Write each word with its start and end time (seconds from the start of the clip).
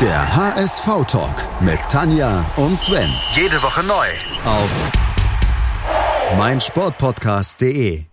Der 0.00 0.36
HSV-Talk 0.36 1.62
mit 1.62 1.78
Tanja 1.88 2.44
und 2.56 2.76
Sven. 2.76 3.08
Jede 3.36 3.62
Woche 3.62 3.80
neu. 3.84 4.06
Auf 4.44 4.68
meinsportpodcast.de. 6.36 8.04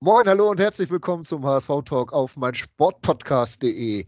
Moin, 0.00 0.28
hallo 0.28 0.50
und 0.50 0.60
herzlich 0.60 0.90
willkommen 0.90 1.24
zum 1.24 1.42
HSV-Talk 1.42 2.12
auf 2.12 2.36
meinsportpodcast.de. 2.36 4.04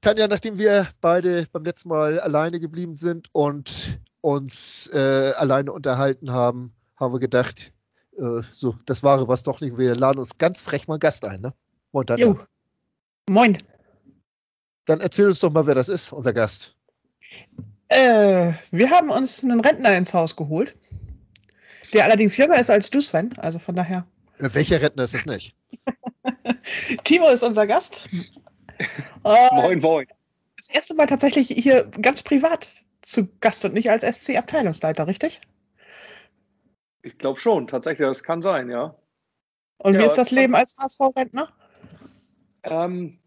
Tanja, 0.00 0.26
nachdem 0.26 0.58
wir 0.58 0.88
beide 1.00 1.46
beim 1.52 1.62
letzten 1.62 1.90
Mal 1.90 2.18
alleine 2.18 2.58
geblieben 2.58 2.96
sind 2.96 3.28
und 3.30 4.00
uns 4.22 4.88
äh, 4.92 5.32
alleine 5.36 5.72
unterhalten 5.72 6.32
haben, 6.32 6.74
haben 6.96 7.14
wir 7.14 7.20
gedacht, 7.20 7.72
äh, 8.18 8.42
so, 8.52 8.74
das 8.86 9.04
war 9.04 9.28
was 9.28 9.44
doch 9.44 9.60
nicht. 9.60 9.78
Wir 9.78 9.94
laden 9.94 10.18
uns 10.18 10.36
ganz 10.36 10.60
frech 10.60 10.88
mal 10.88 10.94
einen 10.94 11.00
Gast 11.00 11.24
ein, 11.24 11.42
ne? 11.42 11.54
Moin, 11.92 12.06
Tanja. 12.06 12.26
Jo. 12.26 12.38
Moin. 13.30 13.56
Dann 14.86 15.00
erzähl 15.00 15.26
uns 15.26 15.40
doch 15.40 15.52
mal, 15.52 15.66
wer 15.66 15.74
das 15.74 15.88
ist, 15.88 16.12
unser 16.12 16.32
Gast. 16.32 16.74
Äh, 17.88 18.52
wir 18.70 18.90
haben 18.90 19.10
uns 19.10 19.42
einen 19.42 19.60
Rentner 19.60 19.96
ins 19.96 20.14
Haus 20.14 20.34
geholt, 20.34 20.74
der 21.92 22.04
allerdings 22.04 22.36
jünger 22.36 22.58
ist 22.58 22.70
als 22.70 22.90
du, 22.90 23.00
Sven. 23.00 23.36
Also 23.38 23.58
von 23.58 23.74
daher. 23.74 24.06
Äh, 24.38 24.48
welcher 24.52 24.80
Rentner 24.80 25.04
ist 25.04 25.14
es 25.14 25.26
nicht? 25.26 25.54
Timo 27.04 27.28
ist 27.28 27.42
unser 27.42 27.66
Gast. 27.66 28.08
moin, 29.22 29.80
moin. 29.80 30.06
Das 30.56 30.70
erste 30.70 30.94
Mal 30.94 31.06
tatsächlich 31.06 31.48
hier 31.48 31.84
ganz 32.00 32.22
privat 32.22 32.84
zu 33.02 33.28
Gast 33.40 33.64
und 33.64 33.74
nicht 33.74 33.90
als 33.90 34.02
SC-Abteilungsleiter, 34.02 35.06
richtig? 35.06 35.40
Ich 37.02 37.18
glaube 37.18 37.40
schon, 37.40 37.68
tatsächlich, 37.68 38.06
das 38.06 38.22
kann 38.22 38.42
sein, 38.42 38.70
ja. 38.70 38.96
Und 39.78 39.94
ja, 39.94 40.00
wie 40.00 40.04
ist 40.06 40.14
das 40.14 40.30
Leben 40.30 40.54
als 40.54 40.76
HSV-Rentner? 40.78 41.52
Ähm, 42.62 43.18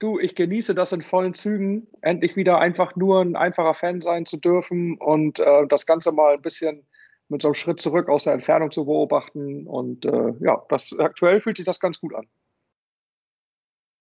Du, 0.00 0.18
ich 0.18 0.34
genieße 0.34 0.74
das 0.74 0.92
in 0.92 1.02
vollen 1.02 1.34
Zügen, 1.34 1.86
endlich 2.02 2.36
wieder 2.36 2.58
einfach 2.58 2.96
nur 2.96 3.20
ein 3.20 3.36
einfacher 3.36 3.74
Fan 3.74 4.00
sein 4.00 4.26
zu 4.26 4.36
dürfen 4.36 4.98
und 4.98 5.38
äh, 5.38 5.66
das 5.68 5.86
Ganze 5.86 6.12
mal 6.12 6.34
ein 6.34 6.42
bisschen 6.42 6.86
mit 7.28 7.42
so 7.42 7.48
einem 7.48 7.54
Schritt 7.54 7.80
zurück 7.80 8.08
aus 8.08 8.24
der 8.24 8.34
Entfernung 8.34 8.70
zu 8.70 8.84
beobachten. 8.84 9.66
Und 9.66 10.04
äh, 10.04 10.34
ja, 10.40 10.64
das 10.68 10.98
aktuell 10.98 11.40
fühlt 11.40 11.56
sich 11.56 11.66
das 11.66 11.80
ganz 11.80 12.00
gut 12.00 12.14
an. 12.14 12.26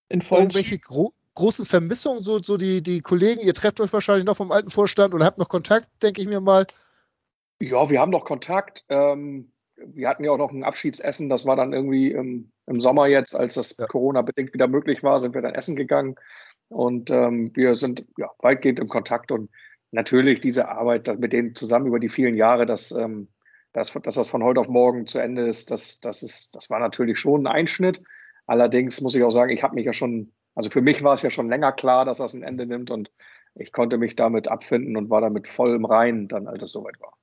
In 0.09 0.21
vollen 0.21 0.43
Irgendwelche 0.43 0.79
gro 0.79 1.13
großen 1.35 1.65
Vermissungen, 1.65 2.21
so, 2.21 2.37
so 2.39 2.57
die, 2.57 2.83
die 2.83 3.01
Kollegen, 3.01 3.41
ihr 3.41 3.55
trefft 3.55 3.79
euch 3.81 3.91
wahrscheinlich 3.91 4.25
noch 4.25 4.37
vom 4.37 4.51
alten 4.51 4.69
Vorstand 4.69 5.15
oder 5.15 5.25
habt 5.25 5.39
noch 5.39 5.49
Kontakt, 5.49 5.89
denke 6.03 6.21
ich 6.21 6.27
mir 6.27 6.41
mal. 6.41 6.67
Ja, 7.59 7.89
wir 7.89 7.99
haben 7.99 8.11
noch 8.11 8.25
Kontakt. 8.25 8.85
Ähm, 8.89 9.52
wir 9.77 10.07
hatten 10.07 10.23
ja 10.23 10.31
auch 10.31 10.37
noch 10.37 10.51
ein 10.51 10.63
Abschiedsessen, 10.63 11.29
das 11.29 11.45
war 11.45 11.55
dann 11.55 11.73
irgendwie 11.73 12.11
im, 12.11 12.51
im 12.67 12.79
Sommer 12.79 13.07
jetzt, 13.07 13.35
als 13.35 13.55
das 13.55 13.77
ja. 13.77 13.87
Corona-bedingt 13.87 14.53
wieder 14.53 14.67
möglich 14.67 15.03
war, 15.03 15.19
sind 15.19 15.33
wir 15.35 15.41
dann 15.41 15.55
essen 15.55 15.75
gegangen. 15.75 16.15
Und 16.69 17.09
ähm, 17.09 17.51
wir 17.55 17.75
sind 17.75 18.05
ja, 18.17 18.29
weitgehend 18.39 18.79
im 18.79 18.87
Kontakt 18.87 19.31
und 19.31 19.49
natürlich 19.91 20.39
diese 20.39 20.69
Arbeit 20.69 21.19
mit 21.19 21.33
denen 21.33 21.55
zusammen 21.55 21.87
über 21.87 21.99
die 21.99 22.09
vielen 22.09 22.35
Jahre, 22.35 22.65
dass, 22.65 22.91
ähm, 22.91 23.27
dass, 23.73 23.91
dass 23.91 24.15
das 24.15 24.29
von 24.29 24.43
heute 24.43 24.59
auf 24.59 24.67
morgen 24.67 25.05
zu 25.05 25.19
Ende 25.19 25.47
ist, 25.47 25.71
das, 25.71 25.99
das, 25.99 26.23
ist, 26.23 26.55
das 26.55 26.69
war 26.69 26.79
natürlich 26.79 27.19
schon 27.19 27.43
ein 27.43 27.53
Einschnitt. 27.53 28.01
Allerdings 28.47 29.01
muss 29.01 29.15
ich 29.15 29.23
auch 29.23 29.31
sagen, 29.31 29.51
ich 29.51 29.63
habe 29.63 29.75
mich 29.75 29.85
ja 29.85 29.93
schon, 29.93 30.31
also 30.55 30.69
für 30.69 30.81
mich 30.81 31.03
war 31.03 31.13
es 31.13 31.21
ja 31.21 31.31
schon 31.31 31.49
länger 31.49 31.71
klar, 31.71 32.05
dass 32.05 32.17
das 32.17 32.33
ein 32.33 32.43
Ende 32.43 32.65
nimmt 32.65 32.91
und 32.91 33.11
ich 33.55 33.71
konnte 33.71 33.97
mich 33.97 34.15
damit 34.15 34.47
abfinden 34.47 34.97
und 34.97 35.09
war 35.09 35.21
damit 35.21 35.47
voll 35.47 35.75
im 35.75 35.85
Reinen 35.85 36.27
dann, 36.27 36.47
als 36.47 36.63
es 36.63 36.71
soweit 36.71 36.99
war. 36.99 37.13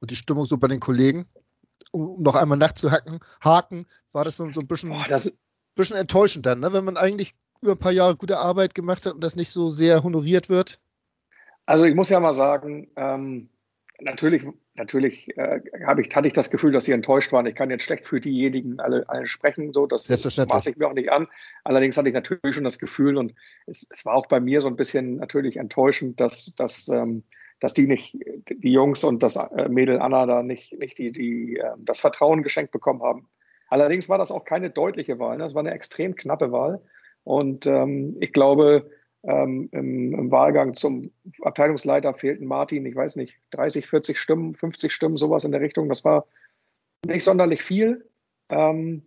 Und 0.00 0.10
die 0.10 0.16
Stimmung 0.16 0.44
so 0.44 0.58
bei 0.58 0.68
den 0.68 0.80
Kollegen? 0.80 1.26
Um 1.92 2.20
noch 2.22 2.34
einmal 2.34 2.58
nachzuhacken, 2.58 3.20
haken, 3.42 3.86
war 4.12 4.24
das 4.24 4.36
so, 4.36 4.50
so 4.50 4.60
ein 4.60 4.66
bisschen, 4.66 4.90
Boah, 4.90 5.06
das 5.08 5.38
bisschen 5.74 5.96
enttäuschend 5.96 6.46
dann, 6.46 6.60
ne? 6.60 6.72
wenn 6.72 6.84
man 6.84 6.96
eigentlich 6.96 7.34
über 7.60 7.72
ein 7.72 7.78
paar 7.78 7.92
Jahre 7.92 8.16
gute 8.16 8.38
Arbeit 8.38 8.74
gemacht 8.74 9.06
hat 9.06 9.14
und 9.14 9.24
das 9.24 9.36
nicht 9.36 9.50
so 9.50 9.68
sehr 9.68 10.02
honoriert 10.02 10.48
wird? 10.48 10.80
Also 11.64 11.84
ich 11.84 11.94
muss 11.94 12.08
ja 12.08 12.18
mal 12.18 12.34
sagen, 12.34 12.90
ähm, 12.96 13.48
natürlich, 14.00 14.44
natürlich 14.74 15.28
äh, 15.36 15.60
ich, 16.00 16.14
hatte 16.14 16.26
ich 16.26 16.34
das 16.34 16.50
Gefühl, 16.50 16.72
dass 16.72 16.84
sie 16.84 16.92
enttäuscht 16.92 17.32
waren. 17.32 17.46
Ich 17.46 17.54
kann 17.54 17.70
jetzt 17.70 17.84
schlecht 17.84 18.04
für 18.04 18.20
diejenigen 18.20 18.80
alle, 18.80 19.08
alle 19.08 19.26
sprechen, 19.26 19.72
so 19.72 19.86
das 19.86 20.08
maße 20.08 20.70
ich 20.70 20.76
mir 20.76 20.88
auch 20.88 20.94
nicht 20.94 21.12
an. 21.12 21.28
Allerdings 21.62 21.96
hatte 21.96 22.08
ich 22.08 22.14
natürlich 22.14 22.54
schon 22.54 22.64
das 22.64 22.80
Gefühl 22.80 23.16
und 23.16 23.32
es, 23.66 23.86
es 23.90 24.04
war 24.04 24.14
auch 24.14 24.26
bei 24.26 24.40
mir 24.40 24.60
so 24.60 24.68
ein 24.68 24.76
bisschen 24.76 25.16
natürlich 25.16 25.56
enttäuschend, 25.56 26.20
dass, 26.20 26.54
dass 26.56 26.88
ähm, 26.88 27.22
dass 27.62 27.74
die 27.74 27.86
nicht, 27.86 28.18
die 28.48 28.72
Jungs 28.72 29.04
und 29.04 29.22
das 29.22 29.36
äh, 29.36 29.68
Mädel 29.68 30.00
Anna 30.00 30.26
da 30.26 30.42
nicht, 30.42 30.76
nicht 30.80 30.98
die, 30.98 31.12
die, 31.12 31.58
ähm, 31.58 31.84
das 31.84 32.00
Vertrauen 32.00 32.42
geschenkt 32.42 32.72
bekommen 32.72 33.02
haben. 33.04 33.28
Allerdings 33.68 34.08
war 34.08 34.18
das 34.18 34.32
auch 34.32 34.44
keine 34.44 34.68
deutliche 34.70 35.20
Wahl. 35.20 35.36
Ne? 35.36 35.44
Das 35.44 35.54
war 35.54 35.60
eine 35.60 35.70
extrem 35.70 36.16
knappe 36.16 36.50
Wahl. 36.50 36.82
Und 37.22 37.64
ähm, 37.66 38.16
ich 38.18 38.32
glaube, 38.32 38.90
ähm, 39.22 39.68
im, 39.70 40.12
im, 40.12 40.30
Wahlgang 40.32 40.74
zum 40.74 41.12
Abteilungsleiter 41.42 42.14
fehlten 42.14 42.46
Martin, 42.46 42.84
ich 42.84 42.96
weiß 42.96 43.14
nicht, 43.14 43.38
30, 43.52 43.86
40 43.86 44.18
Stimmen, 44.18 44.54
50 44.54 44.92
Stimmen, 44.92 45.16
sowas 45.16 45.44
in 45.44 45.52
der 45.52 45.60
Richtung. 45.60 45.88
Das 45.88 46.04
war 46.04 46.26
nicht 47.06 47.22
sonderlich 47.22 47.62
viel. 47.62 48.10
Ähm, 48.48 49.04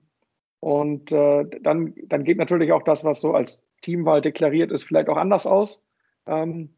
und 0.62 1.12
äh, 1.12 1.44
dann, 1.62 1.94
dann 2.06 2.24
geht 2.24 2.38
natürlich 2.38 2.72
auch 2.72 2.84
das, 2.84 3.04
was 3.04 3.20
so 3.20 3.34
als 3.34 3.70
Teamwahl 3.82 4.22
deklariert 4.22 4.72
ist, 4.72 4.84
vielleicht 4.84 5.10
auch 5.10 5.18
anders 5.18 5.46
aus. 5.46 5.86
Ähm, 6.26 6.74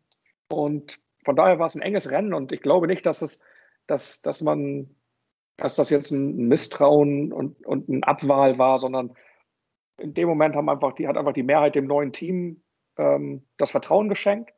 und 0.50 1.07
von 1.28 1.36
daher 1.36 1.60
war 1.60 1.66
es 1.66 1.76
ein 1.76 1.82
enges 1.82 2.10
Rennen 2.10 2.34
und 2.34 2.54
ich 2.54 2.62
glaube 2.62 2.88
nicht, 2.88 3.06
dass 3.06 3.22
es, 3.22 3.44
dass, 3.86 4.22
dass 4.22 4.42
man, 4.42 4.96
dass 5.58 5.76
das 5.76 5.90
jetzt 5.90 6.12
ein 6.12 6.48
Misstrauen 6.48 7.34
und, 7.34 7.66
und 7.68 7.90
eine 7.90 8.08
Abwahl 8.08 8.58
war, 8.58 8.78
sondern 8.78 9.14
in 9.98 10.14
dem 10.14 10.30
Moment 10.30 10.56
haben 10.56 10.70
einfach 10.70 10.94
die, 10.94 11.06
hat 11.06 11.18
einfach 11.18 11.34
die 11.34 11.44
Mehrheit 11.44 11.76
dem 11.76 11.86
neuen 11.86 12.14
Team 12.14 12.64
ähm, 12.98 13.46
das 13.58 13.72
Vertrauen 13.72 14.08
geschenkt. 14.08 14.54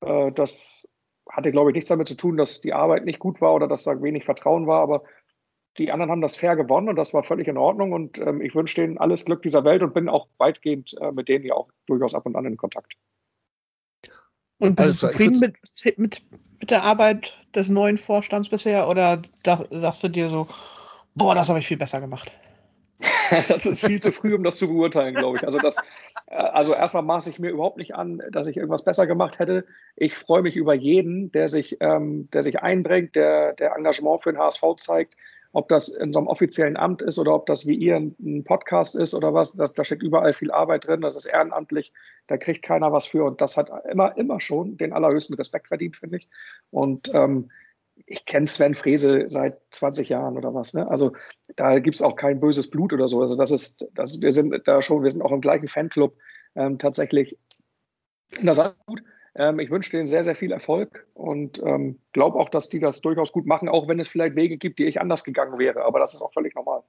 Äh, 0.00 0.32
das 0.32 0.92
hatte, 1.30 1.52
glaube 1.52 1.70
ich, 1.70 1.76
nichts 1.76 1.90
damit 1.90 2.08
zu 2.08 2.16
tun, 2.16 2.36
dass 2.36 2.60
die 2.60 2.72
Arbeit 2.72 3.04
nicht 3.04 3.20
gut 3.20 3.40
war 3.40 3.54
oder 3.54 3.68
dass 3.68 3.84
da 3.84 4.02
wenig 4.02 4.24
Vertrauen 4.24 4.66
war, 4.66 4.82
aber 4.82 5.04
die 5.78 5.92
anderen 5.92 6.10
haben 6.10 6.22
das 6.22 6.34
fair 6.34 6.56
gewonnen 6.56 6.88
und 6.88 6.96
das 6.96 7.14
war 7.14 7.22
völlig 7.22 7.46
in 7.46 7.56
Ordnung 7.56 7.92
und 7.92 8.18
ähm, 8.18 8.40
ich 8.40 8.56
wünsche 8.56 8.80
denen 8.80 8.98
alles 8.98 9.26
Glück 9.26 9.42
dieser 9.42 9.62
Welt 9.62 9.84
und 9.84 9.94
bin 9.94 10.08
auch 10.08 10.26
weitgehend 10.38 10.92
äh, 11.00 11.12
mit 11.12 11.28
denen 11.28 11.44
ja 11.44 11.54
auch 11.54 11.68
durchaus 11.86 12.16
ab 12.16 12.26
und 12.26 12.34
an 12.34 12.46
in 12.46 12.56
Kontakt. 12.56 12.96
Und 14.60 14.76
bist 14.76 14.90
also, 14.90 15.06
du 15.06 15.12
zufrieden 15.12 15.40
mit, 15.40 15.98
mit, 15.98 16.22
mit 16.60 16.70
der 16.70 16.82
Arbeit 16.82 17.38
des 17.54 17.68
neuen 17.68 17.98
Vorstands 17.98 18.48
bisher 18.48 18.88
oder 18.88 19.20
da, 19.42 19.64
sagst 19.70 20.04
du 20.04 20.08
dir 20.08 20.28
so, 20.28 20.46
boah, 21.14 21.34
das 21.34 21.48
habe 21.48 21.58
ich 21.58 21.66
viel 21.66 21.78
besser 21.78 22.00
gemacht? 22.00 22.30
das 23.48 23.64
ist 23.64 23.84
viel 23.84 24.00
zu 24.00 24.12
früh, 24.12 24.34
um 24.34 24.44
das 24.44 24.58
zu 24.58 24.68
beurteilen, 24.68 25.14
glaube 25.14 25.38
ich. 25.38 25.46
Also, 25.46 25.58
das, 25.58 25.76
äh, 26.26 26.34
also 26.34 26.74
erstmal 26.74 27.02
maße 27.02 27.30
ich 27.30 27.38
mir 27.38 27.50
überhaupt 27.50 27.78
nicht 27.78 27.94
an, 27.94 28.22
dass 28.30 28.46
ich 28.46 28.56
irgendwas 28.56 28.84
besser 28.84 29.06
gemacht 29.06 29.38
hätte. 29.38 29.64
Ich 29.96 30.16
freue 30.16 30.42
mich 30.42 30.56
über 30.56 30.74
jeden, 30.74 31.32
der 31.32 31.48
sich, 31.48 31.78
ähm, 31.80 32.28
der 32.32 32.42
sich 32.42 32.60
einbringt, 32.60 33.16
der, 33.16 33.54
der 33.54 33.74
Engagement 33.74 34.22
für 34.22 34.32
den 34.32 34.40
HSV 34.40 34.62
zeigt 34.76 35.16
ob 35.52 35.68
das 35.68 35.88
in 35.88 36.12
so 36.12 36.20
einem 36.20 36.28
offiziellen 36.28 36.76
Amt 36.76 37.02
ist 37.02 37.18
oder 37.18 37.34
ob 37.34 37.46
das 37.46 37.66
wie 37.66 37.74
ihr 37.74 37.96
ein 37.96 38.44
Podcast 38.44 38.94
ist 38.94 39.14
oder 39.14 39.34
was, 39.34 39.52
das, 39.52 39.74
da 39.74 39.84
steckt 39.84 40.02
überall 40.02 40.32
viel 40.32 40.50
Arbeit 40.50 40.86
drin, 40.86 41.00
das 41.00 41.16
ist 41.16 41.26
ehrenamtlich, 41.26 41.92
da 42.28 42.36
kriegt 42.36 42.62
keiner 42.62 42.92
was 42.92 43.06
für 43.06 43.24
und 43.24 43.40
das 43.40 43.56
hat 43.56 43.70
immer, 43.90 44.16
immer 44.16 44.40
schon 44.40 44.76
den 44.76 44.92
allerhöchsten 44.92 45.34
Respekt 45.36 45.68
verdient, 45.68 45.96
finde 45.96 46.18
ich. 46.18 46.28
Und 46.70 47.12
ähm, 47.14 47.50
ich 48.06 48.24
kenne 48.24 48.46
Sven 48.46 48.74
Frese 48.74 49.24
seit 49.28 49.60
20 49.70 50.08
Jahren 50.08 50.36
oder 50.36 50.54
was, 50.54 50.72
ne? 50.74 50.88
Also 50.88 51.12
da 51.56 51.78
gibt 51.80 51.96
es 51.96 52.02
auch 52.02 52.16
kein 52.16 52.40
böses 52.40 52.70
Blut 52.70 52.92
oder 52.92 53.08
so. 53.08 53.20
Also 53.20 53.36
das 53.36 53.50
ist, 53.50 53.88
das, 53.94 54.20
wir 54.20 54.32
sind 54.32 54.54
da 54.66 54.82
schon, 54.82 55.02
wir 55.02 55.10
sind 55.10 55.22
auch 55.22 55.32
im 55.32 55.40
gleichen 55.40 55.68
Fanclub 55.68 56.16
ähm, 56.54 56.78
tatsächlich. 56.78 57.36
Das 58.42 58.58
ist 58.58 58.74
gut. 58.86 59.02
Ähm, 59.34 59.60
ich 59.60 59.70
wünsche 59.70 59.90
denen 59.90 60.06
sehr, 60.06 60.24
sehr 60.24 60.34
viel 60.34 60.52
Erfolg 60.52 61.06
und 61.14 61.62
ähm, 61.64 61.98
glaube 62.12 62.38
auch, 62.38 62.48
dass 62.48 62.68
die 62.68 62.80
das 62.80 63.00
durchaus 63.00 63.32
gut 63.32 63.46
machen, 63.46 63.68
auch 63.68 63.88
wenn 63.88 64.00
es 64.00 64.08
vielleicht 64.08 64.36
Wege 64.36 64.56
gibt, 64.56 64.78
die 64.78 64.86
ich 64.86 65.00
anders 65.00 65.24
gegangen 65.24 65.58
wäre. 65.58 65.84
Aber 65.84 65.98
das 65.98 66.14
ist 66.14 66.22
auch 66.22 66.32
völlig 66.32 66.54
normal. 66.54 66.82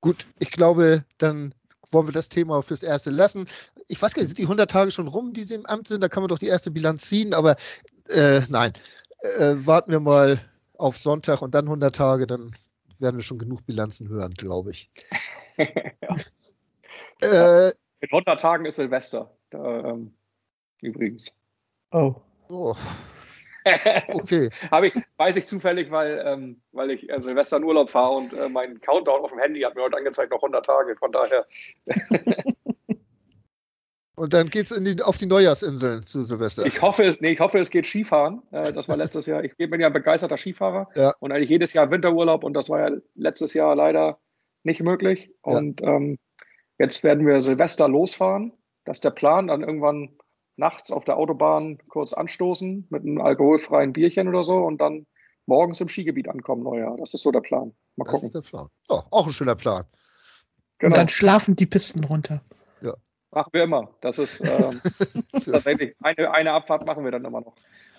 Gut, 0.00 0.26
ich 0.38 0.50
glaube, 0.50 1.04
dann 1.18 1.54
wollen 1.90 2.08
wir 2.08 2.12
das 2.12 2.28
Thema 2.28 2.62
fürs 2.62 2.82
Erste 2.82 3.10
lassen. 3.10 3.46
Ich 3.88 4.00
weiß 4.00 4.14
gar 4.14 4.22
nicht, 4.22 4.28
sind 4.28 4.38
die 4.38 4.44
100 4.44 4.70
Tage 4.70 4.90
schon 4.90 5.08
rum, 5.08 5.32
die 5.32 5.42
sie 5.42 5.54
im 5.54 5.66
Amt 5.66 5.88
sind? 5.88 6.02
Da 6.02 6.08
kann 6.08 6.22
man 6.22 6.28
doch 6.28 6.38
die 6.38 6.48
erste 6.48 6.70
Bilanz 6.70 7.02
ziehen, 7.02 7.32
aber 7.34 7.56
äh, 8.08 8.40
nein. 8.48 8.72
Äh, 9.38 9.54
warten 9.56 9.90
wir 9.90 10.00
mal 10.00 10.38
auf 10.74 10.98
Sonntag 10.98 11.42
und 11.42 11.54
dann 11.54 11.64
100 11.64 11.94
Tage, 11.94 12.26
dann 12.26 12.54
werden 13.00 13.16
wir 13.16 13.24
schon 13.24 13.38
genug 13.38 13.64
Bilanzen 13.66 14.08
hören, 14.08 14.34
glaube 14.34 14.70
ich. 14.70 14.90
ja. 15.56 15.66
äh, 17.68 17.72
In 18.00 18.08
100 18.10 18.40
Tagen 18.40 18.66
ist 18.66 18.76
Silvester. 18.76 19.30
Da, 19.50 19.90
ähm, 19.90 20.12
übrigens. 20.80 21.42
Oh. 21.92 22.14
oh. 22.48 22.74
okay. 24.14 24.48
ich, 24.84 24.94
weiß 25.16 25.36
ich 25.36 25.46
zufällig, 25.46 25.90
weil, 25.90 26.22
ähm, 26.24 26.60
weil 26.72 26.90
ich 26.92 27.10
äh, 27.10 27.20
Silvester 27.20 27.56
in 27.56 27.64
Urlaub 27.64 27.90
fahre 27.90 28.14
und 28.14 28.32
äh, 28.32 28.48
mein 28.48 28.80
Countdown 28.80 29.22
auf 29.22 29.30
dem 29.30 29.40
Handy 29.40 29.60
hat 29.60 29.74
mir 29.74 29.82
heute 29.82 29.96
angezeigt, 29.96 30.30
noch 30.30 30.42
100 30.42 30.64
Tage. 30.64 30.96
Von 30.96 31.10
daher. 31.10 31.44
und 34.14 34.32
dann 34.32 34.48
geht 34.48 34.70
es 34.70 35.02
auf 35.02 35.16
die 35.16 35.26
Neujahrsinseln 35.26 36.02
zu 36.02 36.22
Silvester. 36.22 36.64
Ich 36.64 36.80
hoffe, 36.80 37.04
es, 37.04 37.20
nee, 37.20 37.32
ich 37.32 37.40
hoffe, 37.40 37.58
es 37.58 37.70
geht 37.70 37.86
Skifahren. 37.86 38.42
Äh, 38.52 38.72
das 38.72 38.88
war 38.88 38.96
letztes 38.96 39.26
Jahr. 39.26 39.42
Ich 39.42 39.56
bin 39.56 39.80
ja 39.80 39.88
ein 39.88 39.92
begeisterter 39.92 40.38
Skifahrer 40.38 40.88
ja. 40.94 41.14
und 41.18 41.32
eigentlich 41.32 41.50
jedes 41.50 41.72
Jahr 41.72 41.90
Winterurlaub 41.90 42.44
und 42.44 42.54
das 42.54 42.70
war 42.70 42.88
ja 42.88 42.96
letztes 43.14 43.52
Jahr 43.54 43.74
leider 43.74 44.20
nicht 44.62 44.80
möglich. 44.80 45.30
Und 45.42 45.80
ja. 45.80 45.96
ähm, 45.96 46.18
jetzt 46.78 47.02
werden 47.02 47.26
wir 47.26 47.40
Silvester 47.40 47.88
losfahren 47.88 48.52
Das 48.84 48.98
ist 48.98 49.04
der 49.04 49.10
Plan, 49.10 49.48
dann 49.48 49.62
irgendwann 49.62 50.16
nachts 50.56 50.90
auf 50.90 51.04
der 51.04 51.16
Autobahn 51.16 51.78
kurz 51.88 52.12
anstoßen 52.12 52.86
mit 52.90 53.02
einem 53.02 53.20
alkoholfreien 53.20 53.92
Bierchen 53.92 54.28
oder 54.28 54.44
so 54.44 54.56
und 54.56 54.80
dann 54.80 55.06
morgens 55.46 55.80
im 55.80 55.88
Skigebiet 55.88 56.28
ankommen, 56.28 56.62
Neujahr. 56.62 56.96
Das 56.96 57.14
ist 57.14 57.22
so 57.22 57.30
der 57.30 57.40
Plan. 57.40 57.72
Mal 57.96 58.04
gucken. 58.04 58.20
Das 58.20 58.22
ist 58.24 58.34
der 58.34 58.40
Plan. 58.40 58.68
Oh, 58.88 59.00
auch 59.10 59.26
ein 59.26 59.32
schöner 59.32 59.54
Plan. 59.54 59.84
Genau. 60.78 60.94
Und 60.94 60.98
dann 60.98 61.08
schlafen 61.08 61.56
die 61.56 61.66
Pisten 61.66 62.04
runter. 62.04 62.42
Ja. 62.82 62.94
Machen 63.30 63.50
wir 63.52 63.64
immer. 63.64 63.94
Das 64.00 64.18
ist 64.18 64.40
ähm, 64.44 64.80
tatsächlich 65.32 65.94
eine, 66.02 66.30
eine 66.30 66.52
Abfahrt 66.52 66.86
machen 66.86 67.04
wir 67.04 67.10
dann 67.10 67.24
immer 67.24 67.40
noch 67.40 67.54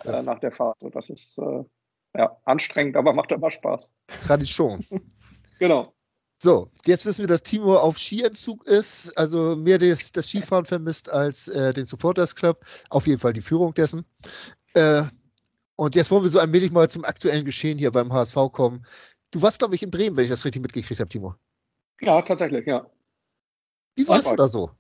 äh, 0.05 0.21
nach 0.21 0.39
der 0.39 0.51
Fahrt. 0.51 0.83
Und 0.83 0.95
das 0.95 1.09
ist 1.09 1.37
äh, 1.39 1.63
ja, 2.15 2.37
anstrengend, 2.43 2.95
aber 2.95 3.13
macht 3.13 3.31
immer 3.31 3.51
Spaß. 3.51 3.95
Tradition. 4.07 4.85
genau. 5.59 5.93
So, 6.39 6.69
jetzt 6.85 7.05
wissen 7.05 7.21
wir, 7.21 7.27
dass 7.27 7.41
Timo 7.41 7.77
auf 7.77 7.97
Skientzug 7.97 8.65
ist, 8.67 9.17
also 9.17 9.55
mehr 9.55 9.79
das, 9.79 10.11
das 10.11 10.27
Skifahren 10.27 10.65
vermisst 10.65 11.09
als 11.09 11.47
äh, 11.47 11.73
den 11.73 11.85
Supporters 11.85 12.35
Club. 12.35 12.63
Auf 12.89 13.07
jeden 13.07 13.19
Fall 13.19 13.33
die 13.33 13.41
Führung 13.41 13.73
dessen. 13.73 14.05
Äh, 14.75 15.03
und 15.75 15.95
jetzt 15.95 16.11
wollen 16.11 16.23
wir 16.23 16.29
so 16.29 16.39
allmählich 16.39 16.71
mal 16.71 16.89
zum 16.89 17.05
aktuellen 17.05 17.45
Geschehen 17.45 17.79
hier 17.79 17.91
beim 17.91 18.13
HSV 18.13 18.35
kommen. 18.51 18.85
Du 19.31 19.41
warst, 19.41 19.59
glaube 19.59 19.75
ich, 19.75 19.81
in 19.81 19.91
Bremen, 19.91 20.15
wenn 20.15 20.23
ich 20.25 20.29
das 20.29 20.45
richtig 20.45 20.61
mitgekriegt 20.61 20.99
habe, 20.99 21.09
Timo. 21.09 21.35
Ja, 22.01 22.21
tatsächlich, 22.21 22.67
ja. 22.67 22.89
Wie 23.95 24.07
warst 24.07 24.29
du 24.29 24.35
da 24.35 24.47
so? 24.47 24.71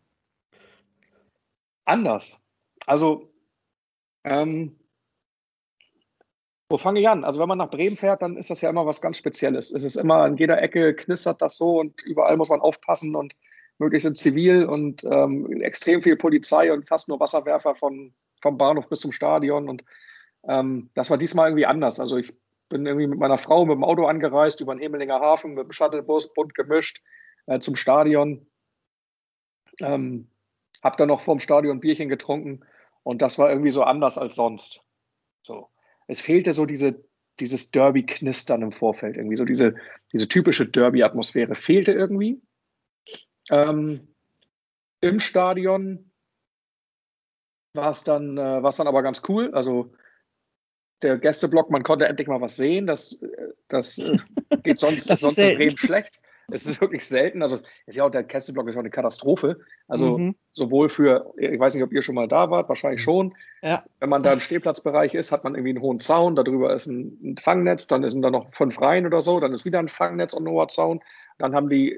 Anders. 1.85 2.39
Also, 2.85 3.33
ähm, 4.23 4.77
wo 6.69 6.77
fange 6.77 6.99
ich 6.99 7.07
an? 7.07 7.23
Also 7.23 7.39
wenn 7.39 7.47
man 7.47 7.57
nach 7.57 7.69
Bremen 7.69 7.95
fährt, 7.95 8.21
dann 8.21 8.35
ist 8.35 8.49
das 8.49 8.61
ja 8.61 8.69
immer 8.69 8.85
was 8.85 9.01
ganz 9.01 9.17
Spezielles. 9.17 9.71
Es 9.71 9.83
ist 9.83 9.95
immer 9.95 10.17
an 10.17 10.37
jeder 10.37 10.61
Ecke 10.61 10.93
knistert 10.93 11.41
das 11.41 11.57
so 11.57 11.79
und 11.79 12.01
überall 12.03 12.35
muss 12.35 12.49
man 12.49 12.59
aufpassen 12.59 13.15
und 13.15 13.35
möglichst 13.77 14.07
in 14.07 14.15
Zivil 14.15 14.65
und 14.65 15.03
ähm, 15.05 15.61
extrem 15.61 16.01
viel 16.01 16.17
Polizei 16.17 16.73
und 16.73 16.87
fast 16.87 17.07
nur 17.07 17.19
Wasserwerfer 17.19 17.75
von, 17.75 18.13
vom 18.41 18.57
Bahnhof 18.57 18.89
bis 18.89 18.99
zum 18.99 19.13
Stadion. 19.13 19.69
Und 19.69 19.85
ähm, 20.47 20.89
das 20.93 21.09
war 21.09 21.17
diesmal 21.17 21.47
irgendwie 21.47 21.65
anders. 21.65 21.99
Also 21.99 22.17
ich 22.17 22.33
bin 22.69 22.85
irgendwie 22.85 23.07
mit 23.07 23.19
meiner 23.19 23.37
Frau 23.37 23.65
mit 23.65 23.75
dem 23.75 23.83
Auto 23.83 24.05
angereist 24.05 24.59
über 24.59 24.75
den 24.75 24.81
Hemelinger 24.81 25.21
Hafen, 25.21 25.53
mit 25.53 25.65
dem 25.65 25.71
Shuttlebus, 25.71 26.33
bunt 26.33 26.53
gemischt 26.53 27.01
äh, 27.45 27.59
zum 27.59 27.77
Stadion. 27.77 28.45
Ähm, 29.79 30.29
hab 30.83 30.97
dann 30.97 31.07
noch 31.07 31.21
vorm 31.21 31.39
Stadion 31.39 31.77
ein 31.77 31.81
Bierchen 31.81 32.09
getrunken 32.09 32.65
und 33.03 33.21
das 33.21 33.37
war 33.39 33.49
irgendwie 33.49 33.71
so 33.71 33.83
anders 33.83 34.17
als 34.17 34.35
sonst. 34.35 34.83
So 35.43 35.69
es 36.07 36.21
fehlte 36.21 36.53
so 36.53 36.65
diese, 36.65 37.03
dieses 37.39 37.71
Derby-Knistern 37.71 38.61
im 38.61 38.71
Vorfeld, 38.71 39.17
irgendwie 39.17 39.37
so 39.37 39.45
diese, 39.45 39.75
diese 40.11 40.27
typische 40.27 40.67
Derby-Atmosphäre 40.67 41.55
fehlte 41.55 41.91
irgendwie. 41.91 42.41
Ähm, 43.49 44.07
Im 45.01 45.19
Stadion 45.19 46.11
war 47.73 47.91
es 47.91 48.03
dann, 48.03 48.37
äh, 48.37 48.61
dann 48.61 48.87
aber 48.87 49.03
ganz 49.03 49.21
cool. 49.27 49.53
Also 49.53 49.93
der 51.03 51.17
Gästeblock, 51.17 51.69
man 51.69 51.83
konnte 51.83 52.07
endlich 52.07 52.27
mal 52.27 52.41
was 52.41 52.55
sehen. 52.55 52.87
Das, 52.87 53.21
äh, 53.21 53.53
das 53.67 53.97
äh, 53.97 54.17
geht 54.63 54.79
sonst, 54.79 55.09
das 55.09 55.21
sonst 55.21 55.37
in 55.37 55.57
Bremen 55.57 55.77
schlecht. 55.77 56.21
Es 56.49 56.65
ist 56.65 56.79
wirklich 56.79 57.05
selten. 57.05 57.41
Also 57.41 57.57
ist 57.85 57.95
ja 57.95 58.05
auch 58.05 58.09
der 58.09 58.23
Kesselblock 58.23 58.69
ist 58.69 58.75
ja 58.75 58.79
eine 58.79 58.89
Katastrophe. 58.89 59.59
Also 59.87 60.17
mhm. 60.17 60.35
sowohl 60.53 60.89
für, 60.89 61.33
ich 61.37 61.59
weiß 61.59 61.73
nicht, 61.73 61.83
ob 61.83 61.91
ihr 61.91 62.01
schon 62.01 62.15
mal 62.15 62.27
da 62.27 62.49
wart, 62.49 62.69
wahrscheinlich 62.69 63.01
schon. 63.01 63.35
Ja. 63.61 63.83
Wenn 63.99 64.09
man 64.09 64.23
da 64.23 64.31
im 64.31 64.39
Stehplatzbereich 64.39 65.13
ist, 65.13 65.31
hat 65.31 65.43
man 65.43 65.55
irgendwie 65.55 65.71
einen 65.71 65.81
hohen 65.81 65.99
Zaun, 65.99 66.35
darüber 66.35 66.73
ist 66.73 66.87
ein, 66.87 67.17
ein 67.21 67.37
Fangnetz, 67.37 67.87
dann 67.87 68.09
sind 68.09 68.21
da 68.21 68.31
noch 68.31 68.53
fünf 68.53 68.79
Reihen 68.79 69.05
oder 69.05 69.21
so, 69.21 69.39
dann 69.39 69.53
ist 69.53 69.65
wieder 69.65 69.79
ein 69.79 69.89
Fangnetz 69.89 70.33
und 70.33 70.47
ein 70.47 70.51
hoher 70.51 70.69
Zaun. 70.69 71.01
Dann 71.37 71.53
haben 71.53 71.69
die 71.69 71.93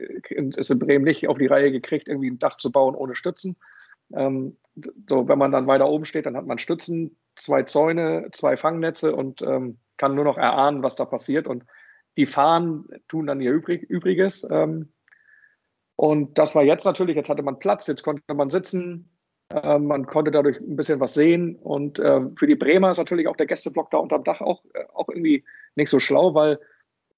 es 0.58 0.70
in 0.70 0.80
Bremen 0.80 1.06
nicht 1.06 1.28
auf 1.28 1.38
die 1.38 1.48
Reihe 1.48 1.72
gekriegt, 1.72 2.08
irgendwie 2.08 2.32
ein 2.32 2.40
Dach 2.40 2.58
zu 2.58 2.72
bauen 2.72 2.96
ohne 2.96 3.16
Stützen. 3.16 3.56
Ähm, 4.14 4.58
so, 5.08 5.28
wenn 5.28 5.38
man 5.38 5.52
dann 5.52 5.68
weiter 5.68 5.88
oben 5.88 6.06
steht, 6.06 6.26
dann 6.26 6.36
hat 6.36 6.48
man 6.48 6.58
Stützen, 6.58 7.18
zwei 7.36 7.64
Zäune, 7.64 8.30
zwei 8.32 8.58
Fangnetze 8.58 9.16
und 9.16 9.42
ähm, 9.44 9.78
kann 9.98 10.16
nur 10.16 10.24
noch 10.24 10.38
erahnen, 10.38 10.82
was 10.82 10.96
da 10.96 11.06
passiert. 11.06 11.48
Und 11.48 11.66
die 12.20 12.26
fahren, 12.26 12.86
tun 13.08 13.28
dann 13.28 13.40
ihr 13.40 13.52
Übrig, 13.52 13.84
Übriges. 13.84 14.46
Ähm, 14.52 14.92
und 15.96 16.38
das 16.38 16.54
war 16.54 16.64
jetzt 16.64 16.84
natürlich, 16.84 17.16
jetzt 17.16 17.30
hatte 17.30 17.44
man 17.44 17.60
Platz, 17.60 17.88
jetzt 17.88 18.04
konnte 18.04 18.34
man 18.34 18.50
sitzen, 18.50 19.10
äh, 19.54 19.80
man 19.80 20.06
konnte 20.06 20.30
dadurch 20.30 20.60
ein 20.60 20.76
bisschen 20.76 21.00
was 21.00 21.14
sehen. 21.14 21.56
Und 21.56 21.98
äh, 22.00 22.22
für 22.36 22.46
die 22.46 22.56
Bremer 22.56 22.92
ist 22.92 22.98
natürlich 22.98 23.28
auch 23.28 23.38
der 23.38 23.46
Gästeblock 23.46 23.90
da 23.92 23.98
unterm 23.98 24.26
Dach 24.26 24.42
auch, 24.42 24.66
äh, 24.74 24.84
auch 24.94 25.08
irgendwie 25.08 25.46
nicht 25.76 25.90
so 25.90 26.02
schlau, 26.02 26.34
weil 26.34 26.60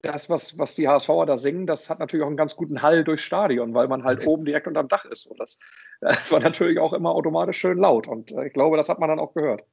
das, 0.02 0.30
was, 0.30 0.56
was 0.56 0.76
die 0.76 0.88
HSVer 0.88 1.26
da 1.26 1.36
singen, 1.36 1.66
das 1.66 1.90
hat 1.90 1.98
natürlich 1.98 2.22
auch 2.22 2.28
einen 2.28 2.36
ganz 2.36 2.54
guten 2.54 2.80
Hall 2.80 3.02
durchs 3.02 3.24
Stadion, 3.24 3.74
weil 3.74 3.88
man 3.88 4.04
halt 4.04 4.24
oben 4.26 4.44
direkt 4.44 4.68
unterm 4.68 4.88
Dach 4.88 5.04
ist. 5.04 5.26
Und 5.26 5.40
das, 5.40 5.58
das 6.00 6.30
war 6.30 6.38
natürlich 6.38 6.78
auch 6.78 6.92
immer 6.92 7.10
automatisch 7.10 7.58
schön 7.58 7.78
laut. 7.78 8.06
Und 8.06 8.30
äh, 8.30 8.46
ich 8.46 8.52
glaube, 8.52 8.76
das 8.76 8.88
hat 8.88 9.00
man 9.00 9.08
dann 9.08 9.20
auch 9.20 9.34
gehört. 9.34 9.64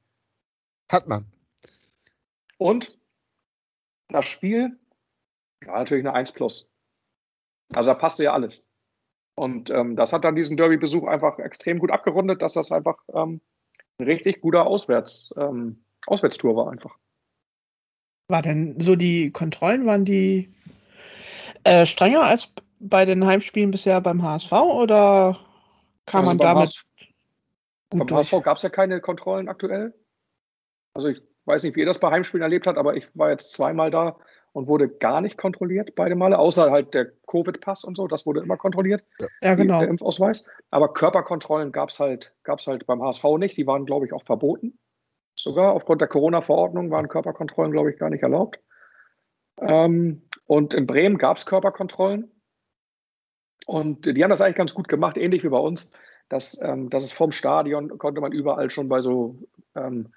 Hat 0.90 1.06
man. 1.06 1.26
Und 2.58 2.98
das 4.08 4.24
Spiel 4.26 4.76
ja, 5.64 5.78
natürlich 5.78 6.06
eine 6.06 6.14
1 6.14 6.32
plus. 6.32 6.70
Also 7.74 7.88
da 7.88 7.94
passte 7.94 8.24
ja 8.24 8.32
alles. 8.32 8.68
Und 9.34 9.70
ähm, 9.70 9.96
das 9.96 10.12
hat 10.12 10.24
dann 10.24 10.36
diesen 10.36 10.56
Derby-Besuch 10.56 11.06
einfach 11.06 11.38
extrem 11.38 11.78
gut 11.78 11.90
abgerundet, 11.90 12.42
dass 12.42 12.54
das 12.54 12.72
einfach 12.72 12.98
ähm, 13.14 13.40
ein 13.98 14.04
richtig 14.04 14.40
guter 14.40 14.66
Auswärts, 14.66 15.32
ähm, 15.36 15.84
Auswärtstour 16.06 16.56
war 16.56 16.70
einfach. 16.70 16.96
War 18.28 18.42
denn 18.42 18.80
so 18.80 18.96
die 18.96 19.30
Kontrollen, 19.30 19.86
waren 19.86 20.04
die 20.04 20.52
äh, 21.64 21.86
strenger 21.86 22.22
als 22.22 22.54
bei 22.78 23.04
den 23.04 23.26
Heimspielen 23.26 23.70
bisher 23.70 24.00
beim 24.00 24.22
HSV 24.22 24.52
oder 24.52 25.38
kam 26.06 26.20
also 26.20 26.30
man 26.30 26.38
damit 26.38 26.62
HSV, 26.62 26.84
gut 27.90 28.08
Beim 28.08 28.18
HSV 28.18 28.42
gab 28.42 28.56
es 28.56 28.62
ja 28.62 28.68
keine 28.68 29.00
Kontrollen 29.00 29.48
aktuell. 29.48 29.94
Also 30.94 31.08
ich 31.08 31.22
weiß 31.44 31.62
nicht, 31.62 31.76
wie 31.76 31.80
ihr 31.80 31.86
das 31.86 32.00
bei 32.00 32.10
Heimspielen 32.10 32.42
erlebt 32.42 32.66
habt, 32.66 32.78
aber 32.78 32.96
ich 32.96 33.06
war 33.14 33.30
jetzt 33.30 33.52
zweimal 33.52 33.90
da 33.90 34.18
und 34.52 34.66
wurde 34.66 34.88
gar 34.88 35.20
nicht 35.20 35.36
kontrolliert 35.36 35.94
beide 35.94 36.16
Male, 36.16 36.38
außer 36.38 36.70
halt 36.70 36.94
der 36.94 37.12
Covid-Pass 37.26 37.84
und 37.84 37.96
so, 37.96 38.08
das 38.08 38.26
wurde 38.26 38.40
immer 38.40 38.56
kontrolliert, 38.56 39.04
ja, 39.42 39.54
genau. 39.54 39.80
der 39.80 39.88
Impfausweis. 39.88 40.50
Aber 40.70 40.92
Körperkontrollen 40.92 41.72
gab 41.72 41.90
es 41.90 42.00
halt, 42.00 42.34
gab's 42.42 42.66
halt 42.66 42.86
beim 42.86 43.02
HSV 43.02 43.24
nicht, 43.38 43.56
die 43.56 43.66
waren, 43.66 43.86
glaube 43.86 44.06
ich, 44.06 44.12
auch 44.12 44.24
verboten. 44.24 44.78
Sogar 45.36 45.72
aufgrund 45.72 46.00
der 46.00 46.08
Corona-Verordnung 46.08 46.90
waren 46.90 47.08
Körperkontrollen, 47.08 47.72
glaube 47.72 47.90
ich, 47.90 47.98
gar 47.98 48.10
nicht 48.10 48.22
erlaubt. 48.22 48.58
Ähm, 49.60 50.22
und 50.46 50.74
in 50.74 50.86
Bremen 50.86 51.18
gab 51.18 51.36
es 51.36 51.46
Körperkontrollen. 51.46 52.30
Und 53.66 54.04
die 54.06 54.22
haben 54.22 54.30
das 54.30 54.40
eigentlich 54.40 54.56
ganz 54.56 54.74
gut 54.74 54.88
gemacht, 54.88 55.16
ähnlich 55.16 55.44
wie 55.44 55.48
bei 55.48 55.58
uns. 55.58 55.92
Dass, 56.28 56.62
ähm, 56.62 56.90
dass 56.90 57.04
es 57.04 57.12
vom 57.12 57.32
Stadion 57.32 57.98
konnte 57.98 58.20
man 58.20 58.32
überall 58.32 58.70
schon 58.70 58.88
bei 58.88 59.00
so 59.00 59.38
ähm, 59.74 60.12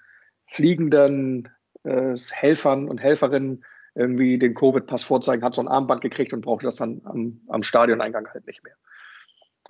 fliegenden 0.46 1.48
äh, 1.82 2.14
Helfern 2.16 2.88
und 2.88 2.98
Helferinnen 2.98 3.64
irgendwie 3.94 4.38
den 4.38 4.54
Covid-Pass 4.54 5.04
vorzeigen, 5.04 5.44
hat 5.44 5.54
so 5.54 5.62
ein 5.62 5.68
Armband 5.68 6.00
gekriegt 6.00 6.32
und 6.32 6.40
brauchte 6.40 6.66
das 6.66 6.76
dann 6.76 7.00
am, 7.04 7.40
am 7.48 7.62
Stadioneingang 7.62 8.28
halt 8.28 8.46
nicht 8.46 8.62
mehr. 8.64 8.74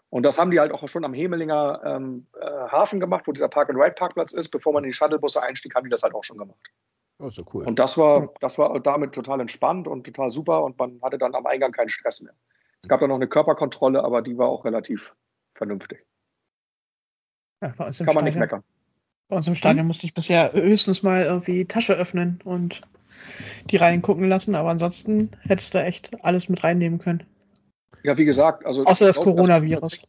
Und 0.09 0.23
das 0.23 0.39
haben 0.39 0.51
die 0.51 0.61
halt 0.61 0.73
auch 0.73 0.89
schon 0.89 1.05
am 1.05 1.13
Hemelinger 1.13 1.83
ähm, 1.85 2.27
äh, 2.41 2.47
Hafen 2.47 3.01
gemacht, 3.01 3.27
wo 3.27 3.33
dieser 3.33 3.49
Park-and-Ride-Parkplatz 3.49 4.33
ist. 4.33 4.51
Bevor 4.51 4.73
man 4.73 4.85
in 4.85 4.91
die 4.91 4.95
Shuttlebusse 4.95 5.43
einstieg, 5.43 5.75
haben 5.75 5.85
die 5.85 5.91
das 5.91 6.05
halt 6.05 6.15
auch 6.15 6.23
schon 6.23 6.39
gemacht. 6.39 6.57
Oh, 7.19 7.29
so 7.29 7.45
cool. 7.53 7.65
Und 7.67 7.79
das 7.79 7.99
war, 7.99 8.33
das 8.41 8.59
war 8.59 8.79
damit 8.81 9.13
total 9.13 9.41
entspannt 9.41 9.89
und 9.89 10.05
total 10.05 10.31
super 10.31 10.63
und 10.65 10.79
man 10.79 11.01
hatte 11.03 11.19
dann 11.19 11.35
am 11.35 11.47
Eingang 11.47 11.73
keinen 11.73 11.89
Stress 11.89 12.23
mehr. 12.23 12.35
Es 12.83 12.89
gab 12.89 13.01
dann 13.01 13.09
noch 13.09 13.17
eine 13.17 13.29
Körperkontrolle, 13.29 14.05
aber 14.05 14.21
die 14.23 14.37
war 14.37 14.49
auch 14.49 14.65
relativ 14.65 15.15
vernünftig. 15.55 16.05
Ja, 17.63 17.71
Kann 17.71 17.87
man 17.87 17.93
Stadion, 17.93 18.25
nicht 18.25 18.37
meckern. 18.37 18.63
Bei 19.29 19.37
uns 19.37 19.49
im 19.49 19.55
Stadion 19.55 19.81
hm? 19.81 19.89
musste 19.89 20.07
ich 20.07 20.15
bisher 20.15 20.53
höchstens 20.53 21.03
mal 21.03 21.25
irgendwie 21.25 21.65
Tasche 21.65 21.95
öffnen 21.95 22.41
und 22.45 22.83
die 23.71 23.77
reingucken 23.77 24.29
lassen, 24.29 24.55
aber 24.55 24.71
ansonsten 24.71 25.31
hättest 25.43 25.75
du 25.75 25.83
echt 25.83 26.25
alles 26.25 26.49
mit 26.49 26.63
reinnehmen 26.63 26.99
können. 26.99 27.23
Ja, 28.03 28.17
wie 28.17 28.25
gesagt, 28.25 28.67
also. 28.67 28.85
Außer 28.85 29.07
das 29.07 29.17
Coronavirus. 29.17 30.01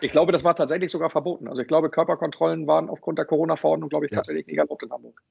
Ich 0.00 0.10
glaube, 0.10 0.32
das 0.32 0.42
war 0.42 0.56
tatsächlich 0.56 0.90
sogar 0.90 1.10
verboten. 1.10 1.48
Also 1.48 1.60
ich 1.60 1.68
glaube, 1.68 1.90
Körperkontrollen 1.90 2.66
waren 2.66 2.88
aufgrund 2.88 3.18
der 3.18 3.26
Corona-Verordnung, 3.26 3.90
glaube 3.90 4.06
ich, 4.06 4.12
ja. 4.12 4.16
tatsächlich 4.16 4.46
nicht 4.46 4.56
erlaubt 4.56 4.82
in 4.82 4.90
Hamburg. 4.90 5.22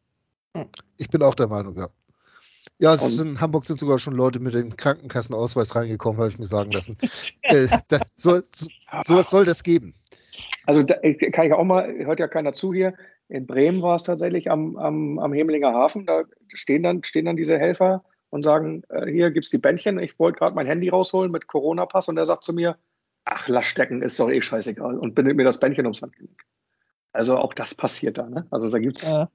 Ich 0.97 1.09
bin 1.09 1.23
auch 1.23 1.33
der 1.33 1.47
Meinung, 1.47 1.75
ja. 1.75 1.89
Ja, 2.77 2.95
in 2.95 3.39
Hamburg 3.39 3.65
sind 3.65 3.79
sogar 3.79 3.99
schon 3.99 4.13
Leute 4.13 4.39
mit 4.39 4.53
dem 4.53 4.75
Krankenkassenausweis 4.75 5.75
reingekommen, 5.75 6.19
habe 6.19 6.29
ich 6.29 6.39
mir 6.39 6.45
sagen 6.45 6.71
lassen. 6.71 6.97
äh, 7.41 7.67
das, 7.87 8.01
so, 8.15 8.39
so, 8.53 8.67
sowas 9.05 9.29
soll 9.29 9.45
das 9.45 9.63
geben. 9.63 9.93
Also 10.65 10.83
da, 10.83 10.95
kann 11.31 11.47
ich 11.47 11.53
auch 11.53 11.63
mal, 11.63 11.91
hört 12.05 12.19
ja 12.19 12.27
keiner 12.27 12.53
zu 12.53 12.73
hier, 12.73 12.93
in 13.27 13.47
Bremen 13.47 13.81
war 13.81 13.95
es 13.95 14.03
tatsächlich 14.03 14.51
am, 14.51 14.77
am, 14.77 15.19
am 15.19 15.33
Hemelinger 15.33 15.73
Hafen. 15.73 16.05
Da 16.05 16.23
stehen 16.53 16.83
dann, 16.83 17.03
stehen 17.03 17.25
dann 17.25 17.37
diese 17.37 17.57
Helfer 17.57 18.03
und 18.29 18.43
sagen, 18.43 18.83
äh, 18.89 19.09
hier 19.09 19.31
gibt 19.31 19.45
es 19.45 19.51
die 19.51 19.57
Bändchen, 19.57 19.99
ich 19.99 20.19
wollte 20.19 20.39
gerade 20.39 20.55
mein 20.55 20.67
Handy 20.67 20.89
rausholen 20.89 21.31
mit 21.31 21.47
Corona-Pass 21.47 22.09
und 22.09 22.17
er 22.17 22.25
sagt 22.25 22.43
zu 22.43 22.53
mir, 22.53 22.77
ach, 23.23 23.47
lass 23.47 23.65
stecken, 23.65 24.01
ist 24.01 24.19
doch 24.19 24.29
eh 24.29 24.41
scheißegal 24.41 24.97
und 24.99 25.15
bindet 25.15 25.35
mir 25.35 25.43
das 25.43 25.59
Bändchen 25.59 25.85
ums 25.85 26.01
Handgelenk. 26.01 26.43
Also 27.13 27.37
auch 27.37 27.53
das 27.53 27.73
passiert 27.73 28.17
da. 28.17 28.27
Ne? 28.27 28.45
Also 28.51 28.69
da 28.69 28.77
gibt 28.77 28.97
es 28.97 29.09
ja. 29.09 29.29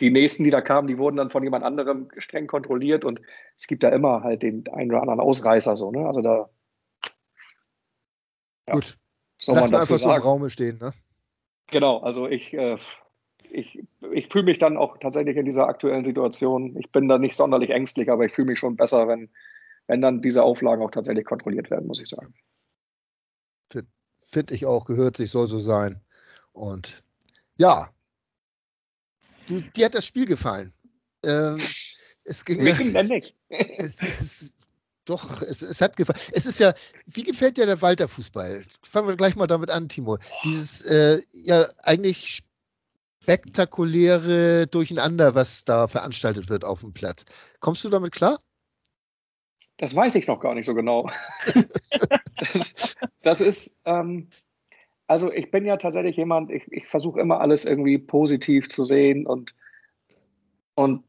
die 0.00 0.10
nächsten, 0.10 0.42
die 0.42 0.50
da 0.50 0.60
kamen, 0.60 0.88
die 0.88 0.98
wurden 0.98 1.16
dann 1.16 1.30
von 1.30 1.44
jemand 1.44 1.64
anderem 1.64 2.08
streng 2.18 2.46
kontrolliert 2.46 3.04
und 3.04 3.20
es 3.56 3.66
gibt 3.66 3.82
da 3.82 3.90
immer 3.90 4.22
halt 4.22 4.42
den 4.42 4.66
einen 4.72 4.90
oder 4.90 5.02
anderen 5.02 5.20
Ausreißer 5.20 5.76
so. 5.76 5.90
Ne? 5.92 6.06
Also 6.06 6.22
da. 6.22 6.48
Ja. 8.68 8.74
Gut. 8.74 8.98
soll 9.36 9.54
Lass 9.54 9.64
man 9.64 9.72
dazu 9.72 9.92
einfach 9.92 10.02
sagen. 10.02 10.10
so 10.10 10.16
im 10.16 10.22
Raume 10.22 10.50
stehen, 10.50 10.78
ne? 10.78 10.92
Genau, 11.68 11.98
also 11.98 12.28
ich, 12.28 12.54
äh, 12.54 12.78
ich, 13.50 13.82
ich 14.12 14.28
fühle 14.28 14.44
mich 14.44 14.58
dann 14.58 14.76
auch 14.76 14.98
tatsächlich 14.98 15.36
in 15.36 15.44
dieser 15.44 15.66
aktuellen 15.66 16.04
Situation, 16.04 16.76
ich 16.76 16.90
bin 16.90 17.08
da 17.08 17.18
nicht 17.18 17.36
sonderlich 17.36 17.70
ängstlich, 17.70 18.10
aber 18.10 18.24
ich 18.24 18.32
fühle 18.32 18.48
mich 18.48 18.58
schon 18.58 18.76
besser, 18.76 19.08
wenn, 19.08 19.30
wenn 19.86 20.00
dann 20.00 20.22
diese 20.22 20.42
Auflagen 20.42 20.82
auch 20.82 20.90
tatsächlich 20.90 21.24
kontrolliert 21.24 21.70
werden, 21.70 21.86
muss 21.86 22.00
ich 22.00 22.08
sagen. 22.08 22.34
Finde 23.70 23.88
find 24.18 24.52
ich 24.52 24.66
auch, 24.66 24.84
gehört 24.84 25.16
sich, 25.16 25.30
soll 25.30 25.46
so 25.46 25.60
sein. 25.60 26.00
Und 26.52 27.02
ja, 27.58 27.90
du, 29.46 29.60
dir 29.60 29.86
hat 29.86 29.94
das 29.94 30.06
Spiel 30.06 30.26
gefallen. 30.26 30.72
Ähm, 31.24 31.58
es 32.24 32.44
ging 32.44 32.62
Mir 32.62 32.80
ja, 32.80 33.02
nicht. 33.02 33.34
Es, 33.48 34.52
doch, 35.04 35.40
es, 35.42 35.62
es, 35.62 35.80
hat 35.80 35.96
gefallen. 35.96 36.18
Es 36.32 36.46
ist 36.46 36.58
ja, 36.58 36.74
wie 37.06 37.22
gefällt 37.22 37.56
dir 37.56 37.66
der 37.66 37.80
Walter-Fußball? 37.80 38.64
Fangen 38.82 39.08
wir 39.08 39.16
gleich 39.16 39.36
mal 39.36 39.46
damit 39.46 39.70
an, 39.70 39.88
Timo. 39.88 40.18
Dieses 40.42 40.82
äh, 40.82 41.22
ja 41.32 41.64
eigentlich 41.84 42.42
spektakuläre 43.26 44.68
Durcheinander, 44.68 45.34
was 45.34 45.64
da 45.64 45.88
veranstaltet 45.88 46.48
wird 46.48 46.64
auf 46.64 46.82
dem 46.82 46.92
Platz. 46.92 47.24
Kommst 47.58 47.82
du 47.82 47.88
damit 47.88 48.12
klar? 48.12 48.38
Das 49.78 49.96
weiß 49.96 50.14
ich 50.14 50.28
noch 50.28 50.38
gar 50.38 50.54
nicht 50.54 50.64
so 50.64 50.74
genau. 50.74 51.10
das, 52.52 52.96
das, 53.22 53.40
ist, 53.40 53.82
ähm, 53.84 54.28
also 55.08 55.32
ich 55.32 55.50
bin 55.50 55.66
ja 55.66 55.76
tatsächlich 55.76 56.16
jemand, 56.16 56.52
ich, 56.52 56.70
ich 56.70 56.86
versuche 56.86 57.18
immer 57.18 57.40
alles 57.40 57.64
irgendwie 57.64 57.98
positiv 57.98 58.68
zu 58.68 58.84
sehen 58.84 59.26
und, 59.26 59.56
und 60.76 61.02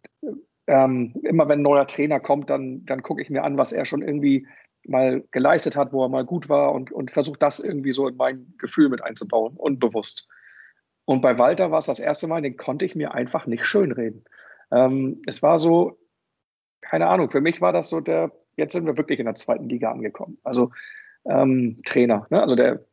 ähm, 0.66 1.14
immer 1.22 1.48
wenn 1.48 1.60
ein 1.60 1.64
neuer 1.64 1.86
Trainer 1.86 2.20
kommt, 2.20 2.50
dann, 2.50 2.84
dann 2.86 3.04
gucke 3.04 3.22
ich 3.22 3.30
mir 3.30 3.44
an, 3.44 3.58
was 3.58 3.72
er 3.72 3.86
schon 3.86 4.02
irgendwie 4.02 4.48
mal 4.88 5.24
geleistet 5.30 5.76
hat, 5.76 5.94
wo 5.94 6.04
er 6.04 6.10
mal 6.10 6.26
gut 6.26 6.50
war 6.50 6.72
und, 6.74 6.92
und 6.92 7.12
versuche 7.12 7.38
das 7.38 7.60
irgendwie 7.60 7.92
so 7.92 8.08
in 8.08 8.18
mein 8.18 8.56
Gefühl 8.58 8.90
mit 8.90 9.04
einzubauen, 9.04 9.56
unbewusst. 9.56 10.28
Und 11.08 11.22
bei 11.22 11.40
Walter 11.40 11.72
war 11.72 11.80
es 11.80 11.86
das 11.86 12.02
erste 12.02 12.28
Mal, 12.28 12.42
den 12.42 12.58
konnte 12.58 12.84
ich 12.84 12.94
mir 12.94 13.14
einfach 13.14 13.46
nicht 13.48 13.66
schönreden. 13.66 14.26
Ähm, 14.72 15.22
es 15.26 15.42
war 15.42 15.58
so, 15.58 15.98
keine 16.82 17.08
Ahnung, 17.08 17.32
für 17.32 17.40
mich 17.40 17.62
war 17.62 17.72
das 17.72 17.90
so 17.90 18.02
der, 18.02 18.34
jetzt 18.58 18.74
sind 18.74 18.86
wir 18.86 18.98
wirklich 18.98 19.18
in 19.20 19.26
der 19.26 19.36
zweiten 19.36 19.70
Liga 19.70 19.90
angekommen. 19.90 20.38
Also 20.44 20.72
ähm, 21.26 21.80
Trainer, 21.86 22.28
ne? 22.30 22.42
also 22.42 22.56
der, 22.56 22.86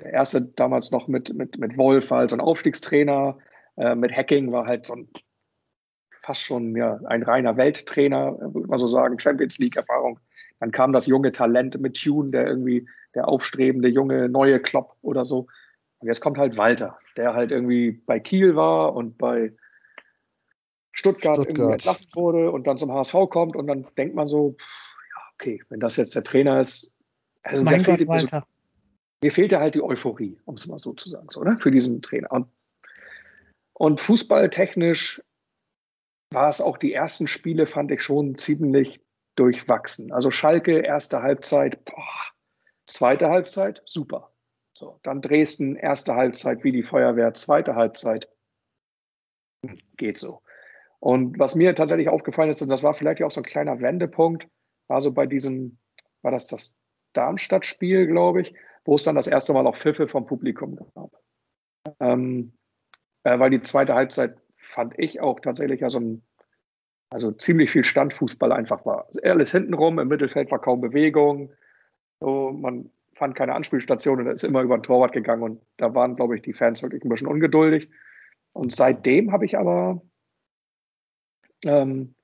der 0.00 0.12
erste 0.12 0.42
damals 0.54 0.90
noch 0.90 1.08
mit, 1.08 1.32
mit, 1.32 1.58
mit 1.58 1.78
Wolf 1.78 2.12
als 2.12 2.32
so 2.32 2.36
ein 2.36 2.42
Aufstiegstrainer, 2.42 3.38
äh, 3.78 3.94
mit 3.94 4.14
Hacking 4.14 4.52
war 4.52 4.66
halt 4.66 4.84
so 4.84 4.92
ein 4.92 5.08
fast 6.20 6.42
schon 6.42 6.76
ja, 6.76 7.00
ein 7.06 7.22
reiner 7.22 7.56
Welttrainer, 7.56 8.36
würde 8.38 8.68
man 8.68 8.78
so 8.78 8.86
sagen, 8.86 9.18
Champions 9.18 9.58
League-Erfahrung. 9.58 10.20
Dann 10.60 10.72
kam 10.72 10.92
das 10.92 11.06
junge 11.06 11.32
Talent 11.32 11.80
mit 11.80 12.00
Tune, 12.00 12.32
der 12.32 12.46
irgendwie 12.46 12.86
der 13.14 13.28
aufstrebende 13.28 13.88
junge 13.88 14.28
neue 14.28 14.60
Klopp 14.60 14.94
oder 15.00 15.24
so. 15.24 15.48
Und 16.02 16.08
jetzt 16.08 16.20
kommt 16.20 16.36
halt 16.36 16.56
Walter, 16.56 16.98
der 17.16 17.32
halt 17.32 17.52
irgendwie 17.52 17.92
bei 17.92 18.18
Kiel 18.18 18.56
war 18.56 18.94
und 18.94 19.18
bei 19.18 19.52
Stuttgart, 20.90 21.36
Stuttgart. 21.36 21.58
irgendwie 21.58 21.72
entlassen 21.74 22.08
wurde 22.14 22.50
und 22.50 22.66
dann 22.66 22.76
zum 22.76 22.92
HSV 22.92 23.14
kommt 23.30 23.54
und 23.54 23.68
dann 23.68 23.86
denkt 23.96 24.16
man 24.16 24.26
so, 24.28 24.56
ja, 24.58 25.22
okay, 25.34 25.62
wenn 25.68 25.78
das 25.78 25.96
jetzt 25.96 26.16
der 26.16 26.24
Trainer 26.24 26.60
ist, 26.60 26.92
also 27.44 27.62
mein 27.62 27.84
Gott, 27.84 28.06
Walter. 28.08 28.40
So, 28.40 28.46
mir 29.22 29.30
fehlt 29.30 29.52
ja 29.52 29.60
halt 29.60 29.76
die 29.76 29.82
Euphorie, 29.82 30.40
um 30.44 30.56
es 30.56 30.66
mal 30.66 30.78
so 30.78 30.92
zu 30.92 31.08
sagen, 31.08 31.28
so, 31.30 31.44
ne, 31.44 31.56
für 31.60 31.70
diesen 31.70 32.02
Trainer. 32.02 32.32
Und, 32.32 32.48
und 33.74 34.00
fußballtechnisch 34.00 35.22
war 36.30 36.48
es 36.48 36.60
auch 36.60 36.78
die 36.78 36.92
ersten 36.92 37.28
Spiele, 37.28 37.68
fand 37.68 37.92
ich 37.92 38.02
schon 38.02 38.36
ziemlich 38.36 39.00
durchwachsen. 39.36 40.12
Also 40.12 40.32
Schalke, 40.32 40.80
erste 40.80 41.22
Halbzeit, 41.22 41.84
boah, 41.84 42.08
zweite 42.86 43.28
Halbzeit, 43.28 43.82
super. 43.84 44.31
So, 44.82 44.98
dann 45.04 45.20
Dresden, 45.20 45.76
erste 45.76 46.16
Halbzeit 46.16 46.64
wie 46.64 46.72
die 46.72 46.82
Feuerwehr, 46.82 47.34
zweite 47.34 47.76
Halbzeit, 47.76 48.28
geht 49.96 50.18
so. 50.18 50.42
Und 50.98 51.38
was 51.38 51.54
mir 51.54 51.76
tatsächlich 51.76 52.08
aufgefallen 52.08 52.50
ist, 52.50 52.62
und 52.62 52.68
das 52.68 52.82
war 52.82 52.92
vielleicht 52.92 53.22
auch 53.22 53.30
so 53.30 53.42
ein 53.42 53.44
kleiner 53.44 53.80
Wendepunkt, 53.80 54.48
war 54.88 55.00
so 55.00 55.14
bei 55.14 55.26
diesem, 55.26 55.78
war 56.22 56.32
das 56.32 56.48
das 56.48 56.80
Darmstadt-Spiel, 57.12 58.08
glaube 58.08 58.40
ich, 58.40 58.54
wo 58.84 58.96
es 58.96 59.04
dann 59.04 59.14
das 59.14 59.28
erste 59.28 59.52
Mal 59.52 59.68
auch 59.68 59.76
Pfiffe 59.76 60.08
vom 60.08 60.26
Publikum 60.26 60.76
gab. 60.96 61.12
Ähm, 62.00 62.52
äh, 63.22 63.38
weil 63.38 63.50
die 63.50 63.62
zweite 63.62 63.94
Halbzeit 63.94 64.36
fand 64.56 64.98
ich 64.98 65.20
auch 65.20 65.38
tatsächlich 65.38 65.80
ja 65.80 65.90
so 65.90 66.00
ein, 66.00 66.24
also 67.10 67.30
ziemlich 67.30 67.70
viel 67.70 67.84
Standfußball 67.84 68.50
einfach 68.50 68.84
war. 68.84 69.06
Also 69.06 69.22
alles 69.22 69.52
hintenrum, 69.52 70.00
im 70.00 70.08
Mittelfeld 70.08 70.50
war 70.50 70.60
kaum 70.60 70.80
Bewegung. 70.80 71.52
So, 72.18 72.50
man 72.50 72.90
fand 73.22 73.36
keine 73.36 73.54
Anspielstation 73.54 74.20
und 74.20 74.26
ist 74.26 74.42
immer 74.42 74.62
über 74.62 74.76
den 74.76 74.82
Torwart 74.82 75.12
gegangen 75.12 75.42
und 75.42 75.62
da 75.76 75.94
waren, 75.94 76.16
glaube 76.16 76.36
ich, 76.36 76.42
die 76.42 76.52
Fans 76.52 76.82
wirklich 76.82 77.04
ein 77.04 77.08
bisschen 77.08 77.28
ungeduldig. 77.28 77.88
Und 78.52 78.72
seitdem 78.72 79.32
habe 79.32 79.46
ich 79.46 79.56
aber 79.56 80.02
ähm, 81.64 82.14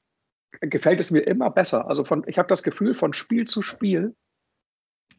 gefällt 0.60 1.00
es 1.00 1.10
mir 1.10 1.20
immer 1.20 1.50
besser. 1.50 1.88
Also 1.88 2.04
von, 2.04 2.24
ich 2.26 2.38
habe 2.38 2.48
das 2.48 2.62
Gefühl, 2.62 2.94
von 2.94 3.12
Spiel 3.12 3.46
zu 3.46 3.62
Spiel 3.62 4.16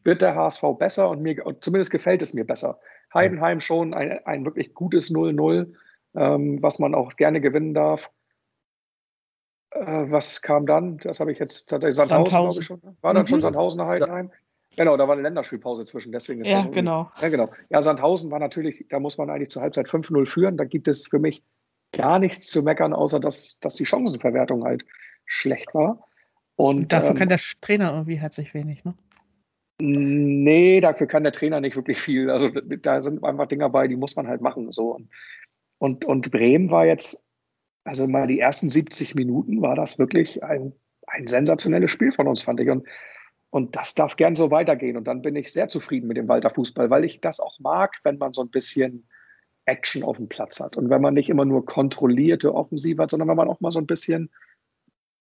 wird 0.04 0.22
der 0.22 0.34
HSV 0.34 0.62
besser 0.78 1.08
und 1.08 1.22
mir 1.22 1.42
zumindest 1.60 1.90
gefällt 1.90 2.22
es 2.22 2.34
mir 2.34 2.44
besser. 2.44 2.78
Heidenheim 3.14 3.60
schon 3.60 3.94
ein, 3.94 4.24
ein 4.24 4.44
wirklich 4.44 4.74
gutes 4.74 5.10
0-0 5.10 5.72
ähm, 6.14 6.62
was 6.62 6.78
man 6.78 6.94
auch 6.94 7.16
gerne 7.16 7.40
gewinnen 7.40 7.74
darf. 7.74 8.10
Äh, 9.70 10.10
was 10.10 10.42
kam 10.42 10.66
dann? 10.66 10.98
Das 10.98 11.20
habe 11.20 11.32
ich 11.32 11.38
jetzt 11.38 11.66
tatsächlich 11.66 11.96
Sandhausen, 11.96 12.30
Sandhausen. 12.30 12.62
glaube 12.62 12.82
ich 12.82 12.84
schon. 12.84 12.96
War 13.00 13.14
dann 13.14 13.22
mhm. 13.22 13.28
schon 13.28 13.40
Sandhausen 13.42 13.84
Heidenheim? 13.84 14.32
Genau, 14.80 14.96
da 14.96 15.06
war 15.06 15.12
eine 15.12 15.22
Länderspielpause 15.22 15.84
zwischen, 15.84 16.10
deswegen 16.10 16.40
ist 16.40 16.50
Ja, 16.50 16.62
genau. 16.62 17.10
Ja, 17.20 17.28
genau. 17.28 17.50
Ja, 17.68 17.82
Sandhausen 17.82 18.30
war 18.30 18.38
natürlich, 18.38 18.86
da 18.88 18.98
muss 18.98 19.18
man 19.18 19.28
eigentlich 19.28 19.50
zur 19.50 19.60
Halbzeit 19.60 19.88
5-0 19.88 20.26
führen. 20.26 20.56
Da 20.56 20.64
gibt 20.64 20.88
es 20.88 21.06
für 21.06 21.18
mich 21.18 21.42
gar 21.92 22.18
nichts 22.18 22.46
zu 22.46 22.62
meckern, 22.62 22.94
außer 22.94 23.20
dass, 23.20 23.60
dass 23.60 23.74
die 23.74 23.84
Chancenverwertung 23.84 24.64
halt 24.64 24.86
schlecht 25.26 25.74
war. 25.74 26.02
Und, 26.56 26.94
dafür 26.94 27.10
ähm, 27.10 27.16
kann 27.16 27.28
der 27.28 27.40
Trainer 27.60 27.92
irgendwie 27.92 28.16
herzlich 28.16 28.54
wenig, 28.54 28.82
ne? 28.84 28.94
Nee, 29.82 30.80
dafür 30.80 31.06
kann 31.06 31.24
der 31.24 31.32
Trainer 31.32 31.60
nicht 31.60 31.76
wirklich 31.76 32.00
viel. 32.00 32.30
Also 32.30 32.48
da 32.48 33.02
sind 33.02 33.22
einfach 33.22 33.48
Dinge 33.48 33.68
bei, 33.68 33.86
die 33.86 33.96
muss 33.96 34.16
man 34.16 34.28
halt 34.28 34.40
machen. 34.40 34.72
So. 34.72 34.94
Und 34.94 35.10
und, 35.76 36.06
und 36.06 36.30
Bremen 36.30 36.70
war 36.70 36.86
jetzt, 36.86 37.26
also 37.84 38.06
mal 38.06 38.26
die 38.26 38.40
ersten 38.40 38.70
70 38.70 39.14
Minuten 39.14 39.60
war 39.60 39.74
das 39.74 39.98
wirklich 39.98 40.42
ein, 40.42 40.72
ein 41.06 41.26
sensationelles 41.26 41.90
Spiel 41.90 42.12
von 42.12 42.28
uns, 42.28 42.40
fand 42.40 42.60
ich. 42.60 42.70
Und, 42.70 42.86
und 43.50 43.76
das 43.76 43.94
darf 43.94 44.16
gern 44.16 44.36
so 44.36 44.50
weitergehen. 44.50 44.96
Und 44.96 45.04
dann 45.04 45.22
bin 45.22 45.36
ich 45.36 45.52
sehr 45.52 45.68
zufrieden 45.68 46.06
mit 46.06 46.16
dem 46.16 46.28
Walter 46.28 46.50
Fußball, 46.50 46.88
weil 46.88 47.04
ich 47.04 47.20
das 47.20 47.40
auch 47.40 47.58
mag, 47.58 47.96
wenn 48.04 48.18
man 48.18 48.32
so 48.32 48.42
ein 48.42 48.50
bisschen 48.50 49.08
Action 49.64 50.02
auf 50.02 50.16
dem 50.16 50.28
Platz 50.28 50.60
hat. 50.60 50.76
Und 50.76 50.88
wenn 50.88 51.02
man 51.02 51.14
nicht 51.14 51.28
immer 51.28 51.44
nur 51.44 51.66
kontrollierte 51.66 52.54
Offensive 52.54 53.02
hat, 53.02 53.10
sondern 53.10 53.28
wenn 53.28 53.36
man 53.36 53.48
auch 53.48 53.60
mal 53.60 53.72
so 53.72 53.80
ein 53.80 53.86
bisschen 53.86 54.30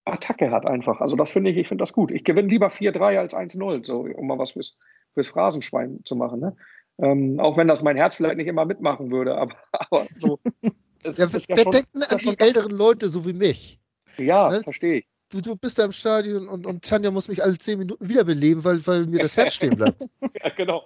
Attacke 0.06 0.52
hat 0.52 0.66
einfach. 0.66 1.02
Also 1.02 1.16
das 1.16 1.32
finde 1.32 1.52
ich, 1.52 1.58
ich 1.58 1.68
finde 1.68 1.82
das 1.82 1.94
gut. 1.94 2.12
Ich 2.12 2.24
gewinne 2.24 2.48
lieber 2.48 2.68
4-3 2.68 3.18
als 3.18 3.36
1-0, 3.36 3.86
so, 3.86 4.02
um 4.02 4.28
mal 4.28 4.38
was 4.38 4.52
fürs, 4.52 4.78
fürs 5.14 5.28
Phrasenschwein 5.28 6.02
zu 6.06 6.16
machen. 6.16 6.40
Ne? 6.40 6.56
Ähm, 7.00 7.40
auch 7.40 7.58
wenn 7.58 7.68
das 7.68 7.84
mein 7.84 7.98
Herz 7.98 8.16
vielleicht 8.16 8.38
nicht 8.38 8.48
immer 8.48 8.66
mitmachen 8.66 9.12
würde, 9.12 9.36
aber, 9.38 9.56
aber 9.72 10.04
so. 10.06 10.40
Es, 11.02 11.18
ja, 11.18 11.32
wer 11.32 11.40
ja 11.40 11.64
denkt 11.64 11.96
denn 11.96 12.04
an 12.04 12.18
die 12.18 12.38
älteren 12.38 12.74
Leute 12.74 13.08
so 13.08 13.26
wie 13.26 13.32
mich? 13.32 13.80
Ja, 14.18 14.50
ne? 14.50 14.62
verstehe 14.64 14.98
ich. 14.98 15.08
Du, 15.30 15.42
du 15.42 15.56
bist 15.56 15.78
da 15.78 15.86
im 15.86 15.92
Stadion 15.92 16.48
und, 16.48 16.66
und 16.66 16.84
Tanja 16.84 17.12
muss 17.12 17.28
mich 17.28 17.44
alle 17.44 17.58
zehn 17.58 17.78
Minuten 17.78 18.08
wiederbeleben, 18.10 18.64
weil, 18.64 18.86
weil 18.88 19.06
mir 19.06 19.20
das 19.20 19.38
Herz 19.38 19.54
stehen 19.54 19.76
bleibt. 19.76 20.02
ja, 20.44 20.50
genau. 20.50 20.86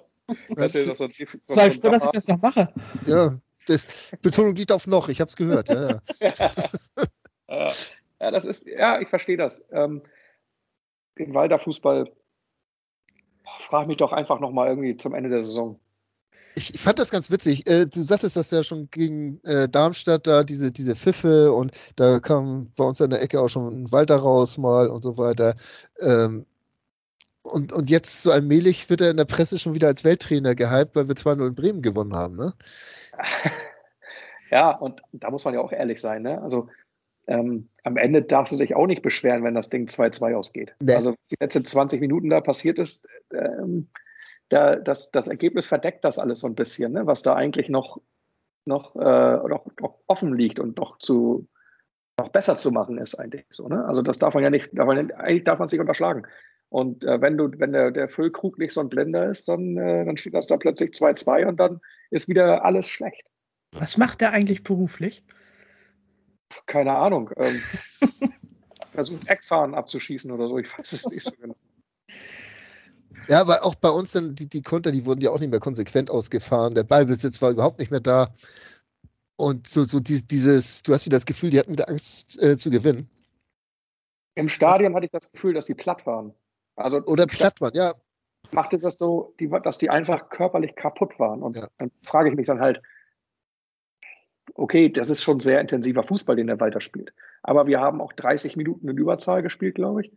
Sei 1.46 1.72
froh, 1.72 1.90
dass 1.90 2.04
ich 2.04 2.10
das 2.10 2.28
noch 2.28 2.42
mache. 2.42 2.74
Ja, 3.06 3.40
das, 3.68 4.12
Betonung 4.22 4.56
liegt 4.56 4.72
auf 4.72 4.86
noch, 4.86 5.08
ich 5.08 5.22
habe 5.22 5.30
es 5.30 5.38
gehört. 5.38 5.70
Ja, 5.70 6.02
ja. 7.48 7.72
ja, 8.20 8.32
das 8.32 8.44
ist, 8.44 8.68
ja, 8.68 9.00
ich 9.00 9.08
verstehe 9.08 9.38
das. 9.38 9.66
Ähm, 9.72 10.02
den 11.18 11.34
Walder 11.34 11.60
Fußball, 11.60 12.12
frage 13.60 13.88
mich 13.88 13.98
doch 13.98 14.12
einfach 14.12 14.40
nochmal 14.40 14.68
irgendwie 14.68 14.98
zum 14.98 15.14
Ende 15.14 15.30
der 15.30 15.42
Saison 15.42 15.80
ich 16.55 16.79
fand 16.79 17.00
das 17.00 17.10
ganz 17.10 17.31
witzig. 17.31 17.67
Äh, 17.67 17.86
du 17.86 18.01
sagtest 18.01 18.36
das 18.36 18.51
ja 18.51 18.63
schon 18.63 18.89
gegen 18.91 19.39
äh, 19.43 19.67
Darmstadt 19.67 20.27
da, 20.27 20.43
diese, 20.43 20.72
diese 20.72 20.95
Pfiffe 20.95 21.51
und 21.51 21.72
da 21.95 22.19
kam 22.19 22.72
bei 22.75 22.83
uns 22.83 23.01
an 23.01 23.10
der 23.10 23.22
Ecke 23.22 23.39
auch 23.39 23.50
schon 23.50 23.83
ein 23.83 23.91
Walter 23.91 24.17
raus 24.17 24.57
mal 24.57 24.88
und 24.88 25.01
so 25.01 25.17
weiter. 25.17 25.55
Ähm, 26.00 26.45
und, 27.43 27.74
und 27.74 27.89
jetzt 27.89 28.24
so 28.24 28.31
allmählich 28.31 28.89
wird 28.89 29.01
er 29.01 29.12
in 29.12 29.17
der 29.17 29.25
Presse 29.25 29.60
schon 29.60 29.74
wieder 29.74 29.88
als 29.88 30.03
Welttrainer 30.03 30.55
gehypt, 30.55 30.95
weil 30.95 31.07
wir 31.07 31.15
2-0 31.15 31.48
in 31.48 31.55
Bremen 31.55 31.81
gewonnen 31.81 32.15
haben, 32.15 32.36
ne? 32.36 32.53
Ja, 34.51 34.69
und 34.69 35.01
da 35.13 35.31
muss 35.31 35.45
man 35.45 35.55
ja 35.55 35.62
auch 35.62 35.72
ehrlich 35.72 36.00
sein, 36.00 36.22
ne? 36.22 36.39
Also 36.39 36.69
ähm, 37.25 37.69
am 37.83 37.98
Ende 37.98 38.22
darfst 38.22 38.53
du 38.53 38.57
dich 38.57 38.75
auch 38.75 38.86
nicht 38.86 39.01
beschweren, 39.01 39.43
wenn 39.43 39.55
das 39.55 39.69
Ding 39.69 39.88
2-2 39.88 40.36
ausgeht. 40.36 40.75
Nee. 40.79 40.93
Also 40.93 41.15
die 41.31 41.38
letzten 41.39 41.65
20 41.65 42.01
Minuten 42.01 42.29
da 42.29 42.39
passiert 42.39 42.77
ist, 42.77 43.10
ähm, 43.33 43.88
da, 44.50 44.76
das, 44.76 45.12
das 45.12 45.28
Ergebnis 45.28 45.66
verdeckt 45.66 46.04
das 46.04 46.20
alles 46.20 46.40
so 46.40 46.48
ein 46.48 46.56
bisschen, 46.56 46.94
ne? 46.94 47.08
was 47.08 47.22
da 47.22 47.36
eigentlich 47.36 47.70
noch, 47.70 48.02
noch, 48.66 48.96
äh, 48.96 49.48
noch, 49.48 49.66
noch 49.80 50.00
offen 50.08 50.36
liegt 50.36 50.60
und 50.60 50.78
noch 50.78 51.00
zu 51.00 51.48
noch 52.20 52.30
besser 52.30 52.58
zu 52.58 52.72
machen 52.72 52.98
ist 52.98 53.16
eigentlich 53.16 53.46
so. 53.50 53.68
Ne? 53.68 53.86
Also 53.86 54.02
das 54.02 54.20
darf 54.20 54.34
man 54.34 54.44
ja 54.44 54.50
nicht, 54.50 54.70
darf 54.74 54.86
man, 54.86 55.12
eigentlich 55.12 55.44
darf 55.46 55.60
man 55.60 55.68
sich 55.68 55.80
unterschlagen. 55.80 56.28
Und 56.70 57.04
äh, 57.04 57.22
wenn 57.22 57.38
du, 57.38 57.52
wenn 57.58 57.72
der, 57.72 57.92
der 57.92 58.10
Füllkrug 58.10 58.58
nicht 58.58 58.74
so 58.74 58.82
ein 58.82 58.90
Blender 58.90 59.30
ist, 59.30 59.48
dann, 59.48 59.78
äh, 59.78 60.06
dann 60.06 60.18
steht 60.18 60.34
das 60.34 60.48
da 60.48 60.58
plötzlich 60.58 60.92
2-2 60.92 61.46
und 61.46 61.60
dann 61.60 61.82
ist 62.10 62.30
wieder 62.30 62.66
alles 62.66 62.88
schlecht. 62.88 63.30
Was 63.74 63.98
macht 63.98 64.22
der 64.22 64.32
eigentlich 64.32 64.64
beruflich? 64.64 65.24
Keine 66.66 66.96
Ahnung. 66.96 67.32
Ähm, 67.38 67.62
versucht 68.92 69.28
Eckfahren 69.28 69.74
abzuschießen 69.74 70.32
oder 70.32 70.48
so. 70.48 70.58
Ich 70.60 70.78
weiß 70.78 70.94
es 70.94 71.06
nicht 71.08 71.24
so 71.24 71.32
genau. 71.40 71.56
Ja, 73.27 73.42
aber 73.42 73.63
auch 73.63 73.75
bei 73.75 73.89
uns 73.89 74.12
dann 74.12 74.36
die, 74.36 74.48
die 74.48 74.62
Konter, 74.62 74.92
die 74.92 75.06
wurden 75.06 75.22
ja 75.22 75.32
auch 75.32 75.39
nicht 75.39 75.50
mehr 75.50 75.60
konsequent 75.60 76.10
ausgefahren. 76.10 76.75
Der 76.75 76.84
Ballbesitz 76.84 77.42
war 77.42 77.51
überhaupt 77.51 77.80
nicht 77.80 77.92
mehr 77.92 78.00
da. 78.00 78.34
Und 79.36 79.68
so, 79.68 79.86
so 79.86 80.00
dieses, 80.00 80.84
du 80.84 80.94
hast 80.94 81.06
wieder 81.06 81.18
das 81.18 81.25
Gefühl, 81.25 81.50
die 81.50 81.60
hatten 81.60 81.72
wieder 81.72 81.89
Angst 81.89 82.42
äh, 82.42 82.58
zu 82.58 82.70
gewinnen. 82.70 83.10
Im 84.36 84.50
Stadion 84.50 84.96
hatte 84.96 85.06
ich 85.06 85.12
das 85.12 85.32
Gefühl, 85.32 85.53
dass 85.53 85.65
die 85.65 85.75
platt 85.75 86.06
waren. 86.06 86.34
Also 86.75 87.03
Oder 87.06 87.27
platt 87.27 87.62
waren, 87.62 87.74
ja. 87.75 87.94
Machte 88.51 88.77
das 88.77 88.98
so, 88.98 89.34
die, 89.39 89.50
dass 89.63 89.77
die 89.77 89.89
einfach 89.89 90.30
körperlich 90.30 90.75
kaputt 90.75 91.18
waren. 91.20 91.42
Und 91.42 91.56
ja. 91.56 91.68
dann 91.77 91.92
frage 92.03 92.30
ich 92.30 92.36
mich 92.36 92.48
dann 92.48 92.60
halt, 92.60 92.82
okay, 94.56 94.89
das 94.89 95.10
ist 95.10 95.24
schon 95.24 95.39
sehr 95.39 95.62
intensiver 95.62 96.03
Fußball, 96.03 96.36
den 96.36 96.48
der 96.48 96.60
Walter 96.60 96.82
spielt. 96.82 97.13
Aber 97.42 97.68
wir 97.68 97.80
haben 97.80 98.01
auch 98.01 98.13
30 98.13 98.56
Minuten 98.58 98.88
in 98.89 98.98
Überzahl 98.98 99.42
gespielt, 99.42 99.75
glaube 99.75 100.01
ich. 100.01 100.12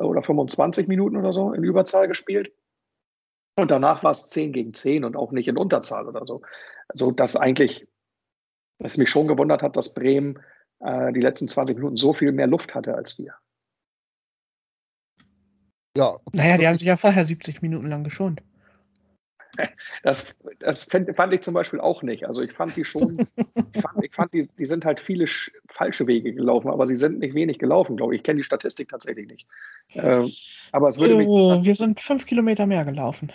Oder 0.00 0.22
25 0.22 0.88
Minuten 0.88 1.16
oder 1.16 1.32
so 1.32 1.52
in 1.52 1.64
Überzahl 1.64 2.08
gespielt. 2.08 2.52
Und 3.56 3.70
danach 3.70 4.04
war 4.04 4.12
es 4.12 4.28
10 4.28 4.52
gegen 4.52 4.74
10 4.74 5.04
und 5.04 5.16
auch 5.16 5.32
nicht 5.32 5.48
in 5.48 5.56
Unterzahl 5.56 6.06
oder 6.06 6.24
so. 6.24 6.42
Also, 6.88 7.10
dass 7.10 7.36
eigentlich, 7.36 7.86
es 8.78 8.96
mich 8.96 9.10
schon 9.10 9.26
gewundert 9.26 9.62
hat, 9.62 9.76
dass 9.76 9.94
Bremen 9.94 10.38
äh, 10.80 11.12
die 11.12 11.20
letzten 11.20 11.48
20 11.48 11.76
Minuten 11.76 11.96
so 11.96 12.14
viel 12.14 12.30
mehr 12.32 12.46
Luft 12.46 12.74
hatte 12.74 12.94
als 12.94 13.18
wir. 13.18 13.34
Ja. 15.96 16.16
Naja, 16.32 16.56
die 16.58 16.66
haben 16.68 16.78
sich 16.78 16.86
ja 16.86 16.96
vorher 16.96 17.24
70 17.24 17.60
Minuten 17.60 17.88
lang 17.88 18.04
geschont. 18.04 18.40
Das, 20.02 20.34
das 20.60 20.84
fand, 20.84 21.14
fand, 21.16 21.32
ich 21.32 21.42
zum 21.42 21.54
Beispiel 21.54 21.80
auch 21.80 22.02
nicht. 22.02 22.26
Also 22.26 22.42
ich 22.42 22.52
fand 22.52 22.76
die 22.76 22.84
schon, 22.84 23.26
ich 23.74 23.82
fand, 23.82 24.04
ich 24.04 24.14
fand 24.14 24.32
die, 24.32 24.48
die 24.58 24.66
sind 24.66 24.84
halt 24.84 25.00
viele 25.00 25.26
falsche 25.68 26.06
Wege 26.06 26.32
gelaufen, 26.32 26.68
aber 26.68 26.86
sie 26.86 26.96
sind 26.96 27.18
nicht 27.18 27.34
wenig 27.34 27.58
gelaufen, 27.58 27.96
glaube 27.96 28.14
ich. 28.14 28.20
Ich 28.20 28.24
kenne 28.24 28.38
die 28.38 28.44
Statistik 28.44 28.88
tatsächlich 28.88 29.26
nicht. 29.26 29.46
Äh, 29.94 30.26
aber 30.72 30.88
es 30.88 30.98
würde 30.98 31.16
mich. 31.16 31.28
Oh, 31.28 31.62
wir 31.62 31.74
sind 31.74 32.00
fünf 32.00 32.26
Kilometer 32.26 32.66
mehr 32.66 32.84
gelaufen. 32.84 33.32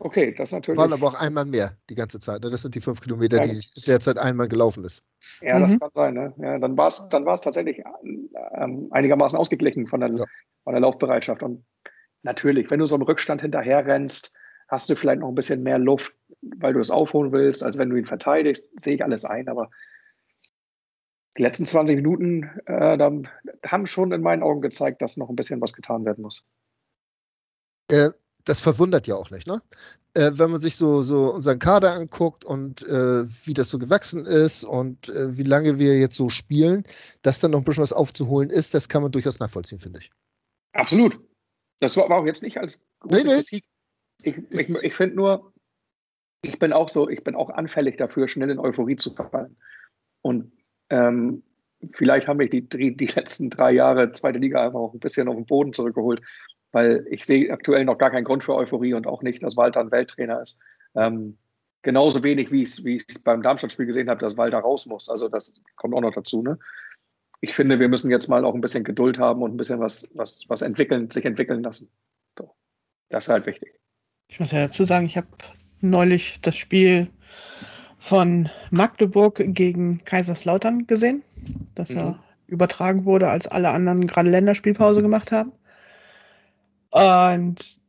Okay, 0.00 0.34
das 0.36 0.52
natürlich. 0.52 0.78
Waren 0.78 0.92
aber 0.92 1.06
auch 1.06 1.14
einmal 1.14 1.44
mehr 1.44 1.76
die 1.88 1.94
ganze 1.94 2.18
Zeit. 2.18 2.42
Ne? 2.42 2.50
Das 2.50 2.62
sind 2.62 2.74
die 2.74 2.80
fünf 2.80 3.00
Kilometer, 3.00 3.38
ja. 3.38 3.52
die 3.52 3.60
derzeit 3.86 4.18
einmal 4.18 4.48
gelaufen 4.48 4.84
ist. 4.84 5.02
Ja, 5.40 5.58
mhm. 5.58 5.62
das 5.62 5.80
kann 5.80 5.90
sein. 5.94 6.14
Ne? 6.14 6.34
Ja, 6.38 6.58
dann 6.58 6.76
war 6.76 6.88
es 6.88 7.08
dann 7.08 7.24
tatsächlich 7.24 7.82
ähm, 8.56 8.88
einigermaßen 8.90 9.38
ausgeglichen 9.38 9.86
von 9.86 10.00
der, 10.00 10.10
ja. 10.10 10.24
von 10.64 10.74
der 10.74 10.80
Laufbereitschaft. 10.80 11.42
Und 11.42 11.64
natürlich, 12.22 12.70
wenn 12.70 12.80
du 12.80 12.86
so 12.86 12.96
einen 12.96 13.04
Rückstand 13.04 13.40
hinterher 13.40 13.86
rennst, 13.86 14.36
hast 14.68 14.88
du 14.88 14.96
vielleicht 14.96 15.20
noch 15.20 15.28
ein 15.28 15.34
bisschen 15.34 15.62
mehr 15.62 15.78
Luft, 15.78 16.14
weil 16.40 16.72
du 16.72 16.80
es 16.80 16.90
aufholen 16.90 17.32
willst, 17.32 17.62
als 17.62 17.78
wenn 17.78 17.90
du 17.90 17.96
ihn 17.96 18.06
verteidigst. 18.06 18.70
Sehe 18.80 18.94
ich 18.94 19.04
alles 19.04 19.24
ein, 19.24 19.48
aber 19.48 19.70
die 21.36 21.42
letzten 21.42 21.66
20 21.66 21.96
Minuten 21.96 22.44
äh, 22.66 22.98
haben 23.66 23.86
schon 23.86 24.12
in 24.12 24.22
meinen 24.22 24.42
Augen 24.42 24.60
gezeigt, 24.60 25.02
dass 25.02 25.16
noch 25.16 25.28
ein 25.28 25.36
bisschen 25.36 25.60
was 25.60 25.72
getan 25.72 26.04
werden 26.04 26.22
muss. 26.22 26.46
Äh, 27.90 28.10
das 28.44 28.60
verwundert 28.60 29.06
ja 29.06 29.16
auch 29.16 29.30
nicht, 29.30 29.46
ne? 29.46 29.60
Äh, 30.14 30.30
wenn 30.34 30.50
man 30.50 30.60
sich 30.60 30.76
so, 30.76 31.02
so 31.02 31.34
unseren 31.34 31.58
Kader 31.58 31.92
anguckt 31.92 32.44
und 32.44 32.82
äh, 32.82 33.24
wie 33.46 33.54
das 33.54 33.68
so 33.68 33.78
gewachsen 33.78 34.26
ist 34.26 34.62
und 34.62 35.08
äh, 35.08 35.36
wie 35.36 35.42
lange 35.42 35.78
wir 35.78 35.98
jetzt 35.98 36.16
so 36.16 36.28
spielen, 36.28 36.84
dass 37.22 37.40
dann 37.40 37.50
noch 37.50 37.58
ein 37.58 37.64
bisschen 37.64 37.82
was 37.82 37.92
aufzuholen 37.92 38.50
ist, 38.50 38.74
das 38.74 38.88
kann 38.88 39.02
man 39.02 39.10
durchaus 39.10 39.40
nachvollziehen, 39.40 39.80
finde 39.80 40.00
ich. 40.00 40.10
Absolut. 40.72 41.18
Das 41.80 41.96
war 41.96 42.08
auch 42.10 42.26
jetzt 42.26 42.42
nicht 42.42 42.58
als 42.58 42.84
große 43.00 43.16
nee, 43.16 43.24
nee. 43.24 43.40
Kritik 43.40 43.64
ich, 44.26 44.36
ich, 44.50 44.68
ich 44.70 44.94
finde 44.94 45.16
nur, 45.16 45.52
ich 46.42 46.58
bin 46.58 46.72
auch 46.72 46.88
so, 46.88 47.08
ich 47.08 47.24
bin 47.24 47.34
auch 47.34 47.50
anfällig 47.50 47.96
dafür, 47.96 48.28
schnell 48.28 48.50
in 48.50 48.58
Euphorie 48.58 48.96
zu 48.96 49.14
verfallen. 49.14 49.56
Und 50.22 50.52
ähm, 50.90 51.42
vielleicht 51.92 52.28
haben 52.28 52.38
mich 52.38 52.50
die, 52.50 52.68
die, 52.68 53.06
letzten 53.06 53.50
drei 53.50 53.72
Jahre 53.72 54.12
zweite 54.12 54.38
Liga 54.38 54.64
einfach 54.64 54.78
auch 54.78 54.94
ein 54.94 55.00
bisschen 55.00 55.28
auf 55.28 55.36
den 55.36 55.46
Boden 55.46 55.72
zurückgeholt, 55.72 56.22
weil 56.72 57.06
ich 57.10 57.24
sehe 57.24 57.52
aktuell 57.52 57.84
noch 57.84 57.98
gar 57.98 58.10
keinen 58.10 58.24
Grund 58.24 58.44
für 58.44 58.54
Euphorie 58.54 58.94
und 58.94 59.06
auch 59.06 59.22
nicht, 59.22 59.42
dass 59.42 59.56
Walter 59.56 59.80
ein 59.80 59.90
Welttrainer 59.90 60.42
ist. 60.42 60.60
Ähm, 60.94 61.38
genauso 61.82 62.22
wenig, 62.22 62.50
wie 62.50 62.62
ich 62.62 63.04
es 63.08 63.22
beim 63.22 63.42
Darmstadt-Spiel 63.42 63.86
gesehen 63.86 64.10
habe, 64.10 64.20
dass 64.20 64.36
Walter 64.36 64.58
raus 64.58 64.86
muss. 64.86 65.08
Also 65.08 65.28
das 65.28 65.60
kommt 65.76 65.94
auch 65.94 66.00
noch 66.00 66.14
dazu. 66.14 66.42
Ne? 66.42 66.58
Ich 67.40 67.54
finde, 67.54 67.78
wir 67.78 67.88
müssen 67.88 68.10
jetzt 68.10 68.28
mal 68.28 68.44
auch 68.44 68.54
ein 68.54 68.60
bisschen 68.60 68.84
Geduld 68.84 69.18
haben 69.18 69.42
und 69.42 69.54
ein 69.54 69.56
bisschen 69.56 69.80
was, 69.80 70.10
was, 70.14 70.46
was 70.48 70.62
entwickeln, 70.62 71.10
sich 71.10 71.24
entwickeln 71.24 71.62
lassen. 71.62 71.90
So. 72.38 72.54
Das 73.10 73.24
ist 73.24 73.30
halt 73.30 73.46
wichtig. 73.46 73.73
Ich 74.28 74.40
muss 74.40 74.52
ja 74.52 74.66
dazu 74.66 74.84
sagen, 74.84 75.06
ich 75.06 75.16
habe 75.16 75.28
neulich 75.80 76.40
das 76.40 76.56
Spiel 76.56 77.08
von 77.98 78.48
Magdeburg 78.70 79.42
gegen 79.46 80.02
Kaiserslautern 80.04 80.86
gesehen, 80.86 81.22
das 81.74 81.90
mhm. 81.90 81.98
ja 81.98 82.24
übertragen 82.46 83.04
wurde, 83.04 83.30
als 83.30 83.46
alle 83.46 83.70
anderen 83.70 84.06
gerade 84.06 84.30
Länderspielpause 84.30 85.00
gemacht 85.02 85.32
haben. 85.32 85.52
Und 86.90 87.80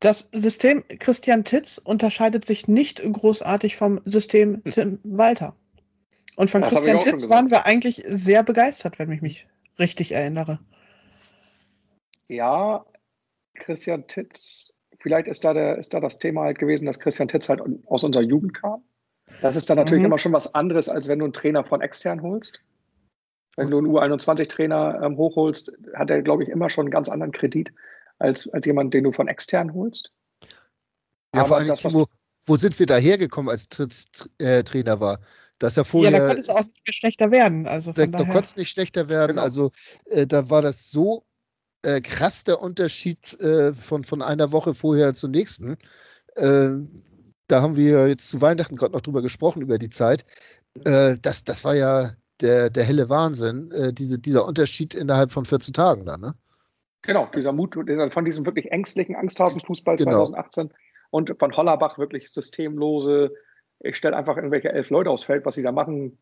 das 0.00 0.28
System 0.32 0.84
Christian 0.98 1.44
Titz 1.44 1.78
unterscheidet 1.78 2.44
sich 2.44 2.68
nicht 2.68 3.02
großartig 3.02 3.76
vom 3.76 4.00
System 4.04 4.62
hm. 4.64 4.72
Tim 4.72 4.98
Walter. 5.04 5.56
Und 6.36 6.50
von 6.50 6.62
das 6.62 6.70
Christian 6.70 7.00
Titz 7.00 7.28
waren 7.28 7.50
wir 7.50 7.66
eigentlich 7.66 8.02
sehr 8.06 8.42
begeistert, 8.42 8.98
wenn 8.98 9.10
ich 9.12 9.22
mich 9.22 9.46
richtig 9.78 10.12
erinnere. 10.12 10.58
Ja, 12.28 12.84
Christian 13.54 14.06
Titz 14.08 14.81
Vielleicht 15.02 15.26
ist 15.26 15.44
da, 15.44 15.52
der, 15.52 15.78
ist 15.78 15.92
da 15.92 16.00
das 16.00 16.18
Thema 16.18 16.42
halt 16.42 16.58
gewesen, 16.58 16.86
dass 16.86 17.00
Christian 17.00 17.28
Titz 17.28 17.48
halt 17.48 17.60
aus 17.86 18.04
unserer 18.04 18.22
Jugend 18.22 18.54
kam. 18.54 18.84
Das 19.40 19.56
ist 19.56 19.68
dann 19.68 19.76
natürlich 19.76 20.00
mhm. 20.00 20.06
immer 20.06 20.18
schon 20.18 20.32
was 20.32 20.54
anderes, 20.54 20.88
als 20.88 21.08
wenn 21.08 21.18
du 21.18 21.24
einen 21.24 21.32
Trainer 21.32 21.64
von 21.64 21.80
extern 21.80 22.22
holst. 22.22 22.60
Wenn 23.56 23.70
du 23.70 23.78
einen 23.78 23.88
U21-Trainer 23.88 25.00
ähm, 25.02 25.16
hochholst, 25.16 25.72
hat 25.94 26.10
er, 26.10 26.22
glaube 26.22 26.44
ich, 26.44 26.48
immer 26.48 26.70
schon 26.70 26.84
einen 26.86 26.92
ganz 26.92 27.08
anderen 27.08 27.32
Kredit 27.32 27.72
als, 28.18 28.48
als 28.48 28.64
jemand, 28.64 28.94
den 28.94 29.04
du 29.04 29.12
von 29.12 29.28
extern 29.28 29.74
holst. 29.74 30.12
Ja, 31.34 31.40
Aber 31.40 31.48
vor 31.48 31.56
allem, 31.58 31.68
das, 31.68 31.92
wo, 31.92 32.06
wo 32.46 32.56
sind 32.56 32.78
wir 32.78 32.86
da 32.86 32.96
hergekommen, 32.96 33.50
als 33.50 33.68
Tritz 33.68 34.06
äh, 34.38 34.62
Trainer 34.62 35.00
war? 35.00 35.20
Dass 35.58 35.76
er 35.76 35.84
vorher, 35.84 36.12
ja, 36.12 36.18
da 36.18 36.26
konnte 36.26 36.40
es 36.40 36.48
auch 36.48 36.60
nicht 36.60 36.96
schlechter 36.96 37.30
werden. 37.30 37.66
Also 37.66 37.92
da, 37.92 38.06
da 38.06 38.24
konnte 38.24 38.44
es 38.44 38.56
nicht 38.56 38.70
schlechter 38.70 39.08
werden. 39.08 39.32
Genau. 39.32 39.42
Also 39.42 39.72
äh, 40.06 40.26
da 40.26 40.48
war 40.48 40.62
das 40.62 40.90
so 40.90 41.24
äh, 41.82 42.00
krass 42.00 42.44
der 42.44 42.60
Unterschied 42.60 43.38
äh, 43.40 43.72
von, 43.72 44.04
von 44.04 44.22
einer 44.22 44.52
Woche 44.52 44.74
vorher 44.74 45.14
zur 45.14 45.30
nächsten. 45.30 45.76
Äh, 46.36 46.70
da 47.48 47.62
haben 47.62 47.76
wir 47.76 48.08
jetzt 48.08 48.28
zu 48.28 48.40
Weihnachten 48.40 48.76
gerade 48.76 48.92
noch 48.92 49.00
drüber 49.00 49.22
gesprochen, 49.22 49.62
über 49.62 49.78
die 49.78 49.90
Zeit. 49.90 50.24
Äh, 50.84 51.16
das, 51.20 51.44
das 51.44 51.64
war 51.64 51.74
ja 51.74 52.12
der, 52.40 52.70
der 52.70 52.84
helle 52.84 53.08
Wahnsinn, 53.08 53.70
äh, 53.72 53.92
diese, 53.92 54.18
dieser 54.18 54.46
Unterschied 54.46 54.94
innerhalb 54.94 55.32
von 55.32 55.44
14 55.44 55.74
Tagen 55.74 56.06
dann, 56.06 56.20
ne? 56.20 56.34
Genau, 57.02 57.28
dieser 57.34 57.52
Mut 57.52 57.74
von 57.74 58.24
diesem 58.24 58.46
wirklich 58.46 58.70
ängstlichen 58.70 59.16
Angsthasen-Fußball 59.16 59.96
genau. 59.96 60.24
2018 60.24 60.72
und 61.10 61.34
von 61.36 61.56
Hollerbach 61.56 61.98
wirklich 61.98 62.30
systemlose, 62.30 63.32
ich 63.80 63.96
stelle 63.96 64.16
einfach 64.16 64.36
irgendwelche 64.36 64.70
elf 64.70 64.88
Leute 64.90 65.10
aufs 65.10 65.24
Feld, 65.24 65.44
was 65.44 65.56
sie 65.56 65.64
da 65.64 65.72
machen, 65.72 66.18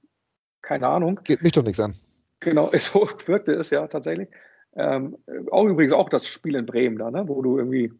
keine 0.62 0.88
Ahnung. 0.88 1.20
Geht 1.25 1.42
mich 1.42 1.53
doch 1.53 1.62
nichts 1.62 1.81
an. 1.81 1.94
Genau, 2.40 2.70
so 2.79 3.09
wirkte 3.27 3.53
es 3.53 3.68
ja 3.70 3.87
tatsächlich. 3.88 4.29
Ähm, 4.76 5.16
auch 5.50 5.66
übrigens 5.66 5.92
auch 5.92 6.09
das 6.09 6.26
Spiel 6.26 6.54
in 6.54 6.66
Bremen 6.66 6.98
da, 6.98 7.11
ne? 7.11 7.24
wo 7.26 7.42
du 7.42 7.59
irgendwie, 7.59 7.92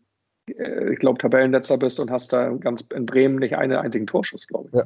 äh, 0.47 0.93
ich 0.93 0.99
glaube, 0.99 1.19
Tabellenletzter 1.19 1.79
bist 1.79 1.99
und 2.01 2.11
hast 2.11 2.33
da 2.33 2.49
ganz 2.51 2.83
in 2.83 3.07
Bremen 3.07 3.37
nicht 3.37 3.57
einen 3.57 3.73
einzigen 3.73 4.07
Torschuss, 4.07 4.47
glaube 4.47 4.69
ich. 4.73 4.79
Ja. 4.79 4.85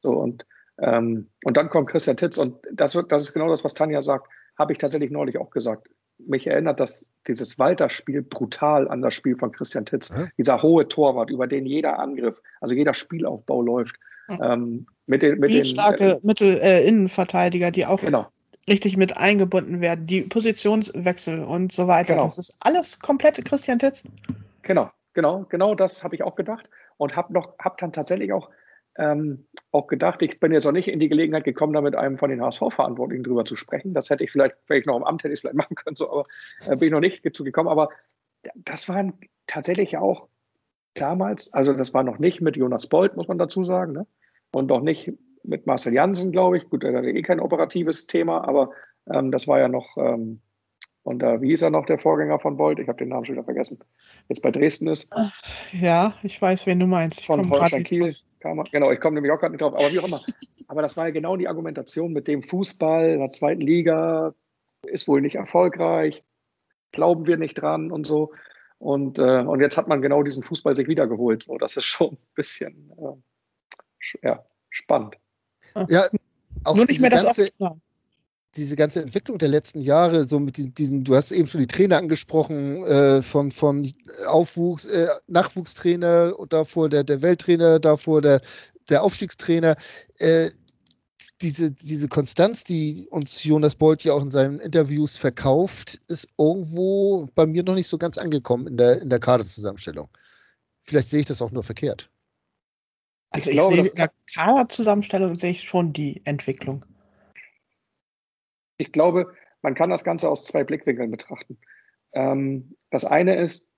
So 0.00 0.10
und, 0.10 0.46
ähm, 0.78 1.30
und 1.44 1.56
dann 1.56 1.70
kommt 1.70 1.88
Christian 1.88 2.16
Titz 2.16 2.36
und 2.36 2.56
das, 2.72 2.94
wird, 2.94 3.10
das 3.10 3.22
ist 3.22 3.32
genau 3.32 3.48
das, 3.48 3.64
was 3.64 3.74
Tanja 3.74 4.02
sagt, 4.02 4.28
habe 4.58 4.72
ich 4.72 4.78
tatsächlich 4.78 5.10
neulich 5.10 5.38
auch 5.38 5.50
gesagt. 5.50 5.88
Mich 6.18 6.46
erinnert 6.46 6.78
das, 6.78 7.16
dieses 7.26 7.58
Walter-Spiel 7.58 8.22
brutal 8.22 8.86
an 8.88 9.02
das 9.02 9.14
Spiel 9.14 9.36
von 9.36 9.50
Christian 9.50 9.86
Titz. 9.86 10.16
Ja. 10.16 10.26
Dieser 10.38 10.62
hohe 10.62 10.86
Torwart, 10.86 11.30
über 11.30 11.46
den 11.46 11.66
jeder 11.66 11.98
Angriff, 11.98 12.40
also 12.60 12.74
jeder 12.74 12.94
Spielaufbau 12.94 13.62
läuft. 13.62 13.96
Ähm, 14.40 14.86
mit 15.06 15.22
den, 15.22 15.38
mit 15.38 15.50
den, 15.50 15.64
starke 15.64 16.12
äh, 16.12 16.20
Mittel, 16.22 16.58
äh, 16.62 16.86
Innenverteidiger, 16.86 17.70
die 17.70 17.84
auch 17.84 18.00
genau 18.00 18.28
richtig 18.68 18.96
mit 18.96 19.16
eingebunden 19.16 19.80
werden, 19.80 20.06
die 20.06 20.22
Positionswechsel 20.22 21.42
und 21.42 21.72
so 21.72 21.86
weiter. 21.86 22.14
Genau. 22.14 22.24
Das 22.24 22.38
ist 22.38 22.56
alles 22.60 22.98
komplett 22.98 23.44
Christian 23.44 23.78
Titz. 23.78 24.04
Genau, 24.62 24.90
genau, 25.12 25.44
genau 25.48 25.74
das 25.74 26.02
habe 26.02 26.14
ich 26.14 26.22
auch 26.22 26.34
gedacht 26.34 26.68
und 26.96 27.16
habe 27.16 27.32
noch, 27.32 27.58
habe 27.58 27.76
dann 27.78 27.92
tatsächlich 27.92 28.32
auch, 28.32 28.50
ähm, 28.96 29.46
auch 29.72 29.86
gedacht, 29.86 30.22
ich 30.22 30.40
bin 30.40 30.52
jetzt 30.52 30.66
auch 30.66 30.72
nicht 30.72 30.88
in 30.88 31.00
die 31.00 31.08
Gelegenheit 31.08 31.44
gekommen, 31.44 31.72
da 31.72 31.80
mit 31.80 31.94
einem 31.94 32.16
von 32.16 32.30
den 32.30 32.40
HSV-Verantwortlichen 32.40 33.24
drüber 33.24 33.44
zu 33.44 33.56
sprechen. 33.56 33.92
Das 33.92 34.08
hätte 34.08 34.24
ich 34.24 34.30
vielleicht, 34.30 34.54
wenn 34.68 34.80
ich 34.80 34.86
noch 34.86 34.96
im 34.96 35.04
Amt 35.04 35.24
hätte 35.24 35.32
ich 35.32 35.38
es 35.38 35.40
vielleicht 35.40 35.56
machen 35.56 35.74
können, 35.74 35.96
so, 35.96 36.10
aber 36.10 36.26
äh, 36.66 36.76
bin 36.76 36.86
ich 36.86 36.92
noch 36.92 37.00
nicht 37.00 37.24
dazu 37.26 37.44
gekommen. 37.44 37.68
Aber 37.68 37.90
das 38.54 38.88
waren 38.88 39.14
tatsächlich 39.46 39.96
auch 39.96 40.28
damals, 40.94 41.52
also 41.52 41.72
das 41.72 41.92
war 41.92 42.04
noch 42.04 42.18
nicht 42.18 42.40
mit 42.40 42.56
Jonas 42.56 42.88
Bolt, 42.88 43.16
muss 43.16 43.28
man 43.28 43.38
dazu 43.38 43.64
sagen, 43.64 43.92
ne? 43.92 44.06
und 44.52 44.68
noch 44.68 44.80
nicht 44.80 45.12
mit 45.44 45.66
Marcel 45.66 45.92
Janssen, 45.92 46.32
glaube 46.32 46.56
ich. 46.58 46.68
Gut, 46.68 46.84
er 46.84 46.96
hatte 46.96 47.10
eh 47.10 47.22
kein 47.22 47.40
operatives 47.40 48.06
Thema, 48.06 48.46
aber 48.46 48.70
ähm, 49.12 49.30
das 49.30 49.46
war 49.46 49.58
ja 49.58 49.68
noch, 49.68 49.96
ähm, 49.96 50.40
und 51.02 51.18
da, 51.20 51.40
wie 51.42 51.48
hieß 51.48 51.62
er 51.62 51.70
noch, 51.70 51.86
der 51.86 51.98
Vorgänger 51.98 52.40
von 52.40 52.56
Bolt? 52.56 52.78
Ich 52.78 52.88
habe 52.88 52.98
den 52.98 53.10
Namen 53.10 53.26
schon 53.26 53.34
wieder 53.34 53.44
vergessen. 53.44 53.78
Jetzt 54.28 54.42
bei 54.42 54.50
Dresden 54.50 54.88
ist. 54.88 55.12
Ja, 55.72 56.14
ich 56.22 56.40
weiß, 56.40 56.66
wen 56.66 56.80
du 56.80 56.86
meinst. 56.86 57.20
Ich 57.20 57.26
von 57.26 57.48
Holstein 57.50 57.84
Kiel. 57.84 58.14
Genau, 58.72 58.90
ich 58.90 59.00
komme 59.00 59.14
nämlich 59.14 59.32
auch 59.32 59.38
gerade 59.38 59.52
nicht 59.52 59.62
drauf, 59.62 59.74
aber 59.74 59.90
wie 59.90 59.98
auch 59.98 60.06
immer. 60.06 60.20
aber 60.68 60.82
das 60.82 60.96
war 60.96 61.06
ja 61.06 61.12
genau 61.12 61.36
die 61.36 61.48
Argumentation 61.48 62.12
mit 62.12 62.28
dem 62.28 62.42
Fußball 62.42 63.10
in 63.10 63.20
der 63.20 63.30
zweiten 63.30 63.62
Liga, 63.62 64.34
ist 64.86 65.08
wohl 65.08 65.22
nicht 65.22 65.36
erfolgreich, 65.36 66.24
glauben 66.92 67.26
wir 67.26 67.38
nicht 67.38 67.54
dran 67.54 67.90
und 67.90 68.06
so. 68.06 68.32
Und, 68.78 69.18
äh, 69.18 69.40
und 69.40 69.60
jetzt 69.60 69.78
hat 69.78 69.88
man 69.88 70.02
genau 70.02 70.22
diesen 70.22 70.42
Fußball 70.42 70.76
sich 70.76 70.88
wiedergeholt. 70.88 71.44
So, 71.44 71.56
das 71.56 71.76
ist 71.76 71.84
schon 71.84 72.12
ein 72.12 72.34
bisschen 72.34 72.92
äh, 72.98 74.26
ja, 74.26 74.44
spannend. 74.68 75.16
Ja, 75.88 76.06
auch 76.64 76.76
Nur 76.76 76.86
nicht 76.86 77.00
mehr 77.00 77.10
das 77.10 77.24
ganze, 77.24 77.50
diese 78.56 78.76
ganze 78.76 79.02
Entwicklung 79.02 79.38
der 79.38 79.48
letzten 79.48 79.80
Jahre, 79.80 80.24
so 80.24 80.38
mit 80.38 80.78
diesen, 80.78 81.04
du 81.04 81.16
hast 81.16 81.32
eben 81.32 81.48
schon 81.48 81.60
die 81.60 81.66
Trainer 81.66 81.98
angesprochen, 81.98 82.84
äh, 82.84 83.22
von, 83.22 83.50
von 83.50 83.92
Aufwuchs, 84.26 84.84
äh, 84.84 85.08
Nachwuchstrainer, 85.26 86.34
davor 86.48 86.88
der, 86.88 87.04
der 87.04 87.22
Welttrainer, 87.22 87.80
davor 87.80 88.22
der, 88.22 88.40
der 88.88 89.02
Aufstiegstrainer. 89.02 89.76
Äh, 90.18 90.50
diese, 91.40 91.70
diese 91.70 92.08
Konstanz, 92.08 92.64
die 92.64 93.08
uns 93.10 93.42
Jonas 93.42 93.74
Bolt 93.74 94.04
ja 94.04 94.12
auch 94.12 94.22
in 94.22 94.30
seinen 94.30 94.60
Interviews 94.60 95.16
verkauft, 95.16 96.00
ist 96.08 96.28
irgendwo 96.38 97.28
bei 97.34 97.46
mir 97.46 97.62
noch 97.62 97.74
nicht 97.74 97.88
so 97.88 97.98
ganz 97.98 98.18
angekommen 98.18 98.66
in 98.66 98.76
der, 98.76 99.02
in 99.02 99.10
der 99.10 99.18
Kaderzusammenstellung. 99.18 100.08
Vielleicht 100.80 101.08
sehe 101.08 101.20
ich 101.20 101.26
das 101.26 101.42
auch 101.42 101.50
nur 101.50 101.62
verkehrt. 101.62 102.10
Also 103.34 103.50
ich, 103.50 103.56
ich 103.56 103.62
glaube, 103.62 103.82
sehe 103.82 103.90
in 103.90 103.96
der 103.96 104.12
Kaderzusammenstellung 104.32 105.34
sehe 105.34 105.50
ich 105.50 105.62
schon 105.62 105.92
die 105.92 106.22
Entwicklung. 106.24 106.86
Ich 108.76 108.92
glaube, 108.92 109.34
man 109.60 109.74
kann 109.74 109.90
das 109.90 110.04
Ganze 110.04 110.28
aus 110.30 110.44
zwei 110.44 110.62
Blickwinkeln 110.62 111.10
betrachten. 111.10 111.58
Ähm, 112.12 112.76
das 112.90 113.04
eine 113.04 113.36
ist 113.40 113.68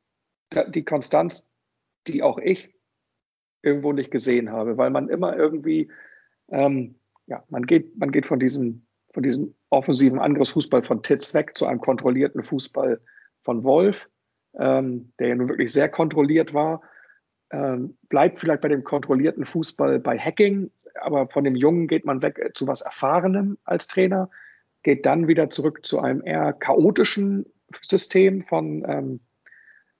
die 0.68 0.84
Konstanz, 0.84 1.54
die 2.06 2.22
auch 2.22 2.38
ich 2.38 2.74
irgendwo 3.62 3.94
nicht 3.94 4.10
gesehen 4.10 4.52
habe, 4.52 4.76
weil 4.76 4.90
man 4.90 5.08
immer 5.08 5.34
irgendwie, 5.34 5.90
ähm, 6.50 6.96
ja, 7.26 7.42
man 7.48 7.66
geht, 7.66 7.96
man 7.96 8.12
geht 8.12 8.26
von 8.26 8.38
diesem, 8.38 8.86
von 9.14 9.22
diesem 9.22 9.54
offensiven 9.70 10.18
Angriffsfußball 10.18 10.84
von 10.84 11.02
Titz 11.02 11.32
weg 11.32 11.56
zu 11.56 11.66
einem 11.66 11.80
kontrollierten 11.80 12.44
Fußball 12.44 13.00
von 13.42 13.64
Wolf, 13.64 14.10
ähm, 14.58 15.14
der 15.18 15.28
ja 15.28 15.34
nun 15.34 15.48
wirklich 15.48 15.72
sehr 15.72 15.88
kontrolliert 15.88 16.52
war. 16.52 16.82
Ähm, 17.50 17.96
bleibt 18.08 18.38
vielleicht 18.38 18.60
bei 18.60 18.68
dem 18.68 18.84
kontrollierten 18.84 19.46
Fußball 19.46 20.00
bei 20.00 20.18
Hacking, 20.18 20.70
aber 21.00 21.28
von 21.28 21.44
dem 21.44 21.54
Jungen 21.54 21.86
geht 21.86 22.04
man 22.04 22.22
weg 22.22 22.50
zu 22.54 22.66
was 22.66 22.82
Erfahrenem 22.82 23.58
als 23.64 23.86
Trainer 23.86 24.30
geht 24.86 25.04
dann 25.04 25.26
wieder 25.26 25.50
zurück 25.50 25.84
zu 25.84 26.00
einem 26.00 26.22
eher 26.24 26.52
chaotischen 26.52 27.44
System 27.82 28.44
von, 28.44 28.84
ähm, 28.86 29.20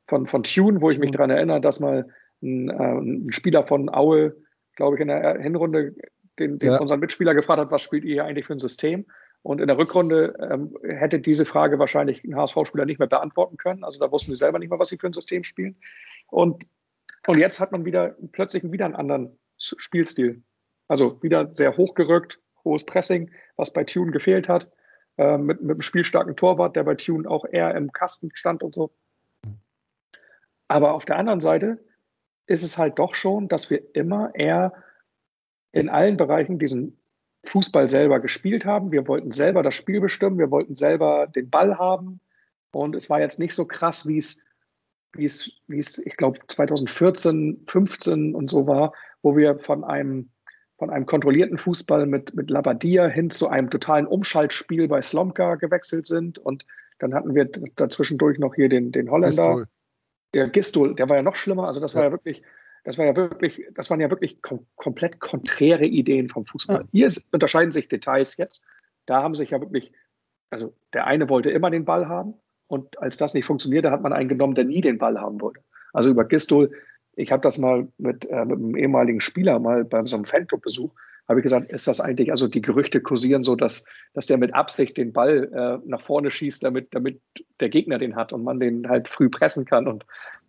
von, 0.07 0.29
von 0.29 0.45
Tune, 0.45 0.81
wo 0.81 0.91
ich 0.91 1.01
mich 1.01 1.11
daran 1.11 1.31
erinnere, 1.31 1.61
dass 1.61 1.81
mal 1.81 2.07
ein, 2.41 2.71
äh, 2.71 2.73
ein 2.73 3.33
Spieler 3.33 3.67
von 3.67 3.93
Aue, 3.93 4.37
glaube 4.77 4.95
ich, 4.95 5.01
in 5.01 5.09
der 5.09 5.41
Hinrunde 5.41 5.97
den, 6.39 6.61
den 6.61 6.71
ja. 6.71 6.79
unseren 6.79 7.01
Mitspieler 7.01 7.35
gefragt 7.35 7.61
hat, 7.61 7.73
was 7.73 7.83
spielt 7.83 8.05
ihr 8.05 8.13
hier 8.13 8.25
eigentlich 8.27 8.47
für 8.47 8.53
ein 8.53 8.61
System? 8.61 9.07
Und 9.43 9.61
in 9.61 9.67
der 9.67 9.77
Rückrunde 9.77 10.35
ähm, 10.53 10.77
hätte 10.85 11.19
diese 11.19 11.47
Frage 11.47 11.81
wahrscheinlich 11.81 12.23
ein 12.23 12.37
HSV-Spieler 12.37 12.85
nicht 12.85 13.01
mehr 13.01 13.09
beantworten 13.09 13.57
können. 13.57 13.83
Also 13.83 13.99
da 13.99 14.13
wussten 14.13 14.31
sie 14.31 14.37
selber 14.37 14.61
nicht 14.61 14.71
mehr, 14.71 14.79
was 14.79 14.91
sie 14.91 14.99
für 14.99 15.09
ein 15.09 15.15
System 15.15 15.43
spielen. 15.43 15.75
Und, 16.29 16.65
und 17.27 17.39
jetzt 17.39 17.61
hat 17.61 17.73
man 17.73 17.85
wieder 17.85 18.17
plötzlich 18.33 18.71
wieder 18.71 18.85
einen 18.85 18.97
anderen 18.97 19.39
Spielstil. 19.59 20.43
Also 20.89 21.23
wieder 21.23 21.53
sehr 21.55 21.77
hochgerückt, 21.77 22.41
hohes 22.65 22.85
Pressing, 22.85 23.31
was 23.57 23.73
bei 23.73 23.85
Tune 23.85 24.13
gefehlt 24.13 24.49
hat 24.49 24.71
äh, 25.17 25.39
mit, 25.39 25.61
mit 25.61 25.73
einem 25.73 25.83
spielstarken 25.83 26.37
Torwart, 26.37 26.77
der 26.77 26.85
bei 26.85 26.95
Tune 26.95 27.29
auch 27.29 27.45
eher 27.45 27.75
im 27.75 27.93
Kasten 27.93 28.31
stand 28.35 28.63
und 28.63 28.75
so. 28.75 28.95
Aber 30.69 30.95
auf 30.95 31.05
der 31.05 31.17
anderen 31.17 31.41
Seite 31.41 31.85
ist 32.47 32.63
es 32.63 32.79
halt 32.79 32.99
doch 32.99 33.15
schon, 33.15 33.49
dass 33.49 33.71
wir 33.71 33.95
immer 33.95 34.35
eher 34.35 34.73
in 35.73 35.89
allen 35.89 36.17
Bereichen 36.17 36.59
diesen 36.59 36.99
Fußball 37.45 37.89
selber 37.89 38.21
gespielt 38.21 38.65
haben. 38.65 38.93
Wir 38.93 39.07
wollten 39.09 39.31
selber 39.31 39.63
das 39.63 39.75
Spiel 39.75 40.01
bestimmen, 40.01 40.39
wir 40.39 40.51
wollten 40.51 40.75
selber 40.75 41.27
den 41.29 41.51
Ball 41.51 41.79
haben. 41.79 42.21
Und 42.73 42.95
es 42.95 43.09
war 43.09 43.21
jetzt 43.21 43.39
nicht 43.39 43.55
so 43.55 43.65
krass, 43.65 44.07
wie 44.07 44.19
es, 44.19 44.45
wie 45.19 45.25
es, 45.25 45.51
wie 45.67 45.79
es, 45.79 45.99
ich 46.05 46.17
glaube, 46.17 46.39
2014, 46.49 47.65
15 47.69 48.35
und 48.35 48.51
so 48.51 48.67
war, 48.67 48.93
wo 49.23 49.37
wir 49.37 49.59
von 49.59 49.85
einem 49.85 50.31
von 50.79 50.91
einem 50.91 51.07
kontrollierten 51.07 51.59
Fußball 51.59 52.07
mit, 52.07 52.35
mit 52.35 52.51
Labadia 52.51 53.07
hin 53.07 53.31
zu 53.31 53.49
einem 53.49 53.71
totalen 53.71 54.07
Umschaltspiel 54.07 54.89
bei 54.89 55.01
Slomka 55.01 55.55
gewechselt 55.55 56.07
sind. 56.07 56.39
Und 56.39 56.67
dann 56.99 57.15
hatten 57.15 57.35
wir 57.35 57.47
dazwischendurch 57.47 58.39
noch 58.39 58.55
hier 58.55 58.69
den, 58.69 58.93
den 58.93 59.11
Holländer. 59.11 59.67
Der 60.35 60.49
Gistol, 60.49 60.95
der 60.95 61.09
war 61.09 61.17
ja 61.17 61.23
noch 61.23 61.35
schlimmer. 61.35 61.67
Also 61.67 61.81
das 61.81 61.95
ja. 61.95 62.01
war 62.01 62.07
ja 62.07 62.13
wirklich, 62.13 62.43
das 62.85 62.99
war 62.99 63.07
ja 63.07 63.17
wirklich, 63.17 63.63
das 63.73 63.89
waren 63.89 64.01
ja 64.01 64.11
wirklich 64.11 64.43
kom 64.43 64.67
komplett 64.77 65.19
konträre 65.19 65.87
Ideen 65.87 66.29
vom 66.29 66.45
Fußball. 66.45 66.83
Ja. 66.83 66.89
Hier 66.93 67.07
ist, 67.07 67.33
unterscheiden 67.33 67.73
sich 67.73 67.89
Details 67.89 68.37
jetzt. 68.37 68.67
Da 69.07 69.23
haben 69.23 69.35
sich 69.35 69.51
ja 69.51 69.61
wirklich, 69.61 69.93
also 70.51 70.75
der 70.93 71.07
eine 71.07 71.31
wollte 71.31 71.51
immer 71.51 71.71
den 71.71 71.87
Ball 71.87 72.07
haben 72.07 72.35
und 72.69 73.01
als 73.01 73.17
das 73.17 73.35
nicht 73.35 73.47
funktionierte, 73.47 73.91
hat 73.91 74.03
man 74.03 74.13
einen 74.13 74.29
genommen, 74.29 74.55
der 74.55 74.65
nie 74.65 74.81
den 74.81 74.99
Ball 74.99 75.21
haben 75.21 75.41
wollte. 75.41 75.61
Also 75.93 76.11
über 76.11 76.25
Gistol 76.25 76.71
ich 77.17 77.33
habe 77.33 77.43
das 77.43 77.59
mal 77.59 77.89
mit, 77.99 78.29
äh, 78.31 78.45
mit 78.45 78.59
einem 78.59 78.77
ehemaligen 78.77 79.21
Spieler 79.21 79.59
mal 79.59 79.85
bei 79.85 80.05
so 80.05 80.17
einem 80.17 80.27
Fanclub-Besuch, 80.27 80.93
habe 81.29 81.41
ich 81.41 81.43
gesagt, 81.43 81.73
ist 81.73 81.89
das 81.89 82.01
eigentlich, 82.01 82.31
also 82.31 82.47
die 82.47 82.61
Gerüchte 82.61 83.01
kursieren 83.01 83.43
so, 83.43 83.57
dass, 83.57 83.85
dass 84.15 84.27
der 84.27 84.39
mit 84.39 84.55
Absicht 84.55 84.97
den 84.97 85.13
Ball 85.13 85.51
äh, 85.53 85.89
nach 85.89 86.01
vorne 86.01 86.31
schießt, 86.31 86.63
damit, 86.63 86.95
damit 86.95 87.21
der 87.59 87.69
Gegner 87.69 87.99
den 87.99 88.15
hat 88.15 88.33
und 88.33 88.45
man 88.45 88.61
den 88.61 88.89
halt 88.89 89.09
früh 89.09 89.29
pressen 89.29 89.65
kann. 89.65 89.89
Und 89.89 90.07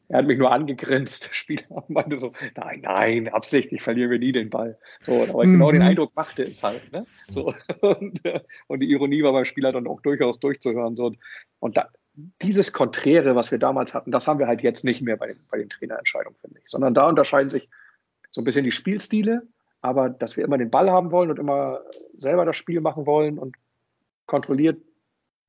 er 0.09 0.19
hat 0.19 0.27
mich 0.27 0.37
nur 0.37 0.51
angegrinst, 0.51 1.29
der 1.29 1.33
Spieler, 1.33 1.63
und 1.69 1.89
meinte 1.89 2.19
so, 2.19 2.33
nein, 2.55 2.81
nein, 2.83 3.27
absichtlich 3.29 3.81
verlieren 3.81 4.11
wir 4.11 4.19
nie 4.19 4.33
den 4.33 4.51
Ball. 4.51 4.77
So, 5.01 5.25
aber 5.29 5.45
mhm. 5.45 5.53
genau 5.53 5.71
den 5.71 5.81
Eindruck 5.81 6.15
machte 6.15 6.43
es 6.43 6.61
halt. 6.61 6.91
Ne? 6.91 7.05
So, 7.31 7.55
und, 7.81 8.23
äh, 8.23 8.41
und 8.67 8.81
die 8.81 8.91
Ironie 8.91 9.23
war 9.23 9.31
beim 9.31 9.45
Spieler 9.45 9.71
dann 9.71 9.87
auch 9.87 10.01
durchaus 10.01 10.39
durchzuhören. 10.39 10.95
So, 10.95 11.13
und 11.59 11.77
da, 11.77 11.89
dieses 12.41 12.73
Konträre, 12.73 13.35
was 13.35 13.51
wir 13.51 13.59
damals 13.59 13.93
hatten, 13.93 14.11
das 14.11 14.27
haben 14.27 14.39
wir 14.39 14.47
halt 14.47 14.61
jetzt 14.61 14.83
nicht 14.83 15.01
mehr 15.01 15.17
bei 15.17 15.27
den, 15.27 15.39
bei 15.51 15.57
den 15.57 15.69
Trainerentscheidungen, 15.69 16.37
finde 16.41 16.59
ich. 16.59 16.69
Sondern 16.69 16.93
da 16.93 17.07
unterscheiden 17.07 17.49
sich 17.49 17.69
so 18.31 18.41
ein 18.41 18.43
bisschen 18.43 18.63
die 18.63 18.71
Spielstile, 18.71 19.43
aber 19.81 20.09
dass 20.09 20.35
wir 20.35 20.43
immer 20.43 20.57
den 20.57 20.71
Ball 20.71 20.89
haben 20.89 21.11
wollen 21.11 21.29
und 21.29 21.39
immer 21.39 21.81
selber 22.17 22.45
das 22.45 22.55
Spiel 22.55 22.81
machen 22.81 23.05
wollen 23.05 23.37
und 23.37 23.55
kontrolliert 24.25 24.81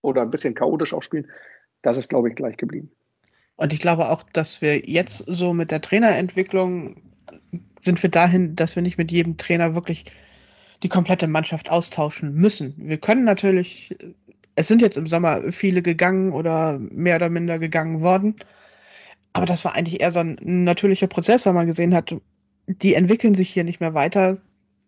oder 0.03 0.23
ein 0.23 0.31
bisschen 0.31 0.55
chaotisch 0.55 0.93
auch 0.93 1.03
spielen, 1.03 1.29
das 1.83 1.97
ist, 1.97 2.09
glaube 2.09 2.29
ich, 2.29 2.37
gleich 2.37 2.57
geblieben. 2.57 2.91
Und 3.57 3.73
ich 3.73 3.81
glaube 3.81 4.09
auch, 4.09 4.23
dass 4.23 4.63
wir 4.63 4.89
jetzt 4.89 5.19
so 5.27 5.53
mit 5.53 5.71
der 5.71 5.81
Trainerentwicklung 5.81 6.97
sind 7.81 8.03
wir 8.03 8.11
dahin, 8.11 8.55
dass 8.57 8.77
wir 8.77 8.83
nicht 8.83 8.99
mit 8.99 9.11
jedem 9.11 9.37
Trainer 9.37 9.75
wirklich 9.75 10.05
die 10.83 10.89
komplette 10.89 11.27
Mannschaft 11.27 11.71
austauschen 11.71 12.35
müssen. 12.35 12.75
Wir 12.77 12.99
können 12.99 13.25
natürlich 13.25 13.97
es 14.59 14.67
sind 14.67 14.83
jetzt 14.83 14.97
im 14.97 15.07
Sommer 15.07 15.53
viele 15.53 15.83
gegangen 15.83 16.33
oder 16.33 16.81
mehr 16.81 17.15
oder 17.17 17.29
minder 17.29 17.61
gegangen 17.61 18.01
worden. 18.01 18.35
Aber 19.33 19.47
das 19.47 19.65
war 19.65 19.77
eigentlich 19.77 20.01
eher 20.01 20.11
so 20.11 20.19
ein 20.19 20.37
natürlicher 20.43 21.07
Prozess, 21.07 21.47
weil 21.47 21.53
man 21.53 21.69
gesehen 21.69 21.95
hat, 21.95 22.13
die 22.67 22.95
entwickeln 22.95 23.35
sich 23.35 23.51
hier 23.51 23.63
nicht 23.63 23.79
mehr 23.79 23.95
weiter. 23.95 24.37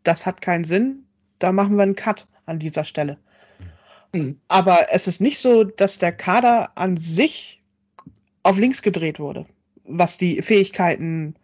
Das 0.03 0.27
hat 0.27 0.41
keinen 0.41 0.65
Sinn. 0.65 1.05
Da 1.39 1.53
machen 1.53 1.77
wir 1.77 1.85
einen 1.85 1.95
Cut 1.95 2.27
an 2.47 2.59
dieser 2.59 2.83
Stelle. 2.83 3.17
Mhm. 4.13 4.41
Aber 4.49 4.89
es 4.91 5.07
ist 5.07 5.21
nicht 5.21 5.39
so, 5.39 5.63
dass 5.63 5.99
der 5.99 6.11
Kader 6.11 6.77
an 6.77 6.97
sich 6.97 7.63
auf 8.43 8.59
links 8.59 8.83
gedreht 8.83 9.21
wurde, 9.21 9.45
was 9.85 10.19
die 10.19 10.43
Fähigkeiten 10.43 11.37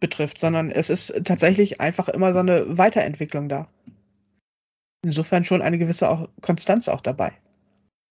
betrifft, 0.00 0.40
sondern 0.40 0.72
es 0.72 0.90
ist 0.90 1.14
tatsächlich 1.24 1.80
einfach 1.80 2.08
immer 2.08 2.32
so 2.32 2.40
eine 2.40 2.76
Weiterentwicklung 2.76 3.48
da. 3.48 3.68
Insofern 5.04 5.44
schon 5.44 5.62
eine 5.62 5.78
gewisse 5.78 6.10
auch 6.10 6.28
Konstanz 6.40 6.88
auch 6.88 7.00
dabei. 7.00 7.32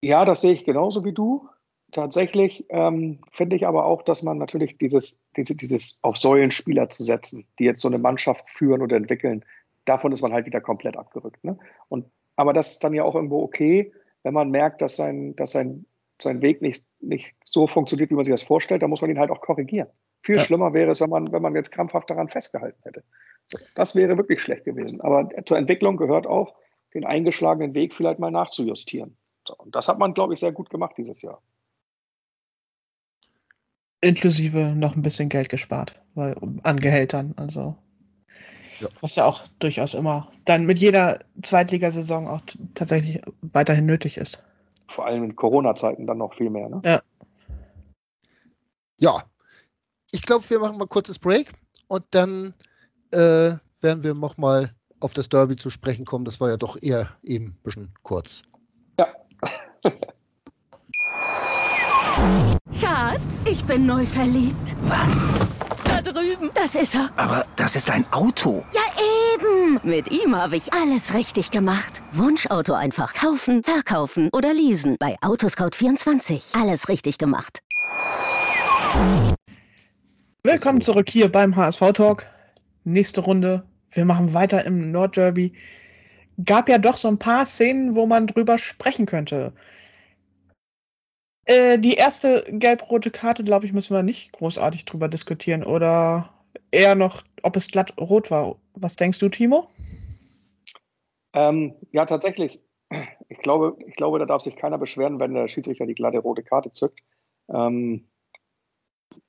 Ja, 0.02 0.26
das 0.26 0.42
sehe 0.42 0.54
ich 0.54 0.66
genauso 0.66 1.04
wie 1.06 1.14
du. 1.14 1.50
Tatsächlich 1.92 2.66
ähm, 2.70 3.20
finde 3.32 3.56
ich 3.56 3.66
aber 3.66 3.86
auch, 3.86 4.02
dass 4.02 4.22
man 4.22 4.38
natürlich 4.38 4.78
dieses, 4.78 5.22
diese, 5.38 5.56
dieses 5.56 6.00
auf 6.04 6.18
Säulenspieler 6.18 6.90
zu 6.90 7.04
setzen, 7.04 7.48
die 7.60 7.64
jetzt 7.64 7.82
so 7.82 7.88
eine 7.88 7.98
Mannschaft 7.98 8.50
führen 8.50 8.82
oder 8.82 8.98
entwickeln, 8.98 9.46
davon 9.86 10.12
ist 10.12 10.22
man 10.22 10.34
halt 10.34 10.46
wieder 10.46 10.60
komplett 10.60 10.98
abgerückt. 10.98 11.44
Ne? 11.44 11.58
Und, 11.88 12.06
aber 12.36 12.52
das 12.52 12.74
ist 12.74 12.84
dann 12.84 12.94
ja 12.94 13.04
auch 13.04 13.16
irgendwo 13.16 13.42
okay, 13.42 13.94
wenn 14.24 14.34
man 14.34 14.52
merkt, 14.52 14.82
dass 14.82 14.98
sein, 14.98 15.36
dass 15.38 15.54
sein, 15.54 15.86
sein 16.22 16.42
Weg 16.42 16.62
nicht, 16.62 16.86
nicht 17.00 17.36
so 17.46 17.68
funktioniert, 17.68 18.10
wie 18.10 18.16
man 18.16 18.26
sich 18.26 18.34
das 18.34 18.44
vorstellt, 18.44 18.82
dann 18.82 18.90
muss 18.90 19.02
man 19.02 19.10
ihn 19.10 19.20
halt 19.20 19.32
auch 19.32 19.40
korrigieren. 19.40 19.88
Viel 20.24 20.36
ja. 20.36 20.42
schlimmer 20.42 20.74
wäre 20.74 20.92
es, 20.92 21.00
wenn 21.00 21.10
man, 21.10 21.32
wenn 21.32 21.42
man 21.42 21.56
jetzt 21.56 21.72
krampfhaft 21.72 22.10
daran 22.10 22.28
festgehalten 22.28 22.82
hätte. 22.84 23.04
Das 23.76 23.96
wäre 23.96 24.18
wirklich 24.18 24.42
schlecht 24.42 24.66
gewesen. 24.66 25.00
Aber 25.00 25.30
zur 25.46 25.58
Entwicklung 25.58 25.96
gehört 25.96 26.28
auch, 26.28 26.56
den 26.94 27.06
eingeschlagenen 27.06 27.74
Weg 27.74 27.94
vielleicht 27.94 28.20
mal 28.20 28.32
nachzujustieren. 28.32 29.18
Und 29.56 29.76
das 29.76 29.88
hat 29.88 30.00
man, 30.00 30.14
glaube 30.14 30.34
ich, 30.34 30.40
sehr 30.40 30.52
gut 30.52 30.70
gemacht 30.70 30.96
dieses 30.98 31.22
Jahr. 31.22 31.42
Inklusive 34.02 34.76
noch 34.76 34.96
ein 34.96 35.02
bisschen 35.02 35.30
Geld 35.30 35.50
gespart, 35.50 36.00
weil 36.14 36.36
an 36.64 36.80
Gehältern, 36.80 37.34
also 37.38 37.76
ja. 38.80 38.90
was 39.02 39.16
ja 39.16 39.26
auch 39.26 39.42
durchaus 39.60 39.96
immer 39.96 40.32
dann 40.46 40.66
mit 40.66 40.80
jeder 40.80 41.20
Zweitligasaison 41.42 42.28
auch 42.28 42.42
tatsächlich 42.76 43.22
weiterhin 43.42 43.86
nötig 43.86 44.18
ist. 44.18 44.44
vor 44.90 45.06
allem 45.06 45.24
in 45.24 45.36
Corona-Zeiten 45.36 46.08
dann 46.08 46.20
noch 46.20 46.34
viel 46.36 46.50
mehr. 46.50 46.70
Ne? 46.70 46.82
Ja. 46.84 47.02
Ja. 49.00 49.24
Ich 50.12 50.22
glaube, 50.22 50.50
wir 50.50 50.60
machen 50.60 50.78
mal 50.78 50.86
ein 50.86 50.90
kurzes 50.90 51.20
Break 51.20 51.52
und 51.88 52.06
dann 52.12 52.54
äh, 53.12 53.52
werden 53.82 54.04
wir 54.04 54.14
nochmal 54.14 54.74
auf 55.00 55.14
das 55.14 55.30
Derby 55.30 55.56
zu 55.56 55.70
sprechen 55.70 56.06
kommen. 56.06 56.26
Das 56.26 56.40
war 56.40 56.50
ja 56.50 56.58
doch 56.58 56.78
eher 56.82 57.10
eben 57.24 57.46
ein 57.46 57.60
bisschen 57.64 57.94
kurz. 58.04 58.44
Schatz, 62.80 63.46
ich 63.50 63.64
bin 63.66 63.86
neu 63.86 64.06
verliebt. 64.06 64.76
Was? 64.84 65.28
Da 65.84 66.02
drüben. 66.02 66.50
Das 66.54 66.76
ist 66.76 66.96
er. 66.96 67.10
Aber 67.16 67.46
das 67.56 67.76
ist 67.76 67.90
ein 67.90 68.06
Auto. 68.12 68.66
Ja, 68.74 68.82
eben. 69.36 69.80
Mit 69.84 70.12
ihm 70.12 70.36
habe 70.36 70.56
ich 70.56 70.74
alles 70.74 71.14
richtig 71.14 71.52
gemacht. 71.52 72.02
Wunschauto 72.12 72.74
einfach 72.74 73.14
kaufen, 73.14 73.64
verkaufen 73.64 74.30
oder 74.34 74.54
leasen. 74.54 74.98
Bei 75.00 75.16
Autoscout24. 75.22 76.60
Alles 76.60 76.90
richtig 76.90 77.18
gemacht. 77.18 77.60
Willkommen 80.44 80.82
zurück 80.82 81.10
hier 81.10 81.32
beim 81.32 81.56
HSV 81.56 81.92
Talk. 81.94 82.26
Nächste 82.84 83.22
Runde. 83.22 83.64
Wir 83.92 84.06
machen 84.06 84.34
weiter 84.34 84.66
im 84.66 84.92
Nordderby. 84.92 85.54
Gab 86.46 86.70
ja 86.70 86.78
doch 86.78 86.98
so 86.98 87.08
ein 87.08 87.20
paar 87.20 87.46
Szenen, 87.46 87.96
wo 87.96 88.06
man 88.06 88.28
drüber 88.28 88.58
sprechen 88.58 89.06
könnte. 89.06 89.54
Äh, 91.46 91.80
die 91.80 91.94
erste 91.94 92.44
gelb-rote 92.50 93.10
Karte, 93.10 93.44
glaube 93.44 93.66
ich, 93.66 93.74
müssen 93.74 93.96
wir 93.96 94.04
nicht 94.04 94.34
großartig 94.34 94.86
drüber 94.86 95.08
diskutieren. 95.08 95.64
Oder 95.64 96.30
eher 96.72 96.96
noch, 96.96 97.24
ob 97.44 97.56
es 97.56 97.68
glatt 97.68 97.94
rot 98.00 98.30
war. 98.30 98.58
Was 98.76 98.98
denkst 98.98 99.20
du, 99.20 99.30
Timo? 99.30 99.70
Ähm, 101.34 101.74
ja, 101.92 102.06
tatsächlich. 102.06 102.60
Ich 103.30 103.40
glaube, 103.40 103.78
ich 103.86 103.96
glaube, 103.96 104.20
da 104.20 104.26
darf 104.26 104.42
sich 104.42 104.56
keiner 104.56 104.78
beschweren, 104.78 105.20
wenn 105.20 105.34
der 105.34 105.48
Schiedsrichter 105.48 105.86
die 105.86 105.96
glatte 105.96 106.20
rote 106.20 106.44
Karte 106.44 106.72
zückt. 106.72 107.00
Ähm, 107.50 108.08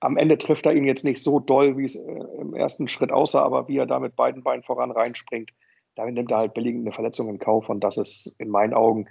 am 0.01 0.17
Ende 0.17 0.39
trifft 0.39 0.67
er 0.67 0.75
ihn 0.75 0.85
jetzt 0.85 1.05
nicht 1.05 1.23
so 1.23 1.41
doll, 1.41 1.77
wie 1.77 1.85
es 1.85 1.97
äh, 1.97 2.25
im 2.41 2.55
ersten 2.55 2.89
Schritt 2.89 3.13
aussah, 3.13 3.43
aber 3.43 3.69
wie 3.69 3.79
er 3.79 3.87
da 3.87 3.99
mit 3.99 4.17
beiden 4.17 4.43
Beinen 4.43 4.63
voran 4.63 4.91
reinspringt, 4.91 5.53
damit 5.99 6.15
nimmt 6.15 6.31
er 6.31 6.39
halt 6.39 6.55
billigend 6.55 6.87
eine 6.87 6.95
Verletzung 6.95 7.29
in 7.29 7.39
Kauf 7.39 7.69
und 7.69 7.81
das 7.81 7.97
ist 7.97 8.37
in 8.39 8.49
meinen 8.49 8.73
Augen 8.73 9.09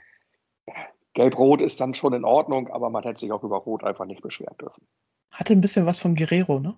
Gelb-Rot 1.13 1.61
ist 1.61 1.81
dann 1.81 1.95
schon 1.95 2.13
in 2.13 2.23
Ordnung, 2.23 2.69
aber 2.69 2.89
man 2.89 3.03
hätte 3.03 3.19
sich 3.19 3.31
auch 3.31 3.43
über 3.43 3.57
Rot 3.57 3.83
einfach 3.83 4.05
nicht 4.05 4.21
beschweren 4.21 4.55
dürfen. 4.57 4.87
Hatte 5.33 5.53
ein 5.53 5.61
bisschen 5.61 5.85
was 5.85 5.99
von 5.99 6.15
Guerrero, 6.15 6.59
ne? 6.59 6.75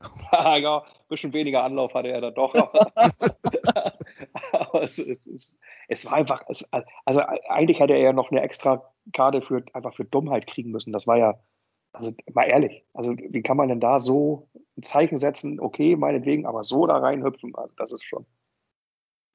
ja, 0.32 0.78
ein 0.78 1.08
bisschen 1.08 1.32
weniger 1.32 1.62
Anlauf 1.62 1.94
hatte 1.94 2.08
er 2.08 2.20
da 2.20 2.30
doch. 2.32 2.52
aber 4.52 4.82
es, 4.82 4.98
es, 4.98 5.58
es, 5.88 6.06
war 6.06 6.14
einfach, 6.14 6.42
es, 6.48 6.66
also 7.04 7.20
eigentlich 7.48 7.78
hätte 7.78 7.92
er 7.94 8.00
ja 8.00 8.12
noch 8.12 8.32
eine 8.32 8.42
extra 8.42 8.92
Karte 9.12 9.42
für, 9.42 9.64
einfach 9.72 9.94
für 9.94 10.04
Dummheit 10.04 10.48
kriegen 10.48 10.72
müssen. 10.72 10.92
Das 10.92 11.06
war 11.06 11.16
ja, 11.16 11.38
also 11.92 12.10
mal 12.34 12.48
ehrlich, 12.48 12.84
also 12.94 13.14
wie 13.16 13.42
kann 13.42 13.56
man 13.56 13.68
denn 13.68 13.80
da 13.80 14.00
so 14.00 14.48
ein 14.76 14.82
Zeichen 14.82 15.18
setzen, 15.18 15.60
okay, 15.60 15.94
meinetwegen, 15.94 16.46
aber 16.46 16.64
so 16.64 16.86
da 16.86 16.96
reinhüpfen, 16.96 17.54
also 17.54 17.72
das 17.76 17.92
ist 17.92 18.04
schon. 18.04 18.26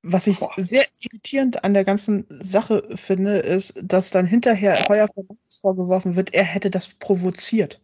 Was 0.10 0.26
ich 0.28 0.40
Boah. 0.40 0.54
sehr 0.56 0.86
irritierend 1.02 1.66
an 1.66 1.74
der 1.74 1.84
ganzen 1.84 2.26
Sache 2.30 2.82
finde, 2.96 3.40
ist, 3.40 3.78
dass 3.84 4.10
dann 4.10 4.26
hinterher 4.26 4.88
Heuer 4.88 5.10
vorgeworfen 5.62 6.16
wird, 6.16 6.34
er 6.34 6.46
hätte 6.46 6.70
das 6.70 6.88
provoziert. 6.88 7.82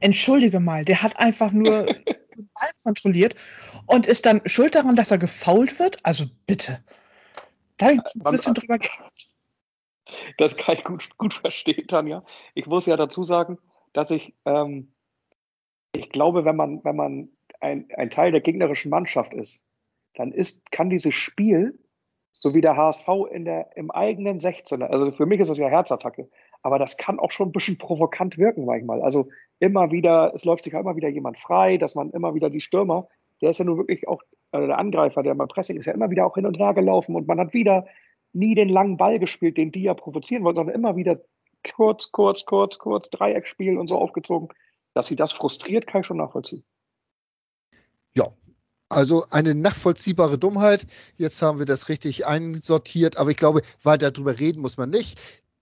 Entschuldige 0.00 0.58
mal, 0.58 0.84
der 0.84 1.02
hat 1.02 1.16
einfach 1.18 1.52
nur 1.52 1.86
den 2.36 2.50
Ball 2.52 2.70
kontrolliert 2.82 3.36
und 3.86 4.06
ist 4.06 4.26
dann 4.26 4.42
schuld 4.46 4.74
daran, 4.74 4.96
dass 4.96 5.12
er 5.12 5.18
gefault 5.18 5.78
wird? 5.78 6.04
Also 6.04 6.24
bitte. 6.46 6.82
Da 7.76 7.86
habe 7.86 7.94
ich 7.94 8.24
ein 8.24 8.32
bisschen 8.32 8.54
drüber 8.54 8.78
gehabt. 8.78 9.28
Das 10.38 10.56
kann 10.56 10.76
ich 10.76 10.84
gut, 10.84 11.08
gut 11.16 11.34
verstehen, 11.34 11.86
Tanja. 11.86 12.24
Ich 12.54 12.66
muss 12.66 12.86
ja 12.86 12.96
dazu 12.96 13.24
sagen, 13.24 13.58
dass 13.92 14.10
ich, 14.10 14.34
ähm, 14.44 14.92
ich 15.94 16.10
glaube, 16.10 16.44
wenn 16.44 16.56
man, 16.56 16.82
wenn 16.84 16.96
man 16.96 17.28
ein, 17.60 17.88
ein 17.96 18.10
Teil 18.10 18.32
der 18.32 18.40
gegnerischen 18.40 18.90
Mannschaft 18.90 19.32
ist, 19.32 19.64
dann 20.16 20.32
ist, 20.32 20.70
kann 20.72 20.90
dieses 20.90 21.14
Spiel, 21.14 21.78
so 22.32 22.54
wie 22.54 22.60
der 22.60 22.76
HSV 22.76 23.08
in 23.30 23.44
der, 23.44 23.76
im 23.76 23.90
eigenen 23.90 24.38
16er, 24.38 24.84
also 24.84 25.12
für 25.12 25.26
mich 25.26 25.40
ist 25.40 25.48
das 25.48 25.58
ja 25.58 25.68
Herzattacke, 25.68 26.28
aber 26.62 26.78
das 26.78 26.96
kann 26.96 27.18
auch 27.18 27.32
schon 27.32 27.48
ein 27.48 27.52
bisschen 27.52 27.78
provokant 27.78 28.38
wirken 28.38 28.64
manchmal. 28.64 29.00
Also 29.02 29.26
immer 29.60 29.90
wieder, 29.90 30.32
es 30.34 30.44
läuft 30.44 30.64
sich 30.64 30.72
ja 30.72 30.80
immer 30.80 30.96
wieder 30.96 31.08
jemand 31.08 31.38
frei, 31.38 31.76
dass 31.76 31.94
man 31.94 32.10
immer 32.10 32.34
wieder 32.34 32.50
die 32.50 32.60
Stürmer, 32.60 33.08
der 33.40 33.50
ist 33.50 33.58
ja 33.58 33.64
nur 33.64 33.78
wirklich 33.78 34.08
auch, 34.08 34.22
also 34.50 34.66
der 34.66 34.78
Angreifer, 34.78 35.22
der 35.22 35.34
beim 35.34 35.48
Pressing 35.48 35.76
ist 35.76 35.86
ja 35.86 35.92
immer 35.92 36.10
wieder 36.10 36.26
auch 36.26 36.34
hin 36.34 36.46
und 36.46 36.58
her 36.58 36.74
gelaufen 36.74 37.14
und 37.14 37.28
man 37.28 37.38
hat 37.38 37.52
wieder 37.52 37.86
nie 38.32 38.54
den 38.54 38.68
langen 38.68 38.96
Ball 38.96 39.18
gespielt, 39.18 39.56
den 39.56 39.72
die 39.72 39.82
ja 39.82 39.94
provozieren 39.94 40.44
wollen, 40.44 40.56
sondern 40.56 40.74
immer 40.74 40.96
wieder 40.96 41.20
kurz, 41.74 42.12
kurz, 42.12 42.44
kurz, 42.44 42.78
kurz, 42.78 43.10
Dreieckspiel 43.10 43.78
und 43.78 43.88
so 43.88 43.98
aufgezogen. 43.98 44.48
Dass 44.94 45.08
sie 45.08 45.16
das 45.16 45.32
frustriert, 45.32 45.86
kann 45.86 46.00
ich 46.00 46.06
schon 46.06 46.16
nachvollziehen. 46.18 46.64
Also 48.88 49.26
eine 49.30 49.54
nachvollziehbare 49.54 50.38
Dummheit. 50.38 50.86
Jetzt 51.16 51.42
haben 51.42 51.58
wir 51.58 51.66
das 51.66 51.88
richtig 51.88 52.26
einsortiert, 52.26 53.16
aber 53.18 53.30
ich 53.30 53.36
glaube, 53.36 53.62
weiter 53.82 54.10
darüber 54.12 54.38
reden 54.38 54.60
muss 54.60 54.76
man 54.76 54.90
nicht. 54.90 55.18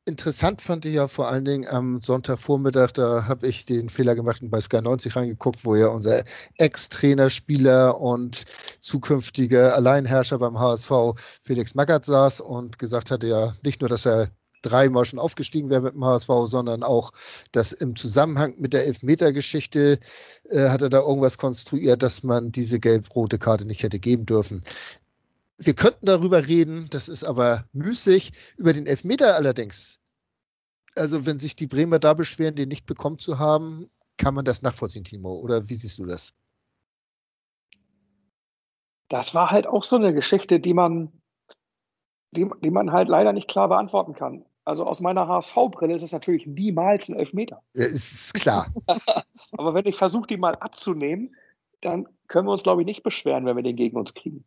Interessant 0.07 0.61
fand 0.61 0.85
ich 0.85 0.95
ja 0.95 1.09
vor 1.09 1.29
allen 1.29 1.47
Dingen 1.47 1.67
am 1.67 2.03
Sonntagvormittag, 2.03 2.93
da 2.93 3.27
habe 3.27 3.47
ich 3.47 3.65
den 3.65 3.89
Fehler 3.89 4.15
gemacht 4.15 4.43
und 4.43 4.51
bei 4.51 4.61
Sky 4.61 4.83
90 4.83 5.17
reingeguckt, 5.17 5.65
wo 5.65 5.75
ja 5.77 5.87
unser 5.87 6.25
Ex-Trainerspieler 6.59 7.99
und 7.99 8.45
zukünftiger 8.81 9.75
Alleinherrscher 9.75 10.39
beim 10.39 10.59
HSV 10.59 10.93
Felix 11.43 11.75
Magath 11.75 12.05
saß 12.05 12.41
und 12.41 12.79
gesagt 12.79 13.11
hatte 13.11 13.29
ja 13.29 13.55
nicht 13.63 13.81
nur, 13.81 13.89
dass 13.89 14.05
er 14.05 14.29
dreimal 14.65 15.05
schon 15.05 15.19
aufgestiegen 15.19 15.71
wäre 15.71 15.83
mit 15.83 15.95
dem 15.95 16.05
HSV, 16.05 16.29
sondern 16.47 16.83
auch, 16.83 17.13
dass 17.53 17.73
im 17.73 17.97
Zusammenhang 17.97 18.55
mit 18.59 18.73
der 18.73 18.87
Elfmeter-Geschichte 18.87 19.99
äh, 20.51 20.69
hat 20.69 20.83
er 20.83 20.91
da 20.91 21.01
irgendwas 21.01 21.39
konstruiert, 21.39 22.03
dass 22.03 22.23
man 22.23 22.53
diese 22.53 22.81
gelb-rote 22.81 23.39
Karte 23.39 23.65
nicht 23.65 23.83
hätte 23.83 23.99
geben 23.99 24.27
dürfen. 24.27 24.63
Wir 25.59 25.75
könnten 25.75 26.07
darüber 26.07 26.47
reden, 26.47 26.89
das 26.91 27.09
ist 27.09 27.25
aber 27.25 27.65
müßig. 27.73 28.33
Über 28.57 28.73
den 28.73 28.87
Elfmeter 28.87 29.37
allerdings, 29.37 30.01
also 30.97 31.27
wenn 31.27 31.39
sich 31.39 31.57
die 31.57 31.67
Bremer 31.67 31.99
da 31.99 32.15
beschweren, 32.15 32.57
den 32.57 32.69
nicht 32.69 32.87
bekommen 32.87 33.19
zu 33.19 33.39
haben, 33.39 33.91
kann 34.17 34.35
man 34.35 34.45
das 34.45 34.63
nachvollziehen, 34.63 35.05
Timo? 35.05 35.35
Oder 35.35 35.69
wie 35.69 35.75
siehst 35.75 35.99
du 35.99 36.07
das? 36.07 36.35
Das 39.09 39.35
war 39.35 39.51
halt 39.51 39.67
auch 39.67 39.85
so 39.85 39.97
eine 39.97 40.15
Geschichte, 40.15 40.61
die 40.61 40.75
man, 40.75 41.13
die, 42.31 42.49
die 42.63 42.71
man 42.71 42.93
halt 42.93 43.09
leider 43.09 43.33
nicht 43.33 43.49
klar 43.49 43.69
beantworten 43.69 44.15
kann. 44.15 44.45
Also 44.65 44.87
aus 44.87 45.01
meiner 45.01 45.29
HSV-Brille 45.29 45.95
ist 45.95 46.03
es 46.03 46.13
natürlich 46.13 46.47
niemals 46.47 47.09
ein 47.09 47.19
Elfmeter. 47.19 47.63
Ja, 47.75 47.85
ist 47.85 48.33
klar. 48.35 48.73
Aber 49.53 49.75
wenn 49.75 49.87
ich 49.87 49.97
versuche, 49.97 50.27
die 50.27 50.37
mal 50.37 50.55
abzunehmen, 50.57 51.35
dann 51.83 52.09
können 52.29 52.49
wir 52.49 52.53
uns, 52.53 52.63
glaube 52.63 52.81
ich, 52.81 52.87
nicht 52.87 53.03
beschweren, 53.03 53.45
wenn 53.45 53.57
wir 53.57 53.63
den 53.63 53.77
gegen 53.77 53.97
uns 53.99 54.15
kriegen. 54.15 54.45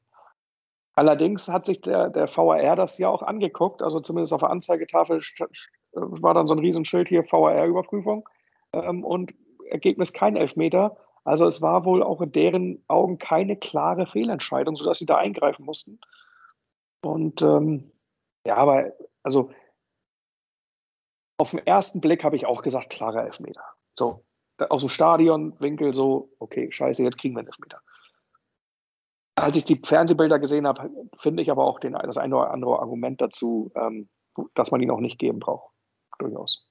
Allerdings 0.96 1.48
hat 1.48 1.68
sich 1.68 1.82
der, 1.82 2.10
der 2.10 2.28
VAR 2.36 2.76
das 2.76 2.98
ja 2.98 3.10
auch 3.10 3.22
angeguckt, 3.22 3.84
also 3.84 4.00
zumindest 4.00 4.34
auf 4.34 4.40
der 4.40 4.50
Anzeigetafel 4.50 5.22
war 5.92 6.34
dann 6.34 6.48
so 6.48 6.56
ein 6.56 6.60
Riesenschild 6.60 7.08
hier 7.08 7.24
VAR-Überprüfung 7.24 8.28
ähm, 8.74 9.04
und 9.04 9.34
Ergebnis 9.70 10.14
kein 10.14 10.36
Elfmeter. 10.36 10.98
Also 11.24 11.46
es 11.46 11.62
war 11.62 11.86
wohl 11.86 12.02
auch 12.02 12.22
in 12.22 12.32
deren 12.32 12.84
Augen 12.88 13.20
keine 13.20 13.58
klare 13.58 14.08
Fehlentscheidung, 14.08 14.76
sodass 14.76 14.98
sie 14.98 15.06
da 15.06 15.18
eingreifen 15.18 15.66
mussten. 15.66 16.00
Und 17.04 17.44
ähm, 17.44 17.92
ja, 18.46 18.56
aber 18.56 18.94
also 19.22 19.52
auf 21.38 21.52
den 21.52 21.66
ersten 21.66 22.02
Blick 22.02 22.24
habe 22.24 22.36
ich 22.36 22.46
auch 22.46 22.62
gesagt, 22.62 22.90
klarer 22.90 23.24
Elfmeter. 23.24 23.64
So, 23.98 24.24
aus 24.70 24.82
dem 24.82 24.90
Stadionwinkel 24.90 25.94
so, 25.94 26.32
okay, 26.40 26.72
scheiße, 26.72 27.04
jetzt 27.04 27.18
kriegen 27.18 27.36
wir 27.36 27.40
einen 27.40 27.48
Elfmeter. 27.48 27.80
Als 29.36 29.56
ich 29.56 29.66
die 29.66 29.80
Fernsehbilder 29.84 30.40
gesehen 30.40 30.66
habe, 30.66 30.90
finde 31.20 31.44
ich 31.44 31.52
aber 31.52 31.64
auch 31.64 31.80
den, 31.80 31.94
das 31.94 32.18
eine 32.18 32.36
oder 32.36 32.52
andere 32.52 32.80
Argument 32.80 33.22
dazu, 33.22 33.72
ähm, 33.76 34.10
dass 34.56 34.72
man 34.72 34.82
ihn 34.82 34.90
auch 34.90 35.00
nicht 35.00 35.20
geben 35.20 35.40
braucht. 35.40 35.72
Durchaus. 36.18 36.66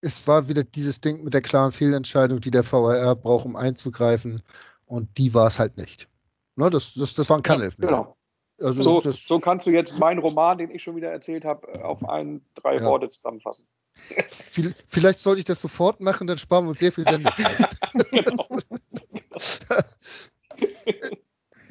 Es 0.00 0.26
war 0.28 0.48
wieder 0.48 0.62
dieses 0.62 1.00
Ding 1.00 1.24
mit 1.24 1.34
der 1.34 1.42
klaren 1.42 1.72
Fehlentscheidung, 1.72 2.40
die 2.40 2.52
der 2.52 2.64
VAR 2.64 3.16
braucht, 3.16 3.44
um 3.44 3.56
einzugreifen. 3.56 4.42
Und 4.86 5.18
die 5.18 5.34
war 5.34 5.48
es 5.48 5.58
halt 5.58 5.76
nicht. 5.76 6.08
Ne, 6.54 6.70
das, 6.70 6.94
das, 6.94 7.14
das 7.14 7.28
waren 7.30 7.42
keine 7.42 7.64
Elfmeter. 7.64 7.88
Genau. 7.88 8.16
Also 8.60 9.00
so, 9.00 9.10
so, 9.10 9.40
kannst 9.40 9.66
du 9.66 9.70
jetzt 9.70 9.98
meinen 9.98 10.20
Roman, 10.20 10.58
den 10.58 10.70
ich 10.70 10.82
schon 10.84 10.94
wieder 10.94 11.10
erzählt 11.10 11.44
habe, 11.44 11.84
auf 11.84 12.08
ein, 12.08 12.44
drei 12.54 12.76
ja. 12.76 12.84
Worte 12.84 13.08
zusammenfassen. 13.08 13.66
Vielleicht 14.88 15.20
sollte 15.20 15.40
ich 15.40 15.44
das 15.44 15.60
sofort 15.60 16.00
machen, 16.00 16.26
dann 16.26 16.38
sparen 16.38 16.64
wir 16.64 16.70
uns 16.70 16.78
sehr 16.78 16.92
viel 16.92 17.04
Sendezeit. 17.04 17.68
genau. 18.10 18.48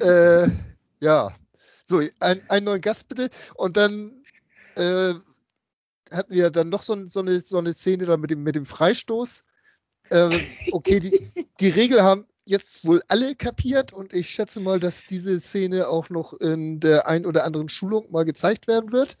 äh, 0.00 0.48
ja. 1.00 1.36
So, 1.84 2.00
ein, 2.20 2.40
einen 2.48 2.64
neuen 2.64 2.80
Gast 2.80 3.08
bitte. 3.08 3.28
Und 3.54 3.76
dann 3.76 4.24
äh, 4.76 5.14
hatten 6.10 6.34
wir 6.34 6.50
dann 6.50 6.68
noch 6.68 6.82
so, 6.82 7.04
so, 7.06 7.20
eine, 7.20 7.40
so 7.40 7.58
eine 7.58 7.74
Szene 7.74 8.06
da 8.06 8.16
mit 8.16 8.30
dem, 8.30 8.42
mit 8.42 8.54
dem 8.54 8.64
Freistoß. 8.64 9.44
Äh, 10.10 10.30
okay, 10.72 11.00
die, 11.00 11.30
die 11.60 11.68
Regel 11.68 12.02
haben 12.02 12.26
jetzt 12.44 12.84
wohl 12.84 13.02
alle 13.08 13.34
kapiert 13.34 13.92
und 13.92 14.12
ich 14.12 14.28
schätze 14.28 14.60
mal, 14.60 14.80
dass 14.80 15.04
diese 15.06 15.40
Szene 15.40 15.88
auch 15.88 16.10
noch 16.10 16.32
in 16.34 16.80
der 16.80 17.06
ein 17.06 17.24
oder 17.24 17.44
anderen 17.44 17.68
Schulung 17.68 18.10
mal 18.10 18.24
gezeigt 18.24 18.66
werden 18.66 18.92
wird. 18.92 19.16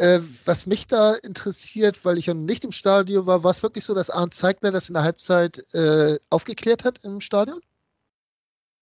Äh, 0.00 0.20
was 0.46 0.66
mich 0.66 0.86
da 0.86 1.12
interessiert, 1.22 2.06
weil 2.06 2.16
ich 2.16 2.24
ja 2.24 2.32
nicht 2.32 2.64
im 2.64 2.72
Stadion 2.72 3.26
war, 3.26 3.44
war 3.44 3.50
es 3.50 3.62
wirklich 3.62 3.84
so, 3.84 3.94
dass 3.94 4.08
Arndt 4.08 4.32
Zeigner 4.32 4.70
das 4.70 4.88
in 4.88 4.94
der 4.94 5.02
Halbzeit 5.02 5.62
äh, 5.74 6.18
aufgeklärt 6.30 6.84
hat 6.84 7.04
im 7.04 7.20
Stadion? 7.20 7.60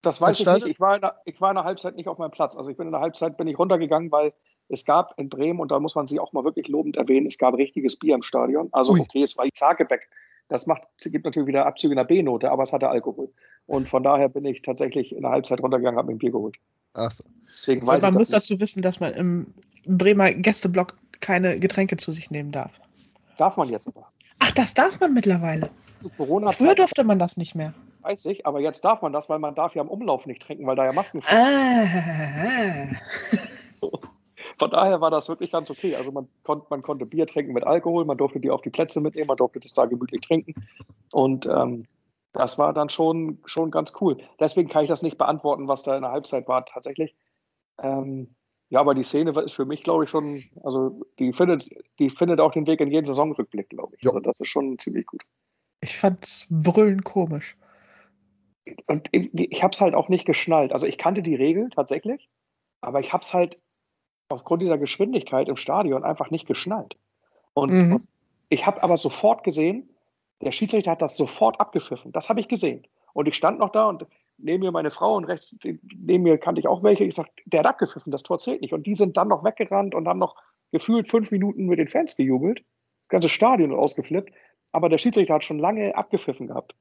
Das 0.02 0.20
weiß 0.20 0.38
ich 0.38 0.46
nicht. 0.46 0.66
Ich 0.68 0.78
war, 0.78 0.94
in 0.94 1.00
der, 1.00 1.20
ich 1.24 1.40
war 1.40 1.50
in 1.50 1.56
der 1.56 1.64
Halbzeit 1.64 1.96
nicht 1.96 2.06
auf 2.06 2.18
meinem 2.18 2.30
Platz. 2.30 2.56
Also 2.56 2.70
ich 2.70 2.76
bin 2.76 2.86
in 2.86 2.92
der 2.92 3.00
Halbzeit 3.00 3.36
bin 3.36 3.48
ich 3.48 3.58
runtergegangen, 3.58 4.12
weil 4.12 4.32
es 4.68 4.84
gab 4.84 5.18
in 5.18 5.28
Bremen, 5.28 5.58
und 5.58 5.72
da 5.72 5.80
muss 5.80 5.96
man 5.96 6.06
sie 6.06 6.20
auch 6.20 6.32
mal 6.32 6.44
wirklich 6.44 6.68
lobend 6.68 6.96
erwähnen, 6.96 7.26
es 7.26 7.36
gab 7.36 7.54
richtiges 7.54 7.98
Bier 7.98 8.14
im 8.14 8.22
Stadion. 8.22 8.68
Also 8.70 8.92
Ui. 8.92 9.00
okay, 9.00 9.22
es 9.22 9.36
war 9.36 9.44
Isagebeck. 9.44 10.08
Das 10.46 10.68
macht, 10.68 10.82
gibt 11.04 11.24
natürlich 11.24 11.48
wieder 11.48 11.66
Abzüge 11.66 11.94
in 11.94 11.96
der 11.96 12.04
B-Note, 12.04 12.48
aber 12.48 12.62
es 12.62 12.72
hatte 12.72 12.88
Alkohol. 12.88 13.28
Und 13.66 13.88
von 13.88 14.04
daher 14.04 14.28
bin 14.28 14.44
ich 14.44 14.62
tatsächlich 14.62 15.16
in 15.16 15.22
der 15.22 15.32
Halbzeit 15.32 15.60
runtergegangen, 15.60 15.98
habe 15.98 16.06
mir 16.06 16.14
ein 16.14 16.18
Bier 16.18 16.30
geholt. 16.30 16.58
Ach 16.94 17.10
so. 17.10 17.24
Deswegen 17.52 17.84
weiß 17.84 18.02
man 18.02 18.14
muss 18.14 18.28
dazu 18.28 18.60
wissen, 18.60 18.82
dass 18.82 19.00
man 19.00 19.14
im 19.14 19.52
Bremer 19.84 20.32
Gästeblock 20.32 20.94
keine 21.20 21.58
Getränke 21.58 21.96
zu 21.96 22.12
sich 22.12 22.30
nehmen 22.30 22.52
darf. 22.52 22.80
Darf 23.36 23.56
man 23.56 23.68
jetzt 23.68 23.88
aber. 23.88 24.08
Ach, 24.40 24.50
das 24.52 24.74
darf 24.74 25.00
man 25.00 25.14
mittlerweile. 25.14 25.70
Corona 26.16 26.52
Früher 26.52 26.74
durfte 26.74 27.04
man 27.04 27.18
das 27.18 27.36
nicht 27.36 27.54
mehr. 27.54 27.74
Weiß 28.02 28.24
ich, 28.26 28.46
aber 28.46 28.60
jetzt 28.60 28.84
darf 28.84 29.02
man 29.02 29.12
das, 29.12 29.28
weil 29.28 29.38
man 29.38 29.54
darf 29.54 29.74
ja 29.74 29.82
im 29.82 29.88
Umlauf 29.88 30.26
nicht 30.26 30.42
trinken, 30.42 30.66
weil 30.66 30.76
da 30.76 30.86
ja 30.86 30.92
Masken 30.92 31.20
sind. 31.20 31.36
Ah. 31.36 32.86
Von 34.58 34.70
daher 34.70 35.00
war 35.00 35.10
das 35.10 35.28
wirklich 35.28 35.52
ganz 35.52 35.70
okay. 35.70 35.94
Also 35.94 36.10
man, 36.10 36.28
konnt, 36.42 36.68
man 36.70 36.82
konnte 36.82 37.06
Bier 37.06 37.26
trinken 37.26 37.52
mit 37.52 37.64
Alkohol, 37.64 38.04
man 38.04 38.18
durfte 38.18 38.40
die 38.40 38.50
auf 38.50 38.62
die 38.62 38.70
Plätze 38.70 39.00
mitnehmen, 39.00 39.28
man 39.28 39.36
durfte 39.36 39.60
das 39.60 39.72
da 39.72 39.86
gemütlich 39.86 40.20
trinken. 40.20 40.54
Und 41.12 41.46
ähm, 41.46 41.84
das 42.32 42.58
war 42.58 42.72
dann 42.72 42.88
schon, 42.88 43.38
schon 43.46 43.70
ganz 43.70 43.92
cool. 44.00 44.18
Deswegen 44.40 44.68
kann 44.68 44.84
ich 44.84 44.88
das 44.88 45.02
nicht 45.02 45.18
beantworten, 45.18 45.68
was 45.68 45.82
da 45.82 45.96
in 45.96 46.02
der 46.02 46.10
Halbzeit 46.10 46.48
war 46.48 46.64
tatsächlich. 46.66 47.14
Ähm, 47.80 48.34
ja, 48.70 48.80
aber 48.80 48.94
die 48.94 49.02
Szene 49.02 49.30
ist 49.40 49.54
für 49.54 49.64
mich, 49.64 49.82
glaube 49.82 50.04
ich, 50.04 50.10
schon, 50.10 50.42
also 50.62 51.00
die 51.18 51.32
findet, 51.32 51.70
die 51.98 52.10
findet 52.10 52.40
auch 52.40 52.52
den 52.52 52.66
Weg 52.66 52.80
in 52.80 52.90
jeden 52.90 53.06
Saisonrückblick, 53.06 53.70
glaube 53.70 53.96
ich. 53.96 54.02
Ja. 54.02 54.10
Also 54.10 54.20
das 54.20 54.40
ist 54.40 54.48
schon 54.48 54.78
ziemlich 54.78 55.06
gut. 55.06 55.22
Ich 55.80 55.96
fand's 55.96 56.46
brüllend 56.50 57.04
komisch. 57.04 57.56
Und 58.86 59.08
ich, 59.12 59.30
ich 59.32 59.62
habe 59.62 59.72
es 59.72 59.80
halt 59.80 59.94
auch 59.94 60.10
nicht 60.10 60.26
geschnallt. 60.26 60.72
Also 60.72 60.86
ich 60.86 60.98
kannte 60.98 61.22
die 61.22 61.34
Regel 61.34 61.70
tatsächlich, 61.70 62.28
aber 62.82 63.00
ich 63.00 63.12
habe 63.12 63.24
es 63.24 63.32
halt 63.32 63.58
aufgrund 64.28 64.60
dieser 64.60 64.76
Geschwindigkeit 64.76 65.48
im 65.48 65.56
Stadion 65.56 66.04
einfach 66.04 66.30
nicht 66.30 66.46
geschnallt. 66.46 66.96
Und, 67.54 67.72
mhm. 67.72 67.92
und 67.94 68.08
ich 68.50 68.66
habe 68.66 68.82
aber 68.82 68.98
sofort 68.98 69.44
gesehen, 69.44 69.88
der 70.42 70.52
Schiedsrichter 70.52 70.90
hat 70.90 71.02
das 71.02 71.16
sofort 71.16 71.58
abgepfiffen. 71.58 72.12
Das 72.12 72.28
habe 72.28 72.40
ich 72.40 72.48
gesehen. 72.48 72.86
Und 73.14 73.26
ich 73.26 73.34
stand 73.34 73.58
noch 73.58 73.70
da 73.70 73.88
und 73.88 74.06
neben 74.38 74.62
mir 74.62 74.72
meine 74.72 74.90
Frau 74.90 75.16
und 75.16 75.24
rechts 75.24 75.56
neben 75.62 76.22
mir 76.22 76.38
kannte 76.38 76.60
ich 76.60 76.68
auch 76.68 76.82
welche. 76.82 77.04
Ich 77.04 77.14
sagte, 77.14 77.42
der 77.46 77.60
hat 77.60 77.66
abgepfiffen, 77.66 78.12
das 78.12 78.22
Tor 78.22 78.38
zählt 78.38 78.60
nicht. 78.60 78.72
Und 78.72 78.86
die 78.86 78.94
sind 78.94 79.16
dann 79.16 79.28
noch 79.28 79.44
weggerannt 79.44 79.94
und 79.94 80.08
haben 80.08 80.18
noch 80.18 80.36
gefühlt 80.72 81.10
fünf 81.10 81.30
Minuten 81.30 81.66
mit 81.66 81.78
den 81.78 81.88
Fans 81.88 82.16
gejubelt. 82.16 82.60
Das 82.60 83.08
ganze 83.08 83.28
Stadion 83.28 83.72
ausgeflippt. 83.72 84.32
Aber 84.72 84.88
der 84.88 84.98
Schiedsrichter 84.98 85.34
hat 85.34 85.44
schon 85.44 85.58
lange 85.58 85.96
abgepfiffen 85.96 86.46
gehabt. 86.46 86.74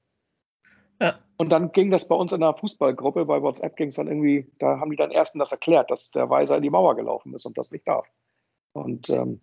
Ja. 1.02 1.20
Und 1.38 1.50
dann 1.50 1.72
ging 1.72 1.92
das 1.92 2.08
bei 2.08 2.16
uns 2.16 2.34
in 2.34 2.42
der 2.42 2.56
Fußballgruppe, 2.56 3.26
bei 3.26 3.42
WhatsApp 3.42 3.76
ging 3.76 3.90
es 3.90 3.96
dann 3.96 4.08
irgendwie, 4.08 4.52
da 4.60 4.80
haben 4.80 4.90
die 4.90 4.98
dann 4.98 5.12
ersten 5.12 5.38
das 5.38 5.52
erklärt, 5.52 5.92
dass 5.92 6.12
der 6.12 6.30
Weiser 6.30 6.58
in 6.58 6.64
die 6.64 6.72
Mauer 6.72 6.96
gelaufen 6.96 7.34
ist 7.34 7.46
und 7.46 7.58
das 7.58 7.72
nicht 7.72 7.88
darf. 7.88 8.08
Und 8.74 9.10
ähm. 9.10 9.42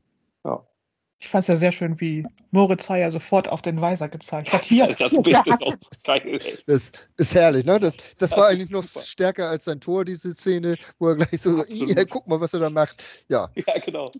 Ich 1.18 1.28
fand 1.28 1.42
es 1.42 1.48
ja 1.48 1.56
sehr 1.56 1.72
schön, 1.72 2.00
wie 2.00 2.26
Moritz 2.50 2.88
Heyer 2.90 3.10
sofort 3.10 3.48
auf 3.48 3.62
den 3.62 3.80
Weiser 3.80 4.08
gezeigt 4.08 4.52
hat. 4.52 4.64
Hier, 4.64 4.88
das 4.98 5.12
hier, 5.12 5.22
Bild 5.22 5.46
ist 5.46 5.62
auch 5.62 5.76
geil. 6.04 6.40
Das 6.66 6.92
ist 7.16 7.34
herrlich, 7.34 7.64
ne? 7.64 7.80
Das, 7.80 7.96
das, 7.96 8.16
das 8.16 8.30
war 8.32 8.48
eigentlich 8.48 8.70
noch 8.70 8.82
super. 8.82 9.04
stärker 9.04 9.48
als 9.48 9.64
sein 9.64 9.80
Tor, 9.80 10.04
diese 10.04 10.34
Szene, 10.34 10.76
wo 10.98 11.08
er 11.08 11.16
gleich 11.16 11.40
so, 11.40 11.64
ja, 11.64 12.04
guck 12.04 12.26
mal, 12.26 12.40
was 12.40 12.52
er 12.52 12.60
da 12.60 12.70
macht. 12.70 13.04
Ja, 13.28 13.48
ja 13.66 13.78
genau. 13.78 14.10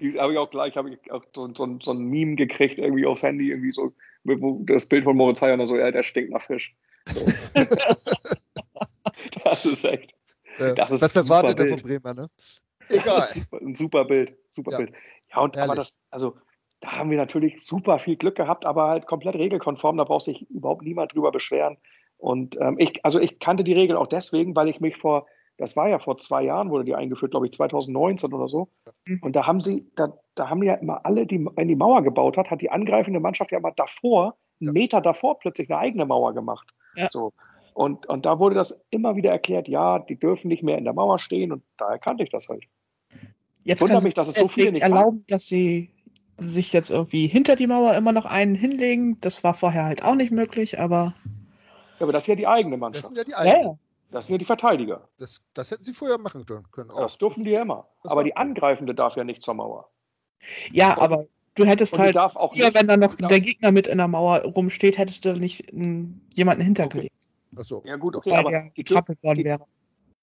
Die 0.00 0.18
habe 0.18 0.32
ich 0.32 0.38
auch 0.38 0.50
gleich, 0.50 0.76
habe 0.76 0.90
ich 0.90 1.10
auch 1.10 1.24
so, 1.34 1.48
so, 1.54 1.78
so, 1.80 1.92
ein 1.92 2.04
Meme 2.04 2.34
gekriegt, 2.36 2.78
irgendwie 2.78 3.06
aufs 3.06 3.22
Handy, 3.22 3.50
irgendwie 3.50 3.72
so, 3.72 3.94
wo 4.24 4.62
das 4.64 4.86
Bild 4.86 5.04
von 5.04 5.16
Moritz 5.16 5.40
Heyer 5.40 5.58
und 5.58 5.66
so, 5.66 5.76
ja, 5.76 5.90
der 5.90 6.02
stinkt 6.02 6.30
nach 6.30 6.42
Fisch. 6.42 6.76
So. 7.08 7.24
das 9.44 9.64
ist 9.64 9.84
echt. 9.84 10.14
Das 10.58 10.90
ist 10.90 11.00
was 11.00 11.16
erwartet 11.16 11.58
er 11.58 11.68
von 11.68 11.78
Bremer, 11.78 12.12
ne? 12.12 12.28
Egal. 12.90 13.28
ein 13.52 13.74
super 13.74 14.04
Bild, 14.04 14.36
super 14.48 14.72
ja. 14.72 14.78
Bild. 14.78 14.92
Ja, 15.32 15.40
und 15.40 15.56
aber 15.58 15.74
das, 15.74 16.04
also 16.10 16.36
da 16.80 16.92
haben 16.92 17.10
wir 17.10 17.18
natürlich 17.18 17.64
super 17.64 17.98
viel 17.98 18.16
Glück 18.16 18.36
gehabt, 18.36 18.64
aber 18.64 18.88
halt 18.88 19.06
komplett 19.06 19.34
regelkonform. 19.34 19.96
Da 19.96 20.04
braucht 20.04 20.24
sich 20.24 20.48
überhaupt 20.50 20.82
niemand 20.82 21.14
drüber 21.14 21.30
beschweren. 21.30 21.76
Und 22.16 22.60
ähm, 22.60 22.76
ich, 22.78 23.04
also 23.04 23.20
ich 23.20 23.38
kannte 23.38 23.64
die 23.64 23.72
Regel 23.72 23.96
auch 23.96 24.06
deswegen, 24.06 24.54
weil 24.56 24.68
ich 24.68 24.80
mich 24.80 24.96
vor, 24.96 25.26
das 25.58 25.76
war 25.76 25.88
ja 25.88 25.98
vor 25.98 26.18
zwei 26.18 26.42
Jahren, 26.42 26.70
wurde 26.70 26.84
die 26.84 26.94
eingeführt, 26.94 27.32
glaube 27.32 27.46
ich, 27.46 27.52
2019 27.52 28.32
oder 28.32 28.48
so. 28.48 28.68
Mhm. 29.06 29.20
Und 29.22 29.36
da 29.36 29.46
haben 29.46 29.60
sie, 29.60 29.90
da, 29.96 30.12
da 30.34 30.48
haben 30.48 30.62
ja 30.62 30.74
immer 30.74 31.04
alle, 31.04 31.26
die, 31.26 31.46
wenn 31.54 31.68
die 31.68 31.76
Mauer 31.76 32.02
gebaut 32.02 32.36
hat, 32.36 32.50
hat 32.50 32.60
die 32.60 32.70
angreifende 32.70 33.20
Mannschaft 33.20 33.52
ja 33.52 33.58
immer 33.58 33.72
davor, 33.72 34.36
einen 34.60 34.72
Meter 34.72 35.00
davor 35.00 35.38
plötzlich 35.38 35.70
eine 35.70 35.80
eigene 35.80 36.06
Mauer 36.06 36.34
gemacht. 36.34 36.68
Ja. 36.96 37.08
So. 37.10 37.32
Und, 37.72 38.06
und 38.06 38.26
da 38.26 38.38
wurde 38.38 38.54
das 38.54 38.86
immer 38.90 39.16
wieder 39.16 39.30
erklärt, 39.30 39.68
ja, 39.68 39.98
die 39.98 40.18
dürfen 40.18 40.48
nicht 40.48 40.62
mehr 40.62 40.76
in 40.76 40.84
der 40.84 40.92
Mauer 40.92 41.18
stehen 41.18 41.52
und 41.52 41.62
da 41.78 41.90
erkannte 41.90 42.24
ich 42.24 42.30
das 42.30 42.48
halt. 42.48 42.64
Jetzt 43.70 43.82
Wundert 43.82 44.02
mich, 44.02 44.14
dass 44.14 44.26
es 44.26 44.34
so 44.34 44.48
viele 44.48 44.72
nicht 44.72 44.82
erlauben, 44.82 45.18
machen. 45.18 45.26
dass 45.28 45.46
sie 45.46 45.90
sich 46.38 46.72
jetzt 46.72 46.90
irgendwie 46.90 47.28
hinter 47.28 47.54
die 47.54 47.68
Mauer 47.68 47.94
immer 47.94 48.10
noch 48.10 48.26
einen 48.26 48.56
hinlegen. 48.56 49.20
Das 49.20 49.44
war 49.44 49.54
vorher 49.54 49.84
halt 49.84 50.02
auch 50.02 50.16
nicht 50.16 50.32
möglich, 50.32 50.80
aber. 50.80 51.14
Ja, 52.00 52.00
aber 52.00 52.12
das 52.12 52.24
ist 52.24 52.28
ja 52.28 52.34
die 52.34 52.48
eigene 52.48 52.76
Mannschaft. 52.76 53.04
Das 53.04 53.08
sind 53.14 53.18
ja 53.18 53.24
die 53.24 53.34
eigenen. 53.36 53.62
Ja, 53.62 53.78
Das 54.10 54.26
sind 54.26 54.34
ja 54.34 54.38
die 54.38 54.44
Verteidiger. 54.44 55.08
Das, 55.18 55.40
das 55.54 55.70
hätten 55.70 55.84
sie 55.84 55.92
vorher 55.92 56.18
machen 56.18 56.44
können. 56.72 56.90
Auch. 56.90 57.02
Das 57.02 57.18
dürfen 57.18 57.44
die 57.44 57.50
ja 57.50 57.62
immer. 57.62 57.86
Das 58.02 58.10
aber 58.10 58.24
die 58.24 58.34
Angreifende 58.36 58.92
darf 58.92 59.14
ja 59.14 59.22
nicht 59.22 59.44
zur 59.44 59.54
Mauer. 59.54 59.88
Ja, 60.72 60.94
und, 60.94 61.02
aber 61.02 61.26
du 61.54 61.64
hättest 61.64 61.96
halt, 61.96 62.16
auch 62.16 62.52
früher, 62.52 62.64
nicht, 62.64 62.74
wenn 62.74 62.88
da 62.88 62.96
noch 62.96 63.14
der 63.14 63.38
Gegner 63.38 63.70
mit 63.70 63.86
in 63.86 63.98
der 63.98 64.08
Mauer 64.08 64.40
rumsteht, 64.42 64.98
hättest 64.98 65.24
du 65.24 65.34
nicht 65.34 65.72
m, 65.72 66.20
jemanden 66.32 66.64
hintergelegt. 66.64 67.14
Okay. 67.52 67.60
Achso. 67.60 67.82
Ja, 67.86 67.94
gut, 67.94 68.16
okay, 68.16 68.34
aber 68.34 68.50
die, 68.76 68.82
die, 68.82 69.44
wäre. 69.44 69.64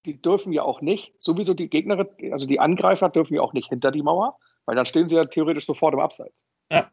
Die 0.08 0.20
dürfen 0.20 0.52
ja 0.52 0.62
auch 0.62 0.80
nicht, 0.80 1.12
sowieso 1.18 1.54
die 1.54 1.68
Gegner, 1.68 2.06
also 2.32 2.46
die 2.46 2.60
Angreifer 2.60 3.10
dürfen 3.10 3.34
ja 3.34 3.42
auch 3.42 3.52
nicht 3.52 3.68
hinter 3.68 3.90
die 3.90 4.02
Mauer, 4.02 4.38
weil 4.64 4.74
dann 4.74 4.86
stehen 4.86 5.08
sie 5.08 5.16
ja 5.16 5.26
theoretisch 5.26 5.66
sofort 5.66 5.94
im 5.94 6.00
Abseits. 6.00 6.46
Ja. 6.70 6.88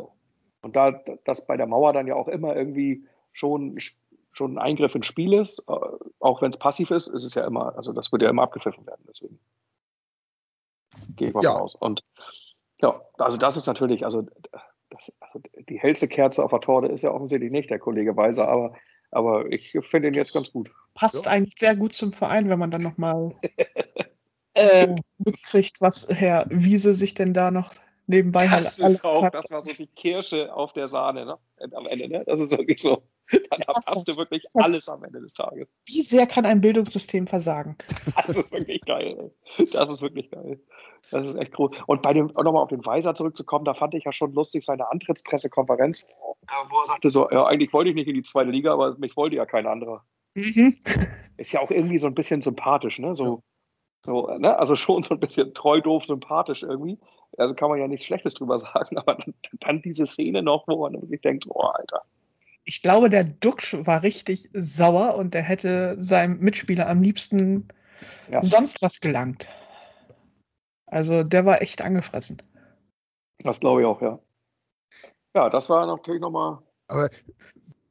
Und 0.61 0.75
da 0.75 0.91
das 1.23 1.47
bei 1.47 1.57
der 1.57 1.67
Mauer 1.67 1.93
dann 1.93 2.07
ja 2.07 2.15
auch 2.15 2.27
immer 2.27 2.55
irgendwie 2.55 3.05
schon, 3.31 3.77
schon 4.31 4.55
ein 4.55 4.57
Eingriff 4.57 4.95
ins 4.95 5.05
Spiel 5.05 5.33
ist, 5.33 5.59
äh, 5.69 5.75
auch 6.19 6.41
wenn 6.41 6.49
es 6.49 6.59
passiv 6.59 6.91
ist, 6.91 7.07
ist 7.07 7.23
es 7.23 7.35
ja 7.35 7.45
immer, 7.45 7.75
also 7.75 7.93
das 7.93 8.11
wird 8.11 8.21
ja 8.21 8.29
immer 8.29 8.43
abgepfiffen 8.43 8.85
werden. 8.85 9.03
Deswegen 9.07 9.39
gehe 11.15 11.29
ich 11.29 11.33
mal 11.33 11.43
ja. 11.43 11.51
raus. 11.51 11.75
Und 11.75 12.03
ja, 12.81 13.01
also 13.17 13.37
das 13.37 13.55
ist 13.55 13.67
natürlich, 13.67 14.03
also, 14.03 14.23
das, 14.89 15.15
also 15.19 15.39
die 15.69 15.79
hellste 15.79 16.07
Kerze 16.07 16.43
auf 16.43 16.51
der 16.51 16.61
Torte 16.61 16.87
ist 16.87 17.03
ja 17.03 17.11
offensichtlich 17.11 17.51
nicht 17.51 17.69
der 17.69 17.79
Kollege 17.79 18.17
Weiser, 18.17 18.47
aber, 18.47 18.75
aber 19.11 19.51
ich 19.51 19.77
finde 19.89 20.09
ihn 20.09 20.13
jetzt 20.13 20.33
ganz 20.33 20.51
gut. 20.51 20.71
Passt 20.95 21.25
ja. 21.25 21.31
eigentlich 21.31 21.55
sehr 21.57 21.75
gut 21.75 21.93
zum 21.93 22.13
Verein, 22.13 22.49
wenn 22.49 22.59
man 22.59 22.71
dann 22.71 22.81
nochmal 22.81 23.35
äh, 24.55 24.95
mitkriegt, 25.19 25.79
was 25.81 26.07
Herr 26.09 26.45
Wiese 26.49 26.93
sich 26.93 27.13
denn 27.13 27.33
da 27.33 27.51
noch 27.51 27.71
nebenbei 28.07 28.47
das 28.47 28.77
halt 28.77 28.95
ist 28.95 29.05
auch, 29.05 29.29
Das 29.29 29.49
war 29.51 29.61
so 29.61 29.71
die 29.73 29.87
Kirsche 29.95 30.53
auf 30.53 30.73
der 30.73 30.87
Sahne 30.87 31.25
ne? 31.25 31.37
am 31.73 31.85
Ende. 31.87 32.09
Ne? 32.09 32.23
Das 32.25 32.39
ist 32.39 32.51
wirklich 32.51 32.81
so. 32.81 33.03
Da, 33.31 33.57
da 33.57 33.73
passte 33.73 34.15
wirklich 34.17 34.43
alles 34.53 34.87
am 34.87 35.03
Ende 35.03 35.19
des 35.19 35.33
Tages. 35.33 35.75
Wie 35.85 36.03
sehr 36.03 36.27
kann 36.27 36.45
ein 36.45 36.61
Bildungssystem 36.61 37.25
versagen? 37.27 37.75
Das 38.27 38.37
ist 38.37 38.51
wirklich 38.51 38.81
geil. 38.81 39.31
Ey. 39.57 39.69
Das 39.71 39.89
ist 39.89 40.01
wirklich 40.01 40.29
geil. 40.29 40.59
Das 41.11 41.27
ist 41.27 41.35
echt 41.35 41.53
groß. 41.53 41.71
Und 41.87 42.01
bei 42.01 42.13
dem, 42.13 42.27
nochmal 42.27 42.63
auf 42.63 42.69
den 42.69 42.85
Weiser 42.85 43.15
zurückzukommen, 43.15 43.65
da 43.65 43.73
fand 43.73 43.93
ich 43.95 44.03
ja 44.03 44.13
schon 44.13 44.33
lustig 44.33 44.63
seine 44.63 44.89
Antrittspressekonferenz, 44.91 46.11
wo 46.69 46.77
er 46.77 46.85
sagte 46.85 47.09
so, 47.09 47.29
ja, 47.31 47.45
eigentlich 47.45 47.73
wollte 47.73 47.89
ich 47.89 47.95
nicht 47.95 48.07
in 48.07 48.15
die 48.15 48.23
zweite 48.23 48.51
Liga, 48.51 48.73
aber 48.73 48.95
mich 48.97 49.15
wollte 49.17 49.35
ja 49.35 49.45
kein 49.45 49.65
anderer. 49.65 50.03
Mhm. 50.35 50.75
Ist 51.37 51.53
ja 51.53 51.61
auch 51.61 51.71
irgendwie 51.71 51.97
so 51.97 52.07
ein 52.07 52.15
bisschen 52.15 52.41
sympathisch, 52.41 52.99
ne? 52.99 53.15
So, 53.15 53.41
so, 54.05 54.27
ne? 54.37 54.57
Also 54.57 54.75
schon 54.75 55.03
so 55.03 55.15
ein 55.15 55.19
bisschen 55.19 55.53
treu, 55.53 55.81
doof, 55.81 56.05
sympathisch 56.05 56.61
irgendwie. 56.61 56.99
Also 57.37 57.55
kann 57.55 57.69
man 57.69 57.79
ja 57.79 57.87
nichts 57.87 58.05
Schlechtes 58.05 58.35
drüber 58.35 58.59
sagen, 58.59 58.97
aber 58.97 59.15
dann, 59.15 59.33
dann 59.59 59.81
diese 59.81 60.05
Szene 60.05 60.43
noch, 60.43 60.67
wo 60.67 60.81
man 60.81 61.01
wirklich 61.01 61.21
denkt, 61.21 61.45
oh, 61.49 61.61
Alter. 61.61 62.03
Ich 62.65 62.81
glaube, 62.81 63.09
der 63.09 63.23
Duxch 63.23 63.75
war 63.85 64.03
richtig 64.03 64.49
sauer 64.53 65.15
und 65.15 65.33
der 65.33 65.43
hätte 65.43 66.01
seinem 66.01 66.39
Mitspieler 66.39 66.87
am 66.87 67.01
liebsten 67.01 67.67
ja. 68.29 68.41
sonst 68.41 68.81
was 68.81 68.99
gelangt. 68.99 69.47
Also 70.87 71.23
der 71.23 71.45
war 71.45 71.61
echt 71.61 71.81
angefressen. 71.81 72.41
Das 73.39 73.59
glaube 73.59 73.81
ich 73.81 73.87
auch, 73.87 74.01
ja. 74.01 74.19
Ja, 75.35 75.49
das 75.49 75.69
war 75.69 75.85
natürlich 75.85 76.21
nochmal. 76.21 76.59
Aber 76.87 77.09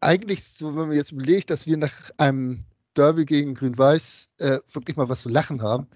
eigentlich, 0.04 0.44
so, 0.44 0.76
wenn 0.76 0.88
man 0.88 0.96
jetzt 0.96 1.12
überlegt, 1.12 1.50
dass 1.50 1.66
wir 1.66 1.76
nach 1.76 2.10
einem 2.18 2.60
Derby 2.96 3.24
gegen 3.24 3.54
Grün-Weiß 3.54 4.28
äh, 4.38 4.58
wirklich 4.72 4.96
mal 4.96 5.08
was 5.08 5.22
zu 5.22 5.28
lachen 5.28 5.62
haben. 5.62 5.88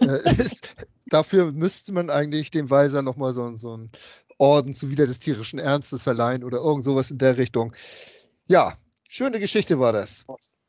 äh, 0.00 0.06
ist, 0.38 0.74
dafür 1.06 1.52
müsste 1.52 1.92
man 1.92 2.10
eigentlich 2.10 2.50
dem 2.50 2.70
Weiser 2.70 3.02
nochmal 3.02 3.32
so, 3.32 3.56
so 3.56 3.74
einen 3.74 3.90
Orden 4.38 4.74
zu 4.74 4.90
wieder 4.90 5.06
des 5.06 5.20
tierischen 5.20 5.58
Ernstes 5.58 6.02
verleihen 6.02 6.44
oder 6.44 6.58
irgend 6.58 6.84
sowas 6.84 7.10
in 7.10 7.18
der 7.18 7.36
Richtung. 7.36 7.74
Ja, 8.48 8.76
schöne 9.08 9.38
Geschichte 9.38 9.78
war 9.78 9.92
das. 9.92 10.26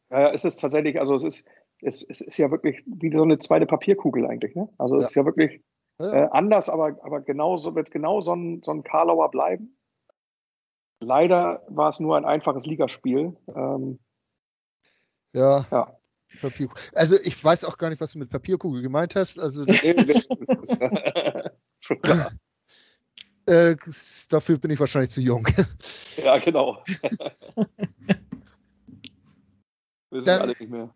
Ja, 0.10 0.22
ja 0.22 0.32
es 0.32 0.46
ist 0.46 0.58
tatsächlich, 0.58 1.00
also 1.00 1.16
es 1.16 1.24
ist, 1.24 1.48
es, 1.82 2.06
es 2.08 2.22
ist 2.22 2.38
ja 2.38 2.50
wirklich 2.52 2.84
wie 2.86 3.12
so 3.12 3.24
eine 3.24 3.39
zweite 3.39 3.66
Papierkugel 3.66 4.26
eigentlich. 4.26 4.56
Ne? 4.56 4.70
Also 4.78 4.96
es 4.96 5.02
ja. 5.02 5.08
ist 5.08 5.16
ja 5.16 5.26
wirklich, 5.26 5.62
Ja. 6.00 6.14
Äh, 6.14 6.30
anders, 6.32 6.70
aber, 6.70 6.98
aber 7.04 7.22
genauso 7.22 7.76
wird 7.76 7.88
es 7.88 7.91
genau 7.91 8.22
so 8.22 8.36
ein, 8.36 8.62
so 8.64 8.72
ein 8.72 8.84
Karlauer 8.84 9.30
bleiben. 9.32 9.76
Leider 11.04 11.62
war 11.68 11.89
es 11.89 11.99
nur 11.99 12.18
ein 12.18 12.26
einfaches 12.26 12.66
Ligaspiel. 12.66 13.36
Ähm, 13.56 13.99
ja. 15.34 15.66
ja. 15.72 15.97
Also 16.93 17.16
ich 17.22 17.43
weiß 17.43 17.64
auch 17.66 17.78
gar 17.78 17.89
nicht, 17.89 18.01
was 18.01 18.14
du 18.14 18.20
mit 18.20 18.30
Papierkugel 18.30 18.82
gemeint 18.82 19.16
hast. 19.16 19.39
Also. 19.39 19.66
Äh, 23.45 23.76
dafür 24.30 24.58
bin 24.58 24.72
ich 24.72 24.80
wahrscheinlich 24.80 25.12
zu 25.12 25.20
jung. 25.20 25.45
Ja, 26.16 26.38
genau. 26.38 26.82
Wissen 30.10 30.26
wir 30.26 30.41
alle 30.41 30.56
nicht 30.58 30.72
mehr. 30.72 30.95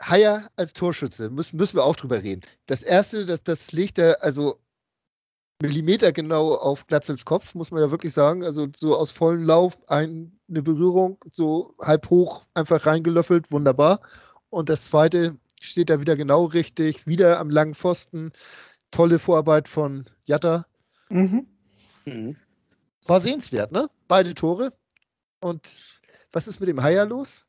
Haier 0.00 0.48
als 0.56 0.72
Torschütze, 0.72 1.28
müssen, 1.28 1.58
müssen 1.58 1.76
wir 1.76 1.84
auch 1.84 1.96
drüber 1.96 2.22
reden. 2.22 2.40
Das 2.66 2.82
erste, 2.82 3.26
das, 3.26 3.42
das 3.42 3.72
legt 3.72 3.98
er 3.98 4.22
also 4.22 4.56
Millimeter 5.64 6.12
genau 6.12 6.54
auf 6.54 6.86
Glatzels 6.86 7.24
Kopf, 7.24 7.54
muss 7.54 7.70
man 7.70 7.80
ja 7.80 7.90
wirklich 7.90 8.12
sagen. 8.12 8.44
Also 8.44 8.66
so 8.74 8.96
aus 8.96 9.10
vollem 9.10 9.44
Lauf 9.44 9.78
ein, 9.88 10.38
eine 10.48 10.62
Berührung, 10.62 11.18
so 11.32 11.74
halb 11.80 12.10
hoch 12.10 12.44
einfach 12.52 12.84
reingelöffelt, 12.84 13.50
wunderbar. 13.50 14.00
Und 14.50 14.68
das 14.68 14.84
zweite 14.84 15.38
steht 15.60 15.88
da 15.88 16.00
wieder 16.00 16.16
genau 16.16 16.44
richtig, 16.44 17.06
wieder 17.06 17.38
am 17.38 17.48
langen 17.48 17.74
Pfosten. 17.74 18.32
Tolle 18.90 19.18
Vorarbeit 19.18 19.66
von 19.66 20.04
Jatta. 20.26 20.66
Mhm. 21.08 21.46
Mhm. 22.04 22.36
War 23.06 23.20
sehenswert, 23.20 23.72
ne? 23.72 23.88
Beide 24.06 24.34
Tore. 24.34 24.72
Und 25.40 25.70
was 26.32 26.46
ist 26.46 26.60
mit 26.60 26.68
dem 26.68 26.82
Haier 26.82 27.06
los? 27.06 27.46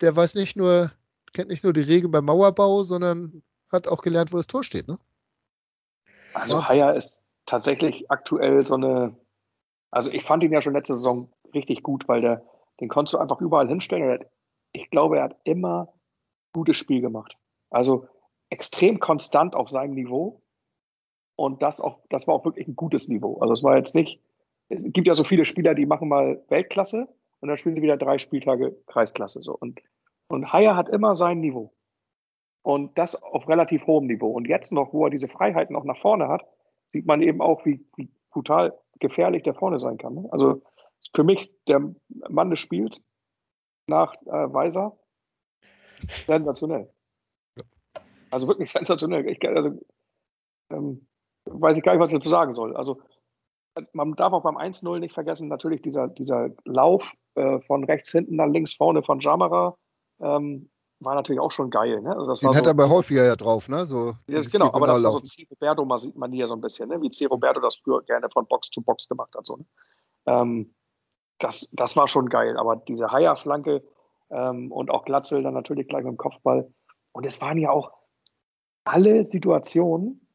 Der 0.00 0.14
weiß 0.14 0.34
nicht 0.34 0.56
nur, 0.56 0.92
kennt 1.32 1.48
nicht 1.48 1.64
nur 1.64 1.72
die 1.72 1.80
Regeln 1.80 2.10
beim 2.10 2.26
Mauerbau, 2.26 2.84
sondern 2.84 3.42
hat 3.72 3.88
auch 3.88 4.02
gelernt, 4.02 4.32
wo 4.32 4.36
das 4.36 4.46
Tor 4.46 4.62
steht, 4.62 4.88
ne? 4.88 4.98
Also 6.34 6.62
Haier 6.62 6.94
ist 6.94 7.25
tatsächlich 7.46 8.10
aktuell 8.10 8.66
so 8.66 8.74
eine, 8.74 9.16
also 9.90 10.10
ich 10.10 10.24
fand 10.24 10.42
ihn 10.42 10.52
ja 10.52 10.62
schon 10.62 10.74
letzte 10.74 10.96
Saison 10.96 11.32
richtig 11.54 11.82
gut, 11.82 12.08
weil 12.08 12.20
der, 12.20 12.44
den 12.80 12.88
konntest 12.88 13.14
du 13.14 13.18
einfach 13.18 13.40
überall 13.40 13.68
hinstellen. 13.68 14.24
ich 14.72 14.90
glaube, 14.90 15.18
er 15.18 15.24
hat 15.24 15.36
immer 15.44 15.94
gutes 16.52 16.76
Spiel 16.76 17.00
gemacht. 17.00 17.36
Also 17.70 18.08
extrem 18.50 19.00
konstant 19.00 19.54
auf 19.54 19.70
seinem 19.70 19.94
Niveau. 19.94 20.42
Und 21.36 21.62
das, 21.62 21.80
auch, 21.80 22.00
das 22.08 22.26
war 22.26 22.34
auch 22.34 22.44
wirklich 22.44 22.66
ein 22.66 22.76
gutes 22.76 23.08
Niveau. 23.08 23.38
Also 23.40 23.52
es 23.52 23.62
war 23.62 23.76
jetzt 23.76 23.94
nicht, 23.94 24.20
es 24.68 24.84
gibt 24.84 25.06
ja 25.06 25.14
so 25.14 25.24
viele 25.24 25.44
Spieler, 25.44 25.74
die 25.74 25.86
machen 25.86 26.08
mal 26.08 26.42
Weltklasse 26.48 27.08
und 27.40 27.48
dann 27.48 27.58
spielen 27.58 27.76
sie 27.76 27.82
wieder 27.82 27.96
drei 27.96 28.18
Spieltage 28.18 28.76
Kreisklasse. 28.86 29.40
So. 29.42 29.56
Und, 29.56 29.80
und 30.28 30.52
Haier 30.52 30.76
hat 30.76 30.88
immer 30.88 31.14
sein 31.14 31.40
Niveau. 31.40 31.72
Und 32.62 32.98
das 32.98 33.22
auf 33.22 33.48
relativ 33.48 33.86
hohem 33.86 34.06
Niveau. 34.06 34.30
Und 34.30 34.48
jetzt 34.48 34.72
noch, 34.72 34.92
wo 34.92 35.04
er 35.04 35.10
diese 35.10 35.28
Freiheiten 35.28 35.74
noch 35.74 35.84
nach 35.84 35.98
vorne 35.98 36.28
hat, 36.28 36.46
sieht 36.88 37.06
man 37.06 37.22
eben 37.22 37.40
auch, 37.40 37.64
wie, 37.64 37.86
wie 37.96 38.10
brutal 38.30 38.78
gefährlich 38.98 39.42
der 39.42 39.54
vorne 39.54 39.78
sein 39.78 39.98
kann. 39.98 40.14
Ne? 40.14 40.28
Also 40.30 40.62
für 41.14 41.24
mich 41.24 41.52
der 41.66 41.94
Mann 42.28 42.50
des 42.50 42.60
Spiels 42.60 43.06
nach 43.86 44.14
äh, 44.22 44.52
Weiser 44.52 44.98
sensationell. 46.08 46.92
Also 48.30 48.48
wirklich 48.48 48.70
sensationell. 48.72 49.28
Ich, 49.28 49.42
also, 49.46 49.78
ähm, 50.70 51.06
weiß 51.44 51.76
ich 51.76 51.82
gar 51.82 51.92
nicht, 51.92 52.00
was 52.00 52.10
ich 52.10 52.18
dazu 52.18 52.28
sagen 52.28 52.52
soll. 52.52 52.76
Also 52.76 53.00
man 53.92 54.14
darf 54.14 54.32
auch 54.32 54.42
beim 54.42 54.56
1-0 54.56 54.98
nicht 54.98 55.14
vergessen, 55.14 55.48
natürlich 55.48 55.82
dieser, 55.82 56.08
dieser 56.08 56.50
Lauf 56.64 57.10
äh, 57.34 57.60
von 57.62 57.84
rechts 57.84 58.10
hinten 58.10 58.36
nach 58.36 58.48
links 58.48 58.74
vorne 58.74 59.02
von 59.02 59.20
Jamara 59.20 59.76
ähm, 60.20 60.70
war 61.00 61.14
natürlich 61.14 61.40
auch 61.40 61.50
schon 61.50 61.70
geil. 61.70 62.00
Ne? 62.00 62.10
Also 62.10 62.26
das 62.26 62.40
Den 62.40 62.48
war 62.48 62.54
hat 62.54 62.64
so, 62.64 62.70
er 62.70 62.72
aber 62.72 62.88
häufiger 62.88 63.24
ja 63.24 63.36
drauf, 63.36 63.68
ne? 63.68 63.86
So, 63.86 64.14
das, 64.26 64.50
genau, 64.50 64.72
aber 64.72 64.86
das 64.86 65.02
war 65.02 65.12
so 65.12 65.20
C. 65.20 65.46
Roberto, 65.50 65.84
man 65.84 65.98
sieht 65.98 66.16
man 66.16 66.32
hier 66.32 66.46
so 66.46 66.54
ein 66.54 66.60
bisschen, 66.60 66.88
ne? 66.88 67.00
wie 67.00 67.10
C. 67.10 67.26
Roberto 67.26 67.60
das 67.60 67.76
früher 67.76 68.02
gerne 68.02 68.28
von 68.30 68.46
Box 68.46 68.70
zu 68.70 68.82
Box 68.82 69.08
gemacht 69.08 69.34
hat. 69.36 69.44
So, 69.44 69.56
ne? 69.56 69.64
ähm, 70.26 70.74
das, 71.38 71.70
das 71.72 71.96
war 71.96 72.08
schon 72.08 72.28
geil, 72.28 72.56
aber 72.56 72.76
diese 72.76 73.10
Haier-Flanke 73.10 73.82
ähm, 74.30 74.72
und 74.72 74.90
auch 74.90 75.04
Glatzel 75.04 75.42
dann 75.42 75.54
natürlich 75.54 75.88
gleich 75.88 76.04
mit 76.04 76.12
dem 76.12 76.16
Kopfball. 76.16 76.72
Und 77.12 77.26
es 77.26 77.40
waren 77.40 77.58
ja 77.58 77.70
auch 77.70 77.92
alle 78.84 79.24
Situationen, 79.24 80.26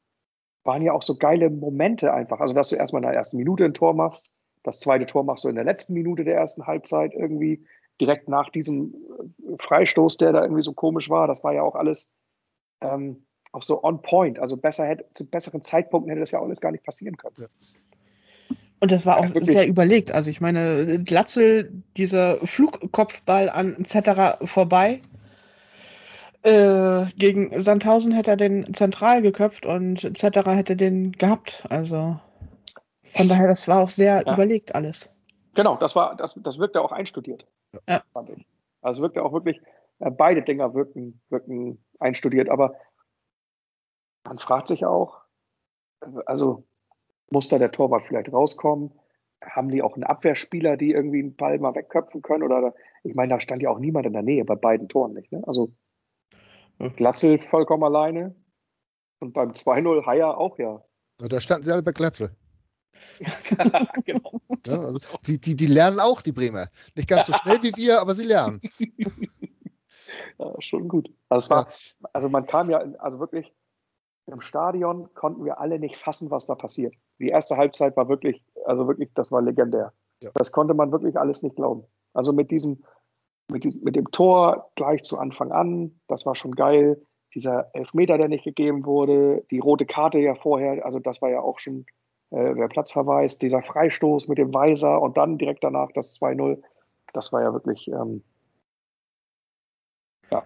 waren 0.63 0.83
ja 0.83 0.93
auch 0.93 1.01
so 1.01 1.15
geile 1.15 1.49
Momente 1.49 2.13
einfach. 2.13 2.39
Also, 2.39 2.53
dass 2.53 2.69
du 2.69 2.75
erstmal 2.75 3.01
in 3.01 3.09
der 3.09 3.17
ersten 3.17 3.37
Minute 3.37 3.65
ein 3.65 3.73
Tor 3.73 3.93
machst, 3.93 4.35
das 4.63 4.79
zweite 4.79 5.07
Tor 5.07 5.23
machst 5.23 5.43
du 5.43 5.49
in 5.49 5.55
der 5.55 5.63
letzten 5.63 5.93
Minute 5.93 6.23
der 6.23 6.35
ersten 6.35 6.67
Halbzeit 6.67 7.13
irgendwie, 7.13 7.65
direkt 8.01 8.27
nach 8.27 8.49
diesem 8.49 8.93
äh, 8.93 9.57
Freistoß, 9.59 10.17
der 10.17 10.33
da 10.33 10.41
irgendwie 10.41 10.63
so 10.63 10.73
komisch 10.73 11.09
war. 11.09 11.27
Das 11.27 11.43
war 11.43 11.53
ja 11.53 11.61
auch 11.61 11.75
alles 11.75 12.13
ähm, 12.81 13.23
auch 13.53 13.63
so 13.63 13.83
on 13.83 14.01
point. 14.01 14.39
Also 14.39 14.57
besser 14.57 14.85
hätte, 14.85 15.05
zu 15.13 15.29
besseren 15.29 15.61
Zeitpunkten 15.61 16.09
hätte 16.09 16.21
das 16.21 16.31
ja 16.31 16.41
alles 16.41 16.59
gar 16.59 16.71
nicht 16.71 16.83
passieren 16.83 17.15
können. 17.17 17.35
Ja. 17.37 17.47
Und 18.79 18.91
das 18.91 19.05
war 19.05 19.17
auch 19.17 19.27
ja, 19.27 19.41
sehr 19.41 19.67
überlegt. 19.67 20.11
Also 20.11 20.29
ich 20.31 20.41
meine, 20.41 21.03
Glatzel, 21.03 21.71
dieser 21.97 22.37
Flugkopfball 22.37 23.49
an 23.49 23.75
etc. 23.75 24.43
vorbei. 24.45 25.01
Äh, 26.43 27.05
gegen 27.17 27.51
Sandhausen 27.61 28.11
hätte 28.11 28.31
er 28.31 28.37
den 28.37 28.73
zentral 28.73 29.21
geköpft 29.21 29.67
und 29.67 30.03
etc. 30.03 30.47
hätte 30.47 30.75
den 30.75 31.11
gehabt. 31.11 31.63
Also 31.69 32.19
von 33.03 33.27
daher, 33.27 33.47
das 33.47 33.67
war 33.67 33.83
auch 33.83 33.89
sehr 33.89 34.23
ja. 34.25 34.33
überlegt 34.33 34.73
alles. 34.73 35.13
Genau, 35.53 35.75
das 35.77 35.95
war, 35.95 36.15
das, 36.15 36.33
das 36.41 36.57
wirkte 36.57 36.81
auch 36.81 36.91
einstudiert. 36.91 37.45
Ja. 37.87 38.03
Fand 38.13 38.29
ich. 38.29 38.45
Also 38.81 39.01
wirkte 39.01 39.23
auch 39.23 39.33
wirklich, 39.33 39.61
äh, 39.99 40.11
beide 40.11 40.41
Dinger 40.41 40.73
wirken, 40.73 41.21
wirken 41.29 41.83
einstudiert, 41.99 42.49
aber 42.49 42.75
man 44.25 44.39
fragt 44.39 44.67
sich 44.67 44.85
auch, 44.85 45.21
also 46.25 46.63
muss 47.29 47.47
da 47.47 47.57
der 47.57 47.71
Torwart 47.71 48.03
vielleicht 48.07 48.31
rauskommen? 48.31 48.91
Haben 49.41 49.69
die 49.69 49.81
auch 49.81 49.95
einen 49.95 50.03
Abwehrspieler, 50.03 50.77
die 50.77 50.91
irgendwie 50.91 51.19
einen 51.19 51.35
Ball 51.35 51.57
mal 51.57 51.73
wegköpfen 51.73 52.21
können? 52.21 52.43
Oder 52.43 52.73
ich 53.03 53.15
meine, 53.15 53.33
da 53.33 53.39
stand 53.39 53.61
ja 53.61 53.69
auch 53.69 53.79
niemand 53.79 54.05
in 54.05 54.13
der 54.13 54.21
Nähe 54.21 54.45
bei 54.45 54.55
beiden 54.55 54.87
Toren 54.87 55.13
nicht. 55.13 55.31
Ne? 55.31 55.41
Also 55.47 55.71
Glatzel 56.95 57.39
vollkommen 57.39 57.83
alleine 57.83 58.35
und 59.19 59.33
beim 59.33 59.51
2-0 59.51 60.05
Haier 60.05 60.37
auch 60.37 60.57
ja. 60.59 60.83
Da 61.17 61.39
standen 61.39 61.63
sie 61.63 61.71
alle 61.71 61.83
bei 61.83 61.91
Glatzel. 61.91 62.35
genau. 64.05 64.39
Ja, 64.65 64.79
also 64.79 65.17
die, 65.25 65.39
die, 65.39 65.55
die 65.55 65.67
lernen 65.67 65.99
auch, 65.99 66.21
die 66.21 66.31
Bremer. 66.31 66.67
Nicht 66.95 67.07
ganz 67.07 67.27
so 67.27 67.33
schnell 67.33 67.61
wie 67.63 67.75
wir, 67.75 68.01
aber 68.01 68.15
sie 68.15 68.25
lernen. 68.25 68.61
Ja, 70.39 70.53
schon 70.59 70.87
gut. 70.87 71.09
Also, 71.29 71.51
war, 71.51 71.67
also 72.13 72.29
man 72.29 72.45
kam 72.45 72.69
ja, 72.69 72.79
also 72.99 73.19
wirklich, 73.19 73.53
im 74.27 74.41
Stadion 74.41 75.13
konnten 75.13 75.45
wir 75.45 75.59
alle 75.59 75.79
nicht 75.79 75.97
fassen, 75.97 76.31
was 76.31 76.47
da 76.47 76.55
passiert. 76.55 76.93
Die 77.19 77.29
erste 77.29 77.57
Halbzeit 77.57 77.95
war 77.97 78.09
wirklich, 78.09 78.43
also 78.65 78.87
wirklich, 78.87 79.09
das 79.13 79.31
war 79.31 79.41
legendär. 79.41 79.93
Ja. 80.21 80.31
Das 80.33 80.51
konnte 80.51 80.73
man 80.73 80.91
wirklich 80.91 81.17
alles 81.17 81.43
nicht 81.43 81.55
glauben. 81.55 81.85
Also 82.13 82.33
mit 82.33 82.51
diesem, 82.51 82.83
mit, 83.51 83.65
mit 83.83 83.95
dem 83.95 84.11
Tor 84.11 84.71
gleich 84.75 85.03
zu 85.03 85.17
Anfang 85.17 85.51
an, 85.51 85.99
das 86.07 86.25
war 86.25 86.35
schon 86.35 86.55
geil. 86.55 87.01
Dieser 87.33 87.73
Elfmeter, 87.73 88.17
der 88.17 88.27
nicht 88.27 88.43
gegeben 88.43 88.85
wurde, 88.85 89.45
die 89.51 89.59
rote 89.59 89.85
Karte 89.85 90.19
ja 90.19 90.35
vorher, 90.35 90.85
also 90.85 90.99
das 90.99 91.21
war 91.21 91.29
ja 91.29 91.39
auch 91.41 91.59
schon 91.59 91.85
äh, 92.31 92.55
der 92.55 92.67
Platzverweis, 92.67 93.37
dieser 93.37 93.61
Freistoß 93.61 94.27
mit 94.27 94.37
dem 94.37 94.53
Weiser 94.53 95.01
und 95.01 95.17
dann 95.17 95.37
direkt 95.37 95.63
danach 95.63 95.91
das 95.93 96.19
2-0. 96.19 96.61
Das 97.13 97.33
war 97.33 97.41
ja 97.41 97.53
wirklich 97.53 97.87
ähm, 97.89 98.23
ja, 100.31 100.43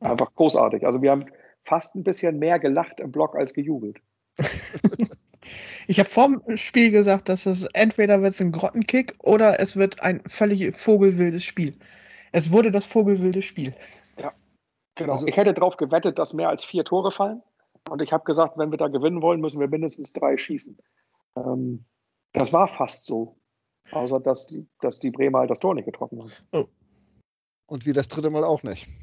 einfach 0.00 0.34
großartig. 0.34 0.84
Also 0.86 1.02
wir 1.02 1.10
haben 1.10 1.26
fast 1.64 1.94
ein 1.94 2.04
bisschen 2.04 2.38
mehr 2.38 2.58
gelacht 2.58 3.00
im 3.00 3.12
Block 3.12 3.36
als 3.36 3.52
gejubelt. 3.52 3.98
ich 5.86 5.98
habe 5.98 6.08
vorm 6.08 6.42
Spiel 6.56 6.90
gesagt, 6.90 7.28
dass 7.28 7.44
es 7.44 7.64
entweder 7.74 8.22
wird 8.22 8.32
es 8.32 8.40
ein 8.40 8.52
Grottenkick 8.52 9.14
oder 9.22 9.60
es 9.60 9.76
wird 9.76 10.02
ein 10.02 10.22
völlig 10.26 10.74
vogelwildes 10.74 11.44
Spiel. 11.44 11.76
Es 12.32 12.52
wurde 12.52 12.70
das 12.70 12.86
vogelwilde 12.86 13.42
Spiel. 13.42 13.74
Ja, 14.18 14.32
genau. 14.94 15.14
Also, 15.14 15.26
ich 15.26 15.36
hätte 15.36 15.54
darauf 15.54 15.76
gewettet, 15.76 16.18
dass 16.18 16.32
mehr 16.32 16.48
als 16.48 16.64
vier 16.64 16.84
Tore 16.84 17.12
fallen. 17.12 17.42
Und 17.90 18.02
ich 18.02 18.12
habe 18.12 18.24
gesagt, 18.24 18.58
wenn 18.58 18.70
wir 18.70 18.78
da 18.78 18.88
gewinnen 18.88 19.22
wollen, 19.22 19.40
müssen 19.40 19.60
wir 19.60 19.68
mindestens 19.68 20.12
drei 20.12 20.36
schießen. 20.36 20.76
Ähm, 21.36 21.84
das 22.32 22.52
war 22.52 22.68
fast 22.68 23.06
so. 23.06 23.36
Außer 23.92 24.20
dass 24.20 24.46
die, 24.46 24.66
dass 24.80 24.98
die 24.98 25.10
Bremer 25.10 25.40
halt 25.40 25.50
das 25.50 25.60
Tor 25.60 25.74
nicht 25.74 25.84
getroffen 25.84 26.20
haben. 26.20 26.32
Oh. 26.52 26.66
Und 27.66 27.86
wie 27.86 27.92
das 27.92 28.08
dritte 28.08 28.30
Mal 28.30 28.44
auch 28.44 28.62
nicht. 28.62 28.88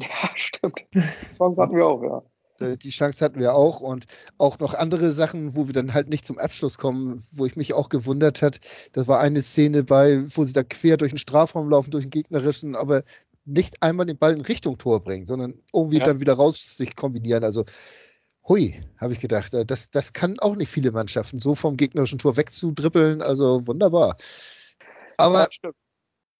Ja, 0.00 0.30
stimmt. 0.36 0.86
Chance 1.38 1.60
hatten 1.60 1.74
wir 1.74 1.84
auch, 1.84 2.00
ja. 2.04 2.22
Äh, 2.60 2.76
die 2.76 2.90
Chance 2.90 3.24
hatten 3.24 3.40
wir 3.40 3.54
auch 3.54 3.80
und 3.80 4.06
auch 4.38 4.58
noch 4.58 4.74
andere 4.74 5.10
Sachen, 5.10 5.56
wo 5.56 5.66
wir 5.66 5.72
dann 5.72 5.94
halt 5.94 6.08
nicht 6.08 6.24
zum 6.24 6.38
Abschluss 6.38 6.78
kommen, 6.78 7.20
wo 7.32 7.46
ich 7.46 7.56
mich 7.56 7.74
auch 7.74 7.88
gewundert 7.88 8.40
hat. 8.40 8.60
Das 8.92 9.08
war 9.08 9.18
eine 9.18 9.42
Szene 9.42 9.82
bei, 9.82 10.24
wo 10.28 10.44
sie 10.44 10.52
da 10.52 10.62
quer 10.62 10.96
durch 10.96 11.10
den 11.10 11.18
Strafraum 11.18 11.68
laufen, 11.68 11.90
durch 11.90 12.04
den 12.04 12.10
gegnerischen, 12.10 12.76
aber 12.76 13.02
nicht 13.44 13.82
einmal 13.82 14.06
den 14.06 14.18
Ball 14.18 14.34
in 14.34 14.42
Richtung 14.42 14.78
Tor 14.78 15.02
bringen, 15.02 15.26
sondern 15.26 15.54
irgendwie 15.72 15.98
ja. 15.98 16.04
dann 16.04 16.20
wieder 16.20 16.34
raus 16.34 16.76
sich 16.76 16.94
kombinieren. 16.94 17.44
Also 17.44 17.64
hui, 18.48 18.80
habe 18.98 19.12
ich 19.12 19.20
gedacht, 19.20 19.54
äh, 19.54 19.64
das, 19.64 19.90
das 19.90 20.12
kann 20.12 20.38
auch 20.40 20.56
nicht 20.56 20.70
viele 20.70 20.92
Mannschaften, 20.92 21.40
so 21.40 21.54
vom 21.54 21.76
gegnerischen 21.76 22.18
Tor 22.18 22.36
wegzudribbeln, 22.36 23.22
also 23.22 23.66
wunderbar. 23.66 24.16
Aber 25.16 25.48
ja, 25.62 25.70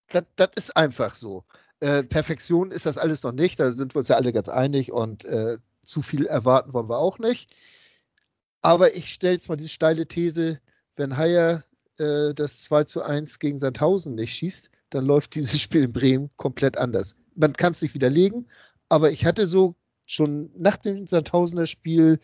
das, 0.08 0.24
das 0.36 0.48
ist 0.56 0.76
einfach 0.76 1.14
so. 1.14 1.44
Äh, 1.80 2.02
Perfektion 2.04 2.70
ist 2.70 2.86
das 2.86 2.98
alles 2.98 3.22
noch 3.22 3.32
nicht, 3.32 3.60
da 3.60 3.72
sind 3.72 3.94
wir 3.94 4.00
uns 4.00 4.08
ja 4.08 4.16
alle 4.16 4.32
ganz 4.32 4.48
einig 4.48 4.90
und 4.90 5.24
äh, 5.24 5.58
zu 5.84 6.02
viel 6.02 6.26
erwarten 6.26 6.72
wollen 6.72 6.88
wir 6.88 6.98
auch 6.98 7.18
nicht. 7.18 7.54
Aber 8.62 8.94
ich 8.96 9.12
stelle 9.12 9.34
jetzt 9.34 9.48
mal 9.48 9.56
diese 9.56 9.68
steile 9.68 10.06
These, 10.06 10.60
wenn 10.96 11.16
Haier 11.16 11.64
äh, 11.98 12.34
das 12.34 12.62
2 12.62 12.84
zu 12.84 13.02
1 13.02 13.38
gegen 13.38 13.58
Sandhausen 13.58 14.14
nicht 14.14 14.34
schießt, 14.34 14.70
dann 14.90 15.04
läuft 15.04 15.34
dieses 15.34 15.60
Spiel 15.60 15.84
in 15.84 15.92
Bremen 15.92 16.30
komplett 16.36 16.78
anders. 16.78 17.14
Man 17.36 17.52
kann 17.52 17.72
es 17.72 17.82
nicht 17.82 17.94
widerlegen, 17.94 18.48
aber 18.88 19.10
ich 19.10 19.24
hatte 19.24 19.46
so 19.46 19.76
schon 20.08 20.50
nach 20.56 20.78
dem 20.78 21.06
Sandhausener 21.06 21.66
Spiel 21.66 22.18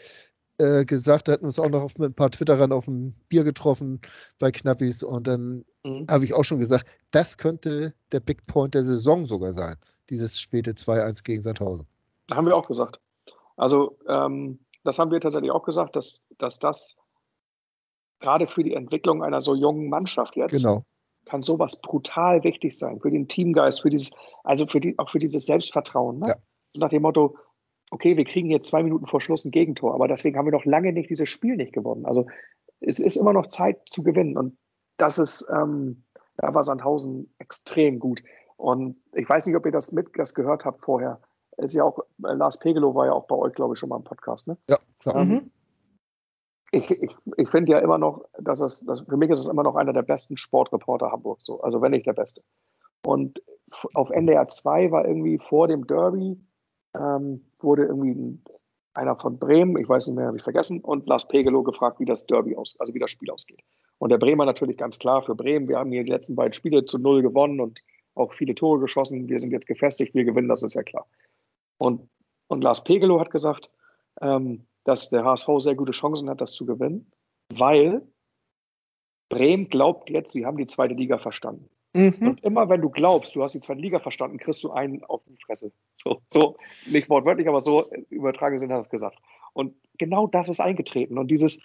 äh, 0.59 0.85
gesagt, 0.85 1.29
da 1.29 1.33
hatten 1.33 1.43
wir 1.43 1.49
uns 1.49 1.59
auch 1.59 1.69
noch 1.69 1.91
mit 1.99 2.11
ein 2.11 2.15
paar 2.15 2.31
Twitterern 2.31 2.73
auf 2.73 2.87
dem 2.87 3.13
Bier 3.29 3.45
getroffen 3.45 4.01
bei 4.39 4.51
Knappis 4.51 5.03
und 5.03 5.27
dann 5.27 5.65
mhm. 5.85 6.07
habe 6.11 6.25
ich 6.25 6.35
auch 6.35 6.45
schon 6.45 6.61
gesagt, 6.61 6.87
das 7.11 7.39
könnte 7.39 7.95
der 8.13 8.21
Big 8.21 8.47
Point 8.47 8.75
der 8.75 8.83
Saison 8.83 9.27
sogar 9.27 9.53
sein, 9.53 9.77
dieses 10.11 10.41
späte 10.41 10.73
2-1 10.73 11.25
gegen 11.25 11.43
Sandhausen. 11.43 11.87
Haben 12.31 12.47
wir 12.47 12.57
auch 12.57 12.67
gesagt. 12.67 13.01
Also 13.57 13.99
ähm, 14.09 14.59
das 14.83 14.99
haben 14.99 15.11
wir 15.11 15.21
tatsächlich 15.21 15.51
auch 15.51 15.65
gesagt, 15.65 15.97
dass, 15.97 16.25
dass 16.39 16.59
das 16.59 16.99
gerade 18.21 18.47
für 18.47 18.65
die 18.65 18.75
Entwicklung 18.75 19.23
einer 19.23 19.41
so 19.41 19.55
jungen 19.55 19.89
Mannschaft 19.91 20.37
jetzt 20.37 20.53
genau. 20.53 20.85
kann 21.27 21.43
sowas 21.43 21.81
brutal 21.81 22.43
wichtig 22.45 22.79
sein 22.79 23.01
für 23.01 23.11
den 23.11 23.29
Teamgeist, 23.29 23.83
für 23.83 23.91
dieses, 23.91 24.17
also 24.45 24.67
für 24.67 24.81
die, 24.81 24.99
auch 24.99 25.11
für 25.11 25.19
dieses 25.19 25.47
Selbstvertrauen. 25.47 26.21
Ne? 26.21 26.29
Ja. 26.29 26.35
Nach 26.75 26.89
dem 26.89 27.03
Motto, 27.03 27.37
okay, 27.95 28.17
wir 28.17 28.25
kriegen 28.25 28.51
jetzt 28.51 28.69
zwei 28.69 28.83
Minuten 28.83 29.07
vor 29.07 29.21
Schluss 29.21 29.45
ein 29.45 29.53
Gegentor, 29.53 29.95
aber 29.95 30.09
deswegen 30.09 30.37
haben 30.37 30.47
wir 30.47 30.53
noch 30.53 30.65
lange 30.65 30.93
nicht 30.93 31.11
dieses 31.11 31.29
Spiel 31.29 31.57
nicht 31.57 31.73
gewonnen. 31.73 32.05
Also 32.07 32.27
es 32.81 32.99
ist 32.99 33.17
immer 33.17 33.33
noch 33.33 33.47
Zeit 33.47 33.81
zu 33.89 34.03
gewinnen 34.03 34.37
und 34.37 34.59
das 34.97 35.19
ist, 35.19 35.49
ähm, 35.57 36.05
da 36.37 36.53
war 36.53 36.65
Sandhausen 36.65 37.33
extrem 37.39 38.01
gut. 38.01 38.23
Und 38.57 38.97
ich 39.13 39.29
weiß 39.29 39.47
nicht, 39.47 39.57
ob 39.57 39.65
ihr 39.65 39.73
das 39.73 39.93
mit 39.93 40.09
das 40.17 40.35
gehört 40.35 40.65
habt 40.65 40.83
vorher. 40.83 41.21
Ist 41.57 41.75
ja 41.75 41.85
auch, 41.85 42.01
äh, 42.25 42.33
Lars 42.33 42.59
Pegelow 42.59 42.97
war 42.97 43.07
ja 43.07 43.13
auch 43.13 43.29
bei 43.29 43.37
euch, 43.37 43.55
glaube 43.55 43.75
ich, 43.75 43.79
schon 43.79 43.89
mal 43.89 43.97
im 43.97 44.05
Podcast, 44.05 44.49
ne? 44.49 44.57
Ja, 44.69 44.79
klar. 44.99 45.17
Ähm, 45.17 45.29
mhm. 45.29 45.51
Ich, 46.73 46.91
ich, 46.91 47.17
ich 47.37 47.49
finde 47.49 47.73
ja 47.73 47.79
immer 47.79 47.99
noch, 47.99 48.25
dass 48.41 48.61
es, 48.61 48.85
dass, 48.85 49.03
für 49.03 49.17
mich 49.17 49.31
ist 49.31 49.39
es 49.39 49.47
immer 49.47 49.63
noch 49.63 49.77
einer 49.77 49.93
der 49.93 50.03
besten 50.03 50.37
Sportreporter 50.37 51.13
Hamburg, 51.13 51.41
so, 51.41 51.61
also 51.61 51.81
wenn 51.81 51.93
nicht 51.93 52.07
der 52.07 52.13
beste. 52.13 52.43
Und 53.07 53.41
auf 53.95 54.11
NDR 54.11 54.49
2 54.49 54.91
war 54.91 55.07
irgendwie 55.07 55.39
vor 55.39 55.69
dem 55.69 55.87
Derby 55.87 56.41
ähm, 56.99 57.45
wurde 57.61 57.85
irgendwie 57.85 58.39
einer 58.95 59.17
von 59.17 59.39
Bremen, 59.39 59.77
ich 59.77 59.89
weiß 59.89 60.07
nicht 60.07 60.17
mehr, 60.17 60.27
habe 60.27 60.37
ich 60.37 60.43
vergessen, 60.43 60.81
und 60.81 61.07
Lars 61.07 61.27
Pegelow 61.29 61.63
gefragt, 61.63 61.99
wie 61.99 62.05
das 62.05 62.27
Derby 62.27 62.57
aus, 62.57 62.77
also 62.79 62.95
wie 62.95 63.01
das 63.01 63.11
Spiel 63.11 63.31
ausgeht. 63.31 63.61
Und 63.99 64.11
der 64.11 64.19
Bremer 64.19 64.45
natürlich 64.45 64.77
ganz 64.77 64.99
klar 64.99 65.23
für 65.23 65.35
Bremen. 65.35 65.69
Wir 65.69 65.79
haben 65.79 65.91
hier 65.91 66.05
die 66.05 66.11
letzten 66.11 66.37
beiden 66.37 66.53
Spiele 66.53 66.85
zu 66.85 66.99
null 66.99 67.23
gewonnen 67.23 67.61
und 67.61 67.81
auch 68.15 68.33
viele 68.33 68.55
Tore 68.55 68.81
geschossen. 68.81 69.29
Wir 69.29 69.39
sind 69.39 69.51
jetzt 69.51 69.67
gefestigt, 69.67 70.15
wir 70.15 70.25
gewinnen, 70.25 70.49
das 70.49 70.63
ist 70.63 70.75
ja 70.75 70.83
klar. 70.83 71.07
Und, 71.79 72.09
und 72.47 72.63
Lars 72.63 72.85
Pegelow 72.85 73.19
hat 73.19 73.31
gesagt, 73.31 73.71
ähm, 74.21 74.67
dass 74.85 75.11
der 75.11 75.25
HSV 75.25 75.49
sehr 75.59 75.75
gute 75.75 75.93
Chancen 75.93 76.31
hat, 76.31 76.41
das 76.41 76.53
zu 76.53 76.67
gewinnen, 76.67 77.11
weil 77.53 78.03
Bremen 79.29 79.69
glaubt 79.69 80.11
jetzt, 80.11 80.33
sie 80.33 80.47
haben 80.47 80.59
die 80.59 80.67
zweite 80.67 80.95
Liga 80.95 81.19
verstanden. 81.19 81.69
Mhm. 81.95 82.17
Und 82.21 82.45
immer 82.45 82.69
wenn 82.69 82.81
du 82.81 82.91
glaubst, 82.91 83.37
du 83.37 83.43
hast 83.43 83.55
die 83.55 83.61
zweite 83.61 83.81
Liga 83.81 84.01
verstanden, 84.01 84.39
kriegst 84.39 84.65
du 84.65 84.73
einen 84.73 85.05
auf 85.05 85.23
die 85.25 85.37
Fresse. 85.37 85.73
So, 85.95 86.21
so 86.29 86.57
nicht 86.87 87.09
wortwörtlich, 87.09 87.49
aber 87.49 87.61
so 87.61 87.89
übertragen 88.11 88.59
sind 88.59 88.73
hat 88.73 88.81
es 88.81 88.91
gesagt. 88.91 89.19
Und 89.53 89.77
genau 89.97 90.27
das 90.27 90.49
ist 90.49 90.61
eingetreten. 90.61 91.19
Und 91.19 91.29
dieses, 91.29 91.63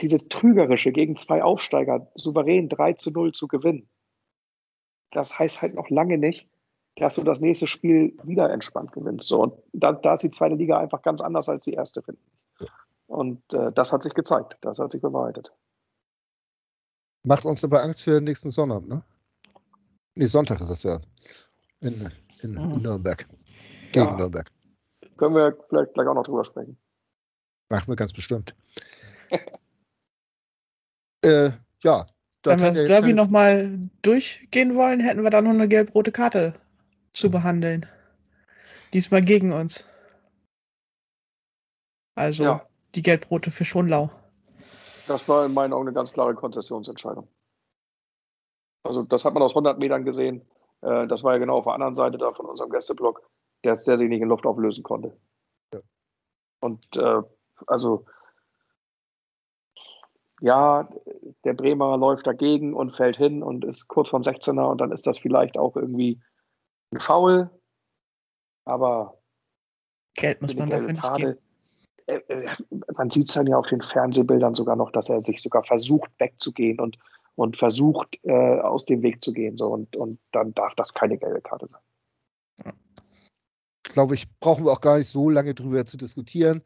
dieses 0.00 0.28
Trügerische 0.28 0.90
gegen 0.90 1.14
zwei 1.14 1.44
Aufsteiger 1.44 2.10
souverän 2.16 2.68
3 2.68 2.94
zu 2.94 3.12
0 3.12 3.32
zu 3.32 3.46
gewinnen, 3.46 3.88
das 5.12 5.38
heißt 5.38 5.62
halt 5.62 5.74
noch 5.74 5.88
lange 5.90 6.18
nicht, 6.18 6.48
dass 6.96 7.14
du 7.14 7.22
das 7.22 7.40
nächste 7.40 7.68
Spiel 7.68 8.18
wieder 8.24 8.50
entspannt 8.50 8.92
gewinnst. 8.92 9.28
So, 9.28 9.42
und 9.42 9.54
da, 9.72 9.92
da 9.92 10.14
ist 10.14 10.24
die 10.24 10.30
zweite 10.30 10.56
Liga 10.56 10.78
einfach 10.78 11.02
ganz 11.02 11.20
anders 11.20 11.48
als 11.48 11.64
die 11.64 11.74
erste, 11.74 12.02
finde 12.02 12.20
ich. 12.58 12.68
Und 13.06 13.40
äh, 13.54 13.70
das 13.72 13.92
hat 13.92 14.02
sich 14.02 14.14
gezeigt, 14.14 14.56
das 14.60 14.78
hat 14.78 14.90
sich 14.90 15.00
bewahrheitet. 15.00 15.52
Macht 17.24 17.44
uns 17.44 17.62
aber 17.62 17.82
Angst 17.82 18.02
für 18.02 18.12
den 18.12 18.24
nächsten 18.24 18.50
Sonnabend, 18.50 18.88
ne? 18.88 19.02
Nee, 20.14 20.26
Sonntag 20.26 20.60
ist 20.60 20.70
das 20.70 20.82
ja. 20.82 21.00
In, 21.80 22.10
in, 22.42 22.54
in 22.56 22.68
mhm. 22.68 22.82
Nürnberg. 22.82 23.26
Gegen 23.92 24.06
ja. 24.06 24.16
Nürnberg. 24.16 24.50
Können 25.16 25.34
wir 25.34 25.56
vielleicht 25.68 25.94
gleich 25.94 26.06
auch 26.06 26.14
noch 26.14 26.24
drüber 26.24 26.44
sprechen. 26.44 26.76
Machen 27.68 27.88
wir 27.88 27.96
ganz 27.96 28.12
bestimmt. 28.12 28.54
äh, 31.24 31.50
ja. 31.82 32.06
Wenn 32.44 32.60
wir 32.60 32.68
das 32.68 32.86
Derby 32.86 33.12
nochmal 33.12 33.78
durchgehen 34.02 34.74
wollen, 34.74 35.00
hätten 35.00 35.22
wir 35.22 35.30
da 35.30 35.40
noch 35.40 35.50
eine 35.50 35.68
gelb-rote 35.68 36.10
Karte 36.10 36.54
zu 37.12 37.30
behandeln. 37.30 37.86
Diesmal 38.92 39.22
gegen 39.22 39.52
uns. 39.52 39.86
Also 42.14 42.42
ja. 42.42 42.66
die 42.94 43.02
gelb-rote 43.02 43.50
für 43.50 43.64
Schonlau. 43.64 44.10
Das 45.06 45.28
war 45.28 45.46
in 45.46 45.54
meinen 45.54 45.72
Augen 45.72 45.88
eine 45.88 45.94
ganz 45.94 46.12
klare 46.12 46.34
Konzessionsentscheidung. 46.34 47.28
Also 48.82 49.02
das 49.02 49.24
hat 49.24 49.34
man 49.34 49.42
aus 49.42 49.52
100 49.52 49.78
Metern 49.78 50.04
gesehen. 50.04 50.42
Äh, 50.82 51.06
das 51.06 51.22
war 51.22 51.32
ja 51.32 51.38
genau 51.38 51.58
auf 51.58 51.64
der 51.64 51.74
anderen 51.74 51.94
Seite 51.94 52.18
da 52.18 52.32
von 52.32 52.46
unserem 52.46 52.70
Gästeblock, 52.70 53.22
der, 53.64 53.76
der 53.76 53.98
sich 53.98 54.08
nicht 54.08 54.20
in 54.20 54.28
Luft 54.28 54.46
auflösen 54.46 54.82
konnte. 54.82 55.16
Ja. 55.72 55.80
Und 56.60 56.96
äh, 56.96 57.22
also 57.66 58.04
ja, 60.40 60.88
der 61.44 61.54
Bremer 61.54 61.96
läuft 61.96 62.26
dagegen 62.26 62.74
und 62.74 62.96
fällt 62.96 63.16
hin 63.16 63.44
und 63.44 63.64
ist 63.64 63.86
kurz 63.86 64.10
vorm 64.10 64.22
16er 64.22 64.70
und 64.70 64.80
dann 64.80 64.90
ist 64.90 65.06
das 65.06 65.18
vielleicht 65.18 65.56
auch 65.56 65.76
irgendwie 65.76 66.20
ein 66.92 66.98
Foul. 66.98 67.48
Aber 68.64 69.18
Geld 70.14 70.42
muss 70.42 70.56
man 70.56 70.70
dafür 70.70 70.92
nicht 70.92 71.14
geben. 71.14 71.38
Äh, 72.06 72.56
man 72.96 73.10
sieht 73.10 73.28
es 73.28 73.34
dann 73.34 73.46
ja 73.46 73.56
auf 73.56 73.68
den 73.68 73.80
Fernsehbildern 73.80 74.56
sogar 74.56 74.74
noch, 74.74 74.90
dass 74.90 75.08
er 75.08 75.20
sich 75.20 75.40
sogar 75.40 75.62
versucht 75.62 76.10
wegzugehen 76.18 76.80
und 76.80 76.98
und 77.34 77.56
versucht, 77.56 78.18
äh, 78.24 78.32
aus 78.32 78.84
dem 78.84 79.02
Weg 79.02 79.22
zu 79.22 79.32
gehen. 79.32 79.56
So, 79.56 79.68
und, 79.68 79.96
und 79.96 80.18
dann 80.32 80.54
darf 80.54 80.74
das 80.74 80.94
keine 80.94 81.18
gelbe 81.18 81.40
Karte 81.40 81.66
sein. 81.68 81.82
Glaube 83.82 84.14
ich, 84.14 84.26
brauchen 84.38 84.64
wir 84.64 84.72
auch 84.72 84.80
gar 84.80 84.98
nicht 84.98 85.08
so 85.08 85.28
lange 85.28 85.54
drüber 85.54 85.84
zu 85.84 85.96
diskutieren. 85.96 86.62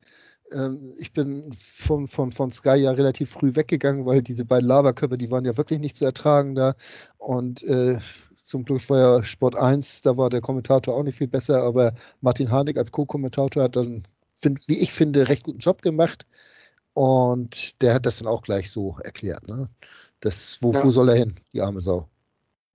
Ähm, 0.52 0.94
ich 0.98 1.12
bin 1.12 1.52
von, 1.52 2.06
von, 2.08 2.32
von 2.32 2.50
Sky 2.50 2.76
ja 2.76 2.92
relativ 2.92 3.30
früh 3.30 3.54
weggegangen, 3.54 4.06
weil 4.06 4.22
diese 4.22 4.44
beiden 4.44 4.68
Laberköpfe, 4.68 5.18
die 5.18 5.30
waren 5.30 5.44
ja 5.44 5.56
wirklich 5.56 5.80
nicht 5.80 5.96
zu 5.96 6.04
ertragen 6.04 6.54
da. 6.54 6.74
Und 7.18 7.62
äh, 7.64 7.98
zum 8.36 8.64
Glück 8.64 8.88
war 8.90 8.98
ja 8.98 9.22
Sport 9.24 9.56
1, 9.56 10.02
da 10.02 10.16
war 10.16 10.30
der 10.30 10.40
Kommentator 10.40 10.94
auch 10.94 11.02
nicht 11.02 11.18
viel 11.18 11.28
besser, 11.28 11.62
aber 11.64 11.94
Martin 12.20 12.50
Harnik 12.50 12.78
als 12.78 12.92
Co-Kommentator 12.92 13.64
hat 13.64 13.76
dann, 13.76 14.04
find, 14.34 14.60
wie 14.68 14.78
ich 14.78 14.92
finde, 14.92 15.28
recht 15.28 15.42
guten 15.42 15.58
Job 15.58 15.82
gemacht. 15.82 16.26
Und 16.94 17.82
der 17.82 17.94
hat 17.94 18.06
das 18.06 18.18
dann 18.18 18.28
auch 18.28 18.42
gleich 18.42 18.70
so 18.70 18.96
erklärt. 19.02 19.48
Ne? 19.48 19.68
Das, 20.20 20.58
wo, 20.62 20.72
ja. 20.72 20.82
wo 20.82 20.88
soll 20.88 21.08
er 21.08 21.16
hin, 21.16 21.34
die 21.52 21.60
arme 21.60 21.80
Sau? 21.80 22.08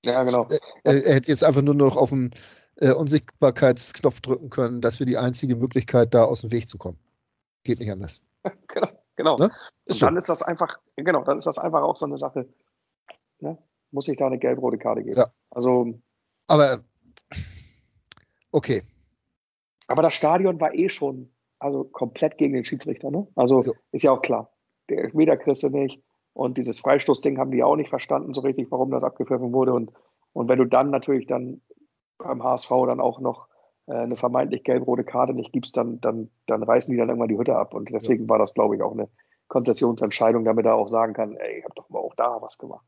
Ja, 0.04 0.24
genau. 0.24 0.48
Er, 0.84 1.06
er 1.06 1.16
hätte 1.16 1.30
jetzt 1.30 1.44
einfach 1.44 1.62
nur 1.62 1.76
noch 1.76 1.96
auf 1.96 2.10
den 2.10 2.32
äh, 2.78 2.92
Unsichtbarkeitsknopf 2.92 4.22
drücken 4.22 4.50
können. 4.50 4.82
Das 4.82 5.00
wäre 5.00 5.08
die 5.08 5.18
einzige 5.18 5.56
Möglichkeit, 5.56 6.14
da 6.14 6.24
aus 6.24 6.42
dem 6.42 6.52
Weg 6.52 6.68
zu 6.68 6.78
kommen. 6.78 6.98
Geht 7.64 7.80
nicht 7.80 7.92
anders. 7.92 8.22
genau. 8.68 8.88
genau. 9.16 9.38
Ne? 9.38 9.52
Und 9.88 10.02
dann 10.02 10.18
ist 10.18 10.30
das 10.30 10.42
einfach, 10.42 10.80
genau, 10.96 11.24
dann 11.24 11.38
ist 11.38 11.48
das 11.48 11.58
einfach 11.58 11.84
auch 11.84 11.98
so 11.98 12.06
eine 12.06 12.18
Sache. 12.18 12.48
Ne? 13.40 13.58
Muss 13.92 14.08
ich 14.08 14.18
da 14.18 14.28
eine 14.28 14.40
gelb-rote 14.40 14.78
Karte 14.78 15.04
geben? 15.04 15.18
Ja. 15.18 15.26
Also. 15.52 15.94
Aber 16.48 16.84
okay. 18.52 18.84
Aber 19.88 20.02
das 20.02 20.14
Stadion 20.14 20.60
war 20.60 20.74
eh 20.74 20.90
schon 20.90 21.30
also 21.60 21.84
komplett 21.84 22.38
gegen 22.38 22.54
den 22.54 22.66
Schiedsrichter, 22.66 23.12
ne? 23.12 23.28
Also 23.36 23.62
ja. 23.62 23.72
ist 23.92 24.04
ja 24.04 24.12
auch 24.12 24.22
klar. 24.22 24.52
Der 24.90 25.04
Elfmeter 25.04 25.38
kriegst 25.38 25.64
du 25.64 25.70
nicht. 25.70 26.02
Und 26.34 26.58
dieses 26.58 26.80
Freistoßding 26.80 27.38
haben 27.38 27.52
die 27.52 27.64
auch 27.64 27.76
nicht 27.76 27.90
verstanden 27.90 28.34
so 28.34 28.42
richtig, 28.42 28.72
warum 28.72 28.92
das 28.92 29.04
abgepfiffen 29.04 29.52
wurde. 29.54 29.74
Und, 29.74 29.92
und 30.34 30.48
wenn 30.48 30.60
du 30.60 30.66
dann 30.66 30.90
natürlich 30.90 31.28
dann 31.28 31.62
beim 32.18 32.44
HSV 32.44 32.70
dann 32.88 33.00
auch 33.00 33.20
noch 33.20 33.48
äh, 33.88 33.94
eine 33.94 34.16
vermeintlich 34.16 34.64
gelb-rote 34.64 35.04
Karte 35.04 35.34
nicht 35.34 35.52
gibst, 35.52 35.76
dann, 35.76 36.00
dann, 36.00 36.30
dann 36.48 36.64
reißen 36.64 36.92
die 36.92 36.98
dann 36.98 37.10
irgendwann 37.10 37.30
die 37.30 37.38
Hütte 37.38 37.56
ab. 37.56 37.74
Und 37.74 37.90
deswegen 37.92 38.24
ja. 38.24 38.30
war 38.30 38.40
das, 38.40 38.54
glaube 38.54 38.76
ich, 38.76 38.82
auch 38.82 38.94
eine 38.94 39.10
Konzessionsentscheidung, 39.48 40.46
damit 40.46 40.66
er 40.66 40.76
auch 40.76 40.88
sagen 40.88 41.14
kann, 41.14 41.36
ey, 41.36 41.60
ich 41.60 41.64
habe 41.66 41.76
doch 41.76 41.90
mal 41.90 42.00
auch 42.00 42.16
da 42.16 42.38
was 42.42 42.58
gemacht. 42.58 42.86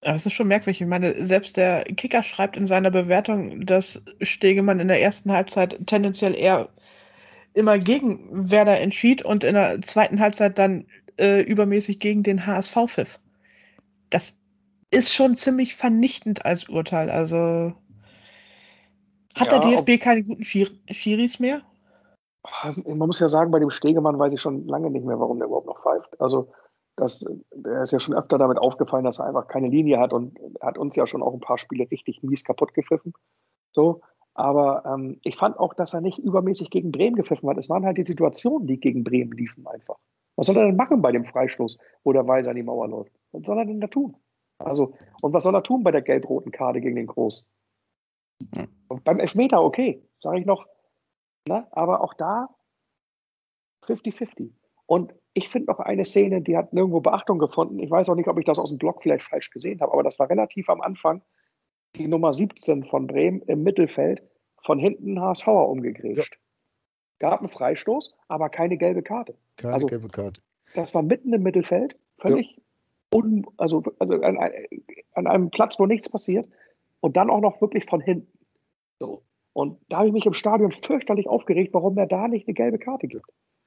Das 0.00 0.24
ist 0.24 0.32
schon 0.32 0.48
merkwürdig. 0.48 0.80
Ich 0.80 0.86
meine, 0.86 1.12
selbst 1.22 1.56
der 1.56 1.84
Kicker 1.84 2.22
schreibt 2.22 2.56
in 2.56 2.66
seiner 2.66 2.90
Bewertung, 2.90 3.66
dass 3.66 4.04
Stegemann 4.22 4.80
in 4.80 4.88
der 4.88 5.02
ersten 5.02 5.32
Halbzeit 5.32 5.86
tendenziell 5.86 6.34
eher 6.34 6.68
immer 7.54 7.78
gegen 7.78 8.50
Werder 8.50 8.78
entschied 8.78 9.22
und 9.22 9.42
in 9.42 9.54
der 9.54 9.80
zweiten 9.80 10.20
Halbzeit 10.20 10.58
dann 10.58 10.86
äh, 11.18 11.42
übermäßig 11.42 11.98
gegen 11.98 12.22
den 12.22 12.46
HSV 12.46 12.76
pfiff. 12.86 13.20
Das 14.10 14.34
ist 14.90 15.12
schon 15.12 15.36
ziemlich 15.36 15.74
vernichtend 15.74 16.44
als 16.44 16.68
Urteil. 16.68 17.10
Also 17.10 17.74
hat 19.34 19.52
ja, 19.52 19.58
der 19.58 19.82
DFB 19.82 20.02
keine 20.02 20.24
guten 20.24 20.44
Schiris 20.44 21.38
mehr? 21.40 21.60
Man 22.62 22.98
muss 22.98 23.20
ja 23.20 23.28
sagen, 23.28 23.50
bei 23.50 23.58
dem 23.58 23.70
Stegemann 23.70 24.18
weiß 24.18 24.32
ich 24.32 24.40
schon 24.40 24.66
lange 24.66 24.90
nicht 24.90 25.04
mehr, 25.04 25.18
warum 25.18 25.38
der 25.38 25.48
überhaupt 25.48 25.66
noch 25.66 25.82
pfeift. 25.82 26.20
Also 26.20 26.52
das, 26.96 27.24
der 27.54 27.82
ist 27.82 27.92
ja 27.92 28.00
schon 28.00 28.14
öfter 28.14 28.38
damit 28.38 28.58
aufgefallen, 28.58 29.04
dass 29.04 29.18
er 29.18 29.26
einfach 29.26 29.48
keine 29.48 29.68
Linie 29.68 29.98
hat 29.98 30.12
und 30.12 30.38
hat 30.62 30.78
uns 30.78 30.96
ja 30.96 31.06
schon 31.06 31.22
auch 31.22 31.34
ein 31.34 31.40
paar 31.40 31.58
Spiele 31.58 31.90
richtig 31.90 32.22
mies 32.22 32.44
kaputt 32.44 32.72
gepfiffen. 32.72 33.12
So, 33.72 34.00
Aber 34.32 34.84
ähm, 34.86 35.18
ich 35.22 35.36
fand 35.36 35.58
auch, 35.58 35.74
dass 35.74 35.92
er 35.92 36.00
nicht 36.00 36.18
übermäßig 36.18 36.70
gegen 36.70 36.92
Bremen 36.92 37.16
gepfiffen 37.16 37.48
hat. 37.50 37.58
Es 37.58 37.68
waren 37.68 37.84
halt 37.84 37.98
die 37.98 38.06
Situationen, 38.06 38.66
die 38.66 38.80
gegen 38.80 39.04
Bremen 39.04 39.32
liefen 39.32 39.66
einfach. 39.66 39.98
Was 40.36 40.46
soll 40.46 40.56
er 40.56 40.66
denn 40.66 40.76
machen 40.76 41.02
bei 41.02 41.12
dem 41.12 41.24
Freistoß, 41.24 41.78
wo 42.04 42.12
der 42.12 42.26
Weiser 42.26 42.50
an 42.50 42.56
die 42.56 42.62
Mauer 42.62 42.88
läuft? 42.88 43.12
Was 43.32 43.42
soll 43.44 43.58
er 43.58 43.64
denn 43.64 43.80
da 43.80 43.86
tun? 43.86 44.16
Also, 44.58 44.94
und 45.22 45.32
was 45.32 45.42
soll 45.42 45.54
er 45.54 45.62
tun 45.62 45.82
bei 45.82 45.90
der 45.90 46.02
gelb-roten 46.02 46.52
Karte 46.52 46.80
gegen 46.80 46.96
den 46.96 47.06
Groß? 47.06 47.50
Und 48.88 49.04
beim 49.04 49.18
Elfmeter, 49.18 49.62
okay, 49.62 50.02
sage 50.16 50.40
ich 50.40 50.46
noch. 50.46 50.66
Ne? 51.48 51.66
Aber 51.72 52.02
auch 52.02 52.14
da 52.14 52.48
50-50. 53.84 54.50
Und 54.86 55.14
ich 55.34 55.48
finde 55.48 55.70
noch 55.70 55.80
eine 55.80 56.04
Szene, 56.04 56.42
die 56.42 56.56
hat 56.56 56.72
nirgendwo 56.72 57.00
Beachtung 57.00 57.38
gefunden. 57.38 57.78
Ich 57.78 57.90
weiß 57.90 58.08
auch 58.08 58.14
nicht, 58.14 58.28
ob 58.28 58.38
ich 58.38 58.44
das 58.44 58.58
aus 58.58 58.70
dem 58.70 58.78
Blog 58.78 59.02
vielleicht 59.02 59.24
falsch 59.24 59.50
gesehen 59.50 59.80
habe, 59.80 59.92
aber 59.92 60.02
das 60.02 60.18
war 60.18 60.30
relativ 60.30 60.68
am 60.68 60.80
Anfang. 60.80 61.22
Die 61.96 62.08
Nummer 62.08 62.32
17 62.32 62.84
von 62.84 63.06
Bremen 63.06 63.42
im 63.42 63.62
Mittelfeld 63.62 64.22
von 64.64 64.78
hinten 64.78 65.20
HSVer 65.20 65.68
umgegrätscht. 65.68 66.38
Gab 67.18 67.40
einen 67.40 67.48
Freistoß, 67.48 68.14
aber 68.28 68.48
keine 68.48 68.76
gelbe 68.76 69.02
Karte. 69.02 69.34
Keine 69.56 69.74
also, 69.74 69.86
gelbe 69.86 70.08
Karte. 70.08 70.40
Das 70.74 70.94
war 70.94 71.02
mitten 71.02 71.32
im 71.32 71.42
Mittelfeld, 71.42 71.96
völlig 72.18 72.56
ja. 72.56 73.18
un, 73.18 73.46
also, 73.56 73.82
also 73.98 74.14
an, 74.20 74.38
an, 75.14 75.26
einem 75.26 75.50
Platz, 75.50 75.78
wo 75.78 75.86
nichts 75.86 76.10
passiert. 76.10 76.48
Und 77.00 77.16
dann 77.16 77.30
auch 77.30 77.40
noch 77.40 77.60
wirklich 77.60 77.86
von 77.86 78.00
hinten. 78.00 78.32
So. 78.98 79.22
Und 79.52 79.78
da 79.88 79.98
habe 79.98 80.08
ich 80.08 80.12
mich 80.12 80.26
im 80.26 80.34
Stadion 80.34 80.72
fürchterlich 80.72 81.28
aufgeregt, 81.28 81.72
warum 81.72 81.96
er 81.96 82.06
da 82.06 82.28
nicht 82.28 82.46
eine 82.46 82.54
gelbe 82.54 82.78
Karte 82.78 83.06
gibt. 83.06 83.26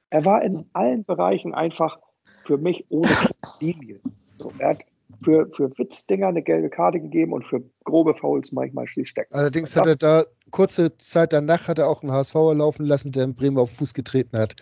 Er 0.09 0.25
war 0.25 0.43
in 0.43 0.65
allen 0.73 1.05
Bereichen 1.05 1.53
einfach 1.53 1.99
für 2.45 2.57
mich 2.57 2.85
ohne 2.91 3.09
Linie. 3.59 3.99
So, 4.37 4.51
er 4.59 4.69
hat 4.69 4.83
für, 5.23 5.49
für 5.55 5.69
Witzdinger 5.77 6.27
eine 6.27 6.41
gelbe 6.41 6.69
Karte 6.69 6.99
gegeben 6.99 7.33
und 7.33 7.45
für 7.45 7.63
grobe 7.83 8.13
Fouls 8.13 8.51
manchmal 8.51 8.87
stecken. 8.87 9.33
Allerdings 9.33 9.75
hat 9.75 9.87
er 9.87 9.95
da 9.95 10.25
kurze 10.51 10.95
Zeit 10.97 11.33
danach 11.33 11.67
hat 11.67 11.79
er 11.79 11.87
auch 11.87 12.03
einen 12.03 12.11
HSVer 12.11 12.55
laufen 12.55 12.85
lassen, 12.85 13.11
der 13.11 13.25
in 13.25 13.35
Bremen 13.35 13.57
auf 13.57 13.71
Fuß 13.71 13.93
getreten 13.93 14.37
hat 14.37 14.55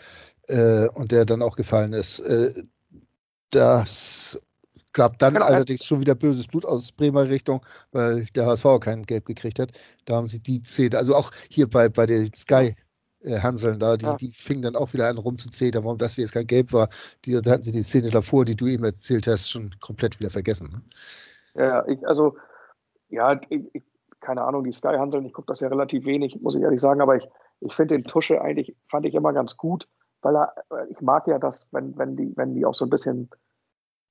äh, 0.47 0.87
und 0.89 1.11
der 1.11 1.25
dann 1.25 1.41
auch 1.41 1.55
gefallen 1.55 1.93
ist. 1.93 2.19
Äh, 2.19 2.63
das 3.51 4.39
gab 4.93 5.19
dann 5.19 5.35
genau. 5.35 5.45
allerdings 5.45 5.85
schon 5.85 6.01
wieder 6.01 6.15
böses 6.15 6.47
Blut 6.47 6.65
aus 6.65 6.91
Bremer 6.91 7.29
Richtung, 7.29 7.65
weil 7.91 8.25
der 8.35 8.47
HSV 8.47 8.79
kein 8.79 9.03
Gelb 9.03 9.25
gekriegt 9.25 9.59
hat. 9.59 9.71
Da 10.05 10.15
haben 10.15 10.25
sie 10.25 10.41
die 10.41 10.61
Szene, 10.63 10.97
also 10.97 11.15
auch 11.15 11.31
hier 11.49 11.69
bei, 11.69 11.87
bei 11.89 12.05
den 12.05 12.33
Sky 12.33 12.73
äh, 13.21 13.39
Hanseln 13.39 13.79
da, 13.79 13.97
die, 13.97 14.05
ja. 14.05 14.15
die 14.15 14.31
fingen 14.31 14.61
dann 14.61 14.75
auch 14.75 14.93
wieder 14.93 15.07
an 15.07 15.17
rumzuzetern, 15.17 15.83
warum 15.83 15.97
das 15.97 16.17
jetzt 16.17 16.33
kein 16.33 16.47
Gelb 16.47 16.73
war. 16.73 16.89
Die, 17.25 17.39
da 17.41 17.51
hatten 17.51 17.63
sie 17.63 17.71
die 17.71 17.83
Szene 17.83 18.09
davor, 18.09 18.45
die 18.45 18.55
du 18.55 18.67
eben 18.67 18.83
erzählt 18.83 19.27
hast, 19.27 19.49
schon 19.49 19.71
komplett 19.79 20.19
wieder 20.19 20.29
vergessen. 20.29 20.69
Ne? 20.71 20.81
Ja, 21.63 21.87
ich, 21.87 22.05
also, 22.07 22.37
ja, 23.09 23.39
ich, 23.49 23.63
ich, 23.73 23.83
keine 24.19 24.43
Ahnung, 24.43 24.63
die 24.63 24.71
Sky 24.71 24.95
Hanseln, 24.97 25.25
ich 25.25 25.33
gucke 25.33 25.47
das 25.47 25.59
ja 25.59 25.67
relativ 25.67 26.05
wenig, 26.05 26.39
muss 26.41 26.55
ich 26.55 26.61
ehrlich 26.61 26.81
sagen, 26.81 27.01
aber 27.01 27.15
ich, 27.15 27.27
ich 27.59 27.73
finde 27.73 27.95
den 27.95 28.03
Tusche 28.03 28.41
eigentlich, 28.41 28.75
fand 28.89 29.05
ich 29.05 29.15
immer 29.15 29.33
ganz 29.33 29.57
gut, 29.57 29.87
weil 30.21 30.35
er, 30.35 30.53
ich 30.89 31.01
mag 31.01 31.27
ja 31.27 31.39
das, 31.39 31.69
wenn, 31.71 31.97
wenn, 31.97 32.15
die, 32.15 32.33
wenn 32.35 32.53
die 32.53 32.65
auch 32.65 32.75
so 32.75 32.85
ein 32.85 32.89
bisschen 32.89 33.29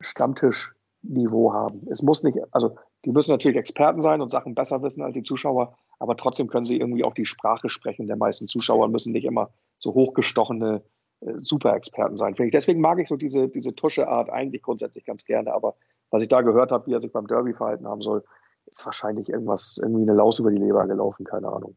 Stammtischniveau 0.00 1.52
haben. 1.52 1.86
Es 1.90 2.02
muss 2.02 2.22
nicht, 2.22 2.38
also 2.50 2.76
die 3.04 3.12
müssen 3.12 3.30
natürlich 3.30 3.56
Experten 3.56 4.02
sein 4.02 4.20
und 4.20 4.30
Sachen 4.30 4.54
besser 4.54 4.82
wissen 4.82 5.02
als 5.02 5.14
die 5.14 5.22
Zuschauer, 5.22 5.76
aber 5.98 6.16
trotzdem 6.16 6.48
können 6.48 6.66
sie 6.66 6.78
irgendwie 6.78 7.04
auch 7.04 7.14
die 7.14 7.26
Sprache 7.26 7.70
sprechen 7.70 8.06
der 8.06 8.16
meisten 8.16 8.48
Zuschauer, 8.48 8.88
müssen 8.88 9.12
nicht 9.12 9.24
immer 9.24 9.50
so 9.78 9.94
hochgestochene 9.94 10.82
äh, 11.20 11.32
Superexperten 11.40 12.16
sein, 12.16 12.34
ich. 12.38 12.50
Deswegen 12.50 12.80
mag 12.80 12.98
ich 12.98 13.08
so 13.08 13.16
diese, 13.16 13.48
diese 13.48 13.74
Tusche-Art 13.74 14.30
eigentlich 14.30 14.62
grundsätzlich 14.62 15.04
ganz 15.04 15.24
gerne, 15.24 15.52
aber 15.52 15.76
was 16.10 16.22
ich 16.22 16.28
da 16.28 16.40
gehört 16.42 16.72
habe, 16.72 16.86
wie 16.86 16.94
er 16.94 17.00
sich 17.00 17.12
beim 17.12 17.26
Derby 17.26 17.52
verhalten 17.52 17.86
haben 17.86 18.00
soll, 18.00 18.24
ist 18.66 18.84
wahrscheinlich 18.84 19.28
irgendwas, 19.28 19.78
irgendwie 19.80 20.02
eine 20.02 20.14
Laus 20.14 20.38
über 20.38 20.50
die 20.50 20.58
Leber 20.58 20.86
gelaufen, 20.86 21.24
keine 21.24 21.48
Ahnung. 21.48 21.76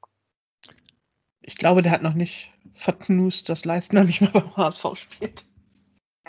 Ich 1.42 1.56
glaube, 1.56 1.82
der 1.82 1.92
hat 1.92 2.04
noch 2.04 2.14
nicht 2.14 2.52
verknust, 2.74 3.50
dass 3.50 3.66
Leistner 3.66 4.04
nicht 4.04 4.22
mehr 4.22 4.32
beim 4.32 4.56
HSV 4.56 4.96
spielt. 4.96 5.46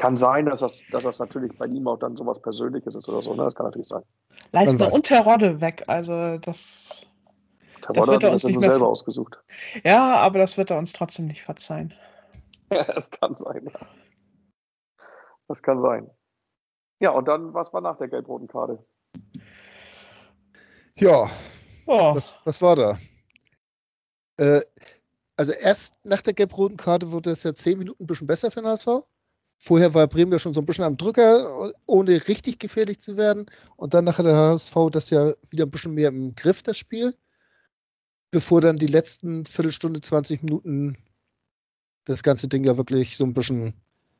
Kann 0.00 0.16
sein, 0.16 0.46
dass 0.46 0.60
das, 0.60 0.82
dass 0.90 1.02
das 1.02 1.18
natürlich 1.18 1.56
bei 1.58 1.66
ihm 1.66 1.86
auch 1.86 1.98
dann 1.98 2.16
sowas 2.16 2.40
Persönliches 2.40 2.94
ist 2.94 3.06
oder 3.06 3.20
so, 3.20 3.34
ne? 3.34 3.44
Das 3.44 3.54
kann 3.54 3.66
natürlich 3.66 3.88
sein. 3.88 4.02
Leistner 4.50 4.90
und 4.94 5.04
Terodde 5.04 5.60
weg, 5.60 5.84
also 5.88 6.38
das 6.38 7.06
das 7.92 8.06
wird 8.06 8.22
er 8.22 8.32
uns 8.32 8.44
nicht 8.44 8.58
mehr 8.58 8.70
selber 8.70 8.88
ausgesucht. 8.88 9.38
Ja, 9.84 10.16
aber 10.16 10.38
das 10.38 10.56
wird 10.56 10.70
er 10.70 10.78
uns 10.78 10.94
trotzdem 10.94 11.26
nicht 11.26 11.42
verzeihen. 11.42 11.94
Ja, 12.72 12.84
das 12.84 13.10
kann 13.10 13.34
sein, 13.34 13.64
ja. 13.64 13.80
Das 15.48 15.60
kann 15.60 15.80
sein. 15.80 16.08
Ja, 17.00 17.10
und 17.10 17.26
dann, 17.26 17.52
was 17.52 17.72
war 17.74 17.80
nach 17.80 17.98
der 17.98 18.06
gelb-roten 18.06 18.46
Karte? 18.46 18.78
Ja, 20.94 21.28
oh. 21.86 22.14
was, 22.14 22.36
was 22.44 22.62
war 22.62 22.76
da? 22.76 22.96
Äh, 24.36 24.60
also 25.36 25.50
erst 25.50 25.96
nach 26.04 26.22
der 26.22 26.32
gelb-roten 26.32 26.76
Karte 26.76 27.10
wurde 27.10 27.32
es 27.32 27.42
ja 27.42 27.52
zehn 27.52 27.76
Minuten 27.76 28.04
ein 28.04 28.06
bisschen 28.06 28.28
besser 28.28 28.52
für 28.52 28.60
den 28.60 28.68
HSV. 28.68 29.02
Vorher 29.62 29.92
war 29.94 30.08
Bremen 30.08 30.32
ja 30.32 30.38
schon 30.38 30.54
so 30.54 30.60
ein 30.60 30.66
bisschen 30.66 30.84
am 30.84 30.96
Drücker, 30.96 31.72
ohne 31.86 32.26
richtig 32.28 32.58
gefährlich 32.58 32.98
zu 32.98 33.16
werden. 33.16 33.46
Und 33.76 33.94
dann 33.94 34.04
nachher 34.04 34.22
der 34.22 34.34
HSV 34.34 34.74
das 34.90 35.10
ja 35.10 35.34
wieder 35.50 35.66
ein 35.66 35.70
bisschen 35.70 35.94
mehr 35.94 36.08
im 36.08 36.34
Griff, 36.34 36.62
das 36.62 36.78
Spiel 36.78 37.14
bevor 38.30 38.60
dann 38.60 38.78
die 38.78 38.86
letzten 38.86 39.46
Viertelstunde, 39.46 40.00
20 40.00 40.42
Minuten 40.42 40.96
das 42.04 42.22
ganze 42.22 42.48
Ding 42.48 42.64
ja 42.64 42.76
wirklich 42.76 43.16
so 43.16 43.24
ein 43.24 43.34
bisschen, 43.34 43.74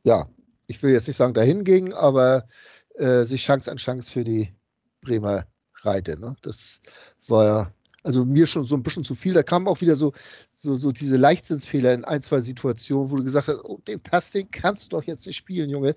ja, 0.05 0.29
ich 0.67 0.83
will 0.83 0.93
jetzt 0.93 1.09
nicht 1.09 1.17
sagen 1.17 1.35
dahin 1.35 1.65
ging, 1.65 1.93
aber 1.93 2.47
äh, 2.95 3.25
sich 3.25 3.43
Chance 3.43 3.71
an 3.71 3.79
Chance 3.79 4.11
für 4.11 4.25
die 4.25 4.55
Bremer 5.01 5.47
Reite. 5.83 6.19
Ne? 6.19 6.37
Das 6.43 6.81
war 7.27 7.45
ja, 7.45 7.75
also 8.03 8.25
mir 8.25 8.47
schon 8.47 8.65
so 8.65 8.75
ein 8.75 8.83
bisschen 8.83 9.05
zu 9.05 9.15
viel. 9.15 9.35
Da 9.35 9.43
kamen 9.43 9.69
auch 9.69 9.81
wieder 9.81 9.97
so, 9.97 10.13
so, 10.49 10.75
so 10.75 10.93
diese 10.93 11.17
Leichtsinnsfehler 11.17 11.95
in 11.95 12.05
ein, 12.05 12.23
zwei 12.23 12.41
Situationen, 12.41 13.11
wo 13.11 13.17
du 13.17 13.25
gesagt 13.25 13.49
hast, 13.49 13.65
oh, 13.65 13.81
den 13.87 14.01
Pass, 14.01 14.31
den 14.31 14.51
kannst 14.51 14.85
du 14.85 14.89
doch 14.91 15.05
jetzt 15.05 15.27
nicht 15.27 15.37
spielen, 15.37 15.71
Junge. 15.71 15.95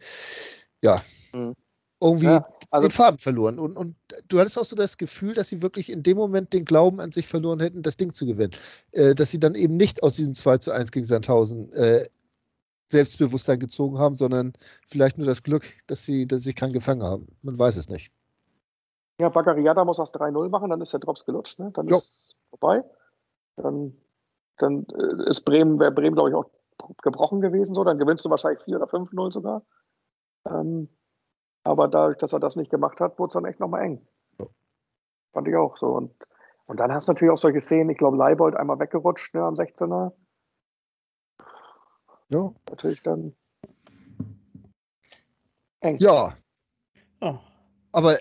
Ja. 0.82 1.02
Mhm 1.34 1.56
irgendwie 2.04 2.26
ja, 2.26 2.48
also, 2.70 2.88
den 2.88 2.92
Faden 2.92 3.18
verloren. 3.18 3.58
Und, 3.58 3.78
und 3.78 3.96
du 4.28 4.40
hattest 4.40 4.58
auch 4.58 4.66
so 4.66 4.76
das 4.76 4.98
Gefühl, 4.98 5.34
dass 5.34 5.48
sie 5.48 5.62
wirklich 5.62 5.90
in 5.90 6.04
dem 6.04 6.18
Moment 6.18 6.54
den 6.54 6.66
Glauben 6.66 7.00
an 7.00 7.12
sich 7.12 7.28
verloren 7.28 7.60
hätten, 7.60 7.82
das 7.82 7.98
Ding 7.98 8.14
zu 8.14 8.26
gewinnen. 8.26 8.54
Äh, 8.92 9.16
dass 9.16 9.32
sie 9.32 9.40
dann 9.40 9.56
eben 9.56 9.78
nicht 9.78 10.04
aus 10.04 10.18
diesem 10.18 10.34
2 10.34 10.58
zu 10.58 10.72
1 10.72 10.92
gegen 10.92 11.06
Sandhausen 11.06 11.72
äh, 11.72 12.04
Selbstbewusstsein 12.92 13.60
gezogen 13.60 13.98
haben, 13.98 14.16
sondern 14.16 14.54
vielleicht 14.88 15.18
nur 15.18 15.26
das 15.26 15.44
Glück, 15.44 15.66
dass 15.88 16.06
sie, 16.06 16.28
dass 16.28 16.44
sie 16.44 16.54
keinen 16.54 16.74
gefangen 16.74 17.04
haben. 17.04 17.28
Man 17.42 17.58
weiß 17.58 17.78
es 17.78 17.90
nicht. 17.90 18.12
Ja, 19.20 19.30
Bagariata 19.30 19.86
muss 19.86 19.98
das 19.98 20.14
3-0 20.14 20.50
machen, 20.50 20.70
dann 20.70 20.82
ist 20.82 20.94
der 20.94 21.00
Drops 21.00 21.26
gelutscht, 21.26 21.60
ne? 21.60 21.72
dann 21.72 21.88
jo. 21.88 21.98
ist 21.98 22.04
es 22.04 22.36
vorbei. 22.50 22.84
Dann, 23.56 23.96
dann 24.58 24.86
äh, 24.88 25.30
ist 25.30 25.42
Bremen, 25.42 25.80
wäre 25.80 25.92
Bremen, 25.92 26.16
glaube 26.16 26.30
ich, 26.30 26.36
auch 26.36 26.50
gebrochen 27.02 27.40
gewesen, 27.42 27.76
so, 27.76 27.84
dann 27.84 28.00
gewinnst 28.00 28.26
du 28.26 28.30
wahrscheinlich 28.30 28.64
4 28.64 28.78
oder 28.78 28.88
5-0 28.88 29.32
sogar. 29.32 29.64
Ähm, 30.46 30.90
aber 31.64 31.88
dadurch, 31.88 32.18
dass 32.18 32.34
er 32.34 32.40
das 32.40 32.56
nicht 32.56 32.72
gemacht 32.72 33.00
hat, 33.00 33.18
wurde 33.20 33.30
es 33.30 33.34
dann 33.34 33.46
echt 33.46 33.60
nochmal 33.60 33.84
eng. 33.84 34.08
Ja. 34.40 34.48
Fand 35.32 35.48
ich 35.48 35.56
auch 35.56 35.78
so. 35.78 35.88
Und, 35.88 36.12
und 36.66 36.80
dann 36.80 36.92
hast 36.92 37.08
du 37.08 37.14
natürlich 37.14 37.32
auch 37.32 37.38
solche 37.38 37.62
Szenen, 37.62 37.92
ich 37.92 37.98
glaube, 37.98 38.18
Leibold 38.18 38.56
einmal 38.56 38.80
weggerutscht 38.80 39.34
ne, 39.36 39.44
am 39.44 39.54
16er. 39.54 40.12
Ja. 42.30 42.52
Natürlich 42.70 43.02
dann 43.04 43.36
eng. 45.82 45.98
Ja. 46.00 46.36
Oh. 47.22 47.38
Aber 47.92 48.18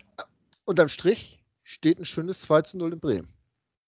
unterm 0.65 0.89
Strich 0.89 1.45
steht 1.63 1.99
ein 1.99 2.05
schönes 2.05 2.43
2 2.43 2.63
zu 2.63 2.79
0 2.79 2.95
in 2.95 3.01
Bremen. 3.01 3.29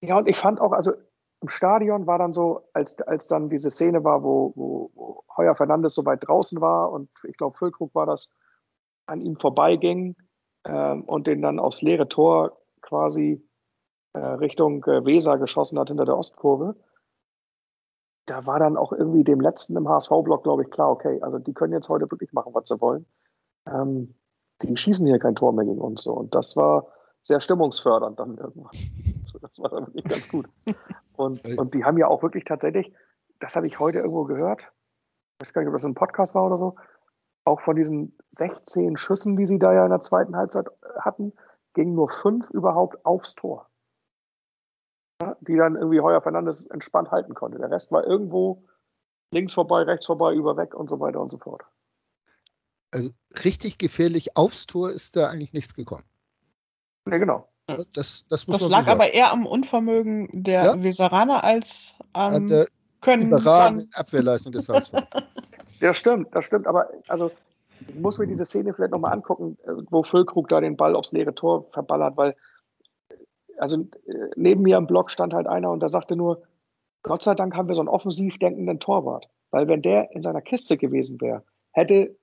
Ja, 0.00 0.18
und 0.18 0.28
ich 0.28 0.36
fand 0.36 0.60
auch, 0.60 0.72
also 0.72 0.92
im 1.40 1.48
Stadion 1.48 2.06
war 2.06 2.18
dann 2.18 2.32
so, 2.32 2.68
als, 2.72 3.00
als 3.02 3.26
dann 3.26 3.50
diese 3.50 3.70
Szene 3.70 4.04
war, 4.04 4.22
wo, 4.22 4.52
wo, 4.54 4.90
wo 4.94 5.24
Heuer 5.36 5.54
Fernandes 5.54 5.94
so 5.94 6.04
weit 6.04 6.26
draußen 6.26 6.60
war 6.60 6.90
und 6.92 7.10
ich 7.24 7.36
glaube, 7.36 7.56
Füllkrug 7.56 7.94
war 7.94 8.06
das, 8.06 8.30
an 9.06 9.20
ihm 9.20 9.36
vorbeiging 9.36 10.16
ähm, 10.64 11.04
und 11.04 11.26
den 11.26 11.42
dann 11.42 11.58
aufs 11.58 11.82
leere 11.82 12.08
Tor 12.08 12.58
quasi 12.80 13.46
äh, 14.14 14.18
Richtung 14.18 14.84
äh, 14.84 15.04
Weser 15.04 15.38
geschossen 15.38 15.78
hat 15.78 15.88
hinter 15.88 16.04
der 16.04 16.16
Ostkurve. 16.16 16.76
Da 18.26 18.46
war 18.46 18.58
dann 18.58 18.78
auch 18.78 18.92
irgendwie 18.92 19.24
dem 19.24 19.40
letzten 19.40 19.76
im 19.76 19.88
HSV-Block, 19.88 20.44
glaube 20.44 20.62
ich, 20.62 20.70
klar, 20.70 20.90
okay, 20.90 21.20
also 21.20 21.38
die 21.38 21.52
können 21.52 21.74
jetzt 21.74 21.90
heute 21.90 22.10
wirklich 22.10 22.32
machen, 22.32 22.54
was 22.54 22.68
sie 22.68 22.80
wollen. 22.80 23.04
Ähm, 23.66 24.14
die 24.62 24.76
schießen 24.76 25.06
hier 25.06 25.18
kein 25.18 25.34
Tor 25.34 25.52
mehr 25.52 25.64
gegen 25.64 25.80
uns. 25.80 26.02
So. 26.02 26.12
Und 26.12 26.34
das 26.34 26.56
war 26.56 26.86
sehr 27.22 27.40
stimmungsfördernd 27.40 28.18
dann 28.18 28.36
irgendwann. 28.36 28.70
Das 29.40 29.58
war 29.58 29.68
dann 29.68 29.88
wirklich 29.88 30.04
ganz 30.04 30.28
gut. 30.28 30.48
Und, 31.16 31.58
und 31.58 31.74
die 31.74 31.84
haben 31.84 31.98
ja 31.98 32.06
auch 32.06 32.22
wirklich 32.22 32.44
tatsächlich, 32.44 32.92
das 33.40 33.56
habe 33.56 33.66
ich 33.66 33.80
heute 33.80 33.98
irgendwo 33.98 34.24
gehört, 34.24 34.62
ich 34.62 35.40
weiß 35.40 35.52
gar 35.52 35.62
nicht, 35.62 35.68
ob 35.68 35.74
das 35.74 35.84
ein 35.84 35.94
Podcast 35.94 36.36
war 36.36 36.46
oder 36.46 36.56
so, 36.56 36.76
auch 37.44 37.60
von 37.60 37.76
diesen 37.76 38.16
16 38.28 38.96
Schüssen, 38.96 39.36
die 39.36 39.46
sie 39.46 39.58
da 39.58 39.72
ja 39.72 39.84
in 39.84 39.90
der 39.90 40.00
zweiten 40.00 40.36
Halbzeit 40.36 40.68
äh, 40.68 41.00
hatten, 41.00 41.32
gingen 41.74 41.94
nur 41.94 42.08
fünf 42.08 42.48
überhaupt 42.50 43.04
aufs 43.04 43.34
Tor. 43.34 43.68
Die 45.40 45.56
dann 45.56 45.76
irgendwie 45.76 46.00
Heuer 46.00 46.22
Fernandes 46.22 46.66
entspannt 46.66 47.10
halten 47.10 47.34
konnte. 47.34 47.58
Der 47.58 47.70
Rest 47.70 47.92
war 47.92 48.04
irgendwo 48.04 48.64
links 49.30 49.52
vorbei, 49.52 49.82
rechts 49.82 50.06
vorbei, 50.06 50.34
über 50.34 50.56
weg 50.56 50.74
und 50.74 50.88
so 50.88 51.00
weiter 51.00 51.20
und 51.20 51.30
so 51.30 51.38
fort. 51.38 51.64
Also 52.94 53.10
richtig 53.44 53.78
gefährlich 53.78 54.36
aufs 54.36 54.66
Tor 54.66 54.90
ist 54.90 55.16
da 55.16 55.28
eigentlich 55.28 55.52
nichts 55.52 55.74
gekommen. 55.74 56.04
Ne, 57.06 57.18
genau. 57.18 57.48
Das, 57.66 58.24
das, 58.28 58.44
das 58.46 58.68
lag 58.68 58.86
aber 58.88 59.14
eher 59.14 59.32
am 59.32 59.46
Unvermögen 59.46 60.28
der 60.32 60.64
ja? 60.64 60.82
Veteraner 60.82 61.44
als 61.44 61.96
am 62.12 62.48
der 62.48 62.68
Können. 63.00 63.28
Überragenden 63.28 63.88
Abwehrleistung 63.94 64.52
des 64.52 64.68
HSV. 64.68 64.92
ja, 65.80 65.94
stimmt, 65.94 66.34
das 66.34 66.44
stimmt. 66.44 66.66
Aber 66.66 66.90
also 67.08 67.30
ich 67.88 67.94
muss 67.94 68.18
mir 68.18 68.26
diese 68.26 68.44
Szene 68.44 68.74
vielleicht 68.74 68.92
nochmal 68.92 69.12
angucken, 69.12 69.56
äh, 69.64 69.72
wo 69.90 70.02
Füllkrug 70.02 70.48
da 70.48 70.60
den 70.60 70.76
Ball 70.76 70.94
aufs 70.94 71.12
leere 71.12 71.34
Tor 71.34 71.70
verballert, 71.72 72.16
weil 72.16 72.36
also 73.58 73.76
äh, 73.78 74.30
neben 74.36 74.62
mir 74.62 74.76
im 74.76 74.86
Block 74.86 75.10
stand 75.10 75.32
halt 75.32 75.46
einer 75.46 75.70
und 75.70 75.80
der 75.80 75.88
sagte 75.88 76.16
nur, 76.16 76.42
Gott 77.02 77.22
sei 77.22 77.34
Dank 77.34 77.54
haben 77.54 77.68
wir 77.68 77.74
so 77.74 77.82
einen 77.82 77.88
offensiv 77.88 78.38
denkenden 78.38 78.78
Torwart. 78.78 79.28
Weil 79.50 79.68
wenn 79.68 79.82
der 79.82 80.10
in 80.12 80.22
seiner 80.22 80.42
Kiste 80.42 80.76
gewesen 80.76 81.20
wäre, 81.20 81.44
hätte 81.72 82.16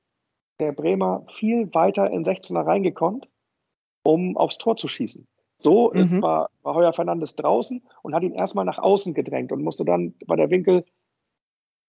der 0.62 0.72
Bremer 0.72 1.26
viel 1.38 1.74
weiter 1.74 2.10
in 2.10 2.24
16er 2.24 2.66
reingekommen, 2.66 3.26
um 4.04 4.38
aufs 4.38 4.58
Tor 4.58 4.78
zu 4.78 4.88
schießen. 4.88 5.28
So 5.54 5.92
mhm. 5.94 6.22
war, 6.22 6.50
war 6.64 6.76
Heuer 6.76 6.94
Fernandes 6.94 7.36
draußen 7.36 7.84
und 8.02 8.16
hat 8.16 8.24
ihn 8.24 8.34
erstmal 8.34 8.66
nach 8.66 8.80
außen 8.80 9.14
gedrängt 9.14 9.52
und 9.52 9.64
musste 9.64 9.86
dann 9.86 10.16
bei 10.26 10.36
der 10.36 10.50
Winkel 10.50 10.86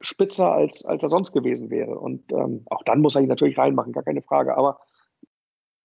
spitzer, 0.00 0.52
als, 0.52 0.84
als 0.84 1.02
er 1.02 1.08
sonst 1.08 1.32
gewesen 1.32 1.70
wäre. 1.70 1.98
Und 1.98 2.32
ähm, 2.32 2.64
auch 2.68 2.82
dann 2.82 3.00
muss 3.00 3.14
er 3.14 3.22
ihn 3.22 3.28
natürlich 3.28 3.56
reinmachen, 3.56 3.92
gar 3.92 4.02
keine 4.02 4.22
Frage. 4.22 4.56
Aber 4.56 4.80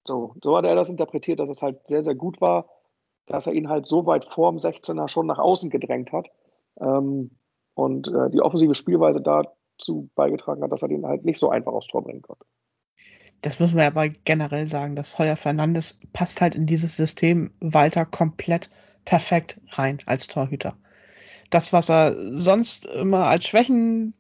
so, 0.06 0.34
so 0.44 0.58
hat 0.58 0.66
er 0.66 0.76
das 0.76 0.90
interpretiert, 0.90 1.40
dass 1.40 1.50
es 1.50 1.62
halt 1.62 1.88
sehr, 1.88 2.04
sehr 2.04 2.16
gut 2.16 2.42
war, 2.42 2.68
dass 3.26 3.48
er 3.48 3.54
ihn 3.54 3.70
halt 3.70 3.86
so 3.86 4.06
weit 4.06 4.26
vorm 4.26 4.58
16er 4.58 5.08
schon 5.08 5.28
nach 5.28 5.40
außen 5.40 5.70
gedrängt 5.70 6.12
hat. 6.12 6.30
Ähm, 6.80 7.32
und 7.74 8.08
äh, 8.08 8.30
die 8.32 8.42
offensive 8.42 8.74
Spielweise 8.74 9.22
dazu 9.22 10.10
beigetragen 10.16 10.64
hat, 10.64 10.72
dass 10.72 10.82
er 10.82 10.88
den 10.88 11.06
halt 11.06 11.26
nicht 11.26 11.40
so 11.40 11.50
einfach 11.50 11.74
aufs 11.74 11.88
Tor 11.88 12.04
bringen 12.04 12.22
konnte. 12.24 12.46
Das 13.42 13.60
muss 13.60 13.74
man 13.74 13.82
ja 13.82 13.88
aber 13.88 14.10
generell 14.10 14.68
sagen, 14.68 14.96
dass 14.96 15.18
Heuer 15.18 15.36
Fernandes 15.36 16.00
passt 16.14 16.42
halt 16.42 16.56
in 16.56 16.66
dieses 16.66 16.98
System 16.98 17.52
Walter 17.60 18.06
komplett 18.06 18.70
perfekt 19.06 19.60
rein 19.72 20.00
als 20.06 20.28
Torhüter. 20.28 20.76
Das, 21.50 21.72
was 21.72 21.90
er 21.90 22.16
sonst 22.40 22.86
immer 22.86 23.28
als 23.28 23.48
Schwächen 23.48 24.14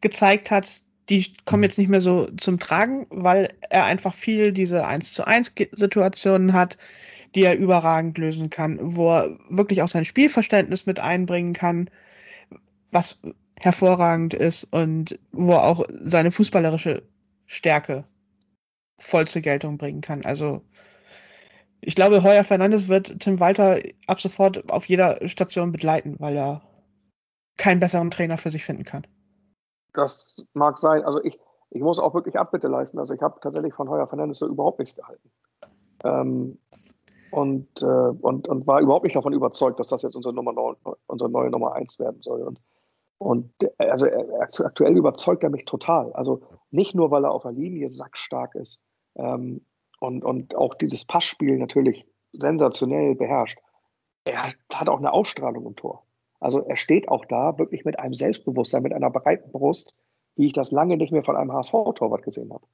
gezeigt 0.00 0.50
hat, 0.50 0.80
die 1.08 1.34
kommen 1.44 1.62
jetzt 1.62 1.78
nicht 1.78 1.88
mehr 1.88 2.00
so 2.00 2.26
zum 2.38 2.58
Tragen, 2.58 3.06
weil 3.10 3.48
er 3.68 3.84
einfach 3.84 4.14
viel 4.14 4.52
diese 4.52 4.86
1 4.86 5.12
zu 5.12 5.26
1 5.26 5.52
Situationen 5.72 6.54
hat, 6.54 6.78
die 7.34 7.42
er 7.42 7.58
überragend 7.58 8.16
lösen 8.16 8.48
kann, 8.48 8.78
wo 8.80 9.10
er 9.10 9.36
wirklich 9.50 9.82
auch 9.82 9.88
sein 9.88 10.04
Spielverständnis 10.04 10.86
mit 10.86 11.00
einbringen 11.00 11.52
kann, 11.52 11.90
was 12.90 13.20
hervorragend 13.60 14.32
ist 14.32 14.64
und 14.64 15.18
wo 15.32 15.52
er 15.52 15.64
auch 15.64 15.84
seine 15.90 16.30
fußballerische 16.32 17.02
Stärke 17.46 18.04
voll 18.98 19.26
zur 19.26 19.42
Geltung 19.42 19.78
bringen 19.78 20.00
kann. 20.00 20.24
Also 20.24 20.62
ich 21.80 21.94
glaube, 21.94 22.22
Heuer 22.22 22.44
Fernandes 22.44 22.88
wird 22.88 23.20
Tim 23.20 23.40
Walter 23.40 23.78
ab 24.06 24.20
sofort 24.20 24.70
auf 24.72 24.86
jeder 24.86 25.28
Station 25.28 25.72
begleiten, 25.72 26.16
weil 26.18 26.36
er 26.36 26.62
keinen 27.58 27.80
besseren 27.80 28.10
Trainer 28.10 28.38
für 28.38 28.50
sich 28.50 28.64
finden 28.64 28.84
kann. 28.84 29.06
Das 29.92 30.44
mag 30.54 30.78
sein. 30.78 31.04
Also 31.04 31.22
ich, 31.22 31.38
ich 31.70 31.82
muss 31.82 31.98
auch 31.98 32.14
wirklich 32.14 32.38
Abbitte 32.38 32.68
leisten. 32.68 32.98
Also 32.98 33.14
ich 33.14 33.20
habe 33.20 33.38
tatsächlich 33.40 33.74
von 33.74 33.88
Heuer 33.88 34.06
Fernandes 34.06 34.38
so 34.38 34.48
überhaupt 34.48 34.78
nichts 34.78 34.96
gehalten. 34.96 35.30
Ähm, 36.04 36.58
und, 37.30 37.82
äh, 37.82 37.86
und, 37.86 38.48
und 38.48 38.66
war 38.66 38.80
überhaupt 38.80 39.04
nicht 39.04 39.16
davon 39.16 39.32
überzeugt, 39.32 39.78
dass 39.80 39.88
das 39.88 40.02
jetzt 40.02 40.16
unsere, 40.16 40.34
Nummer 40.34 40.52
9, 40.52 40.76
unsere 41.06 41.30
neue 41.30 41.50
Nummer 41.50 41.74
1 41.74 41.98
werden 41.98 42.22
soll. 42.22 42.42
Und, 42.42 42.60
und 43.24 43.52
also 43.78 44.06
aktuell 44.64 44.96
überzeugt 44.96 45.42
er 45.42 45.50
mich 45.50 45.64
total. 45.64 46.12
Also 46.12 46.42
nicht 46.70 46.94
nur, 46.94 47.10
weil 47.10 47.24
er 47.24 47.32
auf 47.32 47.42
der 47.42 47.52
Linie 47.52 47.88
sackstark 47.88 48.54
ist 48.54 48.82
ähm, 49.16 49.64
und, 50.00 50.24
und 50.24 50.54
auch 50.54 50.74
dieses 50.74 51.04
Passspiel 51.06 51.58
natürlich 51.58 52.06
sensationell 52.32 53.14
beherrscht. 53.14 53.58
Er 54.24 54.54
hat 54.72 54.88
auch 54.88 54.98
eine 54.98 55.12
Ausstrahlung 55.12 55.66
im 55.66 55.76
Tor. 55.76 56.04
Also 56.40 56.60
er 56.60 56.76
steht 56.76 57.08
auch 57.08 57.24
da 57.24 57.58
wirklich 57.58 57.84
mit 57.84 57.98
einem 57.98 58.14
Selbstbewusstsein, 58.14 58.82
mit 58.82 58.92
einer 58.92 59.10
breiten 59.10 59.50
Brust, 59.52 59.94
wie 60.36 60.46
ich 60.46 60.52
das 60.52 60.70
lange 60.70 60.96
nicht 60.96 61.12
mehr 61.12 61.24
von 61.24 61.36
einem 61.36 61.52
HSV-Torwart 61.52 62.22
gesehen 62.22 62.52
habe. 62.52 62.66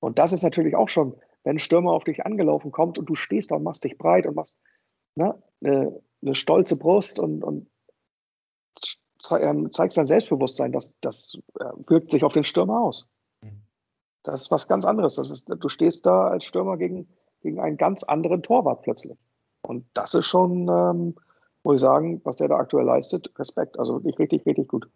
Und 0.00 0.18
das 0.18 0.32
ist 0.32 0.42
natürlich 0.42 0.76
auch 0.76 0.88
schon 0.88 1.14
wenn 1.44 1.56
ein 1.56 1.60
Stürmer 1.60 1.92
auf 1.92 2.04
dich 2.04 2.24
angelaufen 2.26 2.72
kommt 2.72 2.98
und 2.98 3.06
du 3.06 3.14
stehst 3.14 3.50
da 3.50 3.56
und 3.56 3.62
machst 3.62 3.84
dich 3.84 3.96
breit 3.98 4.26
und 4.26 4.34
machst 4.34 4.60
ne, 5.14 5.40
eine, 5.62 6.00
eine 6.22 6.34
stolze 6.34 6.78
Brust 6.78 7.18
und, 7.18 7.44
und 7.44 7.70
zeigst 9.24 9.96
dein 9.96 10.06
Selbstbewusstsein, 10.06 10.72
das, 10.72 10.94
das 11.00 11.36
äh, 11.58 11.64
wirkt 11.86 12.10
sich 12.10 12.24
auf 12.24 12.32
den 12.32 12.44
Stürmer 12.44 12.80
aus. 12.80 13.08
Mhm. 13.42 13.62
Das 14.22 14.42
ist 14.42 14.50
was 14.50 14.68
ganz 14.68 14.84
anderes. 14.84 15.16
Das 15.16 15.30
ist, 15.30 15.48
du 15.48 15.68
stehst 15.68 16.06
da 16.06 16.28
als 16.28 16.44
Stürmer 16.44 16.76
gegen, 16.76 17.08
gegen 17.42 17.60
einen 17.60 17.76
ganz 17.76 18.04
anderen 18.04 18.42
Torwart 18.42 18.82
plötzlich. 18.82 19.18
Und 19.62 19.86
das 19.94 20.14
ist 20.14 20.26
schon, 20.26 20.68
ähm, 20.68 21.14
muss 21.62 21.76
ich 21.76 21.80
sagen, 21.80 22.20
was 22.24 22.36
der 22.36 22.48
da 22.48 22.56
aktuell 22.56 22.84
leistet, 22.84 23.32
Respekt. 23.38 23.78
Also 23.78 23.94
wirklich 23.94 24.18
richtig, 24.18 24.46
richtig 24.46 24.68
gut. 24.68 24.88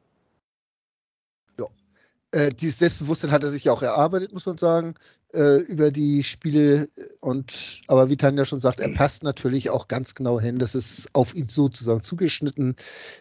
Äh, 2.31 2.51
dieses 2.51 2.79
Selbstbewusstsein 2.79 3.31
hat 3.31 3.43
er 3.43 3.51
sich 3.51 3.65
ja 3.65 3.73
auch 3.73 3.83
erarbeitet, 3.83 4.33
muss 4.33 4.45
man 4.45 4.59
sagen, 4.59 4.95
äh, 5.33 5.59
über 5.63 5.91
die 5.91 6.23
Spiele. 6.23 6.89
Und 7.21 7.83
aber 7.89 8.11
wie 8.11 8.17
Tanja 8.17 8.45
schon 8.45 8.61
sagt, 8.61 8.81
er 8.81 8.93
passt 8.93 9.23
natürlich 9.23 9.71
auch 9.71 9.89
ganz 9.89 10.15
genau 10.15 10.39
hin. 10.41 10.59
Das 10.59 10.75
ist 10.75 11.09
auf 11.15 11.35
ihn 11.35 11.47
sozusagen 11.47 12.03
zugeschnitten. 12.03 12.77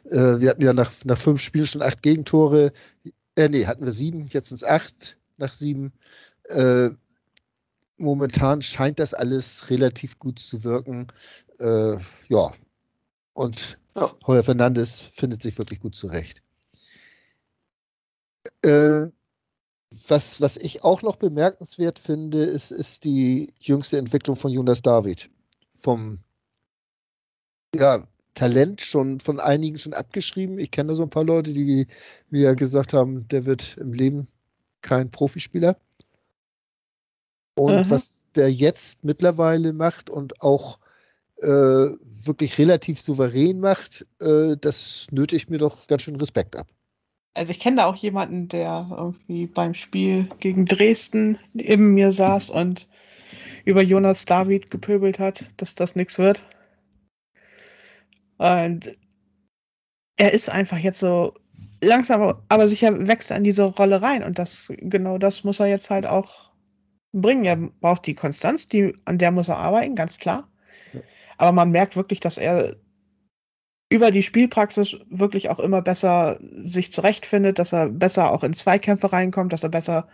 Äh, 0.06 0.40
wir 0.40 0.50
hatten 0.50 0.64
ja 0.64 0.74
nach, 0.74 0.92
nach 1.06 1.18
fünf 1.18 1.42
Spielen 1.42 1.68
schon 1.68 1.82
acht 1.82 2.04
Gegentore. 2.04 2.72
Äh, 3.36 3.50
nee, 3.50 3.66
hatten 3.66 3.86
wir 3.86 3.94
sieben, 3.94 4.26
jetzt 4.26 4.50
sind 4.50 4.58
es 4.58 4.64
acht 4.64 5.18
nach 5.38 5.54
sieben. 5.54 5.94
Äh, 6.50 6.90
momentan 7.98 8.62
scheint 8.62 9.00
das 9.00 9.14
alles 9.14 9.70
relativ 9.70 10.20
gut 10.20 10.40
zu 10.40 10.64
wirken. 10.64 11.08
Äh, 11.60 11.98
ja. 12.28 12.52
Und 13.34 13.78
ja. 13.96 14.12
Heuer 14.26 14.44
Fernandes 14.44 15.02
findet 15.12 15.42
sich 15.42 15.58
wirklich 15.58 15.80
gut 15.80 15.96
zurecht. 15.96 16.42
Äh, 18.68 19.12
was, 20.08 20.42
was 20.42 20.58
ich 20.58 20.84
auch 20.84 21.02
noch 21.02 21.16
bemerkenswert 21.16 21.98
finde, 21.98 22.44
ist, 22.44 22.72
ist 22.72 23.06
die 23.06 23.54
jüngste 23.60 23.98
Entwicklung 23.98 24.36
von 24.36 24.52
Jonas 24.52 24.82
David. 24.82 25.30
Vom 25.72 26.20
ja, 27.74 28.06
Talent 28.34 28.82
schon 28.82 29.22
von 29.22 29.40
einigen 29.40 29.78
schon 29.78 29.94
abgeschrieben. 29.94 30.60
Ich 30.60 30.72
kenne 30.72 30.94
so 30.94 31.04
ein 31.04 31.10
paar 31.10 31.24
Leute, 31.24 31.54
die 31.54 31.88
mir 32.30 32.56
gesagt 32.56 32.94
haben, 32.94 33.28
der 33.30 33.46
wird 33.46 33.78
im 33.78 33.94
Leben 33.94 34.28
kein 34.82 35.10
Profispieler. 35.10 35.78
Und 37.56 37.76
mhm. 37.76 37.90
was 37.90 38.26
der 38.36 38.52
jetzt 38.52 39.06
mittlerweile 39.06 39.72
macht 39.72 40.10
und 40.10 40.42
auch 40.42 40.80
äh, 41.38 41.48
wirklich 41.48 42.58
relativ 42.58 43.00
souverän 43.02 43.62
macht, 43.62 44.06
äh, 44.20 44.58
das 44.60 45.08
nötigt 45.12 45.50
mir 45.50 45.60
doch 45.60 45.88
ganz 45.88 46.02
schön 46.02 46.18
Respekt 46.18 46.58
ab 46.58 46.68
also 47.38 47.52
ich 47.52 47.60
kenne 47.60 47.78
da 47.78 47.86
auch 47.86 47.96
jemanden, 47.96 48.48
der 48.48 48.88
irgendwie 48.90 49.46
beim 49.46 49.74
Spiel 49.76 50.28
gegen 50.40 50.66
Dresden 50.66 51.38
neben 51.54 51.94
mir 51.94 52.12
saß 52.12 52.50
und 52.50 52.88
über 53.64 53.82
Jonas 53.82 54.26
David 54.26 54.72
gepöbelt 54.72 55.20
hat, 55.20 55.46
dass 55.58 55.76
das 55.76 55.96
nichts 55.96 56.18
wird. 56.18 56.44
Und 58.38 58.98
er 60.18 60.34
ist 60.34 60.50
einfach 60.50 60.80
jetzt 60.80 61.00
so 61.00 61.34
langsam, 61.84 62.34
aber 62.50 62.68
sicher 62.68 63.08
wächst 63.08 63.30
er 63.30 63.38
in 63.38 63.44
diese 63.44 63.66
Rolle 63.66 64.02
rein 64.02 64.24
und 64.24 64.40
das 64.40 64.74
genau 64.78 65.20
das 65.20 65.44
muss 65.44 65.60
er 65.60 65.68
jetzt 65.68 65.92
halt 65.92 66.08
auch 66.08 66.52
bringen. 67.14 67.46
Er 67.46 67.58
braucht 67.58 68.08
die 68.08 68.16
Konstanz, 68.16 68.66
die 68.66 68.96
an 69.06 69.20
der 69.20 69.32
muss 69.32 69.50
er 69.50 69.58
arbeiten, 69.58 69.96
ganz 69.96 70.18
klar. 70.18 70.48
Aber 71.38 71.52
man 71.52 71.70
merkt 71.70 71.96
wirklich, 71.96 72.20
dass 72.20 72.40
er 72.40 72.76
über 73.90 74.12
die 74.12 74.24
Spielpraxis 74.24 74.98
wirklich 75.10 75.50
auch 75.50 75.60
immer 75.60 75.82
besser 75.82 76.38
sich 76.42 76.92
zurechtfindet, 76.92 77.58
dass 77.58 77.74
er 77.74 77.88
besser 77.88 78.32
auch 78.32 78.44
in 78.44 78.54
Zweikämpfe 78.54 79.14
reinkommt, 79.14 79.54
dass 79.54 79.64
er 79.64 79.70
besser 79.70 80.08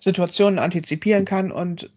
Situationen 0.00 0.58
antizipieren 0.58 1.24
kann 1.24 1.50
und 1.50 1.90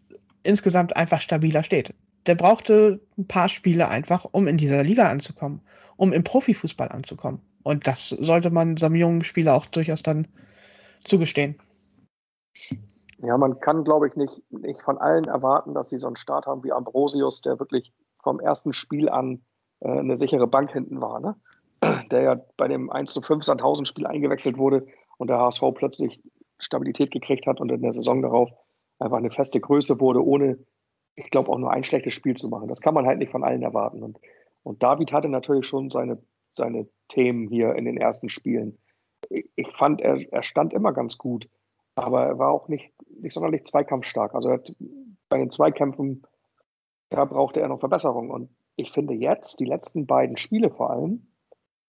insgesamt 0.44 0.96
einfach 0.96 1.22
stabiler 1.22 1.64
steht. 1.64 1.94
Der 2.26 2.36
brauchte 2.36 3.00
ein 3.18 3.28
paar 3.28 3.50
Spiele 3.50 3.88
einfach, 3.88 4.26
um 4.32 4.48
in 4.48 4.58
dieser 4.58 4.84
Liga 4.84 5.10
anzukommen, 5.10 5.62
um 5.98 6.14
im 6.14 6.24
Profifußball 6.24 6.90
anzukommen. 6.90 7.42
Und 7.64 7.86
das 7.86 8.10
sollte 8.10 8.50
man 8.50 8.78
so 8.78 8.88
einem 8.88 8.96
jungen 8.96 9.24
Spieler 9.24 9.54
auch 9.54 9.66
durchaus 9.66 10.02
dann 10.02 10.28
zugestehen. 11.00 11.56
Ja, 13.22 13.38
man 13.38 13.60
kann, 13.60 13.84
glaube 13.84 14.08
ich, 14.08 14.16
nicht, 14.16 14.34
nicht 14.50 14.82
von 14.82 14.98
allen 14.98 15.26
erwarten, 15.26 15.74
dass 15.74 15.90
sie 15.90 15.98
so 15.98 16.08
einen 16.08 16.16
Start 16.16 16.46
haben 16.46 16.64
wie 16.64 16.72
Ambrosius, 16.72 17.42
der 17.42 17.60
wirklich 17.60 17.94
vom 18.24 18.40
ersten 18.40 18.74
Spiel 18.74 19.10
an 19.10 19.42
äh, 19.82 19.90
eine 19.90 20.16
sichere 20.16 20.48
Bank 20.48 20.72
hinten 20.72 21.02
war, 21.02 21.20
ne? 21.20 21.36
der 22.12 22.22
ja 22.22 22.42
bei 22.58 22.68
dem 22.68 22.90
1 22.90 23.14
zu 23.14 23.22
5 23.22 23.44
Sandhausen-Spiel 23.44 24.06
eingewechselt 24.06 24.58
wurde 24.58 24.86
und 25.18 25.30
der 25.30 25.40
HSV 25.40 25.64
plötzlich 25.76 26.22
Stabilität 26.60 27.12
gekriegt 27.12 27.48
hat 27.48 27.62
und 27.62 27.72
in 27.72 27.82
der 27.82 27.94
Saison 27.94 28.22
darauf 28.22 28.50
einfach 29.00 29.18
eine 29.18 29.32
feste 29.32 29.62
Größe 29.62 30.00
wurde, 30.00 30.24
ohne, 30.24 30.60
ich 31.16 31.30
glaube, 31.32 31.50
auch 31.50 31.58
nur 31.58 31.72
ein 31.72 31.86
schlechtes 31.86 32.14
Spiel 32.14 32.36
zu 32.36 32.50
machen. 32.50 32.68
Das 32.68 32.82
kann 32.82 32.94
man 32.94 33.06
halt 33.06 33.20
nicht 33.20 33.32
von 33.32 33.44
allen 33.44 33.64
erwarten. 33.64 34.04
Und, 34.04 34.20
und 34.64 34.84
David 34.84 35.14
hatte 35.14 35.30
natürlich 35.30 35.68
schon 35.68 35.90
seine, 35.90 36.22
seine 36.58 36.88
Themen 37.08 37.48
hier 37.48 37.76
in 37.76 37.86
den 37.86 37.98
ersten 37.98 38.30
Spielen. 38.30 38.78
Ich, 39.30 39.68
fand, 39.78 40.02
er, 40.02 40.20
er 40.34 40.44
stand 40.44 40.74
immer 40.74 40.92
ganz 40.92 41.18
gut, 41.18 41.48
aber 41.96 42.26
er 42.26 42.40
war 42.40 42.52
auch 42.52 42.68
nicht, 42.68 42.92
nicht 43.22 43.34
sonderlich 43.34 43.66
zweikampfstark. 43.66 44.36
Also 44.36 44.52
hat, 44.52 44.74
bei 45.30 45.38
den 45.38 45.50
Zweikämpfen 45.50 46.24
da 47.10 47.26
brauchte 47.26 47.60
er 47.60 47.68
noch 47.68 47.80
Verbesserung. 47.80 48.30
Und 48.30 48.50
ich 48.80 48.92
finde 48.92 49.14
jetzt, 49.14 49.60
die 49.60 49.66
letzten 49.66 50.08
beiden 50.08 50.38
Spiele 50.38 50.70
vor 50.70 50.90
allem, 50.90 51.28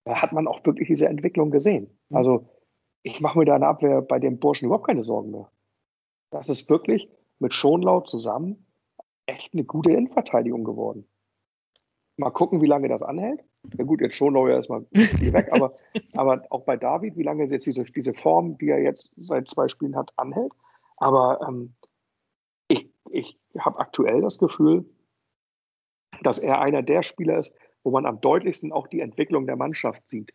da 0.04 0.20
hat 0.20 0.32
man 0.32 0.48
auch 0.48 0.64
wirklich 0.64 0.88
diese 0.88 1.08
Entwicklung 1.08 1.50
gesehen. 1.50 1.96
Mhm. 2.08 2.16
Also 2.16 2.48
ich 3.02 3.20
mache 3.20 3.38
mir 3.38 3.44
da 3.44 3.54
in 3.54 3.60
der 3.60 3.70
Abwehr 3.70 4.02
bei 4.02 4.18
dem 4.18 4.38
Burschen 4.40 4.66
überhaupt 4.66 4.86
keine 4.86 5.04
Sorgen 5.04 5.30
mehr. 5.30 5.50
Das 6.30 6.48
ist 6.48 6.68
wirklich 6.68 7.08
mit 7.38 7.54
Schonlau 7.54 8.00
zusammen 8.00 8.66
echt 9.26 9.54
eine 9.54 9.64
gute 9.64 9.92
Innenverteidigung 9.92 10.64
geworden. 10.64 11.06
Mal 12.16 12.30
gucken, 12.30 12.60
wie 12.60 12.66
lange 12.66 12.88
das 12.88 13.02
anhält. 13.02 13.42
Ja 13.78 13.84
gut, 13.84 14.00
jetzt 14.00 14.16
Schonlau 14.16 14.48
ja 14.48 14.54
erstmal 14.54 14.82
weg, 14.90 15.48
aber, 15.52 15.74
aber 16.14 16.44
auch 16.50 16.64
bei 16.64 16.76
David, 16.76 17.16
wie 17.16 17.22
lange 17.22 17.44
jetzt 17.44 17.66
diese, 17.66 17.84
diese 17.84 18.14
Form, 18.14 18.58
die 18.58 18.68
er 18.68 18.82
jetzt 18.82 19.14
seit 19.16 19.48
zwei 19.48 19.68
Spielen 19.68 19.96
hat, 19.96 20.12
anhält. 20.16 20.52
Aber 20.96 21.40
ähm, 21.46 21.74
ich, 22.68 22.90
ich 23.10 23.38
habe 23.58 23.78
aktuell 23.78 24.20
das 24.20 24.38
Gefühl, 24.38 24.84
dass 26.22 26.38
er 26.38 26.60
einer 26.60 26.82
der 26.82 27.02
Spieler 27.02 27.38
ist, 27.38 27.54
wo 27.82 27.90
man 27.90 28.06
am 28.06 28.20
deutlichsten 28.20 28.72
auch 28.72 28.88
die 28.88 29.00
Entwicklung 29.00 29.46
der 29.46 29.56
Mannschaft 29.56 30.08
sieht. 30.08 30.32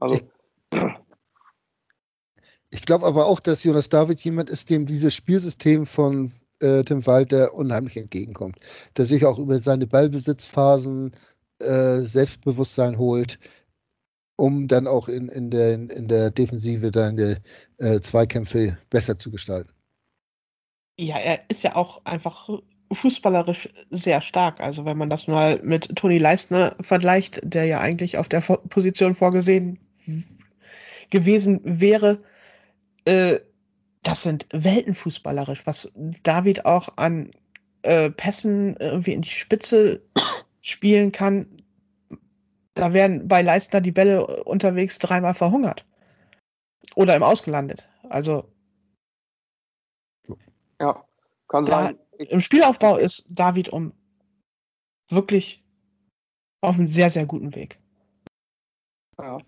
Also. 0.00 0.20
Ich 2.70 2.82
glaube 2.84 3.06
aber 3.06 3.26
auch, 3.26 3.40
dass 3.40 3.64
Jonas 3.64 3.88
David 3.88 4.20
jemand 4.20 4.50
ist, 4.50 4.68
dem 4.68 4.84
dieses 4.84 5.14
Spielsystem 5.14 5.86
von 5.86 6.30
äh, 6.60 6.82
Tim 6.84 7.06
Walter 7.06 7.54
unheimlich 7.54 7.96
entgegenkommt. 7.96 8.58
Der 8.96 9.06
sich 9.06 9.24
auch 9.24 9.38
über 9.38 9.58
seine 9.58 9.86
Ballbesitzphasen 9.86 11.12
äh, 11.60 12.00
Selbstbewusstsein 12.00 12.98
holt, 12.98 13.38
um 14.36 14.68
dann 14.68 14.86
auch 14.86 15.08
in, 15.08 15.28
in, 15.28 15.50
der, 15.50 15.74
in 15.74 16.08
der 16.08 16.30
Defensive 16.30 16.90
seine 16.92 17.38
äh, 17.78 18.00
Zweikämpfe 18.00 18.76
besser 18.90 19.18
zu 19.18 19.30
gestalten. 19.30 19.72
Ja, 21.00 21.16
er 21.18 21.48
ist 21.48 21.62
ja 21.62 21.74
auch 21.76 22.04
einfach 22.04 22.48
fußballerisch 22.92 23.68
sehr 23.90 24.20
stark. 24.20 24.60
Also 24.60 24.84
wenn 24.84 24.98
man 24.98 25.10
das 25.10 25.26
mal 25.26 25.60
mit 25.62 25.94
Toni 25.96 26.18
Leistner 26.18 26.74
vergleicht, 26.80 27.40
der 27.42 27.64
ja 27.64 27.80
eigentlich 27.80 28.18
auf 28.18 28.28
der 28.28 28.40
Position 28.40 29.14
vorgesehen 29.14 29.78
gewesen 31.10 31.60
wäre, 31.64 32.18
äh, 33.04 33.38
das 34.02 34.22
sind 34.22 34.46
Welten 34.52 34.94
fußballerisch, 34.94 35.66
was 35.66 35.92
David 36.22 36.64
auch 36.64 36.88
an 36.96 37.30
äh, 37.82 38.10
Pässen 38.10 38.76
irgendwie 38.76 39.12
in 39.12 39.22
die 39.22 39.28
Spitze 39.28 40.02
spielen 40.60 41.12
kann. 41.12 41.46
Da 42.74 42.92
werden 42.92 43.26
bei 43.26 43.42
Leistner 43.42 43.80
die 43.80 43.92
Bälle 43.92 44.44
unterwegs 44.44 44.98
dreimal 44.98 45.34
verhungert. 45.34 45.84
Oder 46.94 47.16
im 47.16 47.22
Ausgelandet. 47.22 47.88
Also. 48.08 48.44
Ja, 50.80 51.04
kann 51.48 51.66
sein. 51.66 51.98
Im 52.18 52.40
Spielaufbau 52.40 52.96
ist 52.96 53.28
David 53.30 53.68
um 53.68 53.92
wirklich 55.08 55.64
auf 56.60 56.76
einem 56.76 56.88
sehr, 56.88 57.10
sehr 57.10 57.26
guten 57.26 57.54
Weg. 57.54 57.78
Ja, 59.18 59.38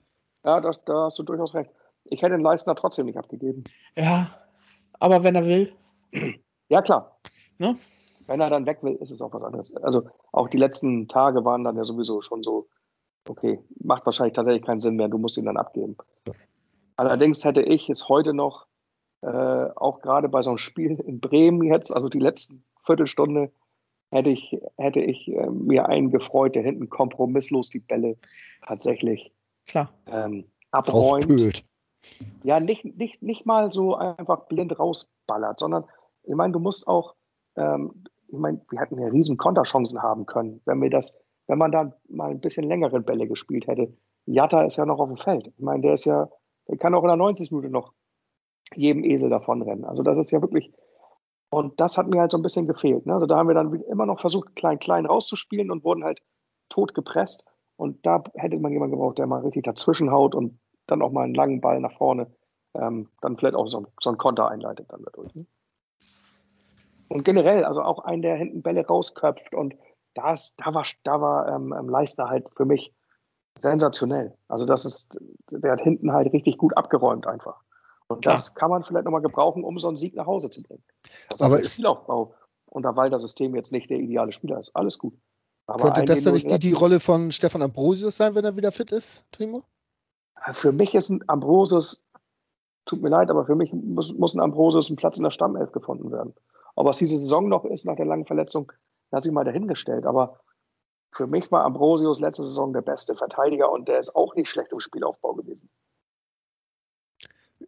ja 0.44 0.60
da, 0.60 0.70
da 0.84 1.04
hast 1.06 1.18
du 1.18 1.24
durchaus 1.24 1.54
recht. 1.54 1.70
Ich 2.04 2.22
hätte 2.22 2.36
den 2.36 2.42
Leistner 2.42 2.74
trotzdem 2.76 3.06
nicht 3.06 3.18
abgegeben. 3.18 3.64
Ja, 3.96 4.28
aber 5.00 5.22
wenn 5.24 5.34
er 5.34 5.44
will. 5.44 5.72
Ja, 6.68 6.82
klar. 6.82 7.20
Ne? 7.58 7.76
Wenn 8.26 8.40
er 8.40 8.50
dann 8.50 8.66
weg 8.66 8.78
will, 8.82 8.94
ist 9.00 9.10
es 9.10 9.20
auch 9.20 9.32
was 9.32 9.42
anderes. 9.42 9.76
Also 9.76 10.08
auch 10.32 10.48
die 10.48 10.56
letzten 10.56 11.08
Tage 11.08 11.44
waren 11.44 11.64
dann 11.64 11.76
ja 11.76 11.84
sowieso 11.84 12.22
schon 12.22 12.44
so, 12.44 12.68
okay, 13.28 13.58
macht 13.80 14.06
wahrscheinlich 14.06 14.34
tatsächlich 14.34 14.64
keinen 14.64 14.80
Sinn 14.80 14.94
mehr, 14.94 15.08
du 15.08 15.18
musst 15.18 15.36
ihn 15.36 15.46
dann 15.46 15.56
abgeben. 15.56 15.96
Allerdings 16.96 17.44
hätte 17.44 17.62
ich 17.62 17.90
es 17.90 18.08
heute 18.08 18.32
noch 18.32 18.66
äh, 19.22 19.26
auch 19.76 20.00
gerade 20.00 20.28
bei 20.28 20.42
so 20.42 20.50
einem 20.50 20.58
Spiel 20.58 20.98
in 21.00 21.20
Bremen 21.20 21.62
jetzt, 21.62 21.90
also 21.94 22.08
die 22.08 22.18
letzten 22.18 22.64
Viertelstunde, 22.84 23.50
hätte 24.10 24.30
ich, 24.30 24.58
hätte 24.76 25.00
ich 25.00 25.28
äh, 25.28 25.50
mir 25.50 25.88
einen 25.88 26.10
gefreut, 26.10 26.54
der 26.54 26.62
hinten 26.62 26.88
kompromisslos 26.88 27.70
die 27.70 27.80
Bälle 27.80 28.16
tatsächlich 28.66 29.32
Klar. 29.66 29.90
Ähm, 30.06 30.46
abräumt. 30.70 31.64
Ja, 32.42 32.60
nicht, 32.60 32.84
nicht, 32.84 33.22
nicht 33.22 33.46
mal 33.46 33.72
so 33.72 33.94
einfach 33.94 34.46
blind 34.48 34.78
rausballert, 34.78 35.58
sondern 35.58 35.84
ich 36.24 36.34
meine, 36.34 36.52
du 36.52 36.58
musst 36.58 36.88
auch, 36.88 37.14
ähm, 37.56 38.04
ich 38.28 38.38
meine, 38.38 38.60
wir 38.70 38.80
hätten 38.80 38.98
ja 38.98 39.08
riesen 39.08 39.36
Konterchancen 39.36 40.02
haben 40.02 40.26
können, 40.26 40.60
wenn 40.64 40.80
wir 40.80 40.90
das, 40.90 41.18
wenn 41.46 41.58
man 41.58 41.72
da 41.72 41.92
mal 42.08 42.30
ein 42.30 42.40
bisschen 42.40 42.66
längere 42.66 43.00
Bälle 43.00 43.28
gespielt 43.28 43.66
hätte. 43.66 43.92
Jatta 44.26 44.62
ist 44.62 44.76
ja 44.76 44.86
noch 44.86 44.98
auf 44.98 45.08
dem 45.08 45.18
Feld. 45.18 45.48
Ich 45.48 45.62
meine, 45.62 45.82
der 45.82 45.94
ist 45.94 46.04
ja, 46.04 46.28
der 46.68 46.78
kann 46.78 46.94
auch 46.94 47.02
in 47.02 47.08
der 47.08 47.16
90 47.16 47.50
Minute 47.50 47.70
noch 47.70 47.92
jedem 48.74 49.04
Esel 49.04 49.30
davonrennen. 49.30 49.84
Also 49.84 50.02
das 50.02 50.18
ist 50.18 50.30
ja 50.30 50.40
wirklich, 50.40 50.72
und 51.50 51.80
das 51.80 51.98
hat 51.98 52.08
mir 52.08 52.20
halt 52.20 52.30
so 52.30 52.38
ein 52.38 52.42
bisschen 52.42 52.66
gefehlt. 52.66 53.06
Ne? 53.06 53.14
Also 53.14 53.26
da 53.26 53.36
haben 53.36 53.48
wir 53.48 53.54
dann 53.54 53.72
immer 53.82 54.06
noch 54.06 54.20
versucht, 54.20 54.54
klein, 54.56 54.78
klein 54.78 55.06
rauszuspielen 55.06 55.70
und 55.70 55.84
wurden 55.84 56.04
halt 56.04 56.22
tot 56.68 56.94
gepresst. 56.94 57.46
Und 57.76 58.04
da 58.06 58.22
hätte 58.34 58.58
man 58.58 58.72
jemanden 58.72 58.96
gebraucht, 58.96 59.18
der 59.18 59.26
mal 59.26 59.40
richtig 59.40 59.64
dazwischen 59.64 60.10
haut 60.10 60.34
und 60.34 60.58
dann 60.86 61.02
auch 61.02 61.12
mal 61.12 61.24
einen 61.24 61.34
langen 61.34 61.60
Ball 61.60 61.80
nach 61.80 61.96
vorne, 61.96 62.30
ähm, 62.74 63.08
dann 63.20 63.36
vielleicht 63.36 63.56
auch 63.56 63.68
so, 63.68 63.86
so 64.00 64.10
einen 64.10 64.18
Konter 64.18 64.48
einleitet 64.48 64.92
dann 64.92 65.02
dadurch. 65.04 65.34
Ne? 65.34 65.46
Und 67.08 67.24
generell, 67.24 67.64
also 67.64 67.82
auch 67.82 68.04
einen, 68.04 68.22
der 68.22 68.36
hinten 68.36 68.62
Bälle 68.62 68.86
rausköpft 68.86 69.54
und 69.54 69.74
das, 70.14 70.54
da 70.56 70.72
war, 70.74 70.84
da 71.02 71.20
war 71.20 71.48
ähm, 71.48 71.74
ähm 71.76 71.88
Leistner 71.88 72.28
halt 72.28 72.46
für 72.56 72.64
mich 72.64 72.92
sensationell. 73.58 74.34
Also 74.48 74.64
das 74.64 74.84
ist, 74.84 75.18
der 75.50 75.72
hat 75.72 75.80
hinten 75.80 76.12
halt 76.12 76.32
richtig 76.32 76.58
gut 76.58 76.76
abgeräumt 76.76 77.26
einfach. 77.26 77.62
Und 78.10 78.26
das 78.26 78.56
kann 78.56 78.70
man 78.70 78.82
vielleicht 78.82 79.04
nochmal 79.04 79.22
gebrauchen, 79.22 79.62
um 79.62 79.78
so 79.78 79.86
einen 79.86 79.96
Sieg 79.96 80.16
nach 80.16 80.26
Hause 80.26 80.50
zu 80.50 80.64
bringen. 80.64 80.82
Das 81.28 81.40
Aber 81.40 81.60
ist 81.60 81.74
Spielaufbau 81.74 82.34
unter 82.66 82.96
Walter-System 82.96 83.54
jetzt 83.54 83.70
nicht 83.70 83.88
der 83.88 83.98
ideale 83.98 84.32
Spieler 84.32 84.58
ist. 84.58 84.74
Alles 84.74 84.98
gut. 84.98 85.14
Aber 85.68 85.84
könnte 85.84 86.04
das 86.06 86.24
dann 86.24 86.34
nicht 86.34 86.50
die, 86.50 86.58
die 86.58 86.72
Rolle 86.72 86.98
von 86.98 87.30
Stefan 87.30 87.62
Ambrosius 87.62 88.16
sein, 88.16 88.34
wenn 88.34 88.44
er 88.44 88.56
wieder 88.56 88.72
fit 88.72 88.90
ist, 88.90 89.24
Timo? 89.30 89.62
Für 90.54 90.72
mich 90.72 90.92
ist 90.94 91.10
ein 91.10 91.22
Ambrosius, 91.28 92.02
tut 92.84 93.00
mir 93.00 93.10
leid, 93.10 93.30
aber 93.30 93.46
für 93.46 93.54
mich 93.54 93.72
muss, 93.72 94.12
muss 94.14 94.34
ein 94.34 94.40
Ambrosius 94.40 94.90
ein 94.90 94.96
Platz 94.96 95.16
in 95.16 95.22
der 95.22 95.30
Stammelf 95.30 95.70
gefunden 95.70 96.10
werden. 96.10 96.34
Ob 96.74 96.88
es 96.88 96.96
diese 96.96 97.16
Saison 97.16 97.48
noch 97.48 97.64
ist 97.64 97.84
nach 97.84 97.96
der 97.96 98.06
langen 98.06 98.26
Verletzung, 98.26 98.72
lasse 99.12 99.28
ich 99.28 99.34
mal 99.34 99.44
dahingestellt. 99.44 100.04
Aber 100.04 100.40
für 101.12 101.28
mich 101.28 101.52
war 101.52 101.64
Ambrosius 101.64 102.18
letzte 102.18 102.42
Saison 102.42 102.72
der 102.72 102.82
beste 102.82 103.14
Verteidiger 103.14 103.70
und 103.70 103.86
der 103.86 104.00
ist 104.00 104.16
auch 104.16 104.34
nicht 104.34 104.48
schlecht 104.48 104.72
im 104.72 104.80
Spielaufbau 104.80 105.34
gewesen 105.34 105.70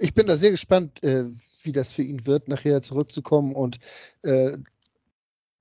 ich 0.03 0.15
bin 0.15 0.27
da 0.27 0.37
sehr 0.37 0.51
gespannt, 0.51 1.03
äh, 1.05 1.27
wie 1.63 1.73
das 1.73 1.93
für 1.93 2.03
ihn 2.03 2.27
wird, 2.27 2.49
nachher 2.49 2.83
zurückzukommen 2.83 3.55
und 3.55 3.79
äh, 4.23 4.59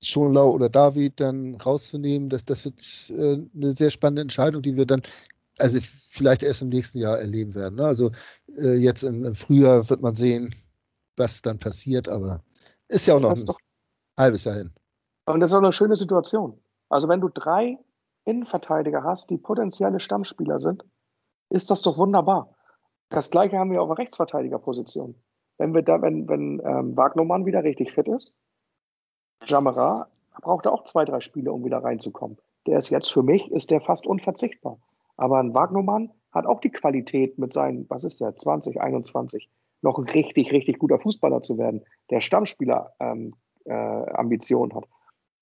Schonlau 0.02 0.52
oder 0.52 0.68
David 0.68 1.20
dann 1.20 1.56
rauszunehmen. 1.56 2.30
Das, 2.30 2.44
das 2.44 2.66
wird 2.66 2.82
äh, 3.10 3.39
eine 3.56 3.74
sehr 3.74 3.92
spannende 3.92 4.24
Entscheidung, 4.24 4.64
die 4.64 4.76
wir 4.76 4.88
dann 4.88 5.04
also 5.60 5.80
vielleicht 5.82 6.42
erst 6.42 6.64
im 6.64 6.70
nächsten 6.70 6.98
Jahr 6.98 7.20
erleben 7.20 7.54
werden. 7.54 7.76
Ne? 7.76 7.86
Also 7.86 8.10
äh, 8.58 8.78
jetzt 8.78 9.04
im, 9.04 9.26
im, 9.26 9.36
Frühjahr 9.36 9.88
wird 9.89 10.02
man 10.02 10.16
sehen, 10.16 10.56
was 11.18 11.44
dann 11.44 11.60
passiert, 11.60 12.10
aber 12.10 12.44
ist 12.88 13.06
ja 13.06 13.16
auch 13.16 13.20
noch 13.20 13.38
ein 13.38 13.46
doch, 13.46 13.60
halbes 14.18 14.44
Jahr 14.46 14.56
hin. 14.56 14.72
Und 15.26 15.39
das 15.39 15.52
ist 15.52 15.56
auch 15.56 15.62
eine 15.62 15.72
schöne 15.72 15.98
Situation. 15.98 16.60
Also 16.89 17.08
wenn 17.08 17.22
du 17.22 17.30
drei 17.30 17.78
Innenverteidiger 18.26 19.04
hast, 19.04 19.30
die 19.30 19.38
potenzielle 19.38 20.00
Stammspieler 20.00 20.58
sind, 20.58 20.84
ist 21.50 21.70
das 21.70 21.84
doch 21.84 21.98
wunderbar. 21.98 22.56
Das 23.12 23.30
gleiche 23.30 23.59
haben 23.59 23.72
wir 23.72 23.82
auf 23.82 23.89
der 23.89 23.97
Rechtsverteidigerposition. 23.97 25.16
Wenn 25.57 25.74
wir 25.74 25.82
da, 25.82 26.01
wenn, 26.01 26.28
wenn 26.30 26.62
ähm, 26.66 26.95
Wagnermann 26.95 27.45
wieder 27.45 27.64
richtig 27.64 27.91
fit 27.91 28.07
ist, 28.07 28.38
Jamara 29.45 30.07
braucht 30.41 30.66
auch 30.66 30.86
zwei, 30.86 31.03
drei 31.03 31.20
Spiele, 31.20 31.51
um 31.51 31.66
wieder 31.66 31.84
reinzukommen. 31.84 32.38
Der 32.68 32.78
ist 32.78 32.89
jetzt 32.89 33.12
für 33.12 33.22
mich, 33.22 33.51
ist 33.51 33.70
der 33.70 33.82
fast 33.82 34.07
unverzichtbar. 34.07 34.80
Aber 35.18 35.39
ein 35.39 35.53
Wagnermann 35.53 36.12
hat 36.32 36.45
auch 36.45 36.62
die 36.62 36.70
Qualität 36.70 37.38
mit 37.38 37.51
seinen, 37.51 37.86
was 37.89 38.05
ist 38.05 38.22
der, 38.22 38.36
20, 38.36 38.80
21, 38.80 39.49
noch 39.82 39.97
ein 39.97 40.05
richtig, 40.05 40.53
richtig 40.53 40.80
guter 40.80 40.99
Fußballer 40.99 41.41
zu 41.41 41.57
werden, 41.57 41.84
der 42.12 42.22
Stammspieler 42.22 42.93
ähm, 43.01 43.36
äh, 43.66 43.74
Ambitionen 43.74 44.74
hat. 44.74 44.86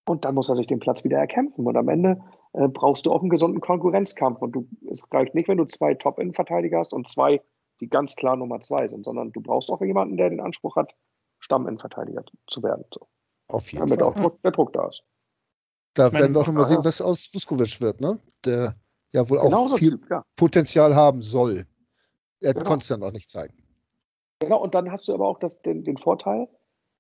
Und 0.08 0.26
dann 0.26 0.34
muss 0.34 0.50
er 0.50 0.56
sich 0.56 0.66
den 0.66 0.80
Platz 0.80 1.04
wieder 1.04 1.20
erkämpfen. 1.20 1.68
Und 1.68 1.78
am 1.78 1.88
Ende 1.88 2.20
äh, 2.54 2.68
brauchst 2.68 3.06
du 3.06 3.12
auch 3.12 3.22
einen 3.22 3.30
gesunden 3.30 3.62
Konkurrenzkampf. 3.62 4.42
Und 4.42 4.54
du, 4.54 4.68
es 4.90 5.08
reicht 5.14 5.36
nicht, 5.36 5.48
wenn 5.48 5.60
du 5.60 5.66
zwei 5.66 5.94
Top-Innenverteidiger 5.94 6.80
hast 6.80 6.94
und 6.94 7.08
zwei 7.08 7.42
die 7.80 7.88
ganz 7.88 8.16
klar 8.16 8.36
Nummer 8.36 8.60
zwei 8.60 8.88
sind, 8.88 9.06
sondern 9.06 9.32
du 9.32 9.42
brauchst 9.42 9.70
auch 9.70 9.82
jemanden, 9.82 10.18
der 10.18 10.30
den 10.30 10.42
Anspruch 10.42 10.76
hat, 10.76 10.94
Stamminnenverteidiger 11.40 12.24
zu 12.48 12.64
werden. 12.64 12.86
So. 12.94 13.08
Auf 13.48 13.72
jeden 13.72 13.88
Damit 13.88 14.00
Fall. 14.00 14.10
auch 14.10 14.16
Druck, 14.16 14.42
der 14.42 14.52
Druck 14.52 14.74
da 14.74 14.88
ist. 14.88 15.04
Da 15.96 16.14
werden 16.14 16.34
wir 16.34 16.42
auch 16.42 16.48
nochmal 16.48 16.66
sehen, 16.66 16.84
was 16.84 17.02
aus 17.02 17.30
Vuskovic 17.34 17.82
wird, 17.82 18.00
ne? 18.00 18.20
Der 18.46 18.76
ja 19.12 19.28
wohl 19.30 19.40
auch 19.40 19.78
viel 19.78 19.92
typ, 19.92 20.10
ja. 20.10 20.24
Potenzial 20.36 20.96
haben 20.96 21.22
soll. 21.22 21.66
Er 22.42 22.54
genau. 22.54 22.66
konnte 22.66 22.84
es 22.84 22.90
dann 22.90 23.04
auch 23.04 23.12
nicht 23.12 23.30
zeigen. 23.30 23.56
Genau, 24.40 24.62
und 24.62 24.76
dann 24.76 24.92
hast 24.92 25.08
du 25.08 25.14
aber 25.14 25.28
auch 25.28 25.40
das, 25.40 25.62
den, 25.62 25.84
den 25.84 25.98
Vorteil, 25.98 26.48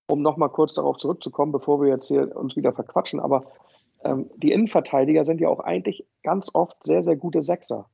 um 0.09 0.21
nochmal 0.21 0.49
kurz 0.49 0.73
darauf 0.73 0.97
zurückzukommen, 0.97 1.51
bevor 1.51 1.81
wir 1.81 1.87
jetzt 1.87 2.07
hier 2.07 2.35
uns 2.35 2.55
wieder 2.55 2.73
verquatschen, 2.73 3.19
aber 3.19 3.51
ähm, 4.03 4.29
die 4.37 4.51
Innenverteidiger 4.51 5.23
sind 5.23 5.39
ja 5.39 5.49
auch 5.49 5.59
eigentlich 5.59 6.05
ganz 6.23 6.53
oft 6.53 6.83
sehr, 6.83 7.03
sehr 7.03 7.15
gute 7.15 7.41
Sechser. 7.41 7.89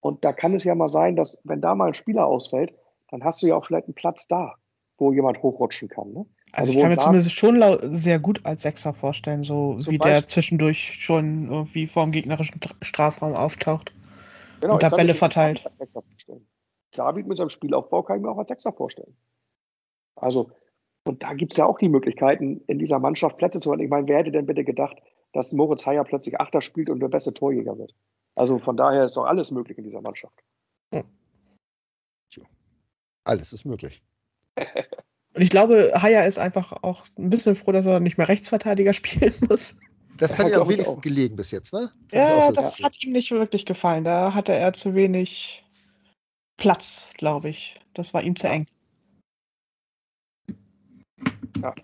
Und 0.00 0.24
da 0.24 0.32
kann 0.32 0.54
es 0.54 0.64
ja 0.64 0.74
mal 0.74 0.88
sein, 0.88 1.16
dass, 1.16 1.40
wenn 1.44 1.60
da 1.60 1.74
mal 1.74 1.88
ein 1.88 1.94
Spieler 1.94 2.26
ausfällt, 2.26 2.72
dann 3.10 3.24
hast 3.24 3.42
du 3.42 3.46
ja 3.46 3.56
auch 3.56 3.66
vielleicht 3.66 3.86
einen 3.86 3.94
Platz 3.94 4.28
da, 4.28 4.54
wo 4.98 5.12
jemand 5.12 5.42
hochrutschen 5.42 5.88
kann. 5.88 6.12
Ne? 6.12 6.26
Also, 6.52 6.70
also 6.70 6.72
ich 6.72 6.80
kann 6.80 6.90
mir 6.90 6.98
zumindest 6.98 7.32
schon 7.32 7.94
sehr 7.94 8.18
gut 8.18 8.44
als 8.44 8.62
Sechser 8.62 8.94
vorstellen, 8.94 9.42
so 9.42 9.76
wie 9.78 9.98
Beispiel. 9.98 9.98
der 9.98 10.26
zwischendurch 10.26 10.96
schon 11.00 11.50
irgendwie 11.50 11.86
vor 11.86 12.04
dem 12.04 12.12
gegnerischen 12.12 12.60
Strafraum 12.82 13.34
auftaucht 13.34 13.92
genau, 14.60 14.74
und 14.74 14.82
da 14.82 14.88
Bälle 14.88 15.14
verteilt. 15.14 15.68
David 16.92 17.26
mit 17.26 17.36
seinem 17.36 17.50
Spielaufbau 17.50 18.02
kann 18.02 18.16
ich 18.16 18.22
mir 18.22 18.30
auch 18.30 18.38
als 18.38 18.48
Sechser 18.48 18.72
vorstellen. 18.72 19.14
Also, 20.14 20.50
und 21.04 21.22
da 21.22 21.34
gibt 21.34 21.52
es 21.52 21.58
ja 21.58 21.66
auch 21.66 21.78
die 21.78 21.88
Möglichkeiten, 21.88 22.62
in 22.66 22.78
dieser 22.78 22.98
Mannschaft 22.98 23.36
Plätze 23.36 23.60
zu 23.60 23.70
haben. 23.70 23.80
Ich 23.80 23.90
meine, 23.90 24.08
wer 24.08 24.18
hätte 24.18 24.30
denn 24.30 24.46
bitte 24.46 24.64
gedacht, 24.64 24.96
dass 25.32 25.52
Moritz 25.52 25.86
Heyer 25.86 26.04
plötzlich 26.04 26.40
Achter 26.40 26.62
spielt 26.62 26.88
und 26.88 27.00
der 27.00 27.08
beste 27.08 27.34
Torjäger 27.34 27.76
wird? 27.78 27.94
Also 28.36 28.58
von 28.58 28.76
daher 28.76 29.06
ist 29.06 29.16
doch 29.16 29.24
alles 29.24 29.50
möglich 29.50 29.78
in 29.78 29.84
dieser 29.84 30.00
Mannschaft. 30.00 30.42
Hm. 30.94 31.04
Alles 33.24 33.52
ist 33.52 33.64
möglich. 33.64 34.02
Und 34.56 35.42
ich 35.42 35.50
glaube, 35.50 35.92
Haya 35.94 36.24
ist 36.24 36.38
einfach 36.38 36.72
auch 36.82 37.04
ein 37.18 37.28
bisschen 37.28 37.56
froh, 37.56 37.72
dass 37.72 37.84
er 37.84 38.00
nicht 38.00 38.16
mehr 38.16 38.28
Rechtsverteidiger 38.28 38.92
spielen 38.94 39.34
muss. 39.48 39.76
Das 40.16 40.38
hat 40.38 40.48
ihm 40.48 40.54
am 40.54 40.68
wenigsten 40.68 41.00
gelegen 41.02 41.36
bis 41.36 41.50
jetzt, 41.50 41.74
ne? 41.74 41.90
Ja, 42.10 42.50
das 42.52 42.82
hat 42.82 43.02
ihm 43.02 43.12
nicht 43.12 43.30
wirklich 43.32 43.66
gefallen. 43.66 44.04
Da 44.04 44.32
hatte 44.32 44.54
er 44.54 44.72
zu 44.72 44.94
wenig 44.94 45.62
Platz, 46.56 47.10
glaube 47.18 47.50
ich. 47.50 47.78
Das 47.92 48.14
war 48.14 48.22
ihm 48.22 48.34
zu 48.34 48.48
eng. 48.48 48.64
Ja. 51.60 51.74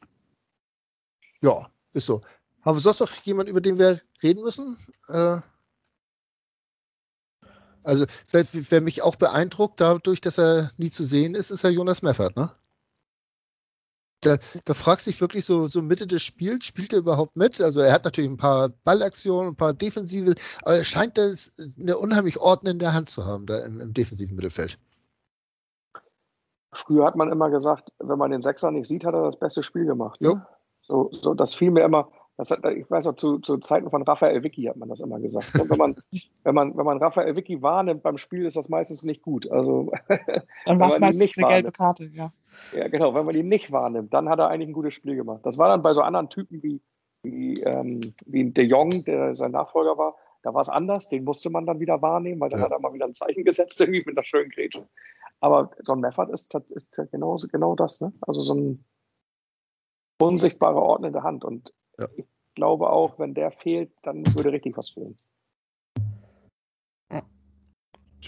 Ja, 1.42 1.70
ist 1.92 2.06
so. 2.06 2.22
Haben 2.62 2.76
wir 2.76 2.80
sonst 2.80 3.00
noch 3.00 3.12
jemanden, 3.24 3.50
über 3.50 3.60
den 3.60 3.78
wir 3.78 4.00
reden 4.22 4.42
müssen? 4.42 4.78
Äh, 5.08 5.38
also, 7.84 8.06
wer, 8.30 8.44
wer, 8.52 8.80
mich 8.80 9.02
auch 9.02 9.16
beeindruckt, 9.16 9.80
dadurch, 9.80 10.20
dass 10.20 10.38
er 10.38 10.70
nie 10.76 10.90
zu 10.90 11.04
sehen 11.04 11.34
ist, 11.34 11.50
ist 11.50 11.64
ja 11.64 11.70
Jonas 11.70 12.02
Meffert, 12.02 12.36
ne? 12.36 12.50
da, 14.22 14.36
da 14.64 14.74
fragst 14.74 15.06
du 15.06 15.10
dich 15.10 15.20
wirklich 15.20 15.44
so, 15.44 15.66
so 15.66 15.82
Mitte 15.82 16.06
des 16.06 16.22
Spiels, 16.22 16.64
spielt 16.64 16.92
er 16.92 17.00
überhaupt 17.00 17.36
mit? 17.36 17.60
Also 17.60 17.80
er 17.80 17.92
hat 17.92 18.04
natürlich 18.04 18.30
ein 18.30 18.36
paar 18.36 18.70
Ballaktionen, 18.84 19.52
ein 19.52 19.56
paar 19.56 19.74
defensive, 19.74 20.34
aber 20.62 20.76
er 20.76 20.84
scheint 20.84 21.18
das 21.18 21.52
eine 21.78 21.98
unheimlich 21.98 22.38
Ordnung 22.40 22.74
in 22.74 22.78
der 22.78 22.94
Hand 22.94 23.10
zu 23.10 23.26
haben, 23.26 23.46
da 23.46 23.58
im, 23.64 23.80
im 23.80 23.92
defensiven 23.92 24.36
Mittelfeld. 24.36 24.78
Früher 26.72 27.04
hat 27.04 27.16
man 27.16 27.30
immer 27.30 27.50
gesagt, 27.50 27.92
wenn 27.98 28.18
man 28.18 28.30
den 28.30 28.42
Sechser 28.42 28.70
nicht 28.70 28.88
sieht, 28.88 29.04
hat 29.04 29.14
er 29.14 29.24
das 29.24 29.38
beste 29.38 29.62
Spiel 29.62 29.84
gemacht. 29.84 30.20
Ne? 30.20 30.46
So, 30.82 31.10
so, 31.20 31.34
das 31.34 31.54
fiel 31.54 31.70
mir 31.70 31.84
immer, 31.84 32.10
das 32.36 32.50
hat, 32.50 32.64
ich 32.64 32.90
weiß 32.90 33.06
noch, 33.06 33.16
zu, 33.16 33.38
zu 33.38 33.58
Zeiten 33.58 33.90
von 33.90 34.02
Raphael 34.02 34.42
Vicky 34.42 34.64
hat 34.64 34.76
man 34.76 34.88
das 34.88 35.00
immer 35.00 35.20
gesagt. 35.20 35.58
Und 35.60 35.70
wenn 35.70 35.78
man, 35.78 35.96
wenn 36.44 36.54
man, 36.54 36.76
wenn 36.76 36.84
man 36.84 36.98
Raphael 36.98 37.36
Vicky 37.36 37.60
wahrnimmt 37.62 38.02
beim 38.02 38.18
Spiel, 38.18 38.46
ist 38.46 38.56
das 38.56 38.68
meistens 38.68 39.02
nicht 39.02 39.22
gut. 39.22 39.50
Also, 39.50 39.92
Dann 40.66 40.80
war 40.80 40.88
es 40.88 40.98
meistens 40.98 41.36
eine 41.36 41.48
gelbe 41.48 41.72
Karte, 41.72 42.04
ja. 42.04 42.32
Ja, 42.74 42.88
genau. 42.88 43.14
Wenn 43.14 43.26
man 43.26 43.34
ihn 43.34 43.46
nicht 43.46 43.72
wahrnimmt, 43.72 44.12
dann 44.14 44.28
hat 44.28 44.38
er 44.38 44.48
eigentlich 44.48 44.68
ein 44.68 44.74
gutes 44.74 44.94
Spiel 44.94 45.16
gemacht. 45.16 45.40
Das 45.44 45.58
war 45.58 45.68
dann 45.68 45.82
bei 45.82 45.92
so 45.92 46.02
anderen 46.02 46.28
Typen 46.30 46.62
wie, 46.62 46.80
wie, 47.22 47.54
ähm, 47.62 48.00
wie 48.26 48.50
De 48.50 48.64
Jong, 48.64 49.04
der 49.04 49.34
sein 49.34 49.52
Nachfolger 49.52 49.98
war, 49.98 50.16
da 50.42 50.54
war 50.54 50.60
es 50.60 50.68
anders. 50.68 51.08
Den 51.08 51.24
musste 51.24 51.50
man 51.50 51.66
dann 51.66 51.80
wieder 51.80 52.02
wahrnehmen, 52.02 52.40
weil 52.40 52.50
dann 52.50 52.60
ja. 52.60 52.66
hat 52.66 52.72
er 52.72 52.80
mal 52.80 52.92
wieder 52.92 53.06
ein 53.06 53.14
Zeichen 53.14 53.44
gesetzt, 53.44 53.80
irgendwie 53.80 54.02
mit 54.06 54.16
einer 54.16 54.24
schönen 54.24 54.50
Grätsche. 54.50 54.88
Aber 55.40 55.70
so 55.82 55.92
ein 55.92 56.00
Meffert 56.00 56.30
ist, 56.30 56.54
ist 56.70 56.96
genau, 57.10 57.36
genau 57.50 57.74
das. 57.74 58.00
Ne? 58.00 58.12
Also 58.20 58.42
so 58.42 58.54
ein 58.54 58.84
unsichtbarer 60.20 60.80
Ort 60.80 61.04
in 61.04 61.12
der 61.12 61.24
Hand. 61.24 61.44
Und 61.44 61.72
ja. 62.02 62.08
ich 62.16 62.26
glaube 62.54 62.90
auch, 62.90 63.18
wenn 63.18 63.34
der 63.34 63.50
fehlt, 63.50 63.92
dann 64.02 64.24
würde 64.34 64.52
richtig 64.52 64.76
was 64.76 64.90
fehlen. 64.90 65.16
Ja. 67.10 67.22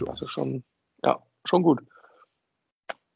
Das 0.07 0.23
ist 0.23 0.31
schon, 0.31 0.65
ja, 1.03 1.23
schon 1.45 1.63
gut 1.63 1.83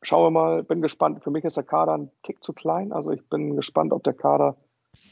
schauen 0.03 0.25
wir 0.25 0.31
mal, 0.31 0.63
bin 0.63 0.83
gespannt. 0.83 1.23
Für 1.23 1.31
mich 1.31 1.45
ist 1.45 1.57
der 1.57 1.65
Kader 1.65 1.97
ein 1.97 2.11
Tick 2.23 2.43
zu 2.43 2.53
klein. 2.53 2.93
Also 2.93 3.11
ich 3.11 3.29
bin 3.29 3.57
gespannt, 3.57 3.93
ob 3.93 4.05
der 4.05 4.15
Kader, 4.15 4.57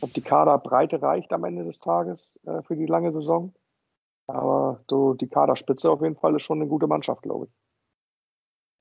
ob 0.01 0.13
die 0.13 0.23
Kaderbreite 0.23 1.03
reicht 1.03 1.33
am 1.33 1.45
Ende 1.45 1.65
des 1.65 1.81
Tages 1.81 2.41
äh, 2.47 2.63
für 2.63 2.77
die 2.77 2.87
lange 2.87 3.13
Saison. 3.13 3.55
Aber 4.27 4.81
so 4.89 5.15
die 5.15 5.29
Kaderspitze 5.29 5.91
auf 5.91 6.03
jeden 6.03 6.17
Fall 6.17 6.35
ist 6.35 6.43
schon 6.43 6.61
eine 6.61 6.69
gute 6.69 6.87
Mannschaft, 6.87 7.23
glaube 7.23 7.47
ich. 7.47 7.53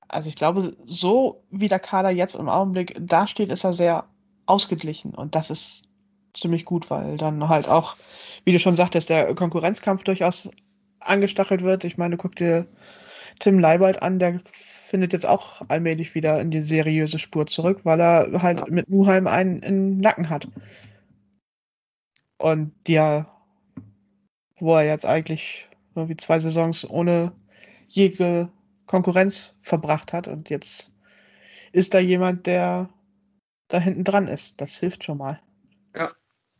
Also 0.08 0.28
ich 0.28 0.36
glaube, 0.36 0.76
so 0.86 1.44
wie 1.50 1.68
der 1.68 1.80
Kader 1.80 2.10
jetzt 2.10 2.36
im 2.36 2.48
Augenblick 2.48 2.96
dasteht, 3.00 3.50
ist 3.50 3.64
er 3.64 3.72
sehr 3.72 4.08
ausgeglichen 4.46 5.14
und 5.14 5.34
das 5.34 5.50
ist 5.50 5.88
ziemlich 6.36 6.64
gut, 6.64 6.90
weil 6.90 7.16
dann 7.16 7.48
halt 7.48 7.68
auch, 7.68 7.96
wie 8.44 8.52
du 8.52 8.58
schon 8.58 8.76
sagtest, 8.76 9.08
der 9.08 9.34
Konkurrenzkampf 9.34 10.04
durchaus 10.04 10.50
angestachelt 11.00 11.62
wird. 11.62 11.84
Ich 11.84 11.98
meine, 11.98 12.16
guck 12.16 12.36
dir 12.36 12.66
Tim 13.38 13.58
Leibold 13.58 14.02
an, 14.02 14.18
der 14.18 14.40
findet 14.52 15.12
jetzt 15.12 15.26
auch 15.26 15.62
allmählich 15.68 16.14
wieder 16.14 16.40
in 16.40 16.50
die 16.50 16.60
seriöse 16.60 17.18
Spur 17.18 17.46
zurück, 17.46 17.80
weil 17.84 18.00
er 18.00 18.42
halt 18.42 18.60
ja. 18.60 18.66
mit 18.68 18.88
Muheim 18.88 19.26
einen 19.26 19.60
im 19.60 19.98
Nacken 19.98 20.30
hat. 20.30 20.48
Und 22.38 22.72
der, 22.86 23.26
wo 24.58 24.76
er 24.76 24.84
jetzt 24.84 25.06
eigentlich 25.06 25.68
irgendwie 25.94 26.16
zwei 26.16 26.38
Saisons 26.38 26.88
ohne 26.88 27.32
jede 27.88 28.50
Konkurrenz 28.86 29.56
verbracht 29.62 30.12
hat 30.12 30.28
und 30.28 30.50
jetzt 30.50 30.92
ist 31.72 31.94
da 31.94 31.98
jemand, 31.98 32.46
der 32.46 32.88
da 33.68 33.80
hinten 33.80 34.04
dran 34.04 34.28
ist. 34.28 34.60
Das 34.60 34.78
hilft 34.78 35.04
schon 35.04 35.18
mal. 35.18 35.40
Ja, 35.94 36.12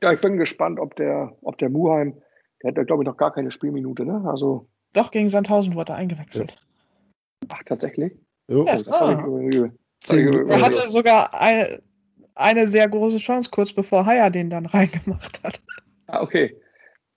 ja 0.02 0.12
ich 0.12 0.20
bin 0.20 0.36
gespannt, 0.36 0.78
ob 0.78 0.96
der, 0.96 1.36
ob 1.42 1.58
der 1.58 1.70
Muheim, 1.70 2.20
der 2.62 2.74
hat 2.74 2.86
glaube 2.86 3.02
ich, 3.02 3.06
noch 3.06 3.16
gar 3.16 3.32
keine 3.32 3.50
Spielminute, 3.50 4.04
ne? 4.04 4.22
Also. 4.26 4.68
Doch, 4.92 5.10
gegen 5.10 5.28
Sandhausen 5.28 5.74
wurde 5.74 5.92
er 5.92 5.96
eingewechselt. 5.96 6.52
Ja. 6.52 7.48
Ach, 7.50 7.62
tatsächlich? 7.64 8.12
Ja. 8.48 8.64
ja 8.64 8.80
er 10.08 10.62
hatte 10.62 10.88
sogar 10.88 11.34
eine, 11.34 11.82
eine 12.34 12.68
sehr 12.68 12.88
große 12.88 13.18
Chance, 13.18 13.50
kurz 13.50 13.72
bevor 13.72 14.06
Haya 14.06 14.30
den 14.30 14.50
dann 14.50 14.66
reingemacht 14.66 15.42
hat. 15.42 15.60
Ah, 16.06 16.22
okay. 16.22 16.56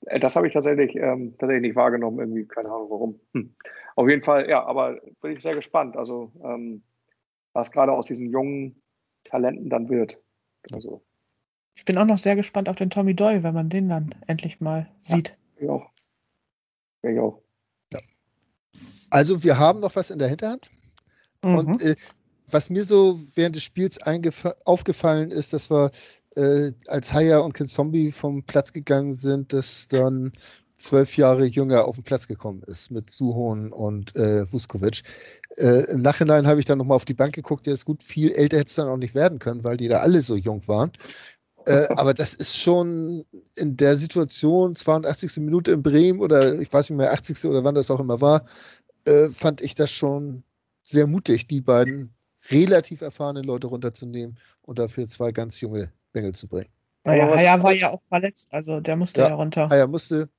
Äh, 0.05 0.19
das 0.19 0.35
habe 0.35 0.47
ich 0.47 0.53
tatsächlich, 0.53 0.95
ähm, 0.95 1.35
tatsächlich 1.37 1.69
nicht 1.69 1.75
wahrgenommen, 1.75 2.19
irgendwie, 2.19 2.45
keine 2.45 2.69
Ahnung 2.69 2.89
warum. 2.89 3.19
Hm. 3.33 3.55
Auf 3.95 4.09
jeden 4.09 4.23
Fall, 4.23 4.49
ja, 4.49 4.65
aber 4.65 4.99
bin 5.21 5.33
ich 5.33 5.41
sehr 5.41 5.55
gespannt, 5.55 5.97
also 5.97 6.31
ähm, 6.43 6.83
was 7.53 7.71
gerade 7.71 7.91
aus 7.91 8.07
diesen 8.07 8.29
jungen 8.29 8.81
Talenten 9.25 9.69
dann 9.69 9.89
wird. 9.89 10.21
Also. 10.71 11.03
Ich 11.79 11.85
bin 11.85 11.97
auch 11.97 12.05
noch 12.05 12.17
sehr 12.17 12.35
gespannt 12.35 12.67
auf 12.67 12.75
den 12.75 12.89
Tommy 12.89 13.15
Doyle, 13.15 13.41
wenn 13.41 13.53
man 13.53 13.69
den 13.69 13.87
dann 13.87 14.13
endlich 14.27 14.59
mal 14.59 14.89
sieht. 15.01 15.37
Ja, 15.55 15.63
ich 15.63 15.69
auch. 15.69 15.91
Ich 17.03 17.19
auch. 17.19 17.41
Also 19.09 19.43
wir 19.45 19.57
haben 19.57 19.79
noch 19.79 19.95
was 19.95 20.11
in 20.11 20.19
der 20.19 20.27
Hinterhand. 20.27 20.71
Mhm. 21.41 21.55
Und 21.55 21.81
äh, 21.81 21.95
was 22.51 22.69
mir 22.69 22.83
so 22.83 23.17
während 23.35 23.55
des 23.55 23.63
Spiels 23.63 23.97
aufgefallen 24.65 25.31
ist, 25.31 25.53
dass 25.53 25.71
wir 25.71 25.91
äh, 26.35 26.73
als 26.87 27.13
Haya 27.13 27.39
und 27.39 27.53
Kind 27.53 27.69
Zombie 27.69 28.11
vom 28.11 28.43
Platz 28.43 28.73
gegangen 28.73 29.15
sind, 29.15 29.53
dass 29.53 29.87
dann 29.87 30.33
zwölf 30.75 31.15
Jahre 31.15 31.45
jünger 31.45 31.85
auf 31.85 31.95
den 31.95 32.03
Platz 32.03 32.27
gekommen 32.27 32.61
ist 32.67 32.91
mit 32.91 33.09
Suhon 33.09 33.71
und 33.71 34.17
äh, 34.17 34.51
Vuskovic. 34.51 35.03
Äh, 35.55 35.91
Im 35.91 36.01
Nachhinein 36.01 36.45
habe 36.45 36.59
ich 36.59 36.65
dann 36.65 36.77
nochmal 36.77 36.97
auf 36.97 37.05
die 37.05 37.13
Bank 37.13 37.33
geguckt, 37.33 37.67
der 37.67 37.73
ist 37.73 37.85
gut, 37.85 38.03
viel 38.03 38.31
älter 38.31 38.57
hätte 38.57 38.67
es 38.67 38.75
dann 38.75 38.89
auch 38.89 38.97
nicht 38.97 39.15
werden 39.15 39.39
können, 39.39 39.63
weil 39.63 39.77
die 39.77 39.87
da 39.87 39.99
alle 39.99 40.21
so 40.23 40.35
jung 40.35 40.67
waren. 40.67 40.91
Äh, 41.65 41.87
aber 41.95 42.13
das 42.13 42.33
ist 42.33 42.57
schon 42.57 43.25
in 43.55 43.77
der 43.77 43.97
Situation, 43.97 44.75
82. 44.75 45.37
Minute 45.37 45.71
in 45.71 45.83
Bremen 45.83 46.19
oder 46.19 46.59
ich 46.59 46.71
weiß 46.71 46.89
nicht 46.89 46.97
mehr, 46.97 47.11
80. 47.11 47.45
oder 47.45 47.63
wann 47.63 47.75
das 47.75 47.91
auch 47.91 47.99
immer 47.99 48.21
war, 48.21 48.45
äh, 49.05 49.27
fand 49.29 49.61
ich 49.61 49.75
das 49.75 49.91
schon 49.91 50.43
sehr 50.81 51.07
mutig, 51.07 51.47
die 51.47 51.61
beiden 51.61 52.13
relativ 52.49 53.01
erfahrenen 53.01 53.43
Leute 53.43 53.67
runterzunehmen 53.67 54.39
und 54.61 54.79
dafür 54.79 55.07
zwei 55.07 55.31
ganz 55.31 55.59
junge 55.61 55.91
Bengel 56.13 56.33
zu 56.33 56.47
bringen. 56.47 56.69
Naja, 57.03 57.27
Haya 57.27 57.63
war 57.63 57.73
ja 57.73 57.89
auch 57.89 58.03
verletzt, 58.03 58.53
also 58.53 58.79
der 58.79 58.95
musste 58.95 59.21
ja, 59.21 59.29
ja 59.29 59.35
runter. 59.35 59.69
Haya 59.69 59.87
musste. 59.87 60.29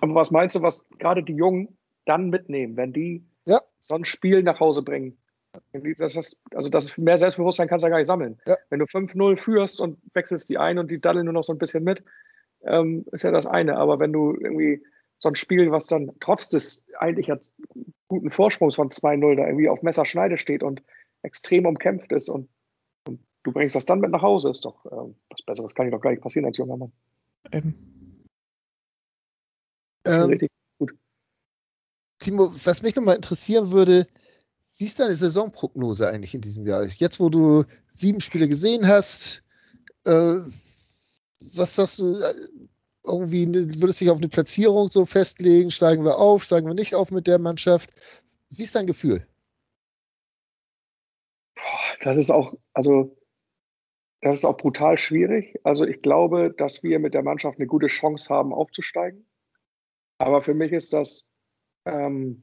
Aber 0.00 0.14
was 0.14 0.30
meinst 0.30 0.56
du, 0.56 0.62
was 0.62 0.86
gerade 0.98 1.22
die 1.22 1.34
Jungen 1.34 1.76
dann 2.06 2.30
mitnehmen, 2.30 2.76
wenn 2.76 2.92
die 2.92 3.24
ja. 3.46 3.60
so 3.80 3.94
ein 3.94 4.04
Spiel 4.04 4.42
nach 4.42 4.60
Hause 4.60 4.82
bringen? 4.82 5.16
Das 5.72 6.16
ist, 6.16 6.40
also 6.54 6.68
das 6.68 6.96
mehr 6.96 7.18
Selbstbewusstsein 7.18 7.68
kannst 7.68 7.82
du 7.82 7.86
ja 7.86 7.90
gar 7.90 7.98
nicht 7.98 8.06
sammeln. 8.06 8.40
Ja. 8.46 8.56
Wenn 8.70 8.78
du 8.78 8.86
5-0 8.86 9.36
führst 9.36 9.80
und 9.80 9.98
wechselst 10.14 10.48
die 10.48 10.58
ein 10.58 10.78
und 10.78 10.90
die 10.90 11.00
daddeln 11.00 11.26
nur 11.26 11.34
noch 11.34 11.44
so 11.44 11.52
ein 11.52 11.58
bisschen 11.58 11.84
mit, 11.84 12.04
ähm, 12.64 13.04
ist 13.12 13.24
ja 13.24 13.30
das 13.30 13.46
eine. 13.46 13.76
Aber 13.76 13.98
wenn 13.98 14.12
du 14.12 14.34
irgendwie 14.34 14.82
so 15.18 15.28
ein 15.28 15.34
Spiel, 15.34 15.70
was 15.70 15.86
dann 15.86 16.10
trotz 16.20 16.48
des 16.48 16.84
eigentlich 16.98 17.26
jetzt 17.26 17.54
guten 18.08 18.30
Vorsprungs 18.30 18.76
von 18.76 18.90
2-0 18.90 19.36
da 19.36 19.46
irgendwie 19.46 19.68
auf 19.68 19.82
Messerschneide 19.82 20.38
steht 20.38 20.62
und 20.62 20.82
extrem 21.22 21.66
umkämpft 21.66 22.12
ist 22.12 22.28
und, 22.28 22.48
und, 23.06 23.20
du 23.42 23.52
bringst 23.52 23.76
das 23.76 23.86
dann 23.86 24.00
mit 24.00 24.10
nach 24.10 24.22
Hause, 24.22 24.50
ist 24.50 24.64
doch 24.64 24.84
äh, 24.86 25.14
was 25.30 25.42
Besseres 25.46 25.74
kann 25.74 25.86
dir 25.86 25.92
doch 25.92 26.00
gar 26.00 26.10
nicht 26.10 26.22
passieren 26.22 26.46
als 26.46 26.56
junger 26.56 26.76
Mann. 26.76 26.92
Eben. 27.52 28.26
Ähm, 30.06 30.22
richtig 30.22 30.50
gut. 30.78 30.92
Timo, 32.18 32.50
was 32.64 32.82
mich 32.82 32.96
nochmal 32.96 33.16
interessieren 33.16 33.70
würde, 33.70 34.06
wie 34.82 34.86
ist 34.86 34.98
deine 34.98 35.14
Saisonprognose 35.14 36.08
eigentlich 36.08 36.34
in 36.34 36.40
diesem 36.40 36.66
Jahr? 36.66 36.84
Jetzt, 36.84 37.20
wo 37.20 37.28
du 37.28 37.62
sieben 37.86 38.20
Spiele 38.20 38.48
gesehen 38.48 38.84
hast, 38.84 39.44
äh, 40.04 40.38
was 41.54 41.76
sagst 41.76 42.00
du, 42.00 42.20
irgendwie 43.04 43.46
würdest 43.46 44.00
du 44.00 44.04
dich 44.04 44.10
auf 44.10 44.18
eine 44.18 44.28
Platzierung 44.28 44.88
so 44.88 45.04
festlegen? 45.04 45.70
Steigen 45.70 46.04
wir 46.04 46.18
auf, 46.18 46.42
steigen 46.42 46.66
wir 46.66 46.74
nicht 46.74 46.96
auf 46.96 47.12
mit 47.12 47.28
der 47.28 47.38
Mannschaft? 47.38 47.90
Wie 48.50 48.64
ist 48.64 48.74
dein 48.74 48.88
Gefühl? 48.88 49.24
Das 52.00 52.16
ist 52.16 52.30
auch, 52.32 52.52
also 52.72 53.16
das 54.20 54.38
ist 54.38 54.44
auch 54.44 54.56
brutal 54.56 54.98
schwierig. 54.98 55.60
Also 55.62 55.86
ich 55.86 56.02
glaube, 56.02 56.52
dass 56.58 56.82
wir 56.82 56.98
mit 56.98 57.14
der 57.14 57.22
Mannschaft 57.22 57.58
eine 57.58 57.68
gute 57.68 57.86
Chance 57.86 58.34
haben, 58.34 58.52
aufzusteigen. 58.52 59.28
Aber 60.18 60.42
für 60.42 60.54
mich 60.54 60.72
ist 60.72 60.92
das 60.92 61.30
ähm, 61.86 62.42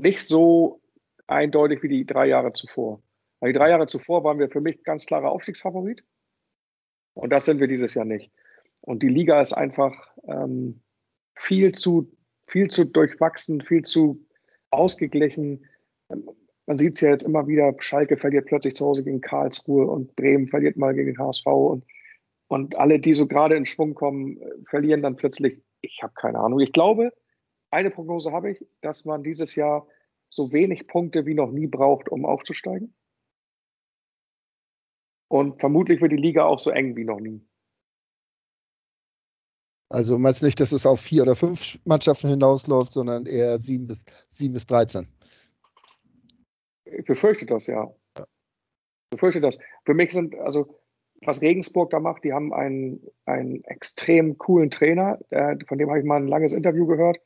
nicht 0.00 0.20
so 0.20 0.80
eindeutig 1.28 1.82
wie 1.82 1.88
die 1.88 2.06
drei 2.06 2.26
Jahre 2.26 2.52
zuvor. 2.52 3.02
Weil 3.40 3.52
die 3.52 3.58
drei 3.58 3.70
Jahre 3.70 3.86
zuvor 3.86 4.24
waren 4.24 4.38
wir 4.38 4.50
für 4.50 4.60
mich 4.60 4.82
ganz 4.82 5.06
klarer 5.06 5.30
Aufstiegsfavorit. 5.30 6.02
Und 7.14 7.30
das 7.30 7.44
sind 7.44 7.60
wir 7.60 7.68
dieses 7.68 7.94
Jahr 7.94 8.04
nicht. 8.04 8.32
Und 8.80 9.02
die 9.02 9.08
Liga 9.08 9.40
ist 9.40 9.52
einfach 9.52 9.94
ähm, 10.26 10.82
viel 11.36 11.72
zu, 11.72 12.10
viel 12.46 12.68
zu 12.68 12.84
durchwachsen, 12.84 13.60
viel 13.60 13.82
zu 13.82 14.24
ausgeglichen. 14.70 15.64
Man 16.66 16.78
sieht 16.78 16.94
es 16.94 17.00
ja 17.00 17.10
jetzt 17.10 17.26
immer 17.26 17.46
wieder, 17.46 17.74
Schalke 17.78 18.16
verliert 18.16 18.46
plötzlich 18.46 18.74
zu 18.74 18.86
Hause 18.86 19.04
gegen 19.04 19.20
Karlsruhe 19.20 19.86
und 19.86 20.14
Bremen 20.16 20.48
verliert 20.48 20.76
mal 20.76 20.94
gegen 20.94 21.14
den 21.14 21.18
HSV 21.18 21.46
und, 21.46 21.84
und 22.48 22.76
alle, 22.76 22.98
die 22.98 23.14
so 23.14 23.26
gerade 23.26 23.56
in 23.56 23.66
Schwung 23.66 23.94
kommen, 23.94 24.38
verlieren 24.68 25.02
dann 25.02 25.16
plötzlich. 25.16 25.60
Ich 25.80 26.00
habe 26.02 26.12
keine 26.14 26.38
Ahnung. 26.38 26.60
Ich 26.60 26.72
glaube, 26.72 27.12
eine 27.70 27.90
Prognose 27.90 28.32
habe 28.32 28.50
ich, 28.50 28.64
dass 28.80 29.04
man 29.04 29.22
dieses 29.22 29.54
Jahr 29.54 29.86
so 30.28 30.52
wenig 30.52 30.86
Punkte 30.86 31.26
wie 31.26 31.34
noch 31.34 31.50
nie 31.50 31.66
braucht, 31.66 32.08
um 32.08 32.24
aufzusteigen. 32.24 32.94
Und 35.28 35.60
vermutlich 35.60 36.00
wird 36.00 36.12
die 36.12 36.16
Liga 36.16 36.44
auch 36.44 36.58
so 36.58 36.70
eng 36.70 36.96
wie 36.96 37.04
noch 37.04 37.20
nie. 37.20 37.46
Also 39.90 40.18
meinst 40.18 40.42
nicht, 40.42 40.60
dass 40.60 40.72
es 40.72 40.84
auf 40.84 41.00
vier 41.00 41.22
oder 41.22 41.34
fünf 41.34 41.78
Mannschaften 41.86 42.28
hinausläuft, 42.28 42.92
sondern 42.92 43.26
eher 43.26 43.58
sieben 43.58 43.86
bis, 43.86 44.04
sieben 44.28 44.54
bis 44.54 44.66
13? 44.66 45.06
Ich 46.84 47.04
befürchte 47.06 47.46
das, 47.46 47.66
ja. 47.66 47.90
ja. 48.16 48.24
Ich 48.24 49.10
befürchte 49.10 49.40
das. 49.40 49.58
Für 49.84 49.94
mich 49.94 50.12
sind, 50.12 50.34
also 50.36 50.78
was 51.22 51.42
Regensburg 51.42 51.90
da 51.90 52.00
macht, 52.00 52.24
die 52.24 52.32
haben 52.32 52.52
einen, 52.52 53.00
einen 53.24 53.64
extrem 53.64 54.38
coolen 54.38 54.70
Trainer, 54.70 55.18
äh, 55.30 55.56
von 55.66 55.78
dem 55.78 55.88
habe 55.88 56.00
ich 56.00 56.04
mal 56.04 56.20
ein 56.20 56.28
langes 56.28 56.52
Interview 56.52 56.86
gehört. 56.86 57.18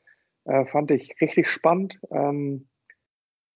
Äh, 0.45 0.65
fand 0.65 0.91
ich 0.91 1.15
richtig 1.21 1.49
spannend. 1.49 1.99
Ähm, 2.11 2.67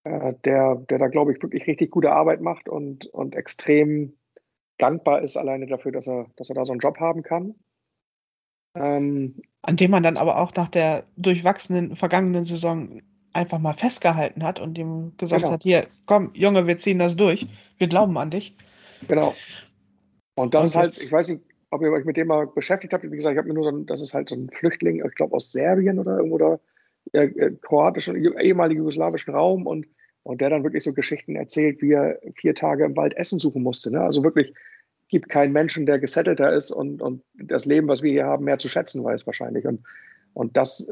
äh, 0.08 0.34
der, 0.45 0.76
der 0.76 0.97
da, 0.97 1.08
glaube 1.08 1.34
ich, 1.34 1.41
wirklich 1.41 1.68
richtig 1.68 1.91
gute 1.91 2.12
Arbeit 2.12 2.41
macht 2.41 2.70
und, 2.70 3.05
und 3.08 3.36
extrem 3.36 4.14
dankbar 4.78 5.22
ist 5.22 5.38
alleine 5.38 5.68
dafür, 5.68 5.91
dass 5.91 6.08
er, 6.08 6.28
dass 6.36 6.49
er 6.49 6.55
da 6.55 6.66
so 6.66 6.74
einen 6.74 6.80
Job 6.80 6.99
haben 6.99 7.24
kann. 7.24 7.55
Ähm, 8.76 9.41
An 9.64 9.76
dem 9.76 9.91
man 9.91 10.03
dann 10.03 10.18
aber 10.18 10.39
auch 10.39 10.53
nach 10.55 10.68
der 10.68 11.03
durchwachsenen 11.18 11.95
vergangenen 11.95 12.45
Saison 12.45 13.01
einfach 13.34 13.60
mal 13.60 13.74
festgehalten 13.74 14.43
hat 14.43 14.60
und 14.60 14.78
ihm 14.78 15.14
gesagt 15.18 15.41
genau. 15.41 15.53
hat, 15.53 15.64
hier, 15.64 15.88
komm, 16.05 16.32
Junge, 16.34 16.68
wir 16.68 16.78
ziehen 16.78 16.99
das 16.99 17.16
durch, 17.16 17.47
wir 17.78 17.88
glauben 17.88 18.18
an 18.18 18.30
dich. 18.30 18.55
Genau. 19.08 19.34
Und 20.36 20.53
das 20.53 20.62
und 20.62 20.68
ist 20.68 20.76
halt, 20.76 20.97
ich 20.97 21.12
weiß 21.12 21.28
nicht, 21.30 21.41
ob 21.72 21.82
ihr 21.82 21.91
euch 21.91 22.05
mit 22.05 22.18
dem 22.18 22.28
mal 22.28 22.47
beschäftigt 22.47 22.93
habt. 22.93 23.03
Wie 23.03 23.10
gesagt, 23.10 23.34
ich 23.34 23.38
habe 23.38 23.47
mir 23.47 23.53
nur 23.53 23.64
so 23.64 23.72
ein, 23.72 23.86
das 23.86 24.01
ist 24.01 24.14
halt 24.14 24.30
so 24.30 24.36
ein 24.36 24.49
Flüchtling, 24.49 25.03
ich 25.05 25.16
glaube 25.16 25.36
aus 25.36 25.51
Serbien 25.51 25.99
oder 25.99 26.18
irgendwo 26.18 26.38
da, 26.38 26.60
äh, 27.14 27.51
kroatischen, 27.62 28.16
ehemaligen 28.39 28.80
jugoslawischen 28.80 29.34
Raum 29.34 29.66
und, 29.68 29.88
und 30.28 30.41
der 30.41 30.49
dann 30.49 30.63
wirklich 30.63 30.84
so 30.84 30.91
Geschichten 30.91 31.38
erzählt, 31.38 31.82
wie 31.82 31.93
er 31.93 32.19
vier 32.36 32.53
Tage 32.53 32.84
im 32.84 32.97
Wald 32.97 33.15
Essen 33.15 33.39
suchen 33.39 33.63
musste. 33.63 33.91
Ne? 33.91 34.01
Also 34.01 34.23
wirklich 34.23 34.53
gibt 35.07 35.30
keinen 35.30 35.53
Menschen, 35.53 35.86
der 35.86 35.99
gesettelter 35.99 36.53
ist 36.53 36.69
und, 36.69 37.01
und 37.01 37.23
das 37.34 37.65
Leben, 37.65 37.88
was 37.88 38.03
wir 38.03 38.11
hier 38.11 38.25
haben, 38.25 38.43
mehr 38.43 38.57
zu 38.57 38.67
schätzen 38.67 39.05
weiß 39.05 39.25
wahrscheinlich. 39.25 39.65
Und, 39.65 39.86
und 40.34 40.57
das, 40.57 40.91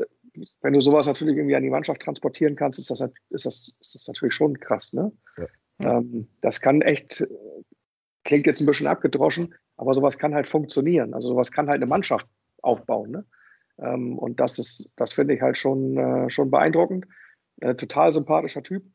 wenn 0.61 0.71
du 0.71 0.79
sowas 0.79 1.05
natürlich 1.05 1.35
irgendwie 1.35 1.57
an 1.57 1.63
die 1.63 1.69
Mannschaft 1.69 2.01
transportieren 2.01 2.55
kannst, 2.55 2.79
ist 2.79 2.89
das, 2.89 3.01
ist 3.29 3.45
das, 3.45 3.75
ist 3.77 3.95
das 3.95 4.07
natürlich 4.07 4.33
schon 4.33 4.57
krass. 4.57 4.93
Ne? 4.93 5.11
Ja. 5.35 5.97
Ähm, 5.97 6.29
das 6.39 6.61
kann 6.61 6.81
echt, 6.81 7.27
klingt 8.23 8.47
jetzt 8.47 8.61
ein 8.61 8.65
bisschen 8.65 8.87
abgedroschen, 8.87 9.53
aber 9.75 9.93
sowas 9.93 10.17
kann 10.17 10.33
halt 10.33 10.47
funktionieren. 10.47 11.13
Also 11.13 11.27
sowas 11.27 11.51
kann 11.51 11.67
halt 11.67 11.79
eine 11.79 11.87
Mannschaft 11.87 12.25
aufbauen. 12.61 13.11
Ne? 13.11 13.25
Ähm, 13.79 14.17
und 14.17 14.39
das 14.39 14.59
ist, 14.59 14.93
das 14.95 15.11
finde 15.11 15.33
ich 15.33 15.41
halt 15.41 15.57
schon, 15.57 15.97
äh, 15.97 16.29
schon 16.29 16.49
beeindruckend. 16.49 17.05
Äh, 17.59 17.75
total 17.75 18.13
sympathischer 18.13 18.63
Typ. 18.63 18.85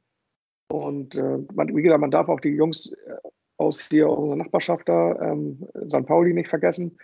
Und 0.71 1.17
äh, 1.17 1.39
man, 1.53 1.75
wie 1.75 1.83
gesagt, 1.83 2.01
man 2.01 2.13
darf 2.13 2.29
auch 2.29 2.41
die 2.41 2.51
Jungs 2.51 2.93
äh, 2.93 3.17
aus 3.57 3.89
hier 3.91 4.09
unserer 4.09 4.37
Nachbarschaft 4.37 4.89
da, 4.89 5.21
ähm, 5.21 5.67
St. 5.89 6.07
Pauli 6.07 6.33
nicht 6.33 6.49
vergessen. 6.49 6.97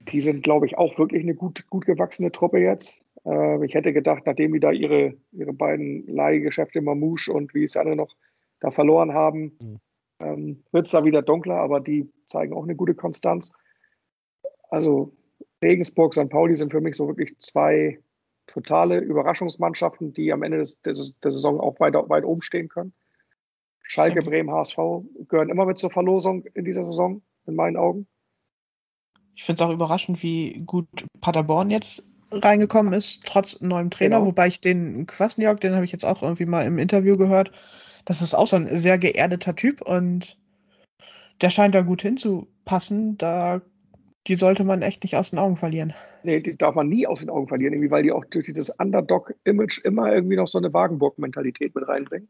Die 0.00 0.20
sind, 0.20 0.44
glaube 0.44 0.66
ich, 0.66 0.76
auch 0.76 0.98
wirklich 0.98 1.22
eine 1.22 1.34
gut, 1.34 1.66
gut 1.70 1.86
gewachsene 1.86 2.30
Truppe 2.30 2.58
jetzt. 2.58 3.06
Äh, 3.24 3.64
ich 3.64 3.74
hätte 3.74 3.94
gedacht, 3.94 4.24
nachdem 4.26 4.52
die 4.52 4.60
da 4.60 4.72
ihre, 4.72 5.14
ihre 5.32 5.54
beiden 5.54 6.06
Leihgeschäfte, 6.06 6.82
Mamouche 6.82 7.32
und 7.32 7.54
wie 7.54 7.64
es 7.64 7.78
andere 7.78 7.96
noch 7.96 8.14
da 8.60 8.70
verloren 8.70 9.14
haben, 9.14 9.56
mhm. 9.58 9.78
ähm, 10.20 10.64
wird 10.70 10.84
es 10.84 10.92
da 10.92 11.02
wieder 11.02 11.22
dunkler, 11.22 11.56
aber 11.56 11.80
die 11.80 12.12
zeigen 12.26 12.52
auch 12.52 12.64
eine 12.64 12.76
gute 12.76 12.94
Konstanz. 12.94 13.54
Also 14.68 15.16
Regensburg, 15.62 16.12
St. 16.12 16.28
Pauli 16.28 16.56
sind 16.56 16.72
für 16.72 16.82
mich 16.82 16.96
so 16.96 17.08
wirklich 17.08 17.38
zwei 17.38 18.00
totale 18.56 18.98
Überraschungsmannschaften, 19.00 20.14
die 20.14 20.32
am 20.32 20.42
Ende 20.42 20.58
des, 20.58 20.80
des, 20.80 21.20
der 21.20 21.30
Saison 21.30 21.60
auch 21.60 21.78
weit, 21.78 21.94
weit 21.94 22.24
oben 22.24 22.40
stehen 22.40 22.68
können. 22.68 22.94
Schalke, 23.82 24.20
Bremen, 24.20 24.50
HSV 24.50 24.78
gehören 25.28 25.50
immer 25.50 25.66
mit 25.66 25.78
zur 25.78 25.90
Verlosung 25.90 26.44
in 26.54 26.64
dieser 26.64 26.82
Saison, 26.82 27.20
in 27.46 27.54
meinen 27.54 27.76
Augen. 27.76 28.08
Ich 29.34 29.44
finde 29.44 29.62
es 29.62 29.68
auch 29.68 29.72
überraschend, 29.72 30.22
wie 30.22 30.62
gut 30.64 30.88
Paderborn 31.20 31.70
jetzt 31.70 32.02
reingekommen 32.32 32.94
ist, 32.94 33.24
trotz 33.26 33.60
neuem 33.60 33.90
Trainer, 33.90 34.16
genau. 34.16 34.28
wobei 34.28 34.46
ich 34.48 34.60
den 34.62 35.06
Kwasniok, 35.06 35.60
den 35.60 35.74
habe 35.74 35.84
ich 35.84 35.92
jetzt 35.92 36.06
auch 36.06 36.22
irgendwie 36.22 36.46
mal 36.46 36.64
im 36.64 36.78
Interview 36.78 37.18
gehört, 37.18 37.52
das 38.06 38.22
ist 38.22 38.34
auch 38.34 38.46
so 38.46 38.56
ein 38.56 38.68
sehr 38.78 38.96
geerdeter 38.96 39.54
Typ 39.54 39.82
und 39.82 40.38
der 41.42 41.50
scheint 41.50 41.74
da 41.74 41.82
gut 41.82 42.00
hinzupassen. 42.00 43.18
Da, 43.18 43.60
die 44.26 44.34
sollte 44.34 44.64
man 44.64 44.82
echt 44.82 45.02
nicht 45.02 45.16
aus 45.16 45.30
den 45.30 45.38
Augen 45.38 45.56
verlieren. 45.56 45.94
Nee, 46.22 46.40
die 46.40 46.56
darf 46.56 46.74
man 46.74 46.88
nie 46.88 47.06
aus 47.06 47.20
den 47.20 47.30
Augen 47.30 47.48
verlieren, 47.48 47.74
irgendwie, 47.74 47.90
weil 47.90 48.02
die 48.02 48.12
auch 48.12 48.24
durch 48.24 48.46
dieses 48.46 48.70
Underdog-Image 48.70 49.84
immer 49.84 50.12
irgendwie 50.12 50.36
noch 50.36 50.48
so 50.48 50.58
eine 50.58 50.72
Wagenburg-Mentalität 50.72 51.74
mit 51.74 51.86
reinbringen. 51.86 52.28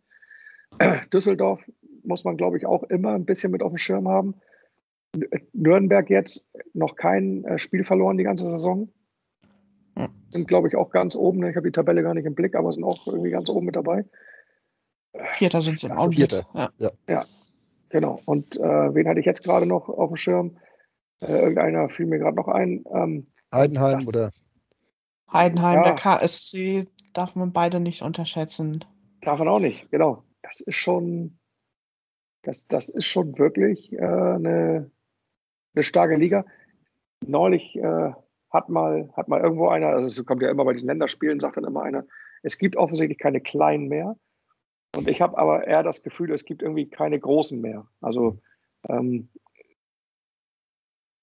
Düsseldorf 1.13 1.61
muss 2.03 2.25
man, 2.25 2.37
glaube 2.37 2.59
ich, 2.59 2.67
auch 2.67 2.83
immer 2.85 3.13
ein 3.13 3.25
bisschen 3.25 3.53
mit 3.53 3.63
auf 3.63 3.73
dem 3.73 3.79
Schirm 3.79 4.09
haben. 4.09 4.35
Nürnberg 5.53 6.11
jetzt 6.11 6.53
noch 6.75 6.97
kein 6.97 7.45
äh, 7.45 7.59
Spiel 7.59 7.85
verloren 7.85 8.19
die 8.19 8.25
ganze 8.25 8.45
Saison. 8.45 8.91
Sind, 10.29 10.47
glaube 10.47 10.69
ich, 10.69 10.77
auch 10.77 10.91
ganz 10.91 11.17
oben. 11.17 11.43
Ich 11.49 11.57
habe 11.57 11.69
die 11.69 11.73
Tabelle 11.73 12.03
gar 12.03 12.13
nicht 12.13 12.27
im 12.27 12.35
Blick, 12.35 12.55
aber 12.55 12.71
sind 12.71 12.85
auch 12.85 13.07
irgendwie 13.07 13.31
ganz 13.31 13.49
oben 13.49 13.65
mit 13.65 13.77
dabei. 13.77 14.05
Vierter 15.33 15.63
sind 15.63 15.79
sie 15.79 15.87
im 15.87 15.93
also 15.93 16.05
Augenblick. 16.05 16.33
Ja. 16.33 16.71
ja. 16.79 16.91
ja, 17.09 17.25
genau. 17.89 18.21
Und 18.27 18.57
äh, 18.57 18.95
wen 18.95 19.09
hatte 19.09 19.21
ich 19.21 19.27
jetzt 19.27 19.45
gerade 19.45 19.65
noch 19.65 19.89
auf 19.89 20.11
dem 20.11 20.17
Schirm? 20.17 20.59
Äh, 21.21 21.33
irgendeiner 21.33 21.89
fiel 21.89 22.07
mir 22.07 22.19
gerade 22.19 22.37
noch 22.37 22.49
ein. 22.49 22.85
Ähm, 22.93 23.27
Heidenheim 23.53 24.01
das, 24.01 24.09
oder? 24.09 24.31
Heidenheim, 25.33 25.77
ja. 25.77 25.83
der 25.83 25.95
KSC 25.95 26.87
darf 27.13 27.35
man 27.35 27.53
beide 27.53 27.81
nicht 27.81 28.03
unterschätzen. 28.03 28.85
Darf 29.23 29.39
man 29.39 29.49
auch 29.49 29.59
nicht, 29.59 29.91
genau 29.91 30.23
das 30.47 30.61
ist 30.61 30.77
schon, 30.77 31.39
das, 32.43 32.69
das 32.69 32.89
ist 32.89 33.07
schon 33.07 33.39
wirklich 33.39 33.93
äh, 33.93 33.99
eine, 33.99 34.91
eine 35.75 35.85
starke 35.85 36.17
Liga. 36.17 36.45
Neulich 37.27 37.77
äh, 37.77 38.13
hat, 38.51 38.69
mal, 38.69 39.11
hat 39.17 39.29
mal 39.29 39.41
irgendwo 39.41 39.69
einer, 39.69 39.89
also 39.89 40.07
es 40.07 40.27
kommt 40.27 40.43
ja 40.43 40.51
immer 40.51 40.65
bei 40.65 40.73
diesen 40.73 40.87
Länderspielen, 40.87 41.41
sagt 41.41 41.57
dann 41.57 41.65
immer 41.65 41.83
einer, 41.83 42.05
es 42.43 42.59
gibt 42.59 42.77
offensichtlich 42.77 43.19
keine 43.19 43.41
Kleinen 43.41 43.89
mehr. 43.89 44.17
Und 44.95 45.09
ich 45.09 45.21
habe 45.21 45.37
aber 45.37 45.67
eher 45.67 45.83
das 45.83 46.03
Gefühl, 46.03 46.33
es 46.33 46.45
gibt 46.45 46.63
irgendwie 46.63 46.89
keine 46.89 47.19
Großen 47.19 47.61
mehr. 47.61 47.87
Also 48.01 48.39
ähm, 48.89 49.29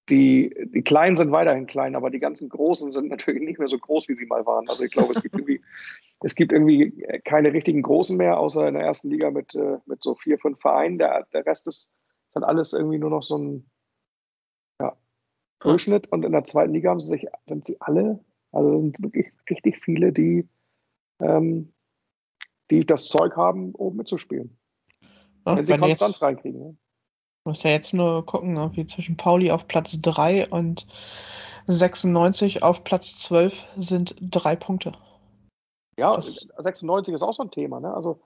die, 0.08 0.54
die 0.74 0.82
Kleinen 0.82 1.16
sind 1.16 1.32
weiterhin 1.32 1.66
klein, 1.66 1.96
aber 1.96 2.10
die 2.10 2.18
ganzen 2.18 2.48
Großen 2.48 2.92
sind 2.92 3.08
natürlich 3.08 3.42
nicht 3.42 3.58
mehr 3.58 3.68
so 3.68 3.78
groß, 3.78 4.08
wie 4.08 4.14
sie 4.14 4.26
mal 4.26 4.44
waren. 4.44 4.68
Also 4.68 4.84
ich 4.84 4.92
glaube, 4.92 5.14
es 5.14 5.22
gibt 5.22 5.34
irgendwie, 5.34 5.62
es 6.20 6.34
gibt 6.34 6.52
irgendwie 6.52 7.06
keine 7.24 7.52
richtigen 7.52 7.82
Großen 7.82 8.16
mehr, 8.16 8.38
außer 8.38 8.68
in 8.68 8.74
der 8.74 8.84
ersten 8.84 9.10
Liga 9.10 9.30
mit, 9.30 9.54
äh, 9.54 9.78
mit 9.86 10.02
so 10.02 10.14
vier, 10.14 10.38
fünf 10.38 10.60
Vereinen. 10.60 10.98
Der, 10.98 11.26
der 11.32 11.46
Rest 11.46 11.66
ist, 11.68 11.96
ist 12.28 12.34
halt 12.34 12.44
alles 12.44 12.74
irgendwie 12.74 12.98
nur 12.98 13.10
noch 13.10 13.22
so 13.22 13.38
ein 13.38 13.70
ja, 14.80 14.94
Durchschnitt. 15.60 16.12
Und 16.12 16.24
in 16.24 16.32
der 16.32 16.44
zweiten 16.44 16.74
Liga 16.74 16.90
haben 16.90 17.00
sie 17.00 17.08
sich, 17.08 17.26
sind 17.46 17.64
sie 17.64 17.80
alle, 17.80 18.22
also 18.52 18.80
sind 18.80 19.02
wirklich 19.02 19.32
richtig 19.48 19.80
viele, 19.82 20.12
die, 20.12 20.46
ähm, 21.20 21.72
die 22.70 22.84
das 22.84 23.06
Zeug 23.06 23.36
haben, 23.36 23.74
oben 23.74 23.96
mitzuspielen. 23.96 24.58
Ja, 25.46 25.56
wenn 25.56 25.66
sie 25.66 25.78
Konstanz 25.78 26.12
jetzt, 26.12 26.22
reinkriegen. 26.22 26.60
Ne? 26.60 26.76
Muss 27.44 27.62
ja 27.62 27.70
jetzt 27.70 27.92
nur 27.92 28.24
gucken, 28.24 28.56
irgendwie 28.56 28.86
zwischen 28.86 29.16
Pauli 29.16 29.50
auf 29.50 29.68
Platz 29.68 30.00
3 30.00 30.48
und 30.48 30.86
96 31.66 32.62
auf 32.62 32.84
Platz 32.84 33.16
12 33.16 33.66
sind 33.76 34.16
drei 34.20 34.56
Punkte. 34.56 34.92
Ja, 35.98 36.14
das 36.16 36.48
96 36.58 37.14
ist 37.14 37.22
auch 37.22 37.34
so 37.34 37.42
ein 37.42 37.50
Thema. 37.50 37.80
Ne? 37.80 37.94
Also 37.94 38.20